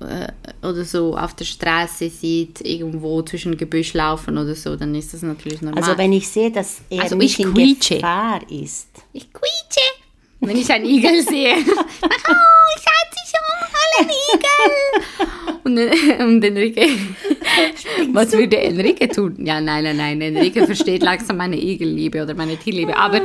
äh, 0.00 0.28
oder 0.66 0.84
so 0.84 1.16
auf 1.16 1.34
der 1.34 1.44
Straße 1.44 2.10
sieht, 2.10 2.60
irgendwo 2.60 3.22
zwischen 3.22 3.56
Gebüsch 3.56 3.94
laufen 3.94 4.36
oder 4.36 4.54
so, 4.54 4.76
dann 4.76 4.94
ist 4.94 5.14
das 5.14 5.22
natürlich 5.22 5.62
normal. 5.62 5.82
Also 5.82 5.98
wenn 5.98 6.12
ich 6.12 6.28
sehe, 6.28 6.50
dass 6.50 6.80
er 6.90 7.02
Also 7.04 7.16
nicht 7.16 7.38
ich 7.38 7.44
in 7.46 7.54
quietsche. 7.54 7.94
Gefahr 7.96 8.40
ist. 8.50 8.88
ich 9.12 9.32
quietsche, 9.32 9.86
wenn 10.40 10.56
ich 10.56 10.70
einen 10.70 10.84
Igel 10.84 11.22
sehe. 11.22 11.54
oh, 11.66 11.74
mal, 11.74 12.97
ein 13.98 14.08
Igel. 14.34 15.58
Und, 15.64 15.78
und 16.26 16.44
Enrique, 16.44 16.88
was 18.12 18.32
würde 18.32 18.58
Enrique 18.58 19.08
tun? 19.08 19.36
Ja, 19.44 19.60
nein, 19.60 19.84
nein, 19.84 19.96
nein, 19.96 20.20
Enrique 20.20 20.64
versteht 20.64 21.02
langsam 21.02 21.36
meine 21.36 21.56
Igelliebe 21.56 22.22
oder 22.22 22.34
meine 22.34 22.56
Tierliebe. 22.56 22.96
Aber 22.96 23.20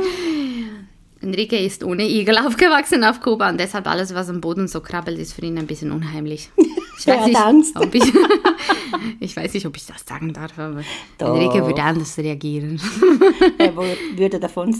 Enrique 1.24 1.64
ist 1.64 1.82
ohne 1.82 2.06
Igel 2.06 2.36
aufgewachsen 2.38 3.02
auf 3.02 3.20
Kuba 3.20 3.48
und 3.48 3.58
deshalb 3.58 3.86
alles, 3.86 4.14
was 4.14 4.28
am 4.28 4.40
Boden 4.40 4.68
so 4.68 4.80
krabbelt, 4.80 5.18
ist 5.18 5.32
für 5.32 5.42
ihn 5.42 5.58
ein 5.58 5.66
bisschen 5.66 5.90
unheimlich. 5.90 6.50
Ich 6.98 7.08
Er 7.08 7.24
hat 7.24 7.34
Angst. 7.34 7.76
Ob 7.76 7.94
ich, 7.94 8.04
ich 9.20 9.36
weiß 9.36 9.54
nicht, 9.54 9.66
ob 9.66 9.76
ich 9.76 9.86
das 9.86 10.04
sagen 10.06 10.32
darf, 10.32 10.58
aber 10.58 10.82
Doch. 11.18 11.34
Enrique 11.34 11.64
würde 11.66 11.82
anders 11.82 12.16
reagieren. 12.18 12.80
Er 13.58 13.74
würde 13.76 14.38
davon, 14.38 14.76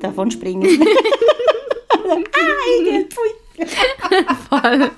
davon 0.00 0.30
springen. 0.30 0.66
ah, 2.08 2.80
Igel, 2.80 3.06
pfui. 3.08 3.45
Voll. 4.48 4.90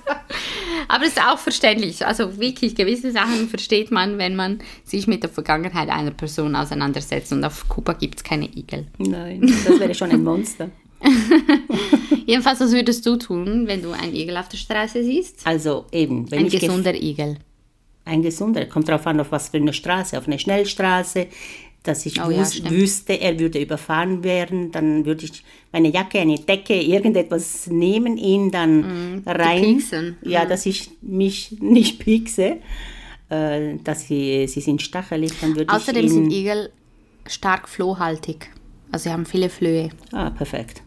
Aber 0.88 1.04
es 1.04 1.10
ist 1.10 1.20
auch 1.22 1.38
verständlich. 1.38 2.04
Also 2.06 2.38
wirklich, 2.38 2.74
gewisse 2.74 3.12
Sachen 3.12 3.48
versteht 3.48 3.90
man, 3.90 4.18
wenn 4.18 4.36
man 4.36 4.60
sich 4.84 5.06
mit 5.06 5.22
der 5.22 5.30
Vergangenheit 5.30 5.88
einer 5.90 6.10
Person 6.12 6.56
auseinandersetzt. 6.56 7.32
Und 7.32 7.44
auf 7.44 7.68
Kuba 7.68 7.92
gibt 7.92 8.16
es 8.16 8.24
keine 8.24 8.46
Igel. 8.46 8.86
Nein, 8.98 9.52
das 9.66 9.78
wäre 9.78 9.94
schon 9.94 10.10
ein 10.10 10.24
Monster. 10.24 10.70
Jedenfalls, 12.26 12.60
was 12.60 12.72
würdest 12.72 13.06
du 13.06 13.16
tun, 13.16 13.66
wenn 13.66 13.82
du 13.82 13.92
einen 13.92 14.14
Igel 14.14 14.36
auf 14.36 14.48
der 14.48 14.56
Straße 14.58 15.02
siehst? 15.04 15.46
Also 15.46 15.86
eben, 15.92 16.30
wenn 16.30 16.40
Ein 16.40 16.48
gesunder 16.48 16.94
Igel. 16.94 17.36
ein 18.04 18.22
gesunder, 18.22 18.64
kommt 18.66 18.88
darauf 18.88 19.06
an, 19.06 19.20
auf 19.20 19.30
was 19.30 19.50
für 19.50 19.58
eine 19.58 19.72
Straße, 19.72 20.16
auf 20.18 20.26
eine 20.26 20.38
Schnellstraße, 20.38 21.26
dass 21.82 22.04
ich 22.06 22.20
Oh 22.20 22.30
ja, 22.30 22.42
wus- 22.42 22.54
stimmt. 22.56 22.70
wüsste, 22.70 23.14
er 23.20 23.38
würde 23.38 23.60
überfahren 23.60 24.22
werden, 24.24 24.70
dann 24.72 25.04
würde 25.06 25.24
ich 25.24 25.44
meine 25.72 25.88
Jacke, 25.90 26.18
eine 26.20 26.38
Decke, 26.38 26.74
irgendetwas 26.74 27.66
nehmen, 27.68 28.16
ihn 28.16 28.50
dann 28.50 29.22
rein, 29.26 29.60
pieksen. 29.62 30.16
ja, 30.22 30.44
dass 30.44 30.66
ich 30.66 30.90
mich 31.00 31.56
nicht 31.60 31.98
piekse, 32.00 32.58
äh, 33.30 33.76
dass 33.84 34.06
sie, 34.06 34.46
sie 34.48 34.60
sind 34.60 34.82
stachelig, 34.82 35.32
dann 35.40 35.54
würde 35.56 35.72
Außerdem 35.74 36.04
ich 36.04 36.10
ihn, 36.12 36.24
sind 36.30 36.32
Igel 36.32 36.70
stark 37.26 37.68
flohhaltig. 37.68 38.50
Also 38.90 39.04
sie 39.04 39.10
haben 39.12 39.26
viele 39.26 39.48
Flöhe. 39.50 39.90
ah, 40.12 40.30
perfekt. 40.30 40.82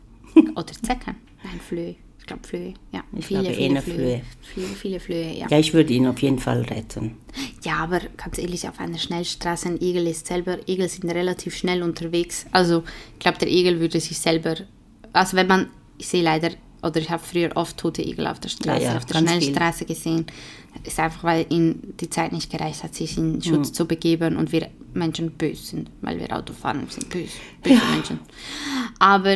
Oder 0.55 0.65
Zecken. 0.81 1.15
Nein, 1.43 1.59
Flöhe. 1.67 1.95
Ich 2.35 2.41
glaube 2.41 2.47
Flöhe. 2.47 2.73
Ja, 2.91 3.03
Ich 3.17 3.25
viele, 3.25 3.41
glaube, 3.41 3.55
viele 3.55 3.81
Flöhe. 3.81 3.95
Flöhe. 3.95 4.21
Viele, 4.41 4.67
viele 4.75 4.99
Flöhe, 4.99 5.33
ja. 5.37 5.47
Ja, 5.49 5.59
ich 5.59 5.73
würde 5.73 5.93
ihn 5.93 6.07
auf 6.07 6.21
jeden 6.21 6.39
Fall 6.39 6.61
retten. 6.61 7.17
Ja, 7.63 7.77
aber 7.77 7.99
ganz 8.17 8.37
ehrlich, 8.37 8.67
auf 8.67 8.79
einer 8.79 8.97
Schnellstraße, 8.97 9.69
ein 9.69 9.81
Igel 9.81 10.07
ist 10.07 10.27
selber, 10.27 10.57
Igel 10.67 10.87
sind 10.89 11.09
relativ 11.09 11.55
schnell 11.55 11.83
unterwegs. 11.83 12.45
Also 12.51 12.83
ich 13.13 13.19
glaube, 13.19 13.37
der 13.39 13.49
Igel 13.49 13.79
würde 13.79 13.99
sich 13.99 14.17
selber, 14.17 14.55
also 15.13 15.37
wenn 15.37 15.47
man, 15.47 15.69
ich 15.97 16.07
sehe 16.07 16.23
leider, 16.23 16.49
oder 16.83 16.99
ich 16.99 17.09
habe 17.09 17.21
früher 17.23 17.51
oft 17.55 17.77
tote 17.77 18.01
Igel 18.01 18.25
auf 18.27 18.39
der 18.39 18.49
Straße, 18.49 18.83
Ja, 18.83 18.91
ja, 18.91 18.97
auf 18.97 19.05
der 19.05 19.13
ganz 19.21 19.31
viel. 19.31 19.41
Schnellstraße 19.41 19.85
gesehen. 19.85 20.25
Ist 20.83 20.99
einfach, 20.99 21.23
weil 21.23 21.45
ihnen 21.49 21.93
die 21.99 22.09
Zeit 22.09 22.31
nicht 22.31 22.49
gereicht 22.49 22.81
hat, 22.83 22.95
sich 22.95 23.17
in 23.17 23.41
Schutz 23.41 23.69
Mhm. 23.69 23.73
zu 23.73 23.85
begeben 23.85 24.37
und 24.37 24.51
wir 24.51 24.67
Menschen 24.93 25.31
böse 25.31 25.63
sind, 25.63 25.89
weil 26.01 26.19
wir 26.19 26.35
Auto 26.35 26.53
fahren, 26.53 26.81
wir 26.81 26.91
sind 26.91 27.09
böse, 27.09 27.33
böse 27.61 27.81
Menschen. 27.93 28.19
Aber 28.99 29.35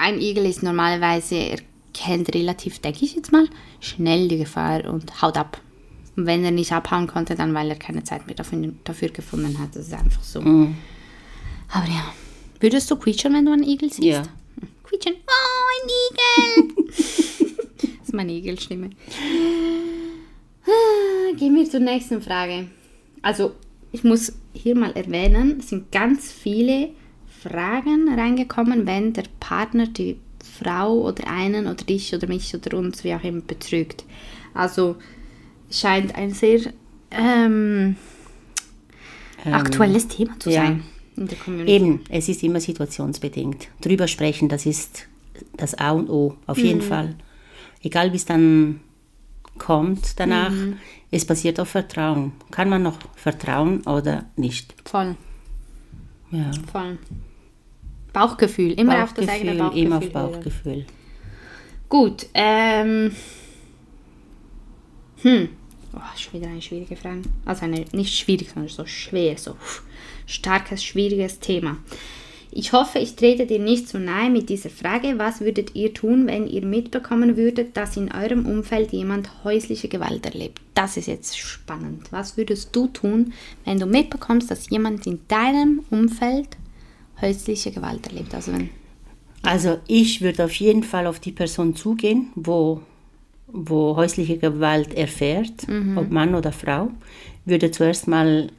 ein 0.00 0.20
Igel 0.20 0.46
ist 0.46 0.62
normalerweise, 0.62 1.36
er 1.36 1.58
kennt 1.94 2.34
relativ, 2.34 2.78
denke 2.80 3.04
ich 3.04 3.14
jetzt 3.14 3.32
mal, 3.32 3.48
schnell 3.80 4.28
die 4.28 4.38
Gefahr 4.38 4.84
und 4.86 5.22
haut 5.22 5.36
ab. 5.36 5.60
Und 6.16 6.26
wenn 6.26 6.44
er 6.44 6.50
nicht 6.50 6.72
abhauen 6.72 7.06
konnte, 7.06 7.34
dann 7.34 7.54
weil 7.54 7.68
er 7.68 7.76
keine 7.76 8.04
Zeit 8.04 8.26
mehr 8.26 8.34
dafür, 8.34 8.72
dafür 8.84 9.08
gefunden 9.08 9.58
hat. 9.58 9.76
Das 9.76 9.86
ist 9.86 9.94
einfach 9.94 10.22
so. 10.22 10.40
Mhm. 10.40 10.76
Aber 11.70 11.86
ja. 11.86 12.12
Würdest 12.60 12.90
du 12.90 12.96
quietschen, 12.96 13.34
wenn 13.34 13.44
du 13.44 13.52
einen 13.52 13.64
Igel 13.64 13.90
siehst? 13.92 14.02
Ja. 14.02 14.22
Quietschen. 14.84 15.14
Oh, 15.26 15.66
ein 15.82 16.66
Igel! 16.66 16.86
das 16.86 18.08
ist 18.08 18.14
meine 18.14 18.32
Igelstimme. 18.32 18.90
Ah, 20.64 21.36
Gehen 21.36 21.54
wir 21.54 21.68
zur 21.68 21.80
nächsten 21.80 22.22
Frage. 22.22 22.68
Also, 23.20 23.52
ich 23.92 24.04
muss 24.04 24.32
hier 24.54 24.74
mal 24.74 24.92
erwähnen, 24.92 25.56
es 25.60 25.68
sind 25.68 25.92
ganz 25.92 26.32
viele 26.32 26.90
Fragen 27.48 28.08
reingekommen, 28.08 28.86
wenn 28.86 29.12
der 29.12 29.24
Partner 29.40 29.86
die 29.86 30.16
Frau 30.58 30.94
oder 31.06 31.26
einen 31.28 31.66
oder 31.66 31.84
dich 31.84 32.14
oder 32.14 32.26
mich 32.28 32.54
oder 32.54 32.76
uns, 32.78 33.04
wie 33.04 33.14
auch 33.14 33.22
immer, 33.24 33.40
betrügt. 33.42 34.04
Also, 34.54 34.96
scheint 35.70 36.14
ein 36.14 36.32
sehr 36.32 36.60
ähm, 37.10 37.96
aktuelles 39.44 40.08
Thema 40.08 40.38
zu 40.38 40.50
ja. 40.50 40.62
sein 40.66 40.82
in 41.16 41.26
der 41.28 41.38
Community. 41.38 41.72
Eben, 41.72 42.00
es 42.08 42.28
ist 42.28 42.42
immer 42.42 42.60
situationsbedingt. 42.60 43.68
Drüber 43.80 44.06
sprechen, 44.08 44.48
das 44.48 44.66
ist 44.66 45.06
das 45.56 45.74
A 45.74 45.90
und 45.90 46.08
O, 46.10 46.36
auf 46.46 46.58
Mhm. 46.58 46.64
jeden 46.64 46.82
Fall. 46.82 47.14
Egal 47.82 48.12
wie 48.12 48.16
es 48.16 48.24
dann 48.24 48.80
kommt 49.58 50.18
danach, 50.20 50.50
Mhm. 50.50 50.76
es 51.10 51.24
basiert 51.24 51.58
auf 51.60 51.68
Vertrauen. 51.68 52.32
Kann 52.50 52.68
man 52.68 52.82
noch 52.82 52.98
vertrauen 53.14 53.82
oder 53.86 54.26
nicht? 54.36 54.74
Voll, 54.84 55.16
Ja. 56.30 56.50
voll. 56.70 56.98
Bauchgefühl, 58.16 58.72
immer 58.72 59.04
auf 59.04 59.12
das 59.12 59.28
eigene 59.28 59.54
Bauchgefühl. 59.56 59.84
immer 59.84 59.96
auf 59.98 60.02
hören. 60.04 60.12
Bauchgefühl. 60.12 60.86
Gut, 61.90 62.26
ähm. 62.32 63.14
Hm. 65.22 65.48
Oh, 65.94 66.00
schon 66.16 66.40
wieder 66.40 66.50
eine 66.50 66.62
schwierige 66.62 66.96
Frage. 66.96 67.22
Also 67.44 67.64
eine 67.64 67.84
nicht 67.92 68.18
schwierig, 68.18 68.50
sondern 68.50 68.70
so 68.70 68.86
schwer, 68.86 69.36
so 69.36 69.56
starkes, 70.26 70.82
schwieriges 70.82 71.40
Thema. 71.40 71.76
Ich 72.50 72.72
hoffe, 72.72 73.00
ich 73.00 73.16
trete 73.16 73.44
dir 73.44 73.58
nicht 73.58 73.86
zu 73.86 73.98
nahe 73.98 74.30
mit 74.30 74.48
dieser 74.48 74.70
Frage. 74.70 75.18
Was 75.18 75.42
würdet 75.42 75.74
ihr 75.74 75.92
tun, 75.92 76.26
wenn 76.26 76.46
ihr 76.46 76.64
mitbekommen 76.64 77.36
würdet, 77.36 77.76
dass 77.76 77.98
in 77.98 78.10
eurem 78.12 78.46
Umfeld 78.46 78.92
jemand 78.92 79.44
häusliche 79.44 79.88
Gewalt 79.88 80.24
erlebt? 80.24 80.62
Das 80.72 80.96
ist 80.96 81.06
jetzt 81.06 81.38
spannend. 81.38 82.10
Was 82.12 82.38
würdest 82.38 82.74
du 82.74 82.86
tun, 82.86 83.34
wenn 83.66 83.78
du 83.78 83.84
mitbekommst, 83.84 84.50
dass 84.50 84.70
jemand 84.70 85.06
in 85.06 85.20
deinem 85.28 85.84
Umfeld 85.90 86.48
häusliche 87.20 87.70
Gewalt 87.70 88.06
erlebt? 88.06 88.34
Also 88.34 88.52
wenn 88.52 88.70
Also 89.42 89.78
ich 89.86 90.20
würde 90.22 90.44
auf 90.44 90.52
jeden 90.54 90.82
Fall 90.82 91.06
auf 91.06 91.20
die 91.20 91.32
Person 91.32 91.74
zugehen, 91.76 92.28
wo, 92.34 92.80
wo 93.46 93.96
häusliche 93.96 94.38
Gewalt 94.38 94.94
erfährt, 94.94 95.68
Mhm. 95.68 95.98
ob 95.98 96.10
Mann 96.10 96.34
oder 96.34 96.52
Frau, 96.52 96.90
würde 97.44 97.70
zuerst 97.70 98.08
mal 98.08 98.50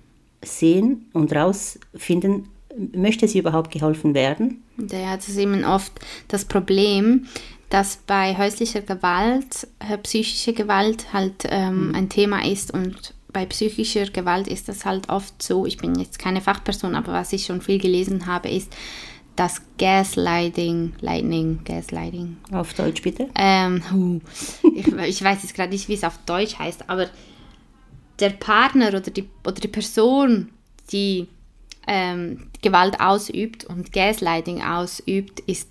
sehen 0.43 1.05
und 1.13 1.33
rausfinden, 1.35 2.47
möchte 2.93 3.27
sie 3.27 3.39
überhaupt 3.39 3.71
geholfen 3.71 4.13
werden? 4.13 4.63
Ja, 4.77 5.15
das 5.15 5.29
ist 5.29 5.37
eben 5.37 5.63
oft 5.65 5.91
das 6.27 6.45
Problem, 6.45 7.25
dass 7.69 7.97
bei 8.07 8.37
häuslicher 8.37 8.81
Gewalt 8.81 9.67
äh, 9.79 9.97
psychische 9.97 10.53
Gewalt 10.53 11.11
halt 11.11 11.45
ähm, 11.49 11.91
ein 11.95 12.07
Thema 12.07 12.45
ist 12.45 12.71
und 12.73 13.13
bei 13.31 13.45
psychischer 13.45 14.05
Gewalt 14.05 14.47
ist 14.47 14.69
das 14.69 14.85
halt 14.85 15.09
oft 15.09 15.41
so, 15.41 15.65
ich 15.65 15.77
bin 15.77 15.95
jetzt 15.95 16.19
keine 16.19 16.41
Fachperson, 16.41 16.95
aber 16.95 17.13
was 17.13 17.33
ich 17.33 17.45
schon 17.45 17.61
viel 17.61 17.79
gelesen 17.79 18.25
habe, 18.25 18.49
ist, 18.49 18.73
das 19.35 19.61
Gaslighting, 19.77 20.93
Lightning, 20.99 21.59
Gaslighting. 21.63 22.37
Auf 22.51 22.73
Deutsch 22.73 23.03
bitte. 23.03 23.29
Ähm, 23.35 24.21
ich, 24.75 24.87
ich 24.87 25.23
weiß 25.23 25.43
jetzt 25.43 25.53
gerade 25.53 25.71
nicht, 25.71 25.87
wie 25.87 25.93
es 25.93 26.03
auf 26.03 26.17
Deutsch 26.25 26.57
heißt, 26.57 26.89
aber 26.89 27.07
der 28.19 28.31
Partner 28.31 28.87
oder 28.87 29.01
die, 29.01 29.29
oder 29.45 29.53
die 29.61 29.67
Person, 29.67 30.49
die 30.91 31.27
ähm, 31.85 32.47
Gewalt 32.63 32.99
ausübt 32.99 33.63
und 33.65 33.93
Gaslighting 33.93 34.63
ausübt, 34.63 35.39
ist, 35.41 35.69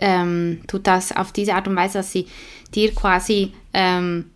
ähm, 0.00 0.60
tut 0.66 0.86
das 0.86 1.16
auf 1.16 1.32
diese 1.32 1.54
Art 1.54 1.68
und 1.68 1.76
Weise, 1.76 1.98
dass 1.98 2.12
sie 2.12 2.26
dir 2.74 2.94
quasi 2.94 3.52
ähm, 3.72 4.30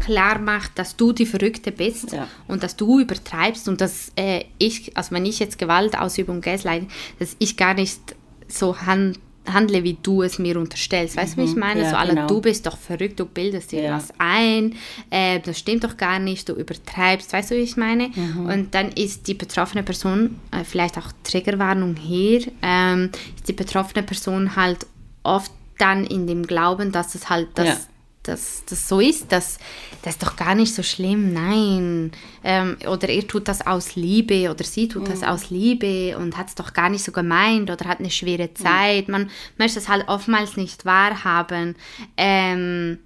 klar 0.00 0.38
macht, 0.38 0.78
dass 0.78 0.96
du 0.96 1.12
die 1.12 1.26
Verrückte 1.26 1.72
bist 1.72 2.12
Ja. 2.12 2.28
und 2.46 2.62
dass 2.62 2.76
du 2.76 3.00
übertreibst 3.00 3.68
und 3.68 3.80
dass 3.80 4.12
äh, 4.16 4.44
ich, 4.58 4.96
also 4.96 5.12
wenn 5.12 5.26
ich 5.26 5.38
jetzt 5.38 5.58
Gewalt 5.58 5.98
ausübe 5.98 6.32
und 6.32 6.40
Gaslighting, 6.42 6.88
dass 7.18 7.36
ich 7.38 7.56
gar 7.56 7.74
nicht 7.74 8.00
so 8.48 8.80
han 8.80 9.16
handle, 9.50 9.82
wie 9.82 9.96
du 10.02 10.22
es 10.22 10.38
mir 10.38 10.58
unterstellst. 10.58 11.16
Weißt 11.16 11.32
du, 11.38 11.40
wie 11.40 11.46
ich 11.46 11.56
meine? 11.56 11.76
Mhm. 11.80 11.84
Ja, 11.84 11.90
so 11.92 11.96
alle, 11.96 12.14
genau. 12.14 12.26
du 12.26 12.40
bist 12.42 12.66
doch 12.66 12.76
verrückt, 12.76 13.18
du 13.18 13.24
bildest 13.24 13.72
dir 13.72 13.82
Ja. 13.82 13.96
was 13.96 14.08
ein, 14.18 14.74
äh, 15.08 15.40
das 15.40 15.58
stimmt 15.58 15.84
doch 15.84 15.96
gar 15.96 16.18
nicht, 16.18 16.48
du 16.50 16.52
übertreibst, 16.52 17.32
weißt 17.32 17.50
du, 17.52 17.54
wie 17.54 17.60
ich 17.60 17.78
meine? 17.78 18.10
Mhm. 18.14 18.44
Und 18.46 18.74
dann 18.74 18.92
ist 18.92 19.26
die 19.26 19.32
betroffene 19.32 19.82
Person, 19.82 20.38
äh, 20.50 20.64
vielleicht 20.64 20.98
auch 20.98 21.12
Triggerwarnung 21.24 21.96
hier, 21.96 22.42
ähm, 22.60 23.10
ist 23.36 23.48
die 23.48 23.54
betroffene 23.54 24.02
Person 24.02 24.54
halt 24.54 24.86
oft 25.22 25.50
dann 25.78 26.04
in 26.04 26.26
dem 26.26 26.46
Glauben, 26.46 26.92
dass 26.92 27.14
es 27.14 27.30
halt 27.30 27.48
das. 27.54 27.88
Dass 28.28 28.64
das 28.66 28.88
so 28.88 29.00
ist, 29.00 29.32
dass 29.32 29.58
das 30.02 30.14
ist 30.14 30.22
doch 30.22 30.36
gar 30.36 30.54
nicht 30.54 30.74
so 30.74 30.82
schlimm, 30.82 31.32
nein. 31.32 32.12
Ähm, 32.44 32.76
oder 32.86 33.08
er 33.08 33.26
tut 33.26 33.48
das 33.48 33.66
aus 33.66 33.96
Liebe 33.96 34.50
oder 34.50 34.64
sie 34.64 34.88
tut 34.88 35.08
das 35.08 35.22
aus 35.22 35.50
Liebe 35.50 36.16
und 36.16 36.36
hat 36.36 36.48
es 36.48 36.54
doch 36.54 36.72
gar 36.72 36.88
nicht 36.88 37.04
so 37.04 37.12
gemeint 37.12 37.70
oder 37.70 37.88
hat 37.88 37.98
eine 37.98 38.10
schwere 38.10 38.54
Zeit. 38.54 39.08
Man 39.08 39.30
möchte 39.56 39.78
es 39.78 39.88
halt 39.88 40.08
oftmals 40.08 40.56
nicht 40.56 40.84
wahrhaben 40.84 41.74
ähm, 42.16 42.98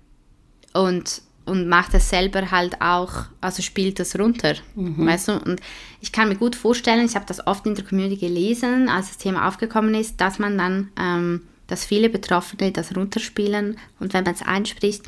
und, 0.75 1.23
und 1.47 1.68
macht 1.68 1.95
es 1.95 2.11
selber 2.11 2.51
halt 2.51 2.81
auch, 2.81 3.25
also 3.41 3.62
spielt 3.62 3.99
das 3.99 4.18
runter, 4.18 4.55
weißt 4.75 5.29
du? 5.29 5.33
Und 5.39 5.61
ich 6.01 6.12
kann 6.12 6.29
mir 6.29 6.37
gut 6.37 6.57
vorstellen, 6.57 7.07
ich 7.07 7.14
habe 7.14 7.27
das 7.27 7.47
oft 7.47 7.66
in 7.66 7.75
der 7.75 7.85
Community 7.85 8.16
gelesen, 8.16 8.89
als 8.89 9.09
das 9.09 9.18
Thema 9.18 9.49
aufgekommen 9.49 9.95
ist, 9.95 10.20
dass 10.20 10.39
man 10.39 10.59
dann, 10.59 10.91
ähm, 10.99 11.43
dass 11.73 11.87
viele 11.87 12.11
Betroffene 12.11 12.70
das 12.70 12.95
runterspielen 12.95 13.79
und 13.99 14.12
wenn 14.12 14.25
man 14.25 14.35
es 14.35 14.43
anspricht, 14.43 15.05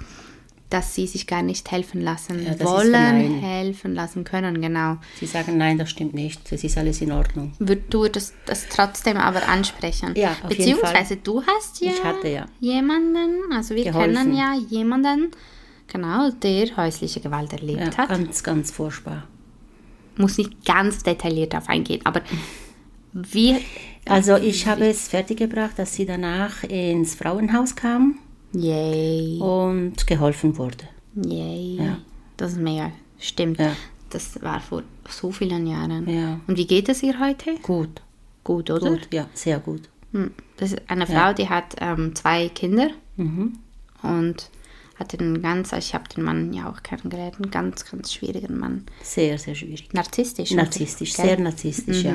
dass 0.71 0.95
sie 0.95 1.07
sich 1.07 1.27
gar 1.27 1.43
nicht 1.43 1.71
helfen 1.71 2.01
lassen 2.01 2.43
Ja, 2.43 2.59
wollen, 2.65 3.35
helfen 3.43 3.95
lassen 3.95 4.25
können, 4.25 4.63
genau. 4.63 4.97
Sie 5.21 5.27
sagen, 5.27 5.59
nein, 5.59 5.77
das 5.77 5.91
stimmt 5.91 6.15
nicht, 6.15 6.51
das 6.51 6.65
ist 6.65 6.79
alles 6.79 7.03
in 7.03 7.13
Ordnung. 7.13 7.53
Würd 7.59 7.83
du 7.93 8.09
das, 8.09 8.33
das 8.47 8.67
trotzdem 8.71 9.19
aber 9.19 9.47
ansprechen? 9.47 10.15
Ja, 10.17 10.31
auf 10.43 10.51
jeden 10.51 10.57
Beziehungsweise 10.79 11.17
du 11.19 11.43
hast 11.43 11.83
ja, 11.83 11.93
ja. 12.25 12.47
jemanden, 12.61 13.53
also 13.53 13.75
wir 13.75 13.85
Geholfen. 13.85 14.15
kennen 14.15 14.35
ja 14.37 14.55
jemanden, 14.71 15.33
genau, 15.93 16.31
der 16.31 16.75
häusliche 16.79 17.21
Gewalt 17.21 17.53
erlebt 17.53 17.81
Ja, 17.95 17.97
hat. 17.99 18.09
ganz, 18.09 18.43
ganz 18.43 18.71
furchtbar. 18.71 19.29
Muss 20.17 20.39
nicht 20.39 20.65
ganz 20.65 21.03
detailliert 21.03 21.53
darauf 21.53 21.69
eingehen, 21.69 22.01
aber 22.05 22.23
wie, 23.13 23.57
Also 24.07 24.37
ich 24.37 24.67
habe 24.67 24.87
es 24.87 25.09
fertiggebracht, 25.09 25.79
dass 25.79 25.95
sie 25.95 26.05
danach 26.07 26.63
ins 26.65 27.15
Frauenhaus 27.15 27.75
kam 27.75 28.19
yay, 28.53 29.39
und 29.41 30.07
geholfen 30.07 30.57
wurde. 30.59 30.85
yay, 31.17 31.77
Ja. 31.79 31.99
das 32.37 32.53
ist 32.53 32.59
mega, 32.61 32.93
stimmt. 33.19 33.59
Ja. 33.59 33.75
Das 34.11 34.41
war 34.43 34.61
vor 34.61 34.83
so 35.09 35.33
vielen 35.33 35.67
Jahren. 35.67 36.09
Ja. 36.09 36.41
Und 36.47 36.57
wie 36.59 36.67
geht 36.67 36.89
es 36.89 37.03
ihr 37.03 37.19
heute? 37.19 37.57
Gut, 37.63 38.03
Gut, 38.45 38.71
oder? 38.71 38.91
gut, 38.91 39.09
ja, 39.13 39.27
sehr 39.35 39.59
gut. 39.59 39.89
Hm. 40.13 40.31
Das 40.59 40.73
ist 40.73 40.83
eine 40.87 41.07
Frau, 41.07 41.33
die 41.33 41.49
hat 41.49 41.77
ähm, 41.81 42.15
zwei 42.15 42.49
Kinder 42.49 42.91
Mhm. 43.17 43.55
und 44.03 44.51
hatte 44.97 45.19
einen 45.19 45.41
ganz, 45.43 45.73
also 45.73 45.85
ich 45.85 45.95
habe 45.95 46.05
den 46.15 46.23
Mann 46.25 46.53
ja 46.53 46.69
auch 46.71 46.83
kennengelernt, 46.85 47.37
einen 47.41 47.51
ganz, 47.51 47.85
ganz 47.91 48.13
schwierigen 48.13 48.59
Mann. 48.59 48.85
Sehr, 49.03 49.39
sehr 49.39 49.55
schwierig. 49.57 49.93
Narzisstisch. 49.93 50.51
Narzisstisch, 50.53 51.15
sehr 51.15 51.39
narzisstisch, 51.41 52.03
ja. 52.05 52.15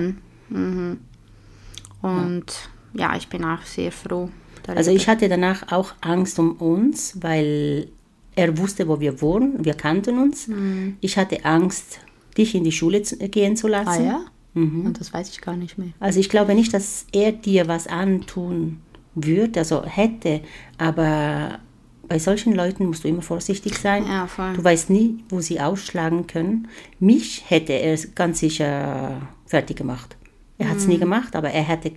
Und 2.02 2.46
ja. 2.94 3.16
ich 3.16 3.28
bin 3.28 3.44
auch 3.44 3.62
sehr 3.64 3.92
froh 3.92 4.30
darüber. 4.64 4.78
Also 4.78 4.92
ich 4.92 5.08
hatte 5.08 5.30
danach 5.30 5.72
auch 5.72 5.94
Angst 6.02 6.40
um 6.40 6.54
uns, 6.54 7.18
weil 7.22 7.90
er 8.36 8.58
wusste, 8.58 8.88
wo 8.88 9.00
wir 9.00 9.22
wohnen, 9.22 9.64
wir 9.64 9.74
kannten 9.74 10.18
uns. 10.18 10.48
Mhm. 10.48 10.98
Ich 11.02 11.18
hatte 11.18 11.44
Angst, 11.46 12.00
dich 12.38 12.56
in 12.56 12.64
die 12.64 12.72
Schule 12.72 13.02
zu, 13.04 13.18
gehen 13.18 13.58
zu 13.58 13.68
lassen. 13.68 13.90
ah 13.90 14.04
ja? 14.04 14.22
Und 14.56 15.00
das 15.00 15.14
weiß 15.14 15.30
ich 15.30 15.42
gar 15.42 15.56
nicht 15.56 15.78
mehr. 15.78 15.90
Also 16.00 16.20
ich 16.20 16.30
glaube 16.30 16.56
nicht, 16.56 16.74
dass 16.74 17.06
er 17.12 17.32
dir 17.32 17.68
was 17.68 17.88
antun 17.88 18.80
würde, 19.16 19.60
also 19.60 19.86
hätte, 19.86 20.42
aber 20.78 21.60
bei 22.08 22.20
solchen 22.20 22.54
Leuten 22.56 22.86
musst 22.88 23.04
du 23.04 23.08
immer 23.08 23.22
vorsichtig 23.22 23.78
sein. 23.78 24.06
Ja, 24.08 24.28
voll. 24.28 24.54
Du 24.54 24.64
weißt 24.64 24.90
nie, 24.90 25.24
wo 25.30 25.40
sie 25.40 25.62
ausschlagen 25.62 26.26
können. 26.26 26.68
Mich 27.00 27.50
hätte 27.50 27.74
er 27.74 27.98
ganz 28.16 28.40
sicher 28.40 29.22
fertig 29.46 29.78
gemacht. 29.78 30.18
Er 30.60 30.70
hat 30.70 30.78
es 30.78 30.86
nie 30.88 30.98
Mhm. 30.98 31.00
gemacht, 31.02 31.36
aber 31.36 31.50
er 31.50 31.64
hätte 31.64 31.92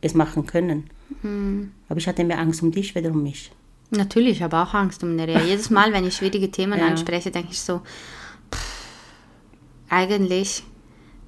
es 0.00 0.14
machen 0.14 0.46
können. 0.46 0.88
Mhm. 1.22 1.72
Aber 1.88 1.98
ich 1.98 2.06
hatte 2.06 2.22
mehr 2.24 2.38
Angst 2.38 2.62
um 2.62 2.70
dich, 2.70 2.94
weder 2.94 3.10
um 3.10 3.22
mich. 3.24 3.50
Natürlich, 3.90 4.36
ich 4.38 4.42
habe 4.42 4.56
auch 4.58 4.72
Angst 4.74 5.02
um 5.02 5.16
Nerea. 5.16 5.40
Jedes 5.42 5.68
Mal, 5.70 5.92
wenn 5.92 6.06
ich 6.06 6.14
schwierige 6.16 6.50
Themen 6.50 6.78
Ja. 6.78 6.86
anspreche, 6.86 7.30
denke 7.30 7.50
ich 7.52 7.60
so, 7.60 7.80
pff, 8.52 8.86
eigentlich 9.88 10.62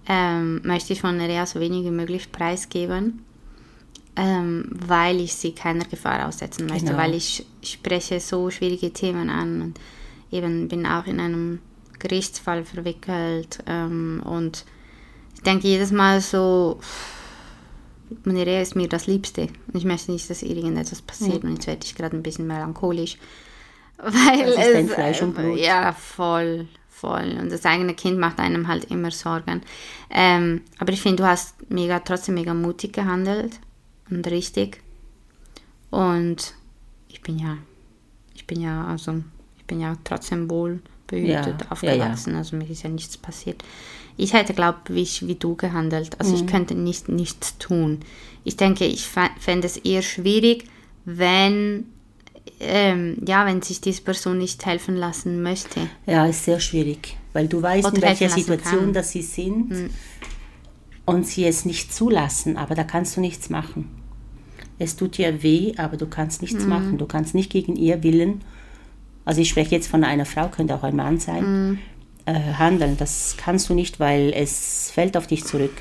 ähm, 0.08 0.60
möchte 0.64 0.92
ich 0.92 1.00
von 1.00 1.16
Nerea 1.16 1.46
so 1.46 1.60
wenig 1.60 1.84
wie 1.84 1.90
möglich 1.90 2.30
preisgeben, 2.32 3.24
ähm, 4.16 4.68
weil 4.70 5.20
ich 5.20 5.34
sie 5.34 5.52
keiner 5.52 5.84
Gefahr 5.86 6.28
aussetzen 6.28 6.66
möchte, 6.66 6.86
Genau. 6.86 6.98
weil 6.98 7.14
ich 7.14 7.46
spreche 7.62 8.20
so 8.20 8.50
schwierige 8.50 8.92
Themen 8.92 9.30
an 9.30 9.62
und 9.62 9.80
eben 10.30 10.68
bin 10.68 10.86
auch 10.86 11.06
in 11.06 11.20
einem 11.20 11.58
Gerichtsfall 11.98 12.64
verwickelt 12.64 13.58
ähm, 13.66 14.22
und 14.24 14.64
ich 15.34 15.42
denke 15.42 15.68
jedes 15.68 15.92
Mal 15.92 16.20
so, 16.20 16.80
Nerea 18.24 18.60
ist 18.60 18.76
mir 18.76 18.88
das 18.88 19.06
Liebste. 19.06 19.42
Und 19.42 19.76
ich 19.76 19.84
möchte 19.84 20.12
nicht, 20.12 20.28
dass 20.30 20.42
irgendetwas 20.42 21.02
passiert. 21.02 21.44
Und 21.44 21.54
jetzt 21.54 21.66
werde 21.66 21.84
ich 21.84 21.94
gerade 21.94 22.16
ein 22.16 22.22
bisschen 22.22 22.46
melancholisch. 22.46 23.18
Weil 23.98 24.44
Das 24.44 24.66
ist 24.66 24.74
dein 24.74 24.86
es, 24.86 24.94
Fleisch 24.94 25.22
und 25.22 25.34
Blut. 25.34 25.58
Ja, 25.58 25.92
voll, 25.92 26.66
voll. 26.88 27.36
Und 27.40 27.50
das 27.50 27.64
eigene 27.64 27.94
Kind 27.94 28.18
macht 28.18 28.38
einem 28.38 28.68
halt 28.68 28.90
immer 28.90 29.10
Sorgen. 29.10 29.62
Ähm, 30.10 30.62
aber 30.78 30.92
ich 30.92 31.00
finde, 31.00 31.22
du 31.22 31.28
hast 31.28 31.70
mega, 31.70 32.00
trotzdem 32.00 32.34
mega 32.34 32.54
mutig 32.54 32.92
gehandelt 32.92 33.60
und 34.10 34.26
richtig. 34.28 34.82
Und 35.90 36.54
ich 37.08 37.20
bin 37.22 37.38
ja, 37.38 37.58
ich 38.34 38.46
bin 38.46 38.60
ja, 38.60 38.86
also, 38.86 39.22
ich 39.56 39.64
bin 39.64 39.80
ja 39.80 39.96
trotzdem 40.02 40.50
wohl 40.50 40.80
behütet 41.06 41.28
Ja, 41.34 41.42
ja, 41.46 41.56
ja. 41.58 41.70
aufgewachsen. 41.70 42.34
Also 42.34 42.56
mir 42.56 42.68
ist 42.68 42.82
ja 42.82 42.90
nichts 42.90 43.16
passiert. 43.16 43.62
Ich 44.16 44.32
hätte, 44.32 44.54
glaube 44.54 44.78
ich, 44.94 45.26
wie 45.26 45.34
du 45.34 45.56
gehandelt. 45.56 46.18
Also 46.20 46.32
Mhm. 46.32 46.36
ich 46.38 46.46
könnte 46.46 46.74
nicht 46.74 47.08
nichts 47.08 47.58
tun. 47.58 48.00
Ich 48.44 48.56
denke, 48.56 48.84
ich 48.84 49.06
fände 49.06 49.66
es 49.66 49.76
eher 49.78 50.02
schwierig, 50.02 50.64
wenn, 51.04 51.86
ähm, 52.60 53.16
ja, 53.26 53.46
wenn 53.46 53.62
sich 53.62 53.80
diese 53.80 54.02
Person 54.02 54.38
nicht 54.38 54.64
helfen 54.66 54.96
lassen 54.96 55.42
möchte. 55.42 55.88
Ja, 56.06 56.26
ist 56.26 56.44
sehr 56.44 56.60
schwierig, 56.60 57.16
weil 57.32 57.48
du 57.48 57.60
weißt, 57.60 57.86
Oder 57.88 57.96
in 57.96 58.02
welcher 58.02 58.28
Situation 58.28 58.80
kann. 58.80 58.92
Dass 58.92 59.10
sie 59.12 59.22
sind 59.22 59.90
und 61.06 61.26
sie 61.26 61.44
es 61.44 61.64
nicht 61.64 61.92
zulassen, 61.92 62.56
aber 62.56 62.74
da 62.74 62.84
kannst 62.84 63.16
du 63.16 63.20
nichts 63.20 63.50
machen. 63.50 63.90
Es 64.78 64.96
tut 64.96 65.18
dir 65.18 65.42
weh, 65.42 65.74
aber 65.76 65.96
du 65.96 66.06
kannst 66.06 66.42
nichts 66.42 66.66
machen. 66.66 66.98
Du 66.98 67.06
kannst 67.06 67.34
nicht 67.34 67.50
gegen 67.50 67.76
ihr 67.76 68.02
Willen, 68.02 68.40
also 69.24 69.40
ich 69.40 69.48
spreche 69.48 69.74
jetzt 69.74 69.88
von 69.88 70.04
einer 70.04 70.26
Frau, 70.26 70.48
könnte 70.48 70.74
auch 70.74 70.82
ein 70.82 70.96
Mann 70.96 71.18
sein, 71.18 71.42
Hm. 71.42 71.78
äh, 72.26 72.34
handeln. 72.54 72.96
Das 72.96 73.36
kannst 73.36 73.68
du 73.68 73.74
nicht, 73.74 74.00
weil 74.00 74.32
es 74.34 74.90
fällt 74.92 75.16
auf 75.16 75.26
dich 75.26 75.44
zurück. 75.44 75.72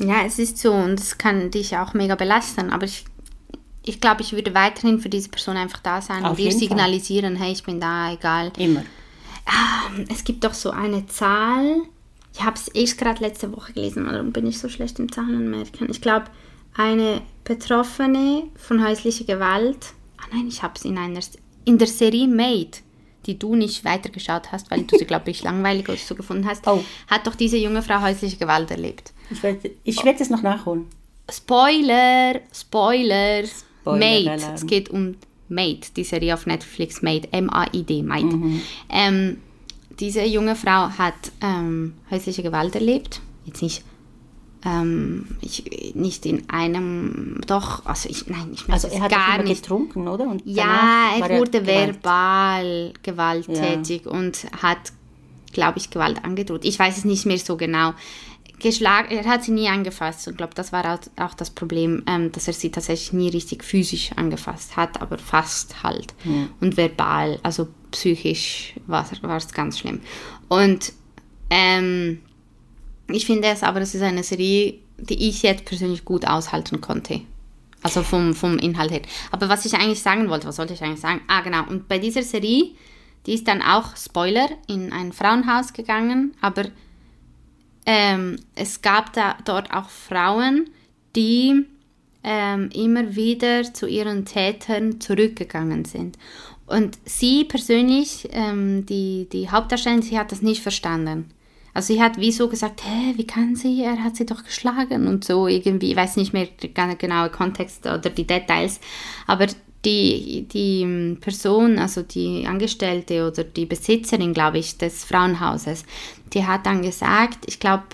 Ja, 0.00 0.22
es 0.26 0.38
ist 0.38 0.58
so 0.58 0.72
und 0.72 0.98
es 0.98 1.18
kann 1.18 1.50
dich 1.50 1.76
auch 1.76 1.92
mega 1.94 2.14
belasten, 2.14 2.70
aber 2.70 2.84
ich, 2.86 3.04
ich 3.84 4.00
glaube, 4.00 4.22
ich 4.22 4.32
würde 4.32 4.54
weiterhin 4.54 5.00
für 5.00 5.08
diese 5.10 5.28
Person 5.28 5.56
einfach 5.56 5.80
da 5.80 6.00
sein 6.00 6.24
Auf 6.24 6.32
und 6.32 6.38
ihr 6.38 6.44
jeden 6.46 6.58
Fall. 6.58 6.68
signalisieren, 6.68 7.36
hey, 7.36 7.52
ich 7.52 7.62
bin 7.62 7.78
da, 7.80 8.12
egal. 8.12 8.52
Immer. 8.56 8.84
Es 10.08 10.24
gibt 10.24 10.44
doch 10.44 10.54
so 10.54 10.70
eine 10.70 11.06
Zahl, 11.08 11.82
ich 12.32 12.42
habe 12.42 12.56
es 12.56 12.68
erst 12.68 12.96
gerade 12.96 13.20
letzte 13.22 13.54
Woche 13.54 13.72
gelesen, 13.74 14.06
warum 14.06 14.32
bin 14.32 14.46
ich 14.46 14.58
so 14.58 14.68
schlecht 14.70 14.98
im 14.98 15.12
Zahlen 15.12 15.50
merken? 15.50 15.88
Ich 15.90 16.00
glaube, 16.00 16.26
eine 16.74 17.20
Betroffene 17.44 18.44
von 18.56 18.82
häuslicher 18.86 19.24
Gewalt, 19.24 19.92
ah 20.18 20.24
nein, 20.32 20.46
ich 20.48 20.62
habe 20.62 20.74
es 20.76 20.84
in 20.86 20.96
einer, 20.96 21.20
in 21.64 21.78
der 21.78 21.86
Serie 21.88 22.26
Made, 22.28 22.70
die 23.26 23.38
du 23.38 23.54
nicht 23.54 23.84
weitergeschaut 23.84 24.50
hast, 24.52 24.70
weil 24.70 24.82
du 24.82 24.98
sie, 24.98 25.04
glaube 25.04 25.30
ich, 25.30 25.42
langweilig 25.44 25.88
oder 25.88 25.98
so 25.98 26.14
gefunden 26.14 26.46
hast, 26.46 26.66
Oh. 26.66 26.82
hat 27.08 27.26
doch 27.26 27.34
diese 27.34 27.56
junge 27.56 27.82
Frau 27.82 28.00
häusliche 28.02 28.36
Gewalt 28.36 28.70
erlebt. 28.70 29.12
Ich 29.30 29.42
werde 29.42 29.70
ich 29.84 30.04
werd 30.04 30.20
es 30.20 30.28
noch 30.30 30.42
nachholen. 30.42 30.86
Spoiler, 31.30 32.40
Spoiler, 32.52 33.42
Made. 33.84 34.30
Alarm. 34.30 34.54
Es 34.54 34.66
geht 34.66 34.90
um 34.90 35.14
Made, 35.48 35.80
die 35.96 36.04
Serie 36.04 36.34
auf 36.34 36.46
Netflix, 36.46 37.02
Made, 37.02 37.28
M-A-I-D, 37.32 38.02
Made. 38.02 38.24
Mhm. 38.24 38.60
Ähm, 38.88 39.36
diese 40.00 40.24
junge 40.24 40.56
Frau 40.56 40.88
hat 40.98 41.14
ähm, 41.42 41.94
häusliche 42.10 42.42
Gewalt 42.42 42.74
erlebt. 42.74 43.20
Jetzt 43.44 43.62
nicht 43.62 43.84
ähm, 44.64 45.26
ich, 45.40 45.94
nicht 45.94 46.24
in 46.24 46.48
einem, 46.48 47.40
doch, 47.46 47.84
also 47.84 48.08
ich, 48.08 48.28
nein, 48.28 48.50
ich 48.52 48.68
also 48.68 48.88
er 48.88 49.02
hat 49.02 49.10
gar 49.10 49.42
nicht 49.42 49.62
getrunken, 49.62 50.06
oder? 50.06 50.24
Und 50.24 50.42
ja, 50.44 51.12
er 51.18 51.38
wurde 51.38 51.58
er 51.58 51.66
verbal 51.66 52.92
gewalttätig 53.02 54.04
ja. 54.04 54.10
und 54.10 54.46
hat, 54.62 54.92
glaube 55.52 55.78
ich, 55.78 55.90
Gewalt 55.90 56.24
angedroht. 56.24 56.64
Ich 56.64 56.78
weiß 56.78 56.98
es 56.98 57.04
nicht 57.04 57.26
mehr 57.26 57.38
so 57.38 57.56
genau. 57.56 57.94
Geschlagen, 58.60 59.10
er 59.10 59.24
hat 59.24 59.42
sie 59.42 59.50
nie 59.50 59.68
angefasst 59.68 60.28
und 60.28 60.36
glaube, 60.36 60.54
das 60.54 60.72
war 60.72 61.00
auch 61.16 61.34
das 61.34 61.50
Problem, 61.50 62.04
ähm, 62.06 62.30
dass 62.30 62.46
er 62.46 62.54
sie 62.54 62.70
tatsächlich 62.70 63.12
nie 63.12 63.28
richtig 63.28 63.64
physisch 63.64 64.12
angefasst 64.14 64.76
hat, 64.76 65.02
aber 65.02 65.18
fast 65.18 65.82
halt. 65.82 66.14
Ja. 66.24 66.46
Und 66.60 66.76
verbal, 66.76 67.40
also 67.42 67.66
psychisch 67.90 68.74
war 68.86 69.04
es 69.36 69.52
ganz 69.52 69.80
schlimm. 69.80 70.00
Und 70.48 70.92
ähm, 71.50 72.20
ich 73.14 73.26
finde 73.26 73.48
es 73.48 73.62
aber, 73.62 73.80
es 73.80 73.94
ist 73.94 74.02
eine 74.02 74.22
Serie, 74.22 74.74
die 74.98 75.28
ich 75.28 75.42
jetzt 75.42 75.64
persönlich 75.64 76.04
gut 76.04 76.26
aushalten 76.26 76.80
konnte. 76.80 77.22
Also 77.82 78.02
vom, 78.02 78.34
vom 78.34 78.58
Inhalt 78.58 78.92
her. 78.92 79.02
Aber 79.32 79.48
was 79.48 79.66
ich 79.66 79.74
eigentlich 79.74 80.02
sagen 80.02 80.28
wollte, 80.28 80.46
was 80.46 80.58
wollte 80.58 80.74
ich 80.74 80.82
eigentlich 80.82 81.00
sagen? 81.00 81.20
Ah, 81.26 81.40
genau. 81.40 81.64
Und 81.68 81.88
bei 81.88 81.98
dieser 81.98 82.22
Serie, 82.22 82.70
die 83.26 83.34
ist 83.34 83.48
dann 83.48 83.60
auch, 83.60 83.96
Spoiler, 83.96 84.48
in 84.68 84.92
ein 84.92 85.12
Frauenhaus 85.12 85.72
gegangen, 85.72 86.34
aber 86.40 86.66
ähm, 87.84 88.36
es 88.54 88.82
gab 88.82 89.12
da 89.12 89.36
dort 89.44 89.72
auch 89.72 89.88
Frauen, 89.88 90.70
die 91.16 91.66
ähm, 92.22 92.70
immer 92.72 93.16
wieder 93.16 93.72
zu 93.72 93.86
ihren 93.86 94.24
Tätern 94.24 95.00
zurückgegangen 95.00 95.84
sind. 95.84 96.16
Und 96.66 96.98
sie 97.04 97.44
persönlich, 97.44 98.28
ähm, 98.30 98.86
die, 98.86 99.28
die 99.32 99.50
Hauptdarstellerin, 99.50 100.02
sie 100.02 100.18
hat 100.18 100.30
das 100.30 100.42
nicht 100.42 100.62
verstanden. 100.62 101.32
Also 101.74 101.94
sie 101.94 102.02
hat 102.02 102.18
wie 102.18 102.32
so 102.32 102.48
gesagt, 102.48 102.82
hä, 102.84 103.14
wie 103.16 103.26
kann 103.26 103.56
sie, 103.56 103.82
er 103.82 104.04
hat 104.04 104.16
sie 104.16 104.26
doch 104.26 104.44
geschlagen 104.44 105.06
und 105.06 105.24
so 105.24 105.48
irgendwie, 105.48 105.92
ich 105.92 105.96
weiß 105.96 106.16
nicht 106.16 106.32
mehr 106.32 106.46
den 106.46 106.98
genauen 106.98 107.32
Kontext 107.32 107.86
oder 107.86 108.10
die 108.10 108.26
Details, 108.26 108.78
aber 109.26 109.46
die, 109.84 110.46
die 110.52 111.16
Person, 111.20 111.78
also 111.78 112.02
die 112.02 112.46
Angestellte 112.46 113.26
oder 113.26 113.42
die 113.42 113.66
Besitzerin, 113.66 114.32
glaube 114.32 114.58
ich, 114.58 114.78
des 114.78 115.04
Frauenhauses, 115.04 115.84
die 116.32 116.46
hat 116.46 116.66
dann 116.66 116.82
gesagt, 116.82 117.38
ich 117.46 117.58
glaube, 117.58 117.84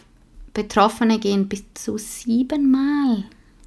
Betroffene 0.54 1.18
gehen 1.18 1.48
bis 1.48 1.62
zu 1.74 1.98
siebenmal 1.98 3.24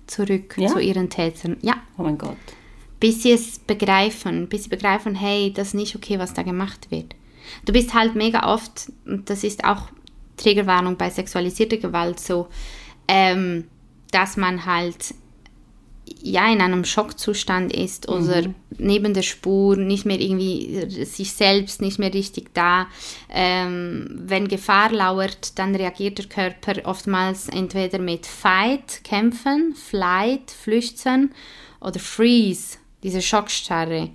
zurück 0.07 0.55
ja? 0.57 0.67
zu 0.67 0.79
ihren 0.79 1.09
Tätern. 1.09 1.57
Ja. 1.61 1.75
Oh 1.97 2.03
mein 2.03 2.17
Gott. 2.17 2.35
Bis 2.99 3.23
sie 3.23 3.31
es 3.31 3.59
begreifen, 3.59 4.47
bis 4.47 4.63
sie 4.65 4.69
begreifen, 4.69 5.15
hey, 5.15 5.51
das 5.53 5.69
ist 5.69 5.73
nicht 5.73 5.95
okay, 5.95 6.19
was 6.19 6.33
da 6.33 6.43
gemacht 6.43 6.91
wird. 6.91 7.15
Du 7.65 7.73
bist 7.73 7.93
halt 7.93 8.15
mega 8.15 8.53
oft, 8.53 8.91
und 9.05 9.29
das 9.29 9.43
ist 9.43 9.63
auch 9.63 9.89
Triggerwarnung 10.41 10.97
bei 10.97 11.09
sexualisierter 11.09 11.77
Gewalt 11.77 12.19
so, 12.19 12.47
ähm, 13.07 13.67
dass 14.11 14.37
man 14.37 14.65
halt 14.65 15.13
ja 16.21 16.51
in 16.51 16.61
einem 16.61 16.85
Schockzustand 16.85 17.73
ist 17.73 18.09
oder 18.09 18.47
mhm. 18.47 18.55
neben 18.77 19.13
der 19.13 19.21
Spur 19.21 19.77
nicht 19.77 20.05
mehr 20.05 20.19
irgendwie 20.19 21.05
sich 21.05 21.33
selbst 21.33 21.81
nicht 21.81 21.99
mehr 21.99 22.13
richtig 22.13 22.53
da. 22.53 22.87
Ähm, 23.29 24.07
wenn 24.25 24.47
Gefahr 24.47 24.91
lauert, 24.91 25.57
dann 25.57 25.75
reagiert 25.75 26.17
der 26.17 26.25
Körper 26.25 26.85
oftmals 26.85 27.47
entweder 27.49 27.99
mit 27.99 28.25
Fight, 28.25 29.03
Kämpfen, 29.03 29.75
Flight, 29.75 30.51
Flüchten 30.51 31.31
oder 31.79 31.99
Freeze, 31.99 32.77
diese 33.03 33.21
Schockstarre. 33.21 34.09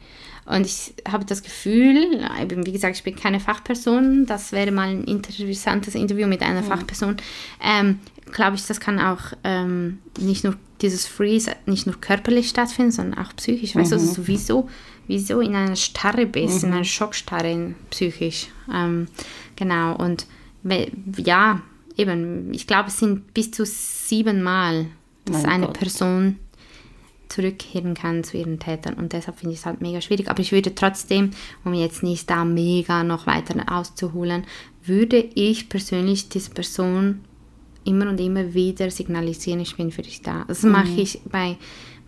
Und 0.47 0.64
ich 0.64 0.94
habe 1.09 1.24
das 1.24 1.42
Gefühl, 1.42 2.24
wie 2.49 2.72
gesagt, 2.72 2.97
ich 2.97 3.03
bin 3.03 3.16
keine 3.16 3.40
Fachperson, 3.40 4.26
das 4.26 4.53
wäre 4.53 4.70
mal 4.70 4.88
ein 4.88 5.05
interessantes 5.05 5.94
Interview 5.94 6.26
mit 6.26 6.42
einer 6.42 6.62
mhm. 6.62 6.66
Fachperson. 6.66 7.16
Ähm, 7.62 7.99
Glaube 8.32 8.57
ich, 8.57 8.66
das 8.66 8.80
kann 8.80 8.99
auch 8.99 9.20
ähm, 9.44 9.99
nicht 10.18 10.42
nur 10.42 10.57
dieses 10.82 11.07
Freeze 11.07 11.53
nicht 11.64 11.86
nur 11.86 12.01
körperlich 12.01 12.49
stattfinden, 12.49 12.90
sondern 12.90 13.24
auch 13.24 13.34
psychisch. 13.36 13.74
Mhm. 13.74 13.80
Weißt 13.80 13.92
du, 13.92 13.97
also 13.97 14.14
sowieso 14.14 14.68
wieso 15.07 15.40
in 15.40 15.55
einer 15.55 15.76
Starre 15.76 16.26
bist, 16.26 16.62
mhm. 16.62 16.68
in 16.68 16.74
einer 16.74 16.84
Schockstarre 16.84 17.74
psychisch. 17.90 18.49
Ähm, 18.72 19.09
genau, 19.55 19.97
und 19.97 20.26
ja, 21.16 21.62
eben, 21.97 22.53
ich 22.53 22.66
glaube, 22.66 22.88
es 22.88 22.99
sind 22.99 23.32
bis 23.32 23.51
zu 23.53 23.64
sieben 23.64 24.42
Mal, 24.42 24.86
dass 25.24 25.42
mein 25.42 25.53
eine 25.53 25.66
Gott. 25.66 25.78
Person 25.78 26.38
zurückkehren 27.37 27.95
kann 27.95 28.24
zu 28.24 28.39
ihren 28.39 28.59
Tätern. 28.59 28.95
Und 28.95 29.12
deshalb 29.12 29.39
finde 29.39 29.53
ich 29.53 29.61
es 29.61 29.66
halt 29.66 29.82
mega 29.82 30.01
schwierig. 30.01 30.30
Aber 30.30 30.41
ich 30.41 30.53
würde 30.53 30.74
trotzdem, 30.74 31.32
um 31.64 31.74
jetzt 31.74 32.03
nicht 32.03 32.30
da 32.30 32.45
mega 32.45 33.05
noch 33.05 33.26
weiter 33.26 33.55
auszuholen, 33.70 34.45
würde 34.82 35.18
ich 35.34 35.68
persönlich 35.68 36.30
diese 36.30 36.51
Person 36.51 37.20
immer 37.84 38.09
und 38.09 38.20
immer 38.20 38.55
wieder 38.55 38.91
signalisieren, 38.91 39.61
ich 39.61 39.76
bin 39.76 39.93
für 39.93 40.03
dich 40.03 40.22
da. 40.22 40.45
Das 40.49 40.62
mhm. 40.62 40.72
mache 40.72 41.01
ich 41.01 41.20
bei 41.26 41.57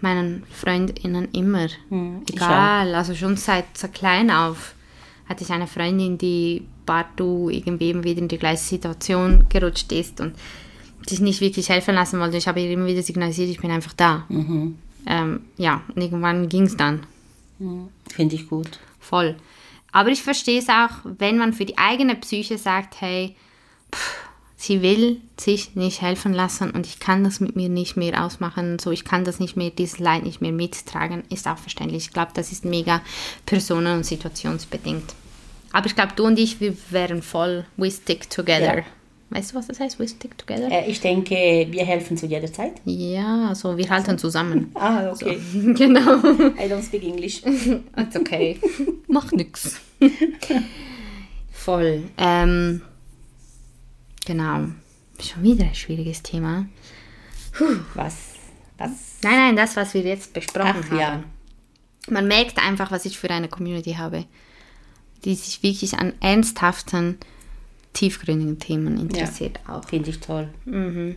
meinen 0.00 0.44
Freundinnen 0.50 1.28
immer. 1.32 1.68
Mhm, 1.90 2.22
Egal, 2.32 2.94
also 2.94 3.14
schon 3.14 3.36
seit, 3.36 3.76
seit 3.76 3.92
klein 3.92 4.30
auf 4.30 4.74
hatte 5.28 5.44
ich 5.44 5.50
eine 5.50 5.66
Freundin, 5.66 6.16
die 6.16 6.66
partout 6.86 7.50
irgendwie 7.50 7.90
immer 7.90 8.02
wieder 8.02 8.22
in 8.22 8.28
die 8.28 8.38
gleiche 8.38 8.62
Situation 8.62 9.44
gerutscht 9.50 9.92
ist 9.92 10.22
und 10.22 10.34
sich 11.06 11.20
nicht 11.20 11.42
wirklich 11.42 11.68
helfen 11.68 11.94
lassen 11.94 12.18
wollte. 12.18 12.38
Ich 12.38 12.48
habe 12.48 12.60
ihr 12.60 12.70
immer 12.70 12.86
wieder 12.86 13.02
signalisiert, 13.02 13.50
ich 13.50 13.60
bin 13.60 13.70
einfach 13.70 13.92
da. 13.92 14.24
Mhm 14.30 14.78
ähm, 15.08 15.40
ja, 15.56 15.80
irgendwann 15.96 16.48
ging 16.48 16.64
es 16.64 16.76
dann. 16.76 17.06
Finde 18.14 18.34
ich 18.36 18.48
gut. 18.48 18.78
Voll. 19.00 19.36
Aber 19.90 20.10
ich 20.10 20.22
verstehe 20.22 20.60
es 20.60 20.68
auch, 20.68 20.90
wenn 21.04 21.38
man 21.38 21.52
für 21.52 21.64
die 21.64 21.78
eigene 21.78 22.14
Psyche 22.14 22.58
sagt, 22.58 23.00
hey, 23.00 23.34
pff, 23.92 24.28
sie 24.56 24.82
will 24.82 25.20
sich 25.40 25.74
nicht 25.76 26.02
helfen 26.02 26.34
lassen 26.34 26.70
und 26.70 26.86
ich 26.86 27.00
kann 27.00 27.24
das 27.24 27.40
mit 27.40 27.56
mir 27.56 27.70
nicht 27.70 27.96
mehr 27.96 28.22
ausmachen, 28.22 28.78
so 28.78 28.90
ich 28.90 29.04
kann 29.04 29.24
das 29.24 29.40
nicht 29.40 29.56
mehr, 29.56 29.70
dieses 29.70 29.98
Leid 29.98 30.24
nicht 30.24 30.42
mehr 30.42 30.52
mittragen, 30.52 31.24
ist 31.30 31.48
auch 31.48 31.58
verständlich. 31.58 32.06
Ich 32.06 32.12
glaube, 32.12 32.32
das 32.34 32.52
ist 32.52 32.64
mega 32.64 33.00
personen- 33.46 33.98
und 33.98 34.04
situationsbedingt. 34.04 35.14
Aber 35.72 35.86
ich 35.86 35.94
glaube, 35.94 36.12
du 36.16 36.26
und 36.26 36.38
ich, 36.38 36.60
wir 36.60 36.76
wären 36.90 37.22
voll, 37.22 37.64
we 37.76 37.90
stick 37.90 38.28
together. 38.28 38.78
Ja. 38.78 38.84
Weißt 39.30 39.52
du, 39.52 39.56
was 39.56 39.66
das 39.66 39.78
heißt? 39.78 39.98
We 39.98 40.08
stick 40.08 40.38
together? 40.38 40.70
Äh, 40.70 40.90
ich 40.90 41.00
denke, 41.00 41.66
wir 41.70 41.84
helfen 41.84 42.16
zu 42.16 42.26
jeder 42.26 42.50
Zeit. 42.50 42.80
Ja, 42.86 43.48
also 43.48 43.76
wir 43.76 43.88
halten 43.90 44.16
zusammen. 44.18 44.70
ah, 44.74 45.10
okay. 45.12 45.38
So, 45.52 45.60
genau. 45.74 46.16
I 46.18 46.70
don't 46.70 46.82
speak 46.82 47.02
English. 47.02 47.42
It's 47.96 48.16
okay. 48.16 48.58
Macht 49.06 49.34
nix. 49.34 49.80
Voll. 51.52 52.04
Ähm, 52.16 52.80
genau. 54.24 54.68
Schon 55.20 55.42
wieder 55.42 55.64
ein 55.64 55.74
schwieriges 55.74 56.22
Thema. 56.22 56.66
Puh. 57.52 57.76
Was? 57.94 58.14
Was? 58.78 59.18
Nein, 59.22 59.34
nein, 59.34 59.56
das, 59.56 59.76
was 59.76 59.92
wir 59.92 60.02
jetzt 60.02 60.32
besprochen 60.32 60.84
Ach, 60.84 60.90
haben. 60.90 60.98
Ja. 60.98 61.24
Man 62.08 62.28
merkt 62.28 62.56
einfach, 62.58 62.90
was 62.90 63.04
ich 63.04 63.18
für 63.18 63.28
eine 63.28 63.48
Community 63.48 63.94
habe, 63.94 64.24
die 65.24 65.34
sich 65.34 65.62
wirklich 65.62 65.98
an 65.98 66.14
ernsthaften 66.20 67.18
tiefgründigen 67.98 68.58
Themen 68.58 68.98
interessiert 68.98 69.58
ja, 69.66 69.74
auch. 69.74 69.84
Finde 69.84 70.10
ich 70.10 70.20
toll. 70.20 70.48
Mhm. 70.64 71.16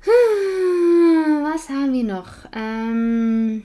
Hm, 0.00 1.44
was 1.44 1.68
haben 1.68 1.92
wir 1.92 2.04
noch? 2.04 2.30
Ähm, 2.54 3.64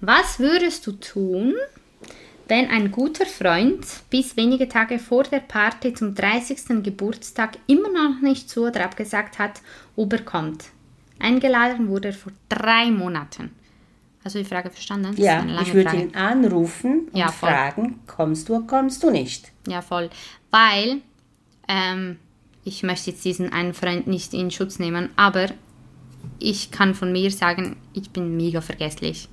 was 0.00 0.38
würdest 0.38 0.86
du 0.86 0.92
tun, 0.92 1.54
wenn 2.46 2.70
ein 2.70 2.90
guter 2.90 3.26
Freund 3.26 3.84
bis 4.08 4.36
wenige 4.36 4.68
Tage 4.68 4.98
vor 4.98 5.24
der 5.24 5.40
Party 5.40 5.92
zum 5.92 6.14
30. 6.14 6.82
Geburtstag 6.82 7.58
immer 7.66 7.90
noch 7.90 8.22
nicht 8.22 8.48
zu 8.48 8.66
oder 8.66 8.84
abgesagt 8.84 9.38
hat, 9.38 9.60
ob 9.96 10.12
er 10.14 10.22
kommt? 10.22 10.66
Eingeladen 11.18 11.88
wurde 11.88 12.08
er 12.08 12.14
vor 12.14 12.32
drei 12.48 12.90
Monaten. 12.90 13.50
Hast 14.24 14.34
du 14.34 14.40
die 14.40 14.44
Frage 14.44 14.70
verstanden? 14.70 15.14
Das 15.14 15.18
ja, 15.18 15.44
ich 15.62 15.72
würde 15.72 15.90
Frage. 15.90 16.02
ihn 16.02 16.14
anrufen 16.14 17.08
und 17.12 17.16
ja, 17.16 17.28
fragen, 17.28 18.00
kommst 18.06 18.48
du 18.48 18.56
oder 18.56 18.66
kommst 18.66 19.02
du 19.02 19.10
nicht? 19.10 19.52
Ja, 19.66 19.80
voll. 19.80 20.10
Weil, 20.50 20.98
ähm, 21.68 22.18
ich 22.64 22.82
möchte 22.82 23.10
jetzt 23.10 23.24
diesen 23.24 23.52
einen 23.52 23.74
Freund 23.74 24.06
nicht 24.06 24.34
in 24.34 24.50
Schutz 24.50 24.78
nehmen, 24.78 25.10
aber 25.16 25.48
ich 26.38 26.70
kann 26.70 26.94
von 26.94 27.12
mir 27.12 27.30
sagen, 27.30 27.76
ich 27.94 28.10
bin 28.10 28.36
mega 28.36 28.60
vergesslich. 28.60 29.28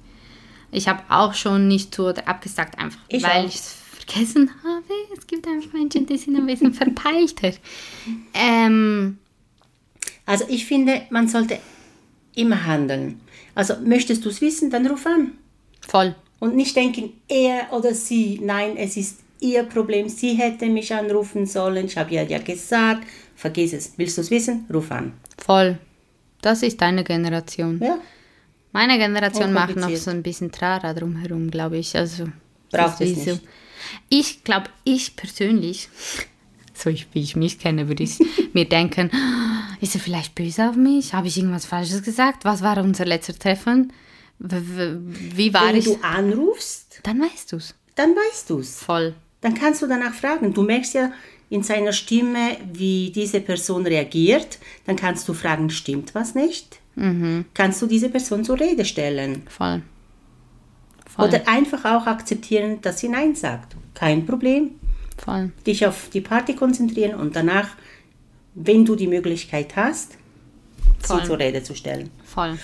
Ich 0.71 0.87
habe 0.87 1.03
auch 1.09 1.33
schon 1.33 1.67
nicht 1.67 1.93
zu 1.93 2.07
oder 2.07 2.27
abgesagt, 2.27 2.77
einfach 2.79 2.99
ich 3.07 3.23
weil 3.23 3.45
ich 3.45 3.55
es 3.55 3.77
vergessen 3.91 4.51
habe. 4.63 4.83
Es 5.17 5.25
gibt 5.25 5.47
einfach 5.47 5.73
Menschen, 5.73 6.05
die 6.05 6.17
sind 6.17 6.35
ein 6.35 6.45
bisschen 6.45 6.73
verpeilter. 6.73 7.51
Ähm, 8.33 9.17
also 10.25 10.45
ich 10.49 10.65
finde, 10.65 11.03
man 11.09 11.27
sollte 11.27 11.59
immer 12.35 12.65
handeln. 12.65 13.21
Also 13.55 13.75
möchtest 13.83 14.23
du 14.25 14.29
es 14.29 14.41
wissen, 14.41 14.69
dann 14.69 14.85
ruf 14.85 15.05
an. 15.05 15.31
Voll. 15.87 16.15
Und 16.39 16.55
nicht 16.55 16.75
denken, 16.75 17.13
er 17.27 17.71
oder 17.71 17.93
sie. 17.93 18.39
Nein, 18.43 18.77
es 18.77 18.97
ist 18.97 19.19
ihr 19.39 19.63
Problem. 19.63 20.09
Sie 20.09 20.33
hätte 20.33 20.67
mich 20.67 20.93
anrufen 20.93 21.45
sollen. 21.45 21.85
Ich 21.85 21.97
habe 21.97 22.13
ja 22.13 22.21
ja 22.23 22.39
gesagt. 22.39 23.07
Vergiss 23.35 23.73
es. 23.73 23.93
Willst 23.97 24.17
du 24.17 24.21
es 24.21 24.31
wissen? 24.31 24.65
Ruf 24.71 24.91
an. 24.91 25.13
Voll. 25.37 25.77
Das 26.41 26.61
ist 26.61 26.79
deine 26.81 27.03
Generation. 27.03 27.79
Ja. 27.81 27.97
Meine 28.71 28.97
Generation 28.97 29.53
macht 29.53 29.77
noch 29.77 29.95
so 29.95 30.11
ein 30.11 30.21
bisschen 30.21 30.51
Trara 30.51 30.93
drumherum, 30.93 31.49
glaube 31.49 31.77
ich. 31.77 31.95
Also 31.95 32.25
braucht 32.71 33.01
es 33.01 33.15
nicht. 33.15 33.23
So. 33.23 33.39
Ich 34.09 34.43
glaube, 34.43 34.67
ich 34.83 35.15
persönlich 35.15 35.89
so 36.75 36.89
ich, 36.89 37.07
wie 37.13 37.21
ich 37.21 37.35
mich 37.35 37.57
kenne, 37.57 37.87
würde 37.87 38.03
ich 38.03 38.19
mir 38.53 38.65
denken, 38.65 39.09
ist 39.85 39.95
er 39.95 40.01
vielleicht 40.01 40.35
böse 40.35 40.69
auf 40.69 40.75
mich? 40.75 41.13
Habe 41.13 41.27
ich 41.27 41.37
irgendwas 41.37 41.65
Falsches 41.65 42.03
gesagt? 42.03 42.43
Was 42.43 42.61
war 42.61 42.77
unser 42.79 43.05
letzter 43.05 43.37
Treffen? 43.37 43.93
Wie 44.39 45.53
war 45.53 45.67
Wenn 45.69 45.75
ich? 45.77 45.85
du 45.85 45.97
anrufst, 46.01 46.99
Dann 47.03 47.21
weißt 47.21 47.51
du 47.51 47.57
es. 47.57 47.75
dann 47.95 48.11
weißt 48.15 48.49
du 48.49 48.59
es. 48.59 48.79
Voll. 48.83 49.13
Dann 49.41 49.53
kannst 49.53 49.81
du 49.81 49.87
danach 49.87 50.13
fragen. 50.13 50.53
Du 50.53 50.63
merkst 50.63 50.93
ja 50.95 51.11
in 51.49 51.61
seiner 51.63 51.93
Stimme, 51.93 52.57
wie 52.73 53.11
diese 53.13 53.39
Person 53.39 53.85
reagiert. 53.85 54.57
Dann 54.85 54.95
kannst 54.95 55.27
du 55.29 55.33
fragen, 55.33 55.69
stimmt 55.69 56.15
was 56.15 56.35
nicht? 56.35 56.79
Kannst 57.53 57.81
du 57.81 57.87
diese 57.87 58.09
Person 58.09 58.43
zur 58.45 58.59
Rede 58.59 58.85
stellen? 58.85 59.43
Voll. 59.49 59.81
Voll. 61.13 61.27
Oder 61.27 61.47
einfach 61.47 61.83
auch 61.85 62.07
akzeptieren, 62.07 62.79
dass 62.81 62.99
sie 62.99 63.09
Nein 63.09 63.35
sagt. 63.35 63.75
Kein 63.93 64.25
Problem. 64.25 64.71
Voll. 65.17 65.51
Dich 65.67 65.85
auf 65.85 66.09
die 66.13 66.21
Party 66.21 66.55
konzentrieren 66.55 67.15
und 67.19 67.35
danach, 67.35 67.69
wenn 68.55 68.85
du 68.85 68.95
die 68.95 69.07
Möglichkeit 69.07 69.75
hast, 69.75 70.17
Voll. 70.99 71.21
sie 71.21 71.27
zur 71.27 71.39
Rede 71.39 71.61
zu 71.63 71.75
stellen. 71.75 72.09
Voll. 72.23 72.57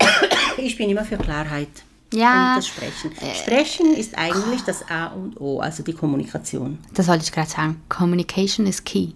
Ich 0.60 0.76
bin 0.76 0.90
immer 0.90 1.04
für 1.04 1.16
Klarheit. 1.16 1.68
Ja. 2.12 2.54
Und 2.54 2.56
das 2.56 2.66
Sprechen. 2.66 3.12
Sprechen 3.32 3.94
ist 3.94 4.18
eigentlich 4.18 4.62
das 4.62 4.82
A 4.90 5.06
und 5.06 5.40
O, 5.40 5.60
also 5.60 5.84
die 5.84 5.92
Kommunikation. 5.92 6.78
Das 6.94 7.06
wollte 7.06 7.22
ich 7.22 7.30
gerade 7.30 7.48
sagen. 7.48 7.80
Communication 7.88 8.66
is 8.66 8.82
key. 8.82 9.10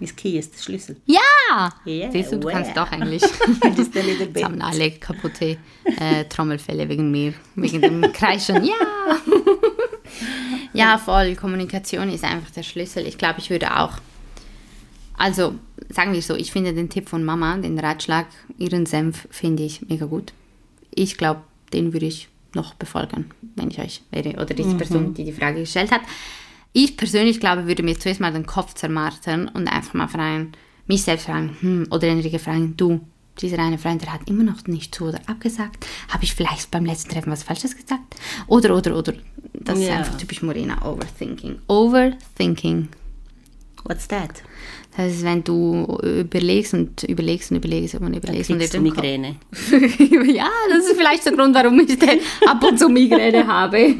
Ist 0.00 0.16
Key 0.16 0.38
ist 0.38 0.54
der 0.54 0.62
Schlüssel. 0.62 0.96
Ja! 1.06 1.72
Yeah, 1.86 2.10
Siehst 2.10 2.32
du, 2.32 2.38
du 2.38 2.48
kannst 2.48 2.76
doch 2.76 2.90
Englisch. 2.92 3.22
Just 3.76 3.96
a 3.96 4.00
little 4.00 4.26
Jetzt 4.26 4.44
haben 4.44 4.60
alle 4.60 4.90
kaputte 4.92 5.56
äh, 5.84 6.24
Trommelfälle 6.28 6.88
wegen 6.88 7.10
mir, 7.10 7.34
wegen 7.54 7.80
dem 7.80 8.12
Kreischen. 8.12 8.64
Ja! 8.64 8.74
ja, 10.72 10.98
voll. 10.98 11.34
Kommunikation 11.36 12.10
ist 12.10 12.24
einfach 12.24 12.50
der 12.50 12.62
Schlüssel. 12.64 13.06
Ich 13.06 13.18
glaube, 13.18 13.38
ich 13.38 13.50
würde 13.50 13.76
auch. 13.76 13.98
Also, 15.16 15.54
sagen 15.88 16.12
wir 16.12 16.22
so, 16.22 16.34
ich 16.34 16.50
finde 16.52 16.72
den 16.74 16.88
Tipp 16.90 17.08
von 17.08 17.24
Mama, 17.24 17.56
den 17.56 17.78
Ratschlag, 17.78 18.26
ihren 18.58 18.86
Senf, 18.86 19.28
finde 19.30 19.62
ich 19.62 19.88
mega 19.88 20.06
gut. 20.06 20.32
Ich 20.94 21.16
glaube, 21.16 21.42
den 21.72 21.92
würde 21.92 22.06
ich 22.06 22.28
noch 22.54 22.74
befolgen, 22.74 23.30
wenn 23.56 23.70
ich 23.70 23.78
euch 23.80 24.02
wäre. 24.10 24.30
Oder 24.40 24.54
diese 24.54 24.76
Person, 24.76 25.14
die 25.14 25.24
die 25.24 25.32
Frage 25.32 25.60
gestellt 25.60 25.90
hat. 25.90 26.02
Ich 26.72 26.96
persönlich 26.96 27.40
glaube, 27.40 27.66
würde 27.66 27.82
mir 27.82 27.98
zuerst 27.98 28.20
mal 28.20 28.32
den 28.32 28.46
Kopf 28.46 28.74
zermartern 28.74 29.48
und 29.48 29.68
einfach 29.68 29.94
mal 29.94 30.08
fragen, 30.08 30.52
mich 30.86 31.02
selbst 31.02 31.26
fragen, 31.26 31.56
hm, 31.60 31.86
oder 31.90 32.08
Enrique 32.08 32.38
fragen, 32.38 32.76
du, 32.76 33.00
dieser 33.40 33.58
eine 33.58 33.78
Freund, 33.78 34.02
der 34.02 34.12
hat 34.12 34.28
immer 34.28 34.44
noch 34.44 34.64
nicht 34.66 34.94
zu 34.94 35.04
oder 35.06 35.20
abgesagt. 35.26 35.86
Habe 36.08 36.24
ich 36.24 36.34
vielleicht 36.34 36.70
beim 36.70 36.84
letzten 36.84 37.10
Treffen 37.10 37.32
was 37.32 37.42
Falsches 37.42 37.76
gesagt? 37.76 38.16
Oder, 38.46 38.76
oder, 38.76 38.96
oder. 38.96 39.14
Das 39.52 39.78
ist 39.78 39.86
Ja. 39.88 39.96
einfach 39.98 40.16
typisch 40.16 40.42
Morena, 40.42 40.84
Overthinking. 40.84 41.58
Overthinking. 41.68 42.88
What's 43.84 44.08
that? 44.08 44.42
Das 44.96 45.12
ist, 45.12 45.24
wenn 45.24 45.42
du 45.42 45.98
überlegst 46.02 46.72
und 46.72 47.02
überlegst 47.02 47.50
und 47.50 47.56
überlegst 47.56 47.96
und 47.96 48.14
überlegst 48.14 48.50
und 48.50 48.58
Kriegst 48.58 48.74
dir 48.74 48.78
du 48.78 48.82
Migräne. 48.82 49.36
ja, 50.32 50.48
das 50.70 50.86
ist 50.86 50.96
vielleicht 50.96 51.26
der 51.26 51.32
Grund, 51.32 51.52
warum 51.54 51.80
ich 51.80 51.98
den 51.98 52.20
ab 52.46 52.62
und 52.62 52.78
zu 52.78 52.88
Migräne 52.88 53.44
habe. 53.44 53.96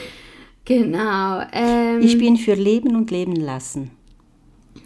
genau. 0.64 1.42
Ähm, 1.52 2.00
Ich 2.02 2.16
bin 2.18 2.36
für 2.36 2.54
Leben 2.54 2.94
und 2.94 3.10
Leben 3.10 3.34
lassen. 3.34 3.90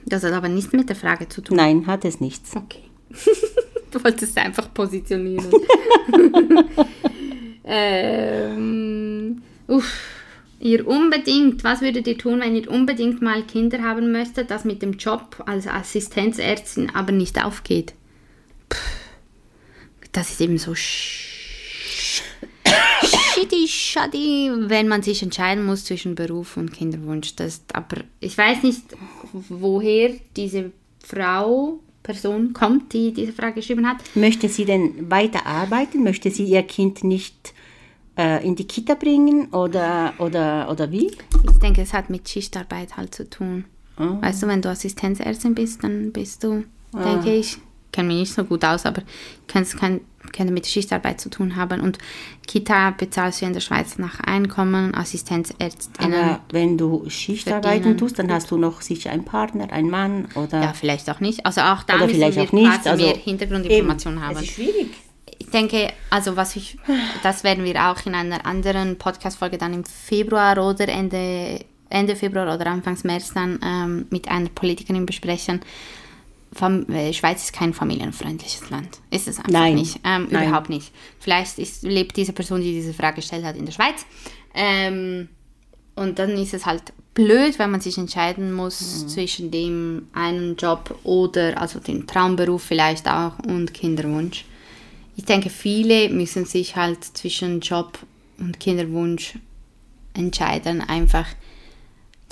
das 0.07 0.24
hat 0.24 0.32
aber 0.32 0.48
nichts 0.48 0.72
mit 0.72 0.88
der 0.88 0.96
Frage 0.96 1.28
zu 1.28 1.42
tun. 1.42 1.59
Nein, 1.59 1.86
hat 1.86 2.07
es 2.07 2.18
nichts. 2.20 2.57
Okay. 2.57 2.84
du 3.90 4.03
wolltest 4.03 4.36
es 4.36 4.42
einfach 4.42 4.72
positionieren. 4.72 5.50
ähm, 7.64 9.42
uff. 9.68 10.12
Ihr 10.63 10.87
unbedingt, 10.87 11.65
was 11.65 11.81
würdet 11.81 12.07
ihr 12.07 12.17
tun, 12.17 12.39
wenn 12.39 12.55
ihr 12.55 12.71
unbedingt 12.71 13.21
mal 13.21 13.43
Kinder 13.43 13.83
haben 13.83 14.13
möchtet, 14.13 14.49
das 14.53 14.65
mit 14.65 14.81
dem 14.81 14.93
Job 14.93 15.43
als 15.47 15.67
Assistenzärztin 15.67 16.89
aber 16.95 17.11
nicht 17.11 17.45
aufgeht? 17.45 17.95
Puh. 18.69 18.79
Das 20.13 20.31
ist 20.31 20.41
eben 20.41 20.59
so 20.59 20.75
shitty, 20.77 21.27
shitty, 23.67 24.53
wenn 24.69 24.87
man 24.87 25.03
sich 25.03 25.23
entscheiden 25.23 25.65
muss 25.65 25.85
zwischen 25.85 26.15
Beruf 26.15 26.57
und 26.57 26.73
Kinderwunsch. 26.73 27.35
Das, 27.35 27.63
aber 27.73 28.05
ich 28.21 28.39
weiß 28.39 28.63
nicht, 28.63 28.83
woher 29.33 30.15
diese 30.37 30.71
Frau, 31.05 31.81
Person 32.05 32.53
kommt, 32.53 32.93
die 32.93 33.13
diese 33.13 33.33
Frage 33.33 33.55
geschrieben 33.57 33.89
hat. 33.89 33.97
Möchte 34.15 34.49
sie 34.49 34.65
denn 34.65 35.11
weiter 35.11 35.47
arbeiten? 35.47 36.05
Möchte 36.05 36.31
sie 36.31 36.45
ihr 36.45 36.63
Kind 36.63 37.03
nicht 37.05 37.55
in 38.17 38.57
die 38.57 38.67
Kita 38.67 38.95
bringen 38.95 39.49
oder, 39.53 40.13
oder, 40.19 40.71
oder 40.71 40.91
wie? 40.91 41.11
Ich 41.51 41.59
denke, 41.63 41.81
es 41.81 41.95
hat 41.95 42.11
mit 42.11 42.29
Schichtarbeit 42.29 42.97
halt 42.97 43.15
zu 43.15 43.29
tun. 43.29 43.65
Weißt 43.97 44.43
du, 44.43 44.47
wenn 44.49 44.63
du 44.63 44.69
Assistenzärztin 44.69 45.55
bist, 45.55 45.85
dann 45.85 46.13
bist 46.13 46.45
du, 46.45 46.65
denke 46.93 47.33
ich, 47.33 47.59
kenne 47.93 48.09
mich 48.09 48.19
nicht 48.19 48.35
so 48.35 48.45
gut 48.45 48.65
aus, 48.65 48.87
aber 48.87 49.03
es 49.55 49.77
kann, 49.77 50.01
kann 50.33 50.53
mit 50.53 50.67
Schichtarbeit 50.67 51.21
zu 51.21 51.31
tun 51.31 51.57
haben. 51.57 51.81
Und 51.81 51.99
Kita 52.47 52.91
bezahlst 52.91 53.43
du 53.43 53.47
in 53.47 53.53
der 53.53 53.61
Schweiz 53.61 53.99
nach 53.99 54.21
Einkommen, 54.21 54.95
Assistenzärztinnen. 54.95 56.15
Aber 56.15 56.41
wenn 56.51 56.79
du 56.79 57.05
Schichtarbeiten 57.09 57.97
tust, 57.99 58.19
dann 58.19 58.33
hast 58.33 58.51
du 58.51 58.57
noch 58.57 58.81
sicher 58.81 59.11
einen 59.11 59.25
Partner, 59.25 59.71
einen 59.73 59.91
Mann 59.91 60.29
oder, 60.35 60.63
ja, 60.63 60.73
vielleicht 60.73 61.09
auch 61.11 61.21
nicht. 61.21 61.45
Also 61.47 61.61
auch 61.61 61.83
da 61.83 61.97
oder 61.97 62.07
müssen 62.07 62.17
vielleicht 62.17 62.37
wir 62.37 62.45
auch 62.45 62.53
nicht. 62.53 62.87
Also, 62.87 63.05
mehr 63.05 63.15
Hintergrundinformationen 63.17 64.19
eben, 64.19 64.27
haben. 64.27 64.37
Es 64.37 64.43
ist 64.43 64.53
schwierig. 64.53 64.91
Ich 65.43 65.51
denke, 65.51 65.93
also 66.09 66.36
was 66.36 66.55
ich, 66.55 66.78
das 67.24 67.43
werden 67.43 67.64
wir 67.64 67.74
auch 67.90 68.07
in 68.07 68.14
einer 68.14 68.47
anderen 68.47 68.97
Podcast-Folge 68.97 69.59
dann 69.59 69.74
im 69.74 69.84
Februar 69.84 70.57
oder 70.57 70.86
Ende, 70.86 71.64
Ende 71.90 72.14
Februar 72.14 72.55
oder 72.55 72.68
Anfangs 72.68 73.03
März 73.03 73.34
dann 73.34 73.59
ähm, 73.61 74.07
mit 74.11 74.28
einer 74.28 74.49
Politikerin 74.51 75.05
besprechen. 75.05 75.61
Fam 76.53 76.88
äh, 76.90 77.12
Schweiz 77.12 77.43
ist 77.43 77.53
kein 77.53 77.74
familienfreundliches 77.74 78.70
Land. 78.70 79.01
Ist 79.11 79.26
es 79.26 79.38
einfach 79.38 79.51
Nein. 79.51 79.74
nicht. 79.74 79.99
Ähm, 80.05 80.28
Nein. 80.30 80.49
Überhaupt 80.49 80.68
nicht. 80.68 80.93
Vielleicht 81.18 81.59
ist, 81.59 81.82
lebt 81.82 82.16
diese 82.16 82.32
Person, 82.32 82.61
die 82.61 82.74
diese 82.74 82.95
Frage 82.95 83.16
gestellt 83.16 83.45
hat, 83.45 83.57
in 83.57 83.66
der 83.66 83.72
Schweiz. 83.72 84.07
Ähm, 84.55 85.28
und 85.97 86.20
dann 86.20 86.30
ist 86.30 86.55
es 86.55 86.66
halt 86.66 86.93
blöd, 87.14 87.59
wenn 87.59 87.72
man 87.72 87.80
sich 87.80 87.99
entscheiden 87.99 88.53
muss 88.53 89.09
zwischen 89.09 89.51
dem 89.51 90.07
einen 90.12 90.55
Job 90.55 90.97
oder 91.03 91.61
also 91.61 91.80
dem 91.80 92.07
Traumberuf 92.07 92.62
vielleicht 92.62 93.09
auch 93.09 93.40
und 93.40 93.74
Kinderwunsch. 93.74 94.45
Ich 95.17 95.25
denke, 95.25 95.51
viele 95.51 96.09
müssen 96.09 96.45
sich 96.47 96.77
halt 96.77 97.05
zwischen 97.05 97.61
Job 97.61 97.99
und 98.39 98.59
Kinderwunsch 98.59 99.39
entscheiden, 100.15 100.81
einfach 100.81 101.27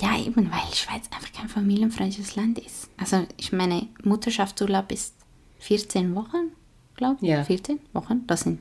ja, 0.01 0.17
eben, 0.17 0.49
weil 0.51 0.73
Schweiz 0.73 1.03
einfach 1.11 1.31
kein 1.31 1.47
familienfreundliches 1.47 2.35
Land 2.35 2.57
ist. 2.57 2.89
Also, 2.97 3.25
ich 3.37 3.51
meine, 3.51 3.87
Mutterschaftsurlaub 4.03 4.91
ist 4.91 5.13
14 5.59 6.15
Wochen, 6.15 6.51
glaube 6.95 7.17
ich. 7.21 7.29
Ja. 7.29 7.43
14 7.43 7.79
Wochen, 7.93 8.25
das 8.25 8.41
sind 8.41 8.59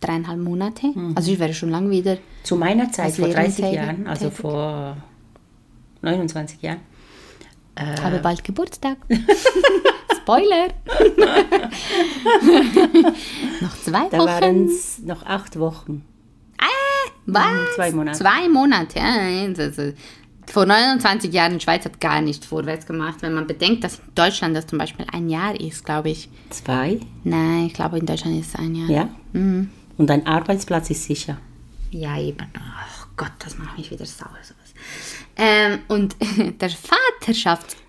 dreieinhalb 0.00 0.38
Monate. 0.38 0.92
Also, 1.14 1.32
ich 1.32 1.38
wäre 1.38 1.54
schon 1.54 1.70
lange 1.70 1.90
wieder. 1.90 2.18
Zu 2.42 2.56
meiner 2.56 2.92
Zeit, 2.92 3.14
vor 3.14 3.28
30 3.28 3.58
Lehrerin 3.60 3.74
Jahren, 3.74 4.06
also 4.06 4.26
tätig. 4.26 4.40
vor 4.40 4.96
29 6.02 6.60
Jahren, 6.60 6.80
habe 7.76 8.18
bald 8.18 8.44
Geburtstag. 8.44 8.98
Spoiler! 10.24 10.68
Noch 13.60 13.76
zwei 13.82 14.08
da 14.08 14.18
Wochen. 14.18 14.26
waren 14.26 14.64
es 14.66 14.98
noch 15.00 15.24
acht 15.26 15.58
Wochen. 15.58 16.02
Was? 17.26 17.74
zwei 17.76 17.90
Monate. 17.90 18.18
Zwei 18.18 18.48
Monate, 18.48 18.98
ja. 18.98 19.14
Also, 19.58 19.92
vor 20.46 20.66
29 20.66 21.32
Jahren, 21.32 21.54
die 21.58 21.60
Schweiz 21.64 21.84
hat 21.86 21.98
gar 22.00 22.20
nicht 22.20 22.44
vorwärts 22.44 22.86
gemacht, 22.86 23.16
wenn 23.22 23.32
man 23.32 23.46
bedenkt, 23.46 23.82
dass 23.84 23.98
in 23.98 24.14
Deutschland 24.14 24.54
das 24.56 24.66
zum 24.66 24.78
Beispiel 24.78 25.06
ein 25.12 25.30
Jahr 25.30 25.58
ist, 25.58 25.84
glaube 25.86 26.10
ich. 26.10 26.28
Zwei, 26.50 27.00
Nein, 27.24 27.66
ich 27.66 27.72
glaube, 27.74 27.98
in 27.98 28.04
Deutschland 28.06 28.38
ist 28.40 28.48
es 28.48 28.56
ein 28.56 28.74
Jahr. 28.74 28.90
ja. 28.90 29.08
Und 29.32 30.10
ein 30.10 30.26
Arbeitsplatz 30.26 30.90
ist 30.90 31.04
sicher. 31.04 31.38
Ja, 31.90 32.18
eben. 32.18 32.46
Ach 32.58 33.06
Gott, 33.16 33.32
das 33.38 33.56
macht 33.58 33.78
mich 33.78 33.90
wieder 33.90 34.04
sauer, 34.04 34.36
sowas. 34.42 34.74
Ähm, 35.36 35.78
und 35.88 36.16
der 36.60 36.68
Vaterschaftsurlaub, 36.70 37.83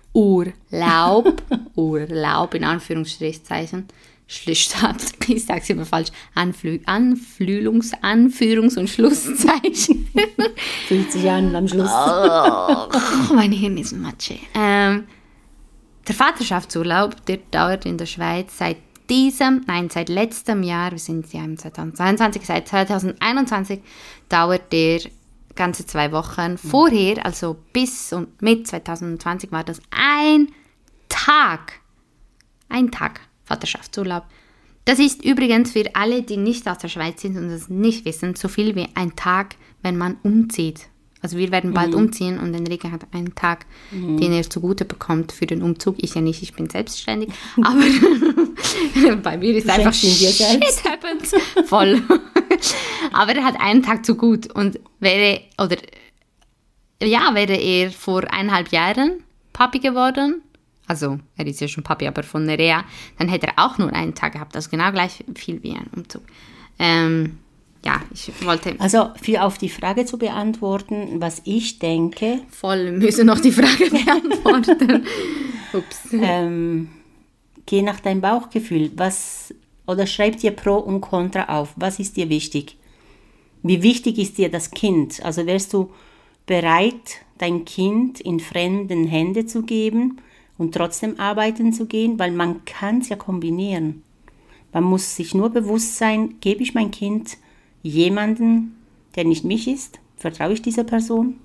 Urlaub 1.74 2.54
in 2.54 2.64
Anführungsstrichzeichen, 2.64 3.86
Schlussstadt, 4.26 4.96
ich 5.28 5.44
sag's 5.44 5.68
immer 5.70 5.84
falsch, 5.84 6.08
Anflü 6.34 6.80
Anflühlungs, 6.86 7.92
Anführungs- 8.02 8.78
und 8.78 8.88
Schlusszeichen. 8.88 10.08
50 10.88 11.22
Jahre 11.22 11.56
am 11.56 11.68
Schluss. 11.68 11.90
oh, 11.90 13.34
mein 13.34 13.52
Hirn 13.52 13.76
ist 13.76 13.92
Matsche. 13.92 14.38
Ähm, 14.54 15.04
der 16.08 16.14
Vaterschaftsurlaub, 16.14 17.24
der 17.26 17.38
dauert 17.50 17.84
in 17.84 17.98
der 17.98 18.06
Schweiz 18.06 18.56
seit 18.56 18.78
diesem, 19.10 19.64
nein, 19.66 19.90
seit 19.90 20.08
letztem 20.08 20.62
Jahr, 20.62 20.92
wir 20.92 20.98
sind 20.98 21.32
ja 21.32 21.44
im 21.44 21.58
2022, 21.58 22.44
seit 22.44 22.68
2021 22.68 23.80
dauert 24.28 24.72
der 24.72 25.00
ganze 25.56 25.86
zwei 25.86 26.12
Wochen. 26.12 26.58
Vorher, 26.58 27.24
also 27.24 27.56
bis 27.72 28.12
und 28.12 28.40
mit 28.40 28.66
2020 28.66 29.50
war 29.50 29.64
das 29.64 29.80
ein 29.90 30.52
Tag. 31.08 31.80
Ein 32.68 32.90
Tag 32.90 33.20
Vaterschaftsurlaub. 33.44 34.24
Das 34.84 34.98
ist 34.98 35.24
übrigens 35.24 35.72
für 35.72 35.94
alle, 35.94 36.22
die 36.22 36.36
nicht 36.36 36.68
aus 36.68 36.78
der 36.78 36.88
Schweiz 36.88 37.22
sind 37.22 37.36
und 37.36 37.48
das 37.48 37.68
nicht 37.68 38.04
wissen, 38.04 38.36
so 38.36 38.48
viel 38.48 38.76
wie 38.76 38.88
ein 38.94 39.16
Tag, 39.16 39.56
wenn 39.82 39.96
man 39.96 40.16
umzieht. 40.22 40.88
Also 41.26 41.38
wir 41.38 41.50
werden 41.50 41.72
bald 41.72 41.92
umziehen 41.92 42.38
und 42.38 42.54
Enrique 42.54 42.92
hat 42.92 43.00
einen 43.12 43.34
Tag, 43.34 43.66
den 43.90 44.30
er 44.30 44.48
zugute 44.48 44.84
bekommt 44.84 45.32
für 45.32 45.44
den 45.44 45.60
Umzug. 45.60 45.96
Ich 45.98 46.14
ja 46.14 46.20
nicht, 46.20 46.40
ich 46.40 46.54
bin 46.54 46.70
selbstständig. 46.70 47.30
Aber 47.64 47.80
bei 49.24 49.36
mir 49.36 49.56
ist 49.56 49.68
einfach 49.68 49.92
shit 49.92 50.84
happens. 50.84 51.34
Voll. 51.66 52.00
Aber 53.12 53.34
er 53.34 53.42
hat 53.42 53.60
einen 53.60 53.82
Tag 53.82 54.06
zu 54.06 54.14
gut 54.14 54.52
und 54.52 54.78
wäre, 55.00 55.40
oder 55.58 55.78
ja, 57.02 57.34
wäre 57.34 57.56
er 57.56 57.90
vor 57.90 58.22
eineinhalb 58.32 58.68
Jahren 58.68 59.24
Papi 59.52 59.80
geworden, 59.80 60.42
also 60.86 61.18
er 61.36 61.46
ist 61.48 61.60
ja 61.60 61.66
schon 61.66 61.82
Papi, 61.82 62.06
aber 62.06 62.22
von 62.22 62.44
Nerea, 62.44 62.84
dann 63.18 63.26
hätte 63.26 63.48
er 63.48 63.54
auch 63.56 63.78
nur 63.78 63.92
einen 63.92 64.14
Tag 64.14 64.34
gehabt, 64.34 64.54
also 64.54 64.70
genau 64.70 64.92
gleich 64.92 65.24
viel 65.34 65.60
wie 65.64 65.72
ein 65.72 65.90
Umzug. 65.92 66.22
Ähm, 66.78 67.38
ja, 67.84 68.00
ich 68.12 68.32
wollte 68.44 68.74
Also 68.78 69.10
für 69.20 69.42
auf 69.42 69.58
die 69.58 69.68
Frage 69.68 70.04
zu 70.04 70.18
beantworten, 70.18 71.20
was 71.20 71.42
ich 71.44 71.78
denke, 71.78 72.40
voll 72.50 72.92
müssen 72.92 73.26
noch 73.26 73.40
die 73.40 73.52
Frage 73.52 73.90
beantworten. 73.90 75.04
Ups. 75.72 76.12
ähm, 76.12 76.88
geh 77.66 77.82
nach 77.82 78.00
deinem 78.00 78.20
Bauchgefühl. 78.20 78.90
Was 78.96 79.54
oder 79.86 80.06
schreib 80.06 80.38
dir 80.38 80.50
Pro 80.50 80.76
und 80.76 81.00
Contra 81.00 81.44
auf. 81.44 81.74
Was 81.76 81.98
ist 81.98 82.16
dir 82.16 82.28
wichtig? 82.28 82.76
Wie 83.62 83.82
wichtig 83.82 84.18
ist 84.18 84.38
dir 84.38 84.48
das 84.48 84.70
Kind? 84.70 85.24
Also 85.24 85.46
wärst 85.46 85.72
du 85.72 85.90
bereit, 86.46 87.20
dein 87.38 87.64
Kind 87.64 88.20
in 88.20 88.40
fremden 88.40 89.06
Hände 89.06 89.46
zu 89.46 89.62
geben 89.62 90.18
und 90.58 90.74
trotzdem 90.74 91.18
arbeiten 91.18 91.72
zu 91.72 91.86
gehen, 91.86 92.18
weil 92.18 92.32
man 92.32 92.64
kann 92.64 93.00
es 93.00 93.08
ja 93.08 93.16
kombinieren. 93.16 94.02
Man 94.72 94.84
muss 94.84 95.16
sich 95.16 95.34
nur 95.34 95.50
bewusst 95.50 95.96
sein, 95.96 96.36
gebe 96.40 96.62
ich 96.62 96.74
mein 96.74 96.90
Kind 96.90 97.38
jemanden, 97.88 98.76
der 99.14 99.24
nicht 99.24 99.44
mich 99.44 99.68
ist? 99.68 99.98
Vertraue 100.16 100.52
ich 100.52 100.62
dieser 100.62 100.84
Person? 100.84 101.36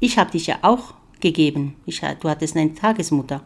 Ich 0.00 0.18
habe 0.18 0.30
dich 0.30 0.46
ja 0.46 0.56
auch 0.62 0.94
gegeben. 1.20 1.74
Ich, 1.86 2.00
du 2.20 2.28
hattest 2.28 2.56
eine 2.56 2.74
Tagesmutter. 2.74 3.42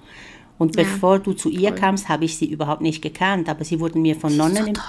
Und 0.59 0.77
Ja, 0.77 0.83
bevor 0.83 1.19
du 1.21 1.33
zu 1.33 1.49
ihr 1.49 1.73
kamst, 1.73 2.09
habe 2.09 2.25
ich 2.27 2.37
sie 2.37 2.47
überhaupt 2.51 2.83
nicht 2.83 3.01
gekannt. 3.01 3.49
Aber 3.49 3.65
sie 3.65 3.81
wurden 3.81 4.03
mir 4.03 4.17
von 4.17 4.37
Nonnen. 4.37 4.57
so 4.57 4.65
im- 4.67 4.75
toll. 4.75 4.85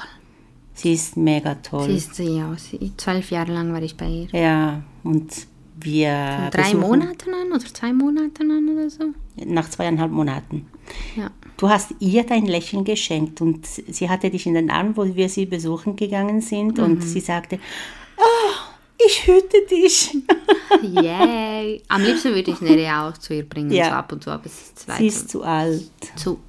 Sie 0.74 0.94
ist 0.94 1.18
mega 1.18 1.56
toll. 1.56 1.88
Sie 1.90 1.96
ist 1.98 2.16
sie 2.16 2.38
ja. 2.38 2.56
Sie, 2.58 2.92
zwölf 2.98 3.30
Jahre 3.32 3.54
lang 3.54 3.72
war 3.74 3.82
ich 3.82 3.96
bei 3.96 4.08
ihr. 4.08 4.28
ja, 4.32 4.82
und 5.04 5.32
wir. 5.80 6.50
Drei 6.52 6.62
besuchen- 6.64 6.80
Monate 6.80 7.26
an 7.32 7.52
oder 7.52 7.66
zwei 7.66 7.94
Monate 7.94 8.42
an 8.44 8.70
oder 8.70 8.90
so. 8.90 9.04
Nach 9.46 9.70
zweieinhalb 9.70 10.12
Monaten. 10.12 10.66
Ja. 11.16 11.30
Du 11.62 11.70
hast 11.70 11.93
ihr 11.99 12.24
dein 12.26 12.47
Lächeln 12.47 12.84
geschenkt 12.84 13.39
und 13.39 13.68
sie 13.68 14.09
hatte 14.09 14.32
dich 14.32 14.47
in 14.47 14.55
den 14.55 14.72
Arm, 14.72 14.97
wo 14.97 15.05
wir 15.16 15.30
sie 15.30 15.45
besuchen 15.45 15.95
gegangen 15.95 16.41
sind 16.41 16.80
Mhm. 16.80 16.84
und 16.84 17.01
sie 17.03 17.20
sagte, 17.20 17.59
oh, 18.18 18.51
ich 19.05 19.28
hüte 19.28 19.57
dich. 19.70 20.18
Yay. 20.82 21.84
Am 21.88 22.01
liebsten 22.03 22.34
würde 22.34 22.49
ich 22.49 22.62
Nerea 22.62 23.07
auch 23.09 23.18
zu 23.18 23.36
ihr 23.36 23.47
bringen, 23.47 23.70
Ja. 23.72 23.86
so 23.86 23.91
ab 23.91 24.12
und 24.12 24.24
zu, 24.24 24.32
aber 24.32 24.47
es 24.47 24.53
ist 24.59 24.80
zu 24.80 24.88
weit, 24.88 24.97
Sie 24.97 25.07
ist 25.07 25.30
zu 25.30 25.43
alt, 25.43 25.84
zu, 26.16 26.39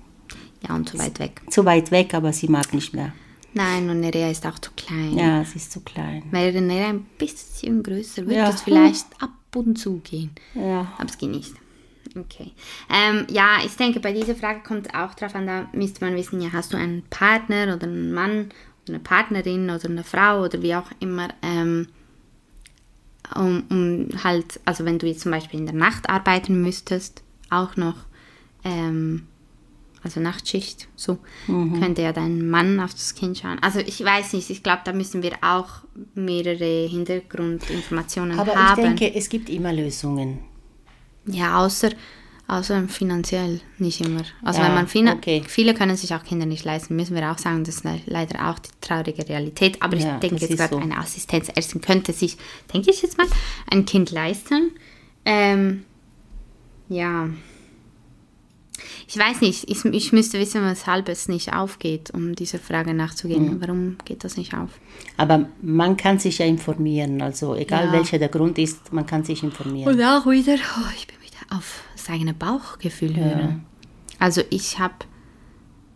ja, 0.67 0.75
und 0.75 0.89
zu 0.89 0.99
weit 0.99 1.19
weg. 1.19 1.43
zu 1.51 1.65
weit 1.67 1.91
weg, 1.91 2.15
aber 2.15 2.33
sie 2.33 2.49
mag 2.49 2.73
nicht 2.73 2.95
mehr. 2.95 3.13
Nein, 3.55 3.91
und 3.91 4.01
Nerea 4.01 4.31
ist 4.31 4.47
auch 4.47 4.59
zu 4.59 4.71
klein. 4.75 5.19
Ja, 5.19 5.45
sie 5.45 5.57
ist 5.57 5.73
zu 5.73 5.81
klein. 5.81 6.23
Wäre 6.31 6.59
Nerea 6.63 6.89
ein 6.89 7.05
bisschen 7.19 7.83
größer, 7.83 8.23
würde 8.23 8.37
Ja. 8.37 8.49
es 8.49 8.63
vielleicht 8.63 9.05
ab 9.21 9.29
und 9.55 9.79
zu 9.79 9.99
gehen. 9.99 10.31
Ja. 10.55 10.91
Aber 10.97 11.11
es 11.11 11.19
geht 11.19 11.29
nicht. 11.31 11.53
Okay. 12.17 12.53
Ähm, 12.91 13.27
ja, 13.31 13.59
ich 13.65 13.77
denke, 13.77 14.01
bei 14.01 14.13
dieser 14.13 14.35
Frage 14.35 14.61
kommt 14.63 14.89
es 14.89 14.95
auch 14.95 15.15
drauf 15.15 15.35
an, 15.35 15.47
da 15.47 15.69
müsste 15.73 16.05
man 16.05 16.15
wissen, 16.15 16.41
ja, 16.41 16.53
hast 16.53 16.73
du 16.73 16.77
einen 16.77 17.03
Partner 17.09 17.75
oder 17.75 17.87
einen 17.87 18.13
Mann 18.13 18.51
oder 18.85 18.95
eine 18.95 18.99
Partnerin 18.99 19.71
oder 19.71 19.89
eine 19.89 20.05
Frau 20.05 20.45
oder 20.45 20.61
wie 20.63 20.75
auch 20.75 20.91
immer, 21.01 21.29
ähm, 21.43 21.89
um, 23.35 23.65
um 23.71 24.09
halt, 24.23 24.61
also 24.65 24.85
wenn 24.85 24.99
du 24.99 25.07
jetzt 25.07 25.21
zum 25.21 25.33
Beispiel 25.33 25.61
in 25.61 25.67
der 25.67 25.75
Nacht 25.75 26.11
arbeiten 26.11 26.61
müsstest, 26.61 27.23
auch 27.49 27.77
noch, 27.77 27.97
ähm, 28.65 29.27
also 30.03 30.21
Nachtschicht, 30.21 30.89
so, 30.97 31.19
könnte 31.47 32.03
ja 32.03 32.13
dein 32.13 32.51
Mann 32.51 32.81
auf 32.81 32.93
das 32.93 33.15
Kind 33.15 33.39
schauen. 33.39 33.59
Also 33.63 33.79
ich 33.79 34.05
weiß 34.05 34.33
nicht, 34.33 34.51
ich 34.51 34.63
glaube, 34.65 34.83
da 34.85 34.93
müssen 34.93 35.23
wir 35.23 35.37
auch 35.43 35.69
mehrere 36.15 36.89
Hintergrundinformationen 36.89 38.39
Aber 38.39 38.55
haben. 38.55 38.81
ich 38.81 38.99
denke, 38.99 39.15
es 39.15 39.29
gibt 39.29 39.49
immer 39.49 39.73
Lösungen. 39.73 40.41
Ja, 41.27 41.59
außer, 41.65 41.91
außer 42.49 42.89
finanziell 42.89 43.61
nicht 43.79 44.01
immer. 44.01 44.23
Also 44.43 44.61
Ja, 44.61 44.67
wenn 44.67 44.75
man 44.75 44.89
fina 44.89 45.13
okay. 45.15 45.43
viele 45.47 45.73
können 45.75 45.97
sich 45.97 46.15
auch 46.15 46.25
Kinder 46.25 46.47
nicht 46.47 46.65
leisten, 46.65 46.97
müssen 46.97 47.15
wir 47.15 47.31
auch 47.31 47.39
sagen, 47.39 47.65
das 47.65 47.77
ist 47.77 47.85
le- 47.85 48.01
leider 48.07 48.49
auch 48.51 48.59
die 48.59 48.71
traurige 48.81 49.29
Realität. 49.29 49.81
Aber 49.81 49.97
Ja, 49.97 50.15
ich 50.15 50.21
denke 50.21 50.45
jetzt 50.45 50.57
gerade 50.57 50.75
so. 50.75 50.81
eine 50.81 50.99
Assistenzärztin 50.99 51.81
könnte 51.81 52.13
sich, 52.13 52.37
denke 52.73 52.91
ich 52.91 53.03
jetzt 53.03 53.19
mal, 53.19 53.27
ein 53.71 53.85
Kind 53.87 54.11
leisten. 54.11 54.73
Ähm, 55.25 55.85
ja. 56.89 57.29
Ich 59.09 59.19
weiß 59.19 59.41
nicht, 59.41 59.69
ich, 59.71 59.85
ich 59.85 60.13
müsste 60.13 60.39
wissen, 60.39 60.65
weshalb 60.65 61.09
es 61.09 61.29
nicht 61.29 61.53
aufgeht, 61.53 62.11
um 62.13 62.35
dieser 62.35 62.59
Frage 62.59 62.95
nachzugehen. 62.95 63.55
Mhm. 63.57 63.61
Warum 63.61 63.97
geht 64.05 64.25
das 64.25 64.37
nicht 64.37 64.55
auf? 64.55 64.71
Aber 65.17 65.49
man 65.61 65.97
kann 65.97 66.19
sich 66.19 66.39
ja 66.39 66.47
informieren. 66.47 67.21
Also 67.23 67.55
egal 67.55 67.87
Ja. 67.87 67.93
welcher 67.93 68.19
der 68.19 68.29
Grund 68.29 68.59
ist, 68.59 68.93
man 68.93 69.07
kann 69.07 69.25
sich 69.25 69.43
informieren. 69.43 69.93
Und 69.93 70.03
auch 70.03 70.27
wieder, 70.27 70.55
oh, 70.55 70.89
ich 70.97 71.07
bin 71.07 71.17
wieder 71.21 71.57
auf 71.57 71.83
das 71.97 72.09
eigene 72.11 72.35
Bauchgefühl 72.35 73.17
hören. 73.17 73.65
Also 74.19 74.43
ich 74.51 74.79
habe 74.79 74.95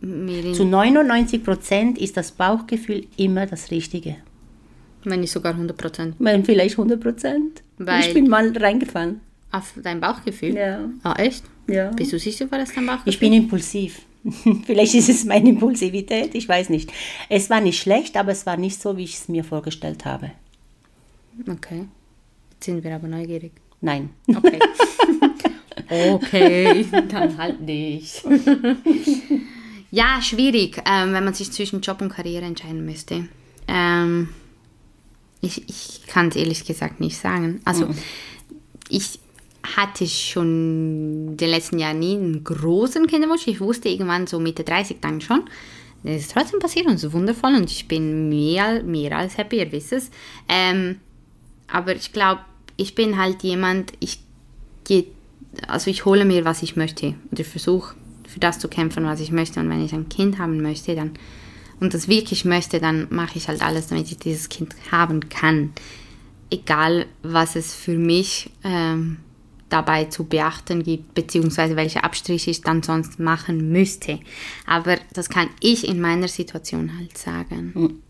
mir 0.01 0.53
Zu 0.53 0.65
99 0.65 1.43
Prozent 1.43 1.99
ist 1.99 2.17
das 2.17 2.33
Bauchgefühl 2.33 3.07
immer 3.17 3.47
das 3.47 3.71
Richtige. 3.71 4.17
wenn 5.05 5.21
nicht 5.21 5.31
sogar 5.31 5.53
100 5.53 5.77
Prozent, 5.77 6.17
Vielleicht 6.45 6.77
100 6.79 7.01
Prozent. 7.01 7.63
Ich 8.01 8.13
bin 8.15 8.29
mal 8.29 8.53
reingefallen. 8.57 9.21
Auf 9.53 9.75
dein 9.83 10.01
Bauchgefühl. 10.01 10.55
Ja. 10.55 10.89
Ah, 11.03 11.15
echt? 11.19 11.45
Ja. 11.67 11.91
Bist 11.91 12.13
du 12.13 12.19
sicher, 12.19 12.51
war 12.51 12.59
das 12.59 12.73
dein 12.73 12.87
Bauchgefühl? 12.87 13.13
Ich 13.13 13.21
bin 13.21 13.33
impulsiv. 13.33 14.03
Vielleicht 14.67 14.95
ist 14.95 15.09
es 15.09 15.25
meine 15.25 15.49
Impulsivität, 15.49 16.35
ich 16.35 16.49
weiß 16.49 16.69
nicht. 16.71 16.93
Es 17.29 17.49
war 17.49 17.61
nicht 17.61 17.81
schlecht, 17.81 18.17
aber 18.17 18.33
es 18.33 18.47
war 18.47 18.57
nicht 18.57 18.81
so, 18.81 18.97
wie 18.97 19.05
ich 19.05 19.15
es 19.15 19.29
mir 19.29 19.45
vorgestellt 19.45 20.05
habe. 20.05 20.33
Okay. 21.49 21.87
Jetzt 22.53 22.65
sind 22.65 22.83
wir 22.83 22.95
aber 22.95 23.09
neugierig. 23.09 23.53
Nein. 23.81 24.11
Okay. 24.27 24.59
okay, 26.13 26.87
dann 27.09 27.37
halt 27.39 27.61
nicht. 27.61 28.25
ja, 29.91 30.21
schwierig, 30.23 30.83
ähm, 30.87 31.13
wenn 31.13 31.25
man 31.25 31.35
sich 31.35 31.53
zwischen 31.53 31.81
Job 31.81 32.01
und 32.01 32.09
Karriere 32.09 32.47
entscheiden 32.47 32.85
müsste. 32.85 33.29
Ähm, 33.69 34.31
ich 35.41 35.69
ich 35.69 36.07
kann 36.07 36.29
es 36.29 36.37
ehrlich 36.37 36.65
gesagt 36.65 37.01
nicht 37.01 37.17
sagen. 37.17 37.61
Also, 37.65 37.91
ich 38.89 39.21
hatte 39.77 40.07
schon 40.07 41.29
in 41.31 41.37
den 41.37 41.51
letzten 41.51 41.79
Jahren 41.79 41.99
nie 41.99 42.17
einen 42.17 42.45
großen 42.45 43.07
Kinderwunsch. 43.07 43.47
Ich 43.47 43.61
wusste 43.61 43.89
irgendwann 43.89 44.27
so 44.27 44.39
Mitte 44.39 44.65
30 44.65 44.99
dann 45.01 45.21
schon. 45.21 45.45
Es 46.05 46.23
ist 46.23 46.33
trotzdem 46.33 46.61
passiert 46.61 46.87
und 46.87 46.95
es 46.95 47.05
ist 47.05 47.13
wundervoll 47.13 47.55
und 47.55 47.71
ich 47.71 47.89
bin 47.89 48.29
mehr, 48.29 48.83
mehr 48.83 49.17
als 49.19 49.39
happy, 49.39 49.59
ihr 49.59 49.73
wisst 49.73 49.93
es. 49.93 50.11
Ähm, 50.49 51.01
aber 51.67 51.97
ich 51.97 52.13
glaube, 52.13 52.43
ich 52.77 52.95
bin 52.95 53.19
halt 53.19 53.43
jemand, 53.43 53.93
ich 53.99 54.21
gehe, 54.85 55.07
also 55.67 55.91
ich 55.91 56.05
hole 56.05 56.25
mir, 56.25 56.45
was 56.45 56.63
ich 56.63 56.77
möchte. 56.77 57.15
Und 57.31 57.41
ich 57.41 57.47
versuche 57.47 57.97
für 58.29 58.39
das 58.39 58.59
zu 58.59 58.69
kämpfen, 58.69 59.05
was 59.05 59.21
ich 59.21 59.33
möchte. 59.33 59.59
Und 59.59 59.69
wenn 59.71 59.85
ich 59.85 59.95
ein 59.95 60.09
Kind 60.09 60.39
haben 60.39 60.63
möchte, 60.63 60.95
dann 60.95 61.13
und 61.81 61.93
das 61.93 62.09
wirklich 62.09 62.45
möchte, 62.45 62.81
dann 62.81 63.07
mache 63.11 63.37
ich 63.37 63.49
halt 63.49 63.63
alles, 63.63 63.89
damit 63.89 64.11
ich 64.11 64.19
dieses 64.19 64.49
Kind 64.49 64.75
haben 64.91 65.29
kann. 65.29 65.73
Egal, 66.51 67.07
was 67.23 67.57
es 67.57 67.75
für 67.75 67.99
mich 67.99 68.51
ähm, 68.65 69.19
dabei 69.69 70.05
zu 70.05 70.25
beachten 70.25 70.83
gibt, 70.83 71.15
beziehungsweise 71.15 71.77
welche 71.77 72.05
Abstriche 72.05 72.51
ich 72.51 72.61
dann 72.63 72.83
sonst 72.83 73.19
machen 73.19 73.73
müsste. 73.73 74.21
Aber 74.67 74.97
das 75.13 75.29
kann 75.29 75.49
ich 75.61 75.89
in 75.89 76.01
meiner 76.01 76.29
Situation 76.29 76.97
halt 76.99 77.19
sagen. 77.19 78.03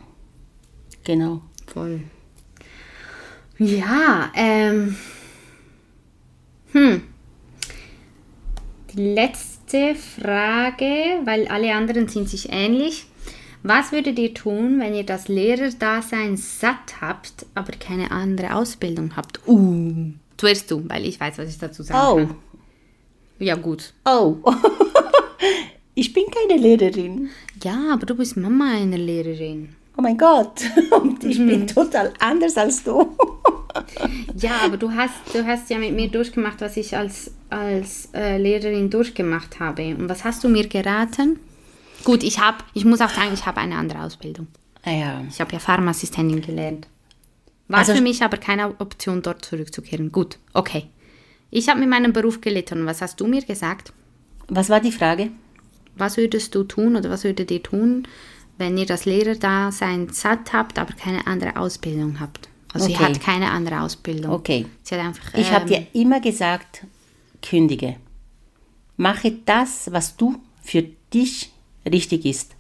Genau. 1.04 1.40
Voll. 1.66 2.02
Ja, 3.58 4.30
ähm. 4.34 4.96
Hm. 6.72 7.02
Die 8.92 9.14
letzte 9.14 9.94
Frage, 9.94 11.20
weil 11.24 11.48
alle 11.48 11.74
anderen 11.74 12.08
sind 12.08 12.28
sich 12.28 12.50
ähnlich. 12.50 13.06
Was 13.62 13.92
würdet 13.92 14.18
ihr 14.18 14.32
tun, 14.32 14.78
wenn 14.78 14.94
ihr 14.94 15.04
das 15.04 15.28
Lehrerdasein 15.28 16.36
satt 16.36 17.00
habt, 17.00 17.46
aber 17.54 17.72
keine 17.72 18.10
andere 18.10 18.54
Ausbildung 18.54 19.16
habt? 19.16 19.40
Uh. 19.46 20.12
Zuerst 20.36 20.70
du, 20.70 20.82
weil 20.88 21.04
ich 21.06 21.18
weiß, 21.18 21.38
was 21.38 21.48
ich 21.48 21.58
dazu 21.58 21.82
sagen 21.82 22.00
Oh, 22.06 22.16
kann. 22.26 22.36
Ja, 23.38 23.54
gut. 23.56 23.92
oh. 24.04 24.36
ich 25.94 26.12
bin 26.12 26.24
keine 26.30 26.60
Lehrerin. 26.60 27.30
Ja, 27.62 27.92
aber 27.92 28.06
du 28.06 28.14
bist 28.14 28.36
Mama 28.36 28.72
einer 28.76 28.98
Lehrerin. 28.98 29.74
Oh 29.96 30.02
mein 30.02 30.18
Gott. 30.18 30.60
Und 30.90 31.24
ich 31.24 31.38
Mhm. 31.38 31.46
bin 31.46 31.66
total 31.66 32.12
anders 32.20 32.56
als 32.56 32.82
du. 32.84 33.16
Ja, 34.38 34.52
aber 34.64 34.78
du 34.78 34.90
hast, 34.90 35.12
du 35.34 35.44
hast 35.46 35.68
ja 35.68 35.76
mit 35.78 35.92
mir 35.94 36.08
durchgemacht, 36.08 36.62
was 36.62 36.78
ich 36.78 36.96
als, 36.96 37.30
als 37.50 38.08
äh, 38.14 38.38
Lehrerin 38.38 38.88
durchgemacht 38.88 39.60
habe. 39.60 39.94
Und 39.94 40.08
was 40.08 40.24
hast 40.24 40.42
du 40.42 40.48
mir 40.48 40.66
geraten? 40.66 41.38
Gut, 42.02 42.22
ich 42.22 42.38
habe, 42.40 42.56
ich 42.72 42.86
muss 42.86 43.02
auch 43.02 43.10
sagen, 43.10 43.32
ich 43.34 43.44
habe 43.44 43.60
eine 43.60 43.76
andere 43.76 44.00
Ausbildung. 44.02 44.46
Ah 44.82 44.90
ja. 44.92 45.24
Ich 45.28 45.38
habe 45.42 45.52
ja 45.52 45.58
Pharmaassistentin 45.58 46.40
gelernt. 46.40 46.88
War 47.68 47.80
Also- 47.80 47.94
für 47.94 48.00
mich 48.00 48.22
aber 48.22 48.36
keine 48.36 48.78
Option, 48.80 49.22
dort 49.22 49.44
zurückzukehren. 49.44 50.12
Gut, 50.12 50.38
okay. 50.52 50.86
Ich 51.50 51.68
habe 51.68 51.80
mit 51.80 51.88
meinem 51.88 52.12
Beruf 52.12 52.40
gelitten. 52.40 52.86
Was 52.86 53.02
hast 53.02 53.20
du 53.20 53.26
mir 53.26 53.42
gesagt? 53.42 53.92
Was 54.48 54.68
war 54.68 54.80
die 54.80 54.92
Frage? 54.92 55.30
Was 55.96 56.16
würdest 56.16 56.54
du 56.54 56.64
tun 56.64 56.96
oder 56.96 57.10
was 57.10 57.24
würdet 57.24 57.50
ihr 57.50 57.62
tun, 57.62 58.06
wenn 58.58 58.76
ihr 58.76 58.86
das 58.86 59.04
Lehrerdasein 59.04 60.08
satt 60.10 60.52
habt, 60.52 60.78
aber 60.78 60.92
keine 60.94 61.26
andere 61.26 61.56
Ausbildung 61.56 62.20
habt? 62.20 62.48
Also 62.72 62.88
sie 62.88 62.94
Okay. 62.94 63.04
hat 63.04 63.20
keine 63.20 63.50
andere 63.50 63.80
Ausbildung. 63.80 64.32
Okay. 64.32 64.66
Sie 64.82 64.94
einfach. 64.96 65.32
Ich 65.34 65.50
habe 65.50 65.72
ähm, 65.72 65.86
dir 65.92 66.00
immer 66.00 66.20
gesagt, 66.20 66.84
kündige. 67.42 67.96
Mache 68.96 69.32
das, 69.44 69.90
was 69.92 70.16
du 70.16 70.36
für 70.62 70.82
dich 71.12 71.52
richtig 71.90 72.24
ist. 72.26 72.54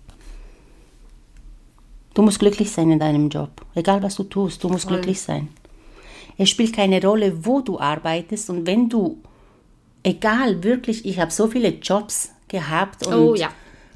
Du 2.16 2.22
musst 2.22 2.38
glücklich 2.38 2.70
sein 2.70 2.90
in 2.90 2.98
deinem 2.98 3.28
Job. 3.28 3.50
Egal 3.74 4.02
was 4.02 4.16
du 4.16 4.24
tust, 4.24 4.64
du 4.64 4.70
musst 4.70 4.88
glücklich 4.88 5.20
sein. 5.20 5.48
Es 6.38 6.48
spielt 6.48 6.74
keine 6.74 7.02
Rolle, 7.02 7.44
wo 7.44 7.60
du 7.60 7.78
arbeitest 7.78 8.48
und 8.48 8.66
wenn 8.66 8.88
du, 8.88 9.18
egal 10.02 10.64
wirklich, 10.64 11.04
ich 11.04 11.20
habe 11.20 11.30
so 11.30 11.46
viele 11.46 11.68
Jobs 11.68 12.30
gehabt 12.48 13.06
Oh 13.06 13.34
ja. 13.34 13.50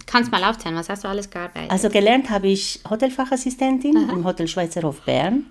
Kannst 0.04 0.30
mal 0.30 0.44
aufzählen, 0.44 0.76
was 0.76 0.90
hast 0.90 1.04
du 1.04 1.08
alles 1.08 1.30
gearbeitet? 1.30 1.70
also 1.70 1.88
gelernt 1.88 2.28
habe 2.28 2.48
ich 2.48 2.80
Hotelfachassistentin 2.90 4.10
im 4.10 4.24
Hotel 4.26 4.48
Schweizerhof 4.48 5.00
Bern. 5.00 5.46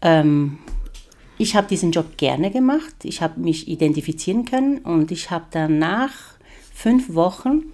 Ähm, 0.00 0.58
ich 1.38 1.56
habe 1.56 1.66
diesen 1.66 1.90
Job 1.90 2.16
gerne 2.16 2.52
gemacht. 2.52 2.94
Ich 3.02 3.20
habe 3.20 3.40
mich 3.40 3.66
identifizieren 3.66 4.44
können 4.44 4.78
und 4.78 5.10
ich 5.10 5.32
habe 5.32 5.46
dann 5.50 5.80
nach 5.80 6.12
fünf 6.72 7.12
Wochen 7.14 7.72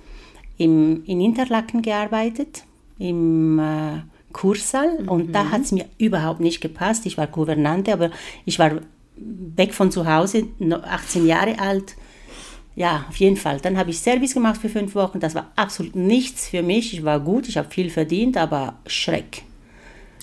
im, 0.57 1.05
in 1.05 1.20
Interlaken 1.20 1.82
gearbeitet, 1.82 2.64
im 3.05 3.59
äh, 3.59 4.02
Kursaal. 4.32 5.05
Und 5.07 5.32
da 5.32 5.50
hat 5.50 5.62
es 5.62 5.72
mir 5.72 5.86
überhaupt 5.98 6.40
nicht 6.40 6.61
gepasst. 6.61 7.07
Ich 7.07 7.18
war 7.18 7.26
Gouvernante, 7.26 7.92
aber 7.92 8.11
ich 8.44 8.59
war 8.59 8.80
weg 9.16 9.74
von 9.74 9.90
zu 9.90 10.07
Hause, 10.07 10.48
noch 10.59 10.82
18 10.82 11.26
Jahre 11.26 11.59
alt. 11.59 11.94
Ja, 12.76 13.07
auf 13.09 13.16
jeden 13.16 13.36
Fall. 13.36 13.61
Dann 13.61 13.78
habe 13.78 13.90
ich 13.90 14.00
Service 14.00 14.34
gemacht 14.34 14.61
für 14.61 14.68
fünf 14.68 14.94
Wochen. 14.96 15.20
Das 15.20 15.34
war 15.34 15.52
absolut 15.55 15.94
nichts 15.94 16.48
für 16.48 16.62
mich. 16.62 16.92
Ich 16.92 17.05
war 17.05 17.20
gut, 17.20 17.48
ich 17.48 17.57
habe 17.57 17.70
viel 17.70 17.88
verdient, 17.88 18.36
aber 18.36 18.76
Schreck. 18.86 19.42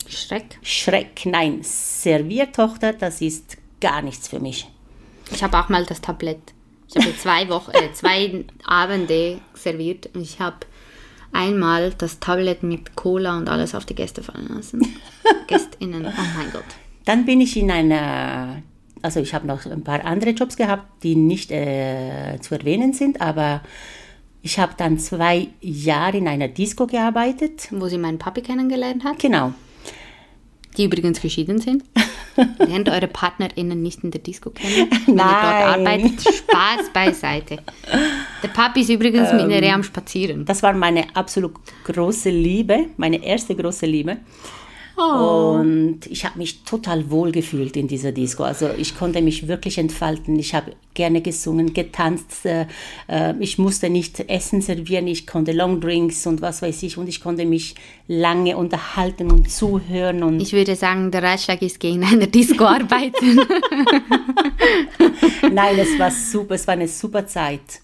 Schreck. 0.07 0.59
Schreck, 0.61 1.25
nein. 1.25 1.59
Serviertochter, 1.61 2.91
das 2.91 3.21
ist 3.21 3.57
gar 3.79 4.01
nichts 4.01 4.27
für 4.27 4.39
mich. 4.39 4.67
Ich 5.31 5.41
habe 5.43 5.57
auch 5.57 5.69
mal 5.69 5.85
das 5.85 6.01
Tablett. 6.01 6.41
Ich 6.89 7.01
habe 7.01 7.17
zwei 7.21 7.47
Wochen, 7.47 7.71
äh, 7.71 7.93
zwei 7.93 8.43
Abende 8.65 9.39
serviert 9.53 10.09
und 10.13 10.21
ich 10.21 10.41
habe 10.41 10.57
einmal 11.33 11.93
das 11.97 12.19
Tablett 12.19 12.63
mit 12.63 12.95
Cola 12.95 13.37
und 13.37 13.49
alles 13.49 13.75
auf 13.75 13.85
die 13.85 13.95
Gäste 13.95 14.23
fallen 14.23 14.49
lassen. 14.53 14.81
GästInnen, 15.47 16.05
oh 16.05 16.37
mein 16.37 16.51
Gott. 16.51 16.63
Dann 17.05 17.25
bin 17.25 17.41
ich 17.41 17.57
in 17.57 17.71
einer, 17.71 18.61
also 19.01 19.19
ich 19.19 19.33
habe 19.33 19.47
noch 19.47 19.65
ein 19.65 19.83
paar 19.83 20.05
andere 20.05 20.31
Jobs 20.31 20.55
gehabt, 20.55 21.03
die 21.03 21.15
nicht 21.15 21.51
äh, 21.51 22.37
zu 22.41 22.55
erwähnen 22.55 22.93
sind, 22.93 23.21
aber 23.21 23.61
ich 24.41 24.59
habe 24.59 24.73
dann 24.77 24.97
zwei 24.97 25.49
Jahre 25.61 26.17
in 26.17 26.27
einer 26.27 26.47
Disco 26.47 26.87
gearbeitet. 26.87 27.67
Wo 27.71 27.87
sie 27.87 27.97
meinen 27.97 28.17
Papi 28.17 28.41
kennengelernt 28.41 29.03
hat, 29.03 29.19
Genau. 29.19 29.53
Die 30.77 30.85
übrigens 30.85 31.21
geschieden 31.21 31.59
sind. 31.59 31.83
Lernt 32.59 32.89
eure 32.89 33.07
PartnerInnen 33.07 33.81
nicht 33.81 34.03
in 34.03 34.11
der 34.11 34.21
Disco 34.21 34.51
kennen, 34.51 34.89
wenn 35.05 35.15
ihr 35.15 35.17
dort 35.17 35.17
Nein. 35.17 35.63
arbeitet. 35.63 36.21
Spaß 36.21 36.89
beiseite. 36.93 37.57
Der 38.41 38.47
Papi 38.47 38.81
ist 38.81 38.89
übrigens 38.89 39.33
mit 39.33 39.47
Nerea 39.47 39.73
am 39.73 39.83
Spazieren. 39.83 40.45
Das 40.45 40.63
war 40.63 40.73
meine 40.73 41.13
absolut 41.15 41.53
große 41.83 42.29
Liebe, 42.29 42.85
meine 42.97 43.23
erste 43.23 43.55
große 43.55 43.85
Liebe. 43.85 44.17
Und 45.01 46.05
ich 46.07 46.25
habe 46.25 46.37
mich 46.37 46.63
total 46.63 47.09
wohl 47.09 47.31
gefühlt 47.31 47.75
in 47.77 47.87
dieser 47.87 48.11
Disco. 48.11 48.43
Also 48.43 48.69
ich 48.77 48.97
konnte 48.97 49.21
mich 49.21 49.47
wirklich 49.47 49.77
entfalten. 49.77 50.37
Ich 50.37 50.53
habe 50.53 50.73
gerne 50.93 51.21
gesungen, 51.21 51.73
getanzt. 51.73 52.45
Äh, 52.45 52.67
äh, 53.07 53.33
ich 53.39 53.57
musste 53.57 53.89
nicht 53.89 54.19
Essen 54.29 54.61
servieren. 54.61 55.07
Ich 55.07 55.25
konnte 55.25 55.51
Longdrinks 55.51 56.27
und 56.27 56.41
was 56.41 56.61
weiß 56.61 56.83
ich. 56.83 56.97
Und 56.97 57.09
ich 57.09 57.21
konnte 57.21 57.45
mich 57.45 57.75
lange 58.07 58.57
unterhalten 58.57 59.31
und 59.31 59.49
zuhören. 59.49 60.23
Und 60.23 60.41
Ich 60.41 60.53
würde 60.53 60.75
sagen, 60.75 61.11
der 61.11 61.23
Ratschlag 61.23 61.61
ist, 61.61 61.79
geh 61.79 61.91
in 61.91 62.03
einer 62.03 62.27
Disco 62.27 62.65
arbeiten. 62.65 63.39
Nein, 65.51 65.79
es 65.79 65.97
war 65.97 66.11
super, 66.11 66.55
es 66.55 66.67
war 66.67 66.73
eine 66.73 66.87
super 66.87 67.25
Zeit. 67.25 67.81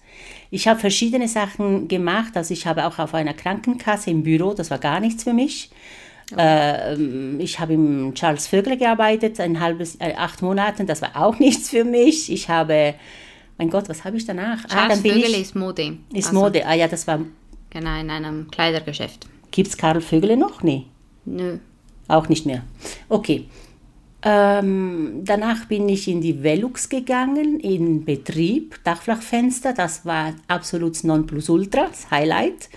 Ich 0.50 0.66
habe 0.66 0.80
verschiedene 0.80 1.28
Sachen 1.28 1.88
gemacht. 1.88 2.36
Also 2.36 2.54
ich 2.54 2.66
habe 2.66 2.86
auch 2.86 2.98
auf 2.98 3.14
einer 3.14 3.34
Krankenkasse 3.34 4.10
im 4.10 4.22
Büro, 4.22 4.54
das 4.54 4.70
war 4.70 4.78
gar 4.78 5.00
nichts 5.00 5.24
für 5.24 5.32
mich. 5.32 5.70
Ähm, 6.36 7.40
ich 7.40 7.58
habe 7.58 7.72
im 7.74 8.14
Charles 8.14 8.46
Vögler 8.46 8.76
gearbeitet, 8.76 9.40
ein 9.40 9.60
halbes, 9.60 9.96
äh, 9.96 10.14
acht 10.16 10.42
Monaten, 10.42 10.86
das 10.86 11.00
war 11.00 11.16
auch 11.16 11.38
nichts 11.38 11.70
für 11.70 11.84
mich. 11.84 12.30
Ich 12.30 12.48
habe, 12.48 12.94
mein 13.56 13.70
Gott, 13.70 13.88
was 13.88 14.04
habe 14.04 14.16
ich 14.16 14.26
danach? 14.26 14.66
Charles 14.66 15.02
bin 15.02 15.12
Vögel 15.12 15.30
ich, 15.30 15.40
ist 15.40 15.54
Mode. 15.56 15.96
ist 16.12 16.28
Also, 16.28 16.38
Mode. 16.38 16.66
Ah 16.66 16.74
ja, 16.74 16.86
das 16.88 17.06
war, 17.06 17.20
Genau, 17.70 18.00
in 18.00 18.10
einem 18.10 18.50
Kleidergeschäft. 18.50 19.26
gibt 19.50 19.68
es 19.68 19.76
Karl 19.76 20.00
Vögele 20.00 20.36
noch? 20.36 20.62
Nee. 20.62 20.84
Nö. 21.24 21.58
Auch 22.08 22.28
nicht 22.28 22.46
mehr. 22.46 22.62
Okay. 23.08 23.46
Ähm, 24.22 25.20
danach 25.24 25.66
bin 25.66 25.88
ich 25.88 26.08
in 26.08 26.20
die 26.20 26.42
Velux 26.42 26.88
gegangen, 26.88 27.60
in 27.60 28.04
Betrieb, 28.04 28.82
Dachflachfenster, 28.82 29.72
das 29.74 30.04
war 30.04 30.34
absolut 30.48 31.04
Nonplusultra, 31.04 31.86
das 31.88 32.10
Highlight. 32.10 32.68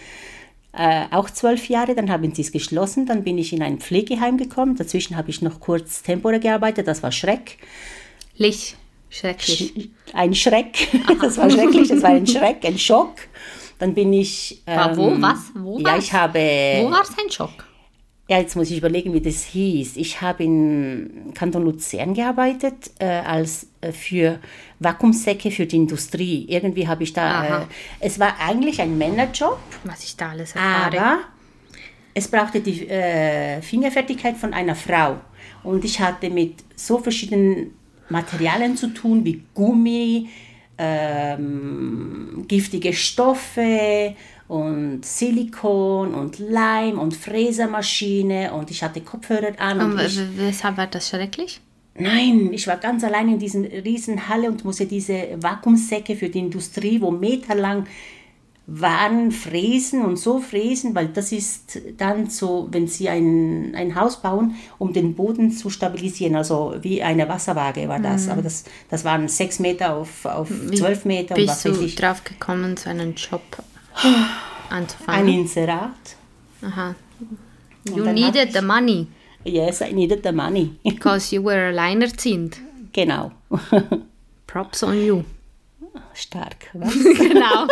Äh, 0.73 1.05
auch 1.11 1.29
zwölf 1.29 1.67
Jahre, 1.67 1.95
dann 1.95 2.09
haben 2.09 2.33
sie 2.33 2.41
es 2.43 2.51
geschlossen, 2.51 3.05
dann 3.05 3.23
bin 3.23 3.37
ich 3.37 3.51
in 3.51 3.61
ein 3.61 3.79
Pflegeheim 3.79 4.37
gekommen, 4.37 4.77
dazwischen 4.77 5.17
habe 5.17 5.29
ich 5.29 5.41
noch 5.41 5.59
kurz 5.59 6.01
temporär 6.01 6.39
gearbeitet, 6.39 6.87
das 6.87 7.03
war 7.03 7.11
Schreck. 7.11 7.57
Lich. 8.37 8.77
Schrecklich. 9.09 9.89
Ein 10.13 10.33
Schreck, 10.33 10.87
das 11.21 11.37
war 11.37 11.49
schrecklich, 11.49 11.89
das 11.89 12.01
war 12.01 12.11
ein 12.11 12.25
Schreck, 12.25 12.63
ein 12.63 12.77
Schock. 12.77 13.15
Dann 13.79 13.93
bin 13.93 14.13
ich... 14.13 14.61
War 14.65 14.95
wo? 14.95 15.09
ähm, 15.09 15.21
Was? 15.21 15.51
Wo 15.55 15.79
Ja, 15.79 15.93
war's? 15.93 16.05
ich 16.05 16.13
habe... 16.13 16.39
Wo 16.83 16.91
war 16.91 17.01
es 17.01 17.09
ein 17.17 17.29
Schock? 17.29 17.65
Ja, 18.29 18.39
jetzt 18.39 18.55
muss 18.55 18.71
ich 18.71 18.77
überlegen, 18.77 19.13
wie 19.13 19.19
das 19.19 19.43
hieß. 19.43 19.97
Ich 19.97 20.21
habe 20.21 20.43
in 20.45 21.31
Kanton 21.33 21.63
Luzern 21.65 22.13
gearbeitet 22.13 22.91
äh, 22.99 23.05
als 23.05 23.67
für 23.91 24.39
Vakuumsäcke 24.79 25.51
für 25.51 25.65
die 25.65 25.77
Industrie. 25.77 26.45
Irgendwie 26.47 26.87
habe 26.87 27.03
ich 27.03 27.13
da. 27.13 27.61
Äh, 27.61 27.65
es 27.99 28.19
war 28.19 28.35
eigentlich 28.39 28.81
ein 28.81 28.97
Männerjob, 28.97 29.59
Was 29.83 30.03
ich 30.03 30.15
da 30.15 30.29
alles 30.31 30.55
erfahre. 30.55 30.97
aber 30.99 31.19
es 32.13 32.27
brauchte 32.27 32.59
die 32.59 32.87
äh, 32.89 33.61
Fingerfertigkeit 33.61 34.37
von 34.37 34.53
einer 34.53 34.75
Frau. 34.75 35.21
Und 35.63 35.85
ich 35.85 35.99
hatte 35.99 36.29
mit 36.29 36.55
so 36.75 36.97
verschiedenen 36.99 37.71
Materialien 38.09 38.75
zu 38.75 38.87
tun, 38.87 39.23
wie 39.23 39.43
Gummi, 39.53 40.27
ähm, 40.77 42.45
giftige 42.47 42.93
Stoffe 42.93 44.15
und 44.47 45.05
Silikon 45.05 46.13
und 46.13 46.39
Leim 46.39 46.99
und 46.99 47.15
Fräsermaschine 47.15 48.51
und 48.53 48.69
ich 48.71 48.83
hatte 48.83 49.01
Kopfhörer 49.01 49.53
an. 49.59 49.79
Und 49.79 49.91
Und 49.93 50.37
weshalb 50.37 50.77
war 50.77 50.87
das 50.87 51.09
schrecklich? 51.09 51.61
Nein, 51.95 52.51
ich 52.53 52.67
war 52.67 52.77
ganz 52.77 53.03
allein 53.03 53.29
in 53.29 53.39
diesen 53.39 53.65
riesen 53.65 54.27
Halle 54.29 54.49
und 54.49 54.63
musste 54.63 54.85
diese 54.85 55.37
Vakuumsäcke 55.37 56.15
für 56.15 56.29
die 56.29 56.39
Industrie, 56.39 57.01
wo 57.01 57.11
meterlang 57.11 57.85
waren, 58.67 59.31
fräsen 59.31 60.05
und 60.05 60.17
so 60.17 60.39
fräsen, 60.39 60.95
weil 60.95 61.07
das 61.09 61.31
ist 61.31 61.81
dann 61.97 62.29
so, 62.29 62.67
wenn 62.71 62.87
sie 62.87 63.09
ein, 63.09 63.73
ein 63.75 63.95
Haus 63.95 64.21
bauen, 64.21 64.55
um 64.77 64.93
den 64.93 65.15
Boden 65.15 65.51
zu 65.51 65.69
stabilisieren, 65.69 66.35
also 66.35 66.75
wie 66.81 67.01
eine 67.03 67.27
Wasserwaage 67.27 67.89
war 67.89 67.99
das. 67.99 68.29
Aber 68.29 68.41
das, 68.41 68.63
das 68.89 69.03
waren 69.03 69.27
sechs 69.27 69.59
Meter 69.59 69.95
auf, 69.95 70.25
auf 70.25 70.49
zwölf 70.73 71.05
Meter 71.05 71.35
und 71.35 71.47
was 71.47 71.63
Bist 71.63 71.77
du 71.79 71.83
ich. 71.83 71.95
drauf 71.95 72.23
gekommen, 72.23 72.77
so 72.77 72.89
einen 72.89 73.15
Job 73.15 73.41
Ein 73.95 74.25
anzufangen? 74.69 75.27
Inserat. 75.27 76.15
Aha. 76.61 76.95
You 77.89 78.05
needed 78.05 78.53
the 78.53 78.61
money, 78.61 79.07
Yes, 79.43 79.81
I 79.81 79.91
needed 79.91 80.23
the 80.23 80.31
money. 80.31 80.77
because 80.83 81.33
you 81.33 81.41
were 81.41 81.69
a 81.69 81.71
liner 81.71 82.07
alleinerziehend. 82.07 82.57
genau. 82.93 83.31
Props 84.47 84.83
on 84.83 84.97
you. 84.97 85.25
Stark. 86.13 86.69
Was? 86.73 86.93
Genau. 87.17 87.67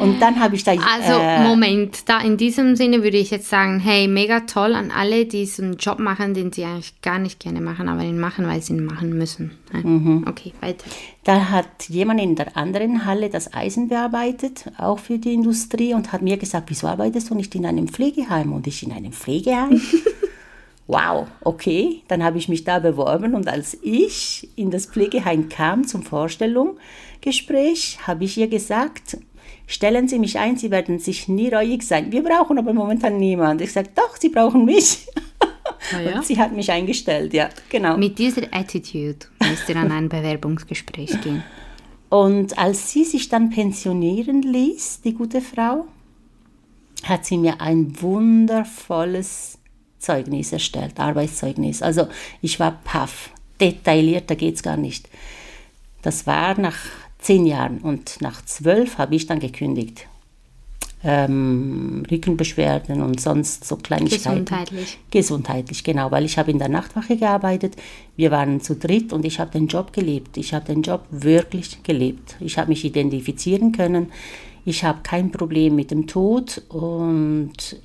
Und 0.00 0.20
dann 0.20 0.40
habe 0.40 0.56
ich 0.56 0.64
da. 0.64 0.72
Also, 0.72 1.20
äh, 1.20 1.46
Moment, 1.46 2.08
da 2.08 2.20
in 2.20 2.36
diesem 2.36 2.74
Sinne 2.74 3.02
würde 3.02 3.18
ich 3.18 3.30
jetzt 3.30 3.48
sagen, 3.50 3.78
hey, 3.78 4.08
mega 4.08 4.40
toll 4.40 4.74
an 4.74 4.90
alle, 4.90 5.26
die 5.26 5.44
so 5.46 5.62
einen 5.62 5.76
Job 5.76 5.98
machen, 5.98 6.34
den 6.34 6.52
sie 6.52 6.64
eigentlich 6.64 7.00
gar 7.02 7.18
nicht 7.18 7.38
gerne 7.38 7.60
machen, 7.60 7.88
aber 7.88 8.02
ihn 8.02 8.18
machen, 8.18 8.46
weil 8.46 8.62
sie 8.62 8.72
ihn 8.72 8.84
machen 8.84 9.10
müssen. 9.16 9.58
Ja. 9.72 9.80
Mhm. 9.80 10.24
Okay, 10.26 10.52
weiter. 10.60 10.84
Da 11.24 11.50
hat 11.50 11.88
jemand 11.88 12.20
in 12.20 12.34
der 12.34 12.56
anderen 12.56 13.04
Halle 13.04 13.28
das 13.28 13.52
Eisen 13.52 13.88
bearbeitet, 13.88 14.64
auch 14.78 14.98
für 14.98 15.18
die 15.18 15.34
Industrie, 15.34 15.92
und 15.92 16.12
hat 16.12 16.22
mir 16.22 16.38
gesagt, 16.38 16.70
wieso 16.70 16.86
arbeitest 16.86 17.28
du 17.30 17.34
nicht 17.34 17.54
in 17.54 17.66
einem 17.66 17.88
Pflegeheim? 17.88 18.52
Und 18.52 18.66
ich 18.66 18.82
in 18.82 18.92
einem 18.92 19.12
Pflegeheim? 19.12 19.80
wow, 20.86 21.26
okay. 21.42 22.02
Dann 22.08 22.24
habe 22.24 22.38
ich 22.38 22.48
mich 22.48 22.64
da 22.64 22.78
beworben 22.78 23.34
und 23.34 23.48
als 23.48 23.76
ich 23.82 24.48
in 24.56 24.70
das 24.70 24.86
Pflegeheim 24.86 25.50
kam 25.50 25.86
zum 25.86 26.02
Vorstellungsgespräch, 26.02 27.98
habe 28.06 28.24
ich 28.24 28.38
ihr 28.38 28.48
gesagt, 28.48 29.18
stellen 29.70 30.08
Sie 30.08 30.18
mich 30.18 30.38
ein, 30.38 30.56
Sie 30.56 30.70
werden 30.70 30.98
sich 30.98 31.28
nie 31.28 31.48
reuig 31.48 31.82
sein. 31.82 32.12
Wir 32.12 32.22
brauchen 32.22 32.58
aber 32.58 32.72
momentan 32.72 33.16
niemand. 33.16 33.60
Ich 33.60 33.72
sage, 33.72 33.90
doch, 33.94 34.16
Sie 34.16 34.28
brauchen 34.28 34.64
mich. 34.64 35.06
Ah, 35.92 36.00
ja? 36.00 36.16
Und 36.16 36.26
sie 36.26 36.38
hat 36.38 36.52
mich 36.52 36.70
eingestellt, 36.70 37.32
ja, 37.32 37.48
genau. 37.68 37.96
Mit 37.96 38.18
dieser 38.18 38.42
Attitude 38.52 39.18
müsst 39.48 39.68
ihr 39.68 39.76
an 39.76 39.90
ein 39.90 40.08
Bewerbungsgespräch 40.08 41.20
gehen. 41.22 41.42
Und 42.10 42.58
als 42.58 42.92
sie 42.92 43.04
sich 43.04 43.28
dann 43.28 43.50
pensionieren 43.50 44.42
ließ, 44.42 45.00
die 45.02 45.14
gute 45.14 45.40
Frau, 45.40 45.86
hat 47.04 47.24
sie 47.24 47.38
mir 47.38 47.60
ein 47.60 48.00
wundervolles 48.00 49.58
Zeugnis 49.98 50.52
erstellt, 50.52 51.00
Arbeitszeugnis. 51.00 51.82
Also 51.82 52.08
ich 52.42 52.60
war 52.60 52.80
paff, 52.84 53.30
detaillierter 53.60 54.36
geht 54.36 54.56
es 54.56 54.62
gar 54.62 54.76
nicht. 54.76 55.08
Das 56.02 56.26
war 56.26 56.58
nach 56.58 56.78
zehn 57.20 57.46
Jahren 57.46 57.78
und 57.78 58.20
nach 58.20 58.44
zwölf 58.44 58.98
habe 58.98 59.14
ich 59.14 59.26
dann 59.26 59.40
gekündigt. 59.40 60.06
Ähm, 61.02 62.02
Rückenbeschwerden 62.10 63.00
und 63.00 63.20
sonst 63.20 63.64
so 63.64 63.76
Kleinigkeiten. 63.76 64.44
Gesundheitlich. 64.44 64.98
Gesundheitlich, 65.10 65.82
genau, 65.82 66.10
weil 66.10 66.26
ich 66.26 66.36
habe 66.36 66.50
in 66.50 66.58
der 66.58 66.68
Nachtwache 66.68 67.16
gearbeitet. 67.16 67.76
Wir 68.16 68.30
waren 68.30 68.60
zu 68.60 68.76
dritt 68.76 69.14
und 69.14 69.24
ich 69.24 69.40
habe 69.40 69.50
den 69.50 69.66
Job 69.66 69.94
gelebt. 69.94 70.36
Ich 70.36 70.52
habe 70.52 70.66
den 70.66 70.82
Job 70.82 71.06
wirklich 71.10 71.82
gelebt. 71.82 72.36
Ich 72.40 72.58
habe 72.58 72.68
mich 72.68 72.84
identifizieren 72.84 73.72
können. 73.72 74.12
Ich 74.66 74.84
habe 74.84 75.00
kein 75.02 75.32
Problem 75.32 75.74
mit 75.74 75.90
dem 75.90 76.06
Tod 76.06 76.62
und 76.68 77.80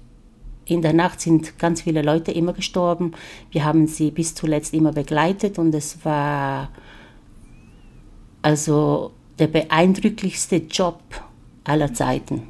in 0.66 0.82
der 0.82 0.94
Nacht 0.94 1.22
sind 1.22 1.58
ganz 1.58 1.84
viele 1.84 2.02
Leute 2.02 2.32
immer 2.32 2.52
gestorben. 2.52 3.14
Wir 3.52 3.64
haben 3.64 3.88
sie 3.88 4.12
bis 4.12 4.36
zuletzt 4.36 4.74
immer 4.74 4.92
begleitet 4.92 5.58
und 5.58 5.74
es 5.74 6.04
war 6.04 6.70
also 8.42 9.12
der 9.40 9.48
beeindrucklichste 9.48 10.58
Job 10.58 11.00
aller 11.64 11.94
Zeiten. 11.94 12.44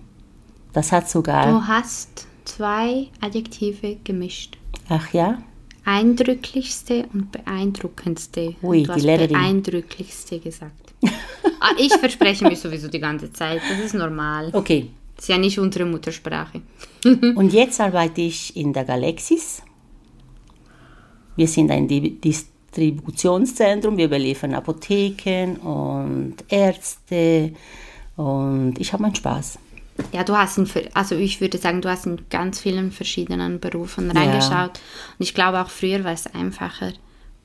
Das 0.73 0.91
hat 0.91 1.09
sogar. 1.09 1.47
Du 1.51 1.67
hast 1.67 2.27
zwei 2.45 3.07
Adjektive 3.21 3.97
gemischt. 4.03 4.57
Ach 4.89 5.13
ja? 5.13 5.41
Eindrücklichste 5.85 7.05
und 7.13 7.31
beeindruckendste. 7.31 8.55
Ui, 8.61 8.79
du 8.83 8.87
die 8.87 8.91
hast 8.91 9.03
Lehrerin. 9.03 9.29
beeindrücklichste 9.29 10.39
gesagt. 10.39 10.93
ah, 11.59 11.71
ich 11.79 11.93
verspreche 11.93 12.43
mich 12.47 12.59
sowieso 12.59 12.87
die 12.87 12.99
ganze 12.99 13.31
Zeit. 13.31 13.61
Das 13.69 13.79
ist 13.79 13.93
normal. 13.93 14.49
Okay. 14.53 14.89
Das 15.15 15.25
ist 15.25 15.29
ja 15.29 15.37
nicht 15.37 15.57
unsere 15.59 15.85
Muttersprache. 15.85 16.61
Und 17.35 17.53
jetzt 17.53 17.79
arbeite 17.79 18.21
ich 18.21 18.55
in 18.57 18.73
der 18.73 18.83
Galaxis. 18.83 19.61
Wir 21.35 21.47
sind 21.47 21.71
ein 21.71 21.87
Di- 21.87 22.19
Distributionszentrum. 22.75 23.97
Wir 23.97 24.09
beliefern 24.09 24.53
Apotheken 24.53 25.55
und 25.57 26.35
Ärzte. 26.49 27.53
Und 28.15 28.75
ich 28.79 28.93
habe 28.93 29.03
meinen 29.03 29.15
Spaß. 29.15 29.59
Ja, 30.11 30.23
du 30.23 30.35
hast 30.35 30.57
in, 30.57 30.69
also 30.93 31.15
ich 31.15 31.39
würde 31.39 31.57
sagen, 31.57 31.81
du 31.81 31.89
hast 31.89 32.05
in 32.05 32.19
ganz 32.29 32.59
vielen 32.59 32.91
verschiedenen 32.91 33.59
Berufen 33.59 34.11
Ja. 34.13 34.21
reingeschaut. 34.21 34.79
Und 35.17 35.25
ich 35.25 35.33
glaube 35.33 35.61
auch 35.61 35.69
früher 35.69 36.03
war 36.03 36.11
es 36.11 36.27
einfacher, 36.27 36.91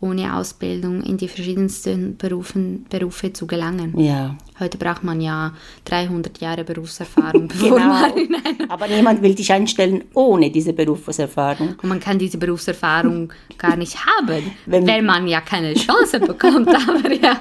ohne 0.02 0.35
Ausbildung 0.35 1.02
in 1.02 1.16
die 1.18 1.28
verschiedensten 1.28 2.16
Berufen, 2.16 2.86
Berufe 2.89 3.32
zu 3.32 3.47
gelangen. 3.47 3.98
Ja. 4.01 4.36
Heute 4.59 4.78
braucht 4.78 5.05
man 5.05 5.20
ja 5.20 5.52
300 5.85 6.40
Jahre 6.40 6.64
Berufserfahrung, 6.64 7.48
bevor 7.48 7.78
man 7.78 8.16
in 8.16 8.28
Genau. 8.28 8.72
Aber 8.72 8.89
niemand 8.89 9.20
will 9.22 9.35
dich 9.35 9.52
einstellen 9.52 10.05
ohne 10.14 10.51
diese 10.51 10.72
Berufserfahrung. 10.72 11.74
Und 11.82 11.89
man 11.89 12.01
kann 12.01 12.18
diese 12.18 12.39
Berufserfahrung 12.39 13.32
gar 13.59 13.77
nicht 13.77 13.98
haben, 14.06 14.51
Wenn- 14.66 14.86
weil 14.86 15.02
man 15.02 15.27
ja 15.28 15.40
keine 15.40 15.74
Chance 15.74 16.20
bekommt. 16.20 16.68
Aber 16.89 17.12
ja. 17.12 17.39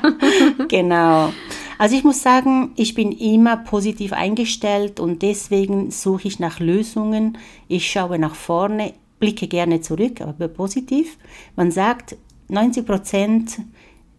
Genau. 0.68 1.32
Also 1.78 1.96
ich 1.96 2.04
muss 2.04 2.22
sagen, 2.22 2.72
ich 2.76 2.94
bin 2.94 3.14
immer 3.14 3.56
positiv 3.56 4.12
eingestellt 4.12 5.00
und 5.00 5.22
deswegen 5.22 5.92
suche 5.92 6.28
ich 6.28 6.40
nach 6.40 6.60
Lösungen. 6.60 7.38
Ich 7.70 7.90
schaue 7.90 8.20
nach 8.20 8.36
vorne, 8.36 8.94
blicke 9.20 9.48
gerne 9.48 9.80
zurück, 9.80 10.20
aber 10.22 10.48
positiv. 10.50 11.18
Man 11.56 11.72
sagt, 11.72 12.18
90 12.50 12.86
Prozent, 12.86 13.60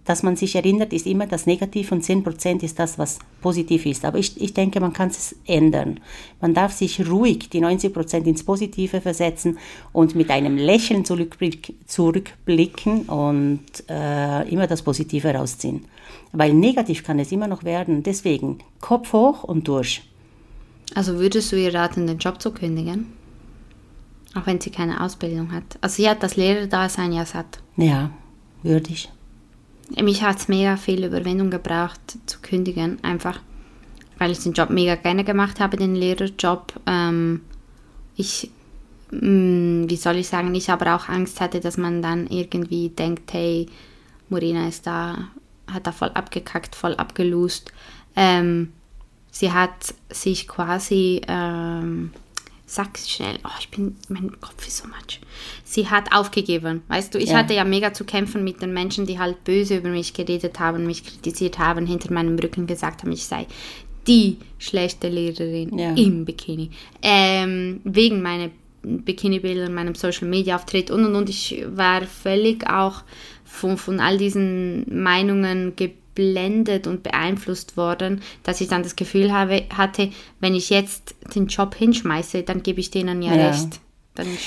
dass 0.05 0.23
man 0.23 0.35
sich 0.35 0.57
erinnert, 0.57 0.93
ist 0.93 1.07
immer 1.07 1.27
das 1.27 1.47
Negative 1.47 1.95
und 1.95 2.03
10 2.03 2.25
Prozent 2.25 2.63
ist 2.63 2.79
das, 2.79 2.99
was 2.99 3.19
positiv 3.41 3.87
ist. 3.87 4.05
Aber 4.05 4.19
ich, 4.19 4.41
ich 4.41 4.55
denke, 4.55 4.81
man 4.81 4.93
kann 4.93 5.09
es 5.11 5.37
ändern. 5.47 6.01
Man 6.41 6.55
darf 6.55 6.73
sich 6.73 7.09
ruhig 7.09 7.51
die 7.51 7.61
90 7.61 7.93
Prozent 7.93 8.27
ins 8.27 8.43
Positive 8.43 9.01
versetzen 9.01 9.59
und 9.93 10.15
mit 10.15 10.31
einem 10.31 10.57
Lächeln 10.57 11.05
zurückblick, 11.05 11.75
zurückblicken 11.87 13.03
und 13.03 13.61
äh, 13.89 14.49
immer 14.51 14.67
das 14.67 14.83
Positive 14.83 15.33
rausziehen. 15.35 15.85
Weil 16.33 16.55
negativ 16.55 17.05
kann 17.05 17.19
es 17.19 17.31
immer 17.31 17.47
noch 17.47 17.63
werden. 17.65 18.03
Deswegen 18.03 18.59
Kopf 18.81 19.13
hoch 19.13 19.45
und 19.45 19.69
durch. 19.69 20.03
Also 20.95 21.19
würdest 21.19 21.53
du 21.53 21.57
ihr 21.57 21.73
raten, 21.73 22.07
den 22.07 22.19
Job 22.19 22.43
zu 22.43 22.53
kündigen? 22.53 23.13
Auch 24.35 24.47
wenn 24.47 24.61
sie 24.61 24.71
keine 24.71 25.05
Ausbildung 25.05 25.53
hat. 25.53 25.79
Also 25.81 25.97
sie 25.97 26.09
hat 26.09 26.23
das 26.23 26.37
Lehrerdasein 26.37 27.13
ja 27.13 27.25
satt. 27.25 27.61
Ja, 27.77 28.11
würde 28.63 28.91
ich. 28.91 29.09
Mich 30.01 30.23
hat 30.23 30.39
es 30.39 30.49
mega 30.49 30.77
viel 30.77 31.05
Überwindung 31.05 31.51
gebraucht, 31.51 32.01
zu 32.27 32.39
kündigen. 32.41 33.03
Einfach, 33.03 33.41
weil 34.19 34.31
ich 34.31 34.39
den 34.39 34.53
Job 34.53 34.71
mega 34.71 34.95
gerne 34.95 35.25
gemacht 35.25 35.61
habe, 35.61 35.77
den 35.77 35.95
Lehrerjob. 35.95 36.75
Ähm, 36.87 37.41
ich, 38.17 38.51
mh, 39.11 39.89
wie 39.89 39.97
soll 39.97 40.17
ich 40.17 40.29
sagen, 40.29 40.55
ich 40.55 40.71
aber 40.71 40.95
auch 40.95 41.09
Angst 41.09 41.41
hatte, 41.41 41.61
dass 41.61 41.77
man 41.77 42.03
dann 42.03 42.27
irgendwie 42.29 42.91
denkt, 42.91 43.33
hey, 43.33 43.67
Morena 44.29 44.69
ist 44.69 44.87
da, 44.87 45.29
hat 45.67 45.87
da 45.87 45.93
voll 45.93 46.11
abgekackt, 46.11 46.77
voll 46.77 46.95
abgelust. 46.95 47.73
Ähm, 48.15 48.73
sie 49.31 49.53
hat 49.53 49.95
sich 50.11 50.47
quasi, 50.47 51.21
ähm, 51.27 52.13
sag 52.73 52.97
schnell, 52.99 53.37
oh, 53.45 53.49
ich 53.59 53.69
bin, 53.71 53.97
mein 54.09 54.31
Kopf 54.41 54.65
ist 54.67 54.77
so 54.79 54.87
much. 54.87 55.19
Sie 55.65 55.89
hat 55.89 56.13
aufgegeben, 56.13 56.83
weißt 56.87 57.13
du, 57.13 57.19
ich 57.19 57.31
Ja. 57.31 57.39
hatte 57.39 57.53
ja 57.55 57.65
mega 57.65 57.93
zu 57.93 58.05
kämpfen 58.05 58.45
mit 58.45 58.63
den 58.63 58.73
Menschen, 58.73 59.07
die 59.07 59.19
halt 59.19 59.43
böse 59.43 59.79
über 59.79 59.89
mich 59.89 60.15
geredet 60.15 60.61
haben, 60.61 60.87
mich 60.87 61.05
kritisiert 61.05 61.59
haben, 61.59 61.85
hinter 61.87 62.13
meinem 62.13 62.39
Rücken 62.39 62.69
gesagt 62.69 63.03
haben, 63.03 63.11
ich 63.13 63.25
sei 63.25 63.47
die 64.07 64.37
schlechte 64.59 65.09
Lehrerin 65.09 65.77
Ja. 65.77 65.95
im 65.95 66.25
Bikini. 66.25 66.71
Ähm, 67.03 67.81
wegen 67.85 68.23
meiner 68.23 68.51
Bikini-Bilder, 68.83 69.69
meinem 69.69 69.95
Social-Media-Auftritt 69.95 70.91
und 70.91 71.05
und 71.05 71.15
und. 71.17 71.29
Ich 71.29 71.65
war 71.75 72.03
völlig 72.03 72.67
auch 72.67 73.03
von, 73.45 73.77
von 73.77 73.99
all 74.01 74.17
diesen 74.17 75.03
Meinungen 75.03 75.75
geblendet 76.15 76.87
und 76.87 77.03
beeinflusst 77.03 77.77
worden, 77.77 78.21
dass 78.43 78.61
ich 78.61 78.69
dann 78.69 78.83
das 78.83 78.97
Gefühl 78.97 79.33
habe, 79.33 79.65
hatte, 79.77 80.11
wenn 80.41 80.55
ich 80.55 80.71
jetzt 80.71 81.15
den 81.35 81.47
Job 81.47 81.75
hinschmeiße, 81.75 82.43
dann 82.43 82.63
gebe 82.63 82.81
ich 82.81 82.91
denen 82.91 83.23
ja, 83.23 83.35
Ja. 83.35 83.49
recht. 83.51 83.81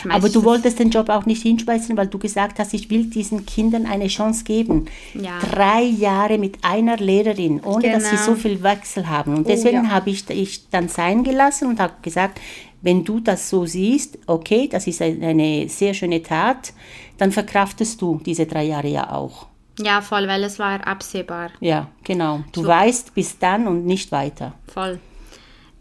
Aber 0.09 0.29
du 0.29 0.43
wolltest 0.43 0.77
den 0.77 0.91
Job 0.91 1.09
auch 1.09 1.25
nicht 1.25 1.41
hinschmeißen, 1.41 1.97
weil 1.97 2.05
du 2.07 2.19
gesagt 2.19 2.59
hast, 2.59 2.73
ich 2.75 2.89
will 2.91 3.05
diesen 3.05 3.45
Kindern 3.45 3.85
eine 3.87 4.07
Chance 4.07 4.43
geben. 4.43 4.85
Ja. 5.15 5.39
Drei 5.39 5.81
Jahre 5.83 6.37
mit 6.37 6.57
einer 6.63 6.97
Lehrerin, 6.97 7.59
ohne 7.63 7.91
dass 7.91 8.03
sie 8.03 8.17
Genau. 8.17 8.21
so 8.25 8.35
viel 8.35 8.61
Wechsel 8.61 9.07
haben. 9.09 9.35
Und 9.35 9.47
deswegen 9.47 9.85
ja. 9.85 9.89
habe 9.89 10.11
ich, 10.11 10.29
ich 10.29 10.69
dann 10.69 10.89
sein 10.89 11.23
gelassen 11.23 11.69
und 11.69 11.79
habe 11.79 11.93
gesagt, 12.03 12.39
wenn 12.81 13.03
du 13.03 13.19
das 13.21 13.49
so 13.49 13.65
siehst, 13.65 14.19
okay, 14.27 14.67
das 14.69 14.85
ist 14.85 15.01
ein- 15.01 15.23
eine 15.23 15.67
sehr 15.69 15.93
schöne 15.95 16.21
Tat, 16.21 16.73
dann 17.17 17.31
verkraftest 17.31 17.99
du 18.01 18.19
diese 18.23 18.45
drei 18.45 18.65
Jahre 18.65 18.89
ja 18.89 19.11
auch. 19.11 19.47
Ja, 19.79 20.01
voll, 20.01 20.27
weil 20.27 20.43
es 20.43 20.59
war 20.59 20.85
absehbar. 20.85 21.49
Ja, 21.59 21.89
genau. 22.03 22.43
Du 22.51 22.65
weißt 22.65 23.15
bis 23.15 23.39
dann 23.39 23.67
und 23.67 23.85
nicht 23.85 24.11
weiter. 24.11 24.53
Voll. 24.67 24.99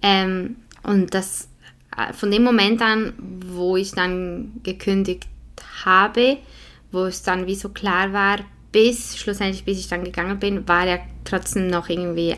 Ähm, 0.00 0.56
und 0.82 1.12
das 1.14 1.48
äh, 1.96 2.12
von 2.12 2.30
dem 2.30 2.42
Moment 2.42 2.80
an, 2.80 3.12
wo 3.46 3.76
ich 3.76 3.92
dann 3.92 4.52
gekündigt 4.62 5.28
habe, 5.84 6.38
wo 6.90 7.04
es 7.04 7.22
dann 7.22 7.46
wie 7.46 7.54
so 7.54 7.68
klar 7.68 8.12
war, 8.12 8.38
bis 8.72 9.18
schlussendlich, 9.18 9.64
bis 9.64 9.78
ich 9.78 9.88
dann 9.88 10.04
gegangen 10.04 10.38
bin, 10.38 10.66
war 10.66 10.86
ja 10.86 10.98
trotzdem 11.24 11.68
noch 11.68 11.88
irgendwie 11.88 12.36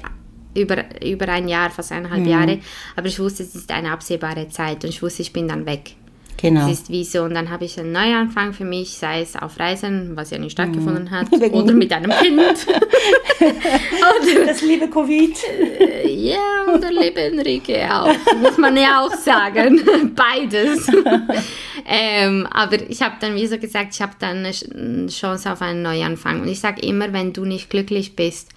über, 0.57 0.85
über 1.03 1.29
ein 1.29 1.49
Jahr, 1.49 1.71
fast 1.71 1.93
eineinhalb 1.93 2.27
Jahre. 2.27 2.59
Aber 2.97 3.07
ich 3.07 3.19
wusste, 3.19 3.43
es 3.43 3.55
ist 3.55 3.71
eine 3.71 3.93
absehbare 3.93 4.49
Zeit 4.49 4.85
und 4.85 4.91
ich 4.91 5.03
wusste, 5.03 5.23
ich 5.23 5.33
bin 5.33 5.49
dann 5.49 5.67
weg. 5.67 5.97
Genau. 6.37 6.67
Es 6.69 6.81
ist 6.81 6.91
wie 6.91 7.05
so, 7.05 7.23
und 7.23 7.35
dann 7.35 7.51
habe 7.51 7.65
ich 7.65 7.79
einen 7.79 7.93
Neuanfang 7.93 8.53
für 8.53 8.65
mich, 8.65 8.91
sei 8.91 9.23
es 9.23 9.35
auf 9.37 9.59
Reisen, 9.59 10.17
was 10.17 10.31
ja 10.31 10.39
nicht 10.39 10.53
stattgefunden 10.53 11.11
hat, 11.11 11.31
Wegen- 11.41 11.55
oder 11.55 11.73
mit 11.73 11.93
einem 11.93 12.11
Kind. 12.11 12.39
oder 13.41 14.47
Das 14.47 14.61
liebe 14.63 14.89
Covid. 14.89 15.37
ja, 16.07 16.73
und 16.73 16.83
der 16.83 16.93
liebe 16.93 17.21
Enrique 17.21 17.89
auch, 17.91 18.15
muss 18.41 18.59
man 18.59 18.77
ja 18.77 19.01
auch 19.01 19.15
sagen. 19.15 19.81
Beides. 20.15 20.87
ähm, 21.87 22.47
aber 22.51 22.79
ich 22.91 23.01
habe 23.03 23.15
dann, 23.21 23.35
wie 23.37 23.47
so 23.47 23.59
gesagt, 23.59 23.95
ich 23.95 24.03
habe 24.03 24.13
dann 24.19 24.39
eine 24.45 25.09
Chance 25.09 25.51
auf 25.53 25.63
einen 25.63 25.83
Neuanfang. 25.83 26.43
Und 26.43 26.49
ich 26.49 26.61
sage 26.61 26.83
immer, 26.83 27.13
wenn 27.13 27.33
du 27.33 27.45
nicht 27.45 27.71
glücklich 27.71 28.17
bist 28.17 28.51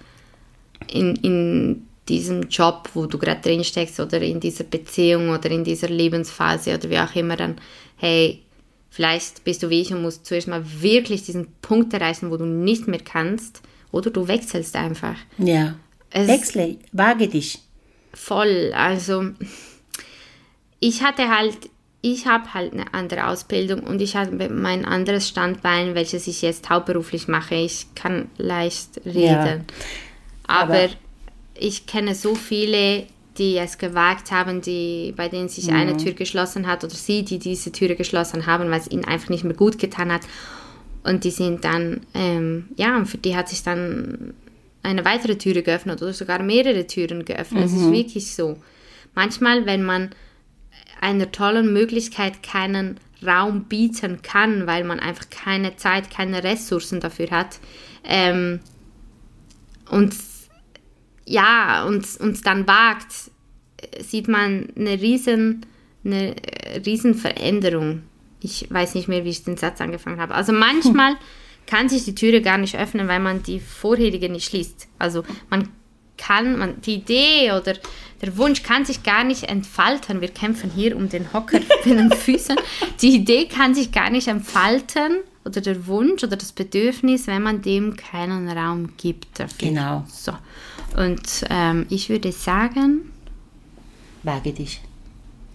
in, 0.90 1.16
in 1.16 1.87
diesem 2.08 2.48
Job, 2.48 2.88
wo 2.94 3.06
du 3.06 3.18
gerade 3.18 3.40
drin 3.40 3.62
steckst, 3.64 4.00
oder 4.00 4.20
in 4.22 4.40
dieser 4.40 4.64
Beziehung 4.64 5.30
oder 5.30 5.50
in 5.50 5.64
dieser 5.64 5.88
Lebensphase 5.88 6.74
oder 6.74 6.88
wie 6.90 6.98
auch 6.98 7.14
immer, 7.14 7.36
dann, 7.36 7.56
hey, 7.96 8.42
vielleicht 8.90 9.44
bist 9.44 9.62
du 9.62 9.70
wie 9.70 9.80
ich 9.82 9.92
und 9.92 10.02
musst 10.02 10.26
zuerst 10.26 10.48
mal 10.48 10.64
wirklich 10.80 11.22
diesen 11.24 11.48
Punkt 11.62 11.92
erreichen, 11.92 12.30
wo 12.30 12.36
du 12.36 12.46
nicht 12.46 12.88
mehr 12.88 13.00
kannst. 13.00 13.60
Oder 13.92 14.10
du 14.10 14.26
wechselst 14.28 14.74
einfach. 14.76 15.16
Ja. 15.38 15.76
Es- 16.10 16.28
Wechsle, 16.28 16.76
wage 16.92 17.28
dich. 17.28 17.58
voll. 18.14 18.72
Also 18.74 19.24
ich 20.80 21.02
hatte 21.02 21.28
halt 21.28 21.56
ich 22.00 22.26
habe 22.28 22.54
halt 22.54 22.74
eine 22.74 22.94
andere 22.94 23.26
Ausbildung 23.26 23.80
und 23.80 24.00
ich 24.00 24.14
habe 24.14 24.48
mein 24.50 24.84
anderes 24.84 25.26
Standbein, 25.28 25.96
welches 25.96 26.28
ich 26.28 26.42
jetzt 26.42 26.70
hauptberuflich 26.70 27.26
mache. 27.26 27.56
Ich 27.56 27.86
kann 27.96 28.30
leicht 28.38 29.00
reden. 29.04 29.20
Ja, 29.20 29.58
aber, 30.46 30.74
aber, 30.74 30.88
ich 31.58 31.86
kenne 31.86 32.14
so 32.14 32.34
viele, 32.34 33.04
die 33.38 33.56
es 33.56 33.78
gewagt 33.78 34.30
haben, 34.30 34.60
die, 34.60 35.14
bei 35.16 35.28
denen 35.28 35.48
sich 35.48 35.68
mhm. 35.68 35.76
eine 35.76 35.96
Tür 35.96 36.12
geschlossen 36.12 36.66
hat 36.66 36.84
oder 36.84 36.94
sie, 36.94 37.24
die 37.24 37.38
diese 37.38 37.72
Türe 37.72 37.94
geschlossen 37.94 38.46
haben, 38.46 38.70
weil 38.70 38.80
es 38.80 38.90
ihnen 38.90 39.04
einfach 39.04 39.28
nicht 39.28 39.44
mehr 39.44 39.54
gut 39.54 39.78
getan 39.78 40.12
hat. 40.12 40.22
Und 41.04 41.24
die 41.24 41.30
sind 41.30 41.64
dann, 41.64 42.00
ähm, 42.14 42.68
ja, 42.76 43.04
für 43.04 43.18
die 43.18 43.36
hat 43.36 43.48
sich 43.48 43.62
dann 43.62 44.34
eine 44.82 45.04
weitere 45.04 45.36
Türe 45.36 45.62
geöffnet 45.62 46.02
oder 46.02 46.12
sogar 46.12 46.42
mehrere 46.42 46.86
Türen 46.86 47.24
geöffnet. 47.24 47.66
Es 47.66 47.72
ist 47.72 47.82
mhm. 47.82 47.92
wirklich 47.92 48.34
so. 48.34 48.56
Manchmal, 49.14 49.66
wenn 49.66 49.84
man 49.84 50.10
einer 51.00 51.30
tollen 51.30 51.72
Möglichkeit 51.72 52.42
keinen 52.42 52.98
Raum 53.24 53.64
bieten 53.64 54.22
kann, 54.22 54.66
weil 54.66 54.84
man 54.84 55.00
einfach 55.00 55.28
keine 55.30 55.76
Zeit, 55.76 56.10
keine 56.10 56.42
Ressourcen 56.44 57.00
dafür 57.00 57.30
hat. 57.30 57.58
Ähm, 58.04 58.60
und 59.90 60.14
ja, 61.28 61.84
und 61.84 62.06
uns 62.20 62.40
dann 62.40 62.66
wagt, 62.66 63.12
sieht 64.00 64.28
man 64.28 64.68
eine 64.76 65.00
riesen, 65.00 65.66
eine 66.04 66.34
riesen 66.86 67.14
Veränderung. 67.14 68.02
Ich 68.40 68.66
weiß 68.70 68.94
nicht 68.94 69.08
mehr, 69.08 69.24
wie 69.24 69.30
ich 69.30 69.44
den 69.44 69.56
Satz 69.56 69.80
angefangen 69.80 70.20
habe. 70.20 70.34
Also 70.34 70.52
manchmal 70.52 71.16
kann 71.66 71.88
sich 71.88 72.04
die 72.04 72.14
Türe 72.14 72.40
gar 72.40 72.56
nicht 72.56 72.78
öffnen, 72.78 73.08
weil 73.08 73.20
man 73.20 73.42
die 73.42 73.60
vorherige 73.60 74.30
nicht 74.30 74.48
schließt. 74.48 74.88
Also 74.98 75.24
man 75.50 75.68
kann, 76.16 76.58
man, 76.58 76.80
die 76.80 76.94
Idee 76.94 77.52
oder 77.52 77.74
der 78.22 78.36
Wunsch 78.36 78.62
kann 78.62 78.84
sich 78.84 79.02
gar 79.02 79.22
nicht 79.22 79.44
entfalten. 79.44 80.20
Wir 80.20 80.28
kämpfen 80.28 80.70
hier 80.74 80.96
um 80.96 81.08
den 81.08 81.32
Hocker 81.32 81.60
mit 81.60 81.84
den 81.84 82.10
Füßen. 82.16 82.56
Die 83.02 83.16
Idee 83.16 83.46
kann 83.46 83.74
sich 83.74 83.92
gar 83.92 84.10
nicht 84.10 84.28
entfalten 84.28 85.18
oder 85.44 85.60
der 85.60 85.86
Wunsch 85.86 86.24
oder 86.24 86.36
das 86.36 86.52
Bedürfnis, 86.52 87.26
wenn 87.26 87.42
man 87.42 87.62
dem 87.62 87.96
keinen 87.96 88.48
Raum 88.48 88.94
gibt. 88.96 89.38
Dafür. 89.38 89.68
Genau. 89.68 90.04
So. 90.08 90.32
Und 90.96 91.44
ähm, 91.50 91.86
ich 91.88 92.08
würde 92.08 92.32
sagen. 92.32 93.12
Wage 94.22 94.52
dich. 94.52 94.80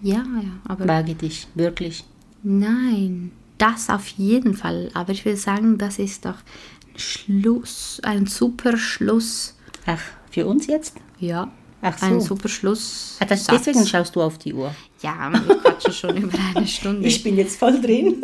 Ja, 0.02 0.16
ja, 0.16 0.60
aber. 0.66 0.86
Wage 0.86 1.14
dich, 1.14 1.46
wirklich. 1.54 2.04
Nein, 2.42 3.32
das 3.58 3.88
auf 3.88 4.06
jeden 4.08 4.54
Fall. 4.54 4.90
Aber 4.94 5.12
ich 5.12 5.24
würde 5.24 5.38
sagen, 5.38 5.78
das 5.78 5.98
ist 5.98 6.24
doch 6.24 6.36
ein 6.36 6.98
Schluss, 6.98 8.00
ein 8.02 8.26
super 8.26 8.76
Schluss. 8.76 9.56
Ach, 9.86 10.00
für 10.30 10.46
uns 10.46 10.66
jetzt? 10.66 10.96
Ja. 11.18 11.50
Ach 11.80 11.98
so. 11.98 12.06
Ein 12.06 12.20
super 12.20 12.48
Schluss. 12.48 13.16
Ah, 13.20 13.26
das, 13.26 13.44
deswegen 13.44 13.86
schaust 13.86 14.16
du 14.16 14.22
auf 14.22 14.38
die 14.38 14.54
Uhr. 14.54 14.74
Ja, 15.02 15.30
wir 15.30 15.56
quatschen 15.56 15.92
schon 15.92 16.16
über 16.22 16.38
eine 16.54 16.66
Stunde. 16.66 17.06
Ich 17.06 17.22
bin 17.22 17.36
jetzt 17.36 17.58
voll 17.58 17.80
drin. 17.80 18.22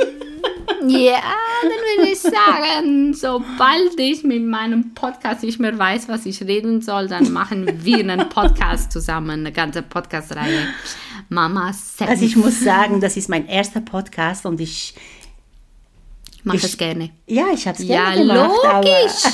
Ja, 0.86 1.22
dann 1.62 1.70
würde 1.70 2.10
ich 2.10 2.20
sagen, 2.20 3.14
sobald 3.14 3.98
ich 3.98 4.24
mit 4.24 4.44
meinem 4.44 4.94
Podcast 4.94 5.42
nicht 5.42 5.60
mehr 5.60 5.78
weiß, 5.78 6.08
was 6.08 6.26
ich 6.26 6.42
reden 6.42 6.80
soll, 6.80 7.08
dann 7.08 7.32
machen 7.32 7.84
wir 7.84 7.98
einen 7.98 8.28
Podcast 8.28 8.92
zusammen, 8.92 9.40
eine 9.40 9.52
ganze 9.52 9.82
Podcast-Reihe. 9.82 10.66
Mama 11.28 11.72
Sepp. 11.72 12.08
Also 12.08 12.24
ich 12.24 12.36
muss 12.36 12.60
sagen, 12.60 13.00
das 13.00 13.16
ist 13.16 13.28
mein 13.28 13.46
erster 13.46 13.80
Podcast 13.80 14.46
und 14.46 14.60
ich 14.60 14.94
mache 16.44 16.58
es 16.58 16.76
gerne. 16.76 17.10
Ja, 17.26 17.46
ich 17.52 17.66
habe 17.66 17.78
es 17.78 17.86
gerne 17.86 18.24
ja, 18.24 18.34
gemacht. 18.34 18.58
Ja, 18.64 18.76
logisch. 18.78 19.24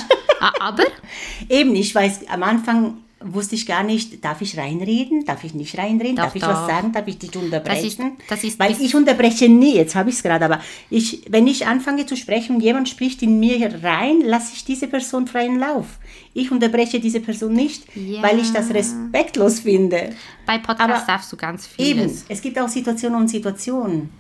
Aber, 0.41 0.63
aber? 0.63 0.85
Eben, 1.49 1.75
ich 1.75 1.95
weiß, 1.95 2.29
am 2.29 2.43
Anfang 2.43 2.99
wusste 3.21 3.55
ich 3.55 3.67
gar 3.67 3.83
nicht, 3.83 4.23
darf 4.25 4.43
ich 4.43 4.59
reinreden, 4.59 5.25
darf 5.25 5.43
ich 5.43 5.55
nicht 5.55 5.79
reinreden, 5.79 6.17
doch, 6.17 6.25
darf 6.25 6.37
ich 6.37 6.43
doch. 6.43 6.49
was 6.49 6.67
sagen, 6.67 6.93
darf 6.93 7.07
ich 7.07 7.19
dich 7.19 7.35
unterbrechen? 7.35 8.17
Das 8.19 8.21
ist, 8.21 8.31
das 8.31 8.45
ist 8.45 8.59
Weil 8.59 8.77
ich 8.79 8.95
unterbreche 8.95 9.49
nie, 9.49 9.75
jetzt 9.75 9.95
habe 9.95 10.11
ich 10.11 10.17
es 10.17 10.23
gerade, 10.23 10.45
aber 10.45 10.61
ich, 10.91 11.23
wenn 11.31 11.47
ich 11.47 11.67
anfange 11.67 12.05
zu 12.05 12.17
sprechen 12.17 12.57
und 12.57 12.63
jemand 12.63 12.89
spricht 12.89 13.23
in 13.23 13.41
mir 13.41 13.83
rein, 13.83 14.21
lasse 14.23 14.53
ich 14.55 14.65
diese 14.65 14.87
Person 14.87 15.27
freien 15.27 15.59
Lauf. 15.59 15.99
Ich 16.35 16.51
unterbreche 16.51 17.01
diese 17.01 17.21
Person 17.21 17.55
nicht, 17.55 17.85
ja. 17.95 18.23
weil 18.23 18.39
ich 18.39 18.53
das 18.53 18.73
respektlos 18.73 19.61
finde. 19.61 20.11
Bei 20.45 20.59
Podcasts 20.59 21.07
darfst 21.07 21.33
du 21.33 21.37
ganz 21.37 21.67
viel. 21.67 21.87
Eben, 21.87 22.23
es 22.29 22.43
gibt 22.43 22.59
auch 22.59 22.69
Situationen 22.69 23.23
und 23.23 23.29
Situationen. 23.29 24.11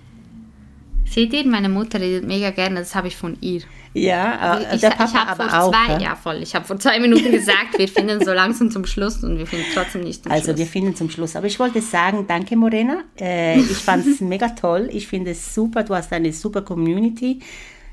Seht 1.08 1.32
ihr, 1.32 1.46
meine 1.46 1.68
Mutter 1.68 2.00
redet 2.00 2.26
mega 2.26 2.50
gerne, 2.50 2.80
das 2.80 2.94
habe 2.94 3.08
ich 3.08 3.16
von 3.16 3.36
ihr. 3.40 3.62
Ja, 3.94 4.58
äh, 4.58 4.74
ich, 4.74 4.82
der 4.82 4.90
Papa 4.90 5.04
ich 5.04 5.14
habe 5.14 5.42
vor 5.42 5.62
auch, 5.62 5.70
zwei, 5.70 6.02
ja? 6.02 6.16
voll. 6.16 6.42
Ich 6.42 6.54
habe 6.54 6.66
vor 6.66 6.78
zwei 6.78 7.00
Minuten 7.00 7.30
gesagt, 7.30 7.78
wir 7.78 7.88
finden 7.88 8.22
so 8.22 8.32
langsam 8.32 8.70
zum 8.70 8.84
Schluss 8.84 9.24
und 9.24 9.38
wir 9.38 9.46
finden 9.46 9.64
trotzdem 9.72 10.02
nicht 10.02 10.22
zum 10.22 10.32
also, 10.32 10.44
Schluss. 10.44 10.48
Also 10.50 10.58
wir 10.58 10.66
finden 10.66 10.94
zum 10.94 11.08
Schluss. 11.08 11.34
Aber 11.36 11.46
ich 11.46 11.58
wollte 11.58 11.80
sagen, 11.80 12.26
danke 12.28 12.56
Morena. 12.56 13.04
Äh, 13.18 13.58
ich 13.58 13.78
fand 13.78 14.06
es 14.06 14.20
mega 14.20 14.50
toll. 14.50 14.90
Ich 14.92 15.08
finde 15.08 15.30
es 15.30 15.54
super. 15.54 15.82
Du 15.82 15.94
hast 15.94 16.12
eine 16.12 16.32
super 16.32 16.60
Community. 16.60 17.40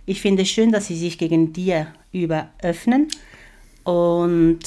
Ich 0.05 0.19
finde 0.19 0.41
es 0.41 0.49
schön, 0.49 0.73
dass 0.73 0.87
sie 0.87 0.97
sich 0.97 1.17
gegen 1.17 1.53
dir 1.53 1.87
über 2.11 2.49
öffnen 2.61 3.07
und 3.83 4.59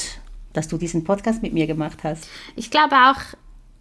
dass 0.55 0.69
du 0.69 0.79
diesen 0.79 1.05
Podcast 1.05 1.43
mit 1.43 1.53
mir 1.53 1.67
gemacht 1.67 1.99
hast. 2.03 2.29
Ich 2.55 2.71
glaube 2.71 2.95
auch, 2.95 3.21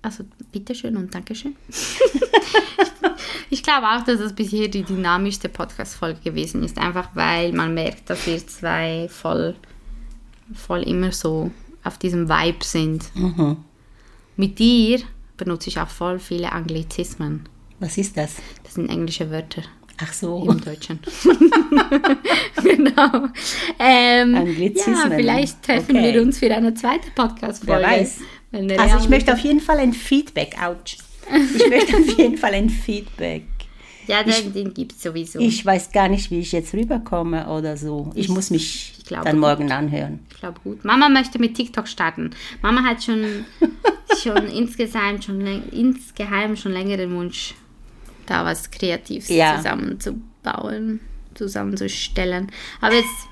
also 0.06 0.24
bitteschön 0.52 0.96
und 0.96 1.14
Dankeschön. 1.14 1.56
ich 3.50 3.64
glaube 3.64 3.88
auch, 3.88 4.04
dass 4.04 4.20
es 4.20 4.34
bisher 4.34 4.68
die 4.68 4.84
dynamischste 4.84 5.50
Podcast-Folge 5.50 6.20
gewesen 6.22 6.64
ist, 6.64 6.78
einfach 6.78 7.10
weil 7.16 7.52
man 7.52 7.74
merkt, 7.74 8.10
dass 8.10 8.26
wir 8.28 8.38
zwei 8.48 9.08
voll, 9.10 9.56
voll 10.54 10.84
immer 10.84 11.12
so 11.12 11.52
auf 11.84 11.98
diesem 11.98 12.30
Vibe 12.30 12.64
sind. 12.64 13.04
Mhm. 13.16 13.58
Mit 14.38 14.60
dir 14.60 15.02
benutze 15.38 15.70
ich 15.70 15.80
auch 15.80 15.90
voll 15.90 16.20
viele 16.20 16.52
Anglizismen. 16.52 17.50
Was 17.80 17.98
ist 17.98 18.16
das? 18.16 18.36
Das 18.64 18.76
sind 18.76 18.90
englische 18.90 19.30
Wörter. 19.32 19.64
Ach 19.98 20.12
so. 20.12 20.46
Im 20.50 20.60
Deutschen. 20.60 21.00
genau. 22.64 23.30
Ähm, 23.80 24.36
Anglizismen. 24.36 25.12
Ja, 25.12 25.16
vielleicht 25.16 25.64
treffen 25.64 25.96
okay. 25.96 26.14
wir 26.14 26.22
uns 26.22 26.40
für 26.40 26.54
eine 26.54 26.74
zweite 26.74 27.10
Podcast-Folge. 27.16 27.82
Wer 27.82 28.00
weiß. 28.00 28.20
Also 28.78 28.98
ich 29.00 29.10
möchte 29.10 29.34
auf 29.34 29.40
jeden 29.40 29.60
Fall 29.60 29.80
ein 29.80 29.94
Feedback. 29.94 30.56
Ouch. 30.62 30.98
Ich 31.56 31.70
möchte 31.70 31.98
auf 31.98 32.18
jeden 32.18 32.38
Fall 32.38 32.54
ein 32.54 32.70
Feedback. 32.70 33.44
Ja, 34.08 34.24
den, 34.24 34.30
ich, 34.30 34.54
den 34.54 34.74
gibt 34.74 34.94
es 34.94 35.02
sowieso. 35.02 35.40
Ich 35.40 35.66
weiß 35.66 35.92
gar 35.92 36.08
nicht, 36.08 36.30
wie 36.30 36.40
ich 36.40 36.52
jetzt 36.52 36.74
rüberkomme 36.74 37.48
oder 37.48 37.76
so. 37.76 38.12
Ich, 38.14 38.26
ich 38.26 38.30
muss 38.30 38.52
mich 38.52 38.94
dann 39.10 39.40
morgen 39.40 39.64
gut. 39.64 39.72
anhören. 39.72 40.20
Ich 40.30 40.40
glaube 40.40 40.60
gut. 40.64 40.86
Mama 40.86 41.10
möchte 41.10 41.40
mit 41.40 41.56
TikTok 41.56 41.88
starten. 41.88 42.32
Mama 42.62 42.84
hat 42.84 43.04
schon, 43.04 43.46
schon 44.22 44.48
insgesamt 44.48 45.26
schon 45.26 45.42
insgeheim 45.72 46.56
schon 46.56 46.72
länger 46.72 46.98
den 46.98 47.16
Wunsch, 47.16 47.56
da 48.26 48.46
was 48.46 48.70
Kreatives 48.70 49.30
ja. 49.30 49.58
zusammenzubauen, 49.58 51.00
zusammenzustellen. 51.34 52.52
Aber 52.82 52.96
jetzt 52.96 53.28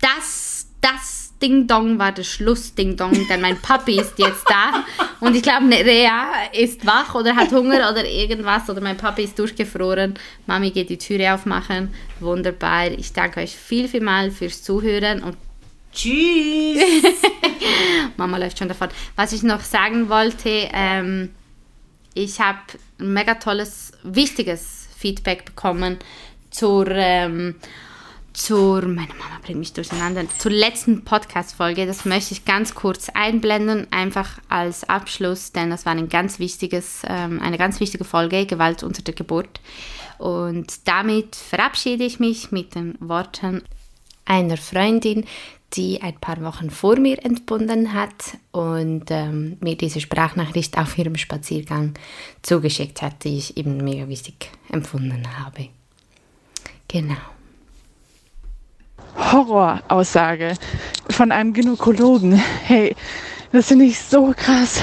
das, 0.00 0.68
das 0.80 1.27
Ding 1.40 1.66
Dong 1.66 1.98
war 1.98 2.12
der 2.12 2.24
Schluss 2.24 2.74
Ding 2.74 2.96
Dong, 2.96 3.12
denn 3.28 3.40
mein 3.40 3.60
Papi 3.60 4.00
ist 4.00 4.18
jetzt 4.18 4.44
da 4.48 4.84
und 5.20 5.36
ich 5.36 5.42
glaube, 5.42 5.66
Rea 5.70 6.26
ist 6.52 6.84
wach 6.84 7.14
oder 7.14 7.36
hat 7.36 7.52
Hunger 7.52 7.90
oder 7.90 8.04
irgendwas 8.04 8.68
oder 8.68 8.80
mein 8.80 8.96
Papi 8.96 9.22
ist 9.22 9.38
durchgefroren. 9.38 10.14
Mami 10.46 10.70
geht 10.70 10.90
die 10.90 10.98
Türe 10.98 11.34
aufmachen. 11.34 11.94
Wunderbar. 12.20 12.90
Ich 12.90 13.12
danke 13.12 13.40
euch 13.40 13.54
viel, 13.54 13.88
viel 13.88 14.00
mal 14.00 14.30
fürs 14.30 14.62
Zuhören 14.62 15.22
und 15.22 15.36
Tschüss. 15.92 16.82
Mama 18.16 18.36
läuft 18.36 18.58
schon 18.58 18.68
davon. 18.68 18.88
Was 19.16 19.32
ich 19.32 19.42
noch 19.42 19.60
sagen 19.60 20.08
wollte, 20.08 20.68
ähm, 20.72 21.30
ich 22.14 22.40
habe 22.40 22.58
ein 23.00 23.12
mega 23.12 23.34
tolles, 23.34 23.92
wichtiges 24.02 24.88
Feedback 24.96 25.44
bekommen 25.44 25.98
zur 26.50 26.88
ähm, 26.90 27.56
zur, 28.38 28.82
meine 28.82 29.14
Mama 29.14 29.40
bringt 29.42 29.58
mich 29.58 29.72
durcheinander, 29.72 30.24
zur 30.38 30.52
letzten 30.52 31.04
Podcast-Folge. 31.04 31.86
Das 31.86 32.04
möchte 32.04 32.32
ich 32.32 32.44
ganz 32.44 32.74
kurz 32.74 33.08
einblenden, 33.10 33.86
einfach 33.90 34.38
als 34.48 34.88
Abschluss, 34.88 35.52
denn 35.52 35.70
das 35.70 35.84
war 35.84 35.92
ein 35.92 36.08
ganz 36.08 36.38
wichtiges, 36.38 37.02
ähm, 37.06 37.40
eine 37.40 37.58
ganz 37.58 37.80
wichtige 37.80 38.04
Folge, 38.04 38.46
Gewalt 38.46 38.82
unter 38.82 39.02
der 39.02 39.14
Geburt. 39.14 39.60
Und 40.18 40.86
damit 40.86 41.36
verabschiede 41.36 42.04
ich 42.04 42.20
mich 42.20 42.50
mit 42.50 42.74
den 42.74 42.96
Worten 43.00 43.62
einer 44.24 44.56
Freundin, 44.56 45.24
die 45.74 46.00
ein 46.00 46.18
paar 46.18 46.40
Wochen 46.42 46.70
vor 46.70 46.98
mir 46.98 47.22
entbunden 47.24 47.92
hat 47.92 48.38
und 48.52 49.04
ähm, 49.10 49.58
mir 49.60 49.76
diese 49.76 50.00
Sprachnachricht 50.00 50.78
auf 50.78 50.96
ihrem 50.96 51.16
Spaziergang 51.16 51.94
zugeschickt 52.42 53.02
hat, 53.02 53.24
die 53.24 53.36
ich 53.36 53.56
eben 53.56 53.76
mega 53.78 54.08
wichtig 54.08 54.50
empfunden 54.70 55.26
habe. 55.38 55.68
Genau. 56.86 57.37
Horroraussage 59.16 60.54
von 61.10 61.32
einem 61.32 61.52
Gynäkologen. 61.52 62.34
Hey, 62.34 62.94
das 63.52 63.68
finde 63.68 63.86
ich 63.86 63.98
so 63.98 64.34
krass, 64.36 64.80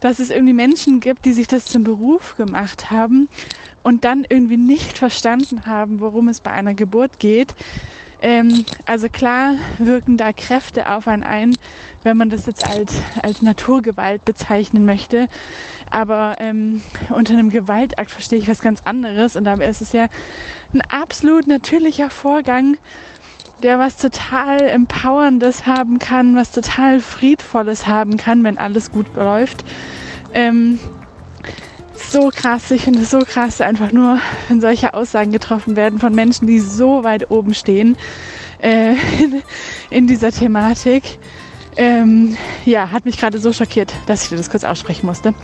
dass 0.00 0.18
es 0.18 0.30
irgendwie 0.30 0.52
Menschen 0.52 1.00
gibt, 1.00 1.24
die 1.24 1.32
sich 1.32 1.46
das 1.46 1.64
zum 1.64 1.84
Beruf 1.84 2.36
gemacht 2.36 2.90
haben 2.90 3.28
und 3.82 4.04
dann 4.04 4.26
irgendwie 4.28 4.56
nicht 4.56 4.98
verstanden 4.98 5.66
haben, 5.66 6.00
worum 6.00 6.28
es 6.28 6.40
bei 6.40 6.50
einer 6.50 6.74
Geburt 6.74 7.18
geht. 7.18 7.54
Ähm, 8.20 8.64
also 8.86 9.08
klar 9.08 9.54
wirken 9.78 10.16
da 10.16 10.32
Kräfte 10.32 10.90
auf 10.90 11.08
einen 11.08 11.22
ein, 11.22 11.56
wenn 12.04 12.16
man 12.16 12.30
das 12.30 12.46
jetzt 12.46 12.66
als, 12.66 12.94
als 13.22 13.42
Naturgewalt 13.42 14.24
bezeichnen 14.24 14.86
möchte. 14.86 15.28
Aber 15.90 16.36
ähm, 16.38 16.82
unter 17.10 17.34
einem 17.34 17.50
Gewaltakt 17.50 18.10
verstehe 18.10 18.38
ich 18.38 18.48
was 18.48 18.60
ganz 18.60 18.82
anderes. 18.84 19.36
Und 19.36 19.44
dabei 19.44 19.66
ist 19.66 19.82
es 19.82 19.92
ja 19.92 20.08
ein 20.72 20.80
absolut 20.82 21.46
natürlicher 21.46 22.08
Vorgang, 22.08 22.78
der 23.64 23.78
was 23.78 23.96
total 23.96 24.60
Empowerndes 24.60 25.66
haben 25.66 25.98
kann, 25.98 26.36
was 26.36 26.52
total 26.52 27.00
Friedvolles 27.00 27.86
haben 27.86 28.18
kann, 28.18 28.44
wenn 28.44 28.58
alles 28.58 28.92
gut 28.92 29.06
läuft. 29.16 29.64
Ähm, 30.34 30.78
so 31.96 32.28
krass, 32.28 32.70
ich 32.70 32.82
finde 32.82 33.00
es 33.00 33.10
so 33.10 33.20
krass, 33.20 33.62
einfach 33.62 33.90
nur, 33.90 34.18
wenn 34.48 34.60
solche 34.60 34.92
Aussagen 34.92 35.32
getroffen 35.32 35.76
werden 35.76 35.98
von 35.98 36.14
Menschen, 36.14 36.46
die 36.46 36.60
so 36.60 37.04
weit 37.04 37.30
oben 37.30 37.54
stehen 37.54 37.96
äh, 38.62 38.92
in, 38.92 39.42
in, 39.90 40.06
dieser 40.06 40.30
Thematik. 40.30 41.18
Ähm, 41.76 42.36
ja, 42.66 42.90
hat 42.90 43.06
mich 43.06 43.16
gerade 43.16 43.38
so 43.38 43.52
schockiert, 43.54 43.94
dass 44.06 44.24
ich 44.24 44.28
dir 44.28 44.36
das 44.36 44.50
kurz 44.50 44.64
aussprechen 44.64 45.06
musste. 45.06 45.34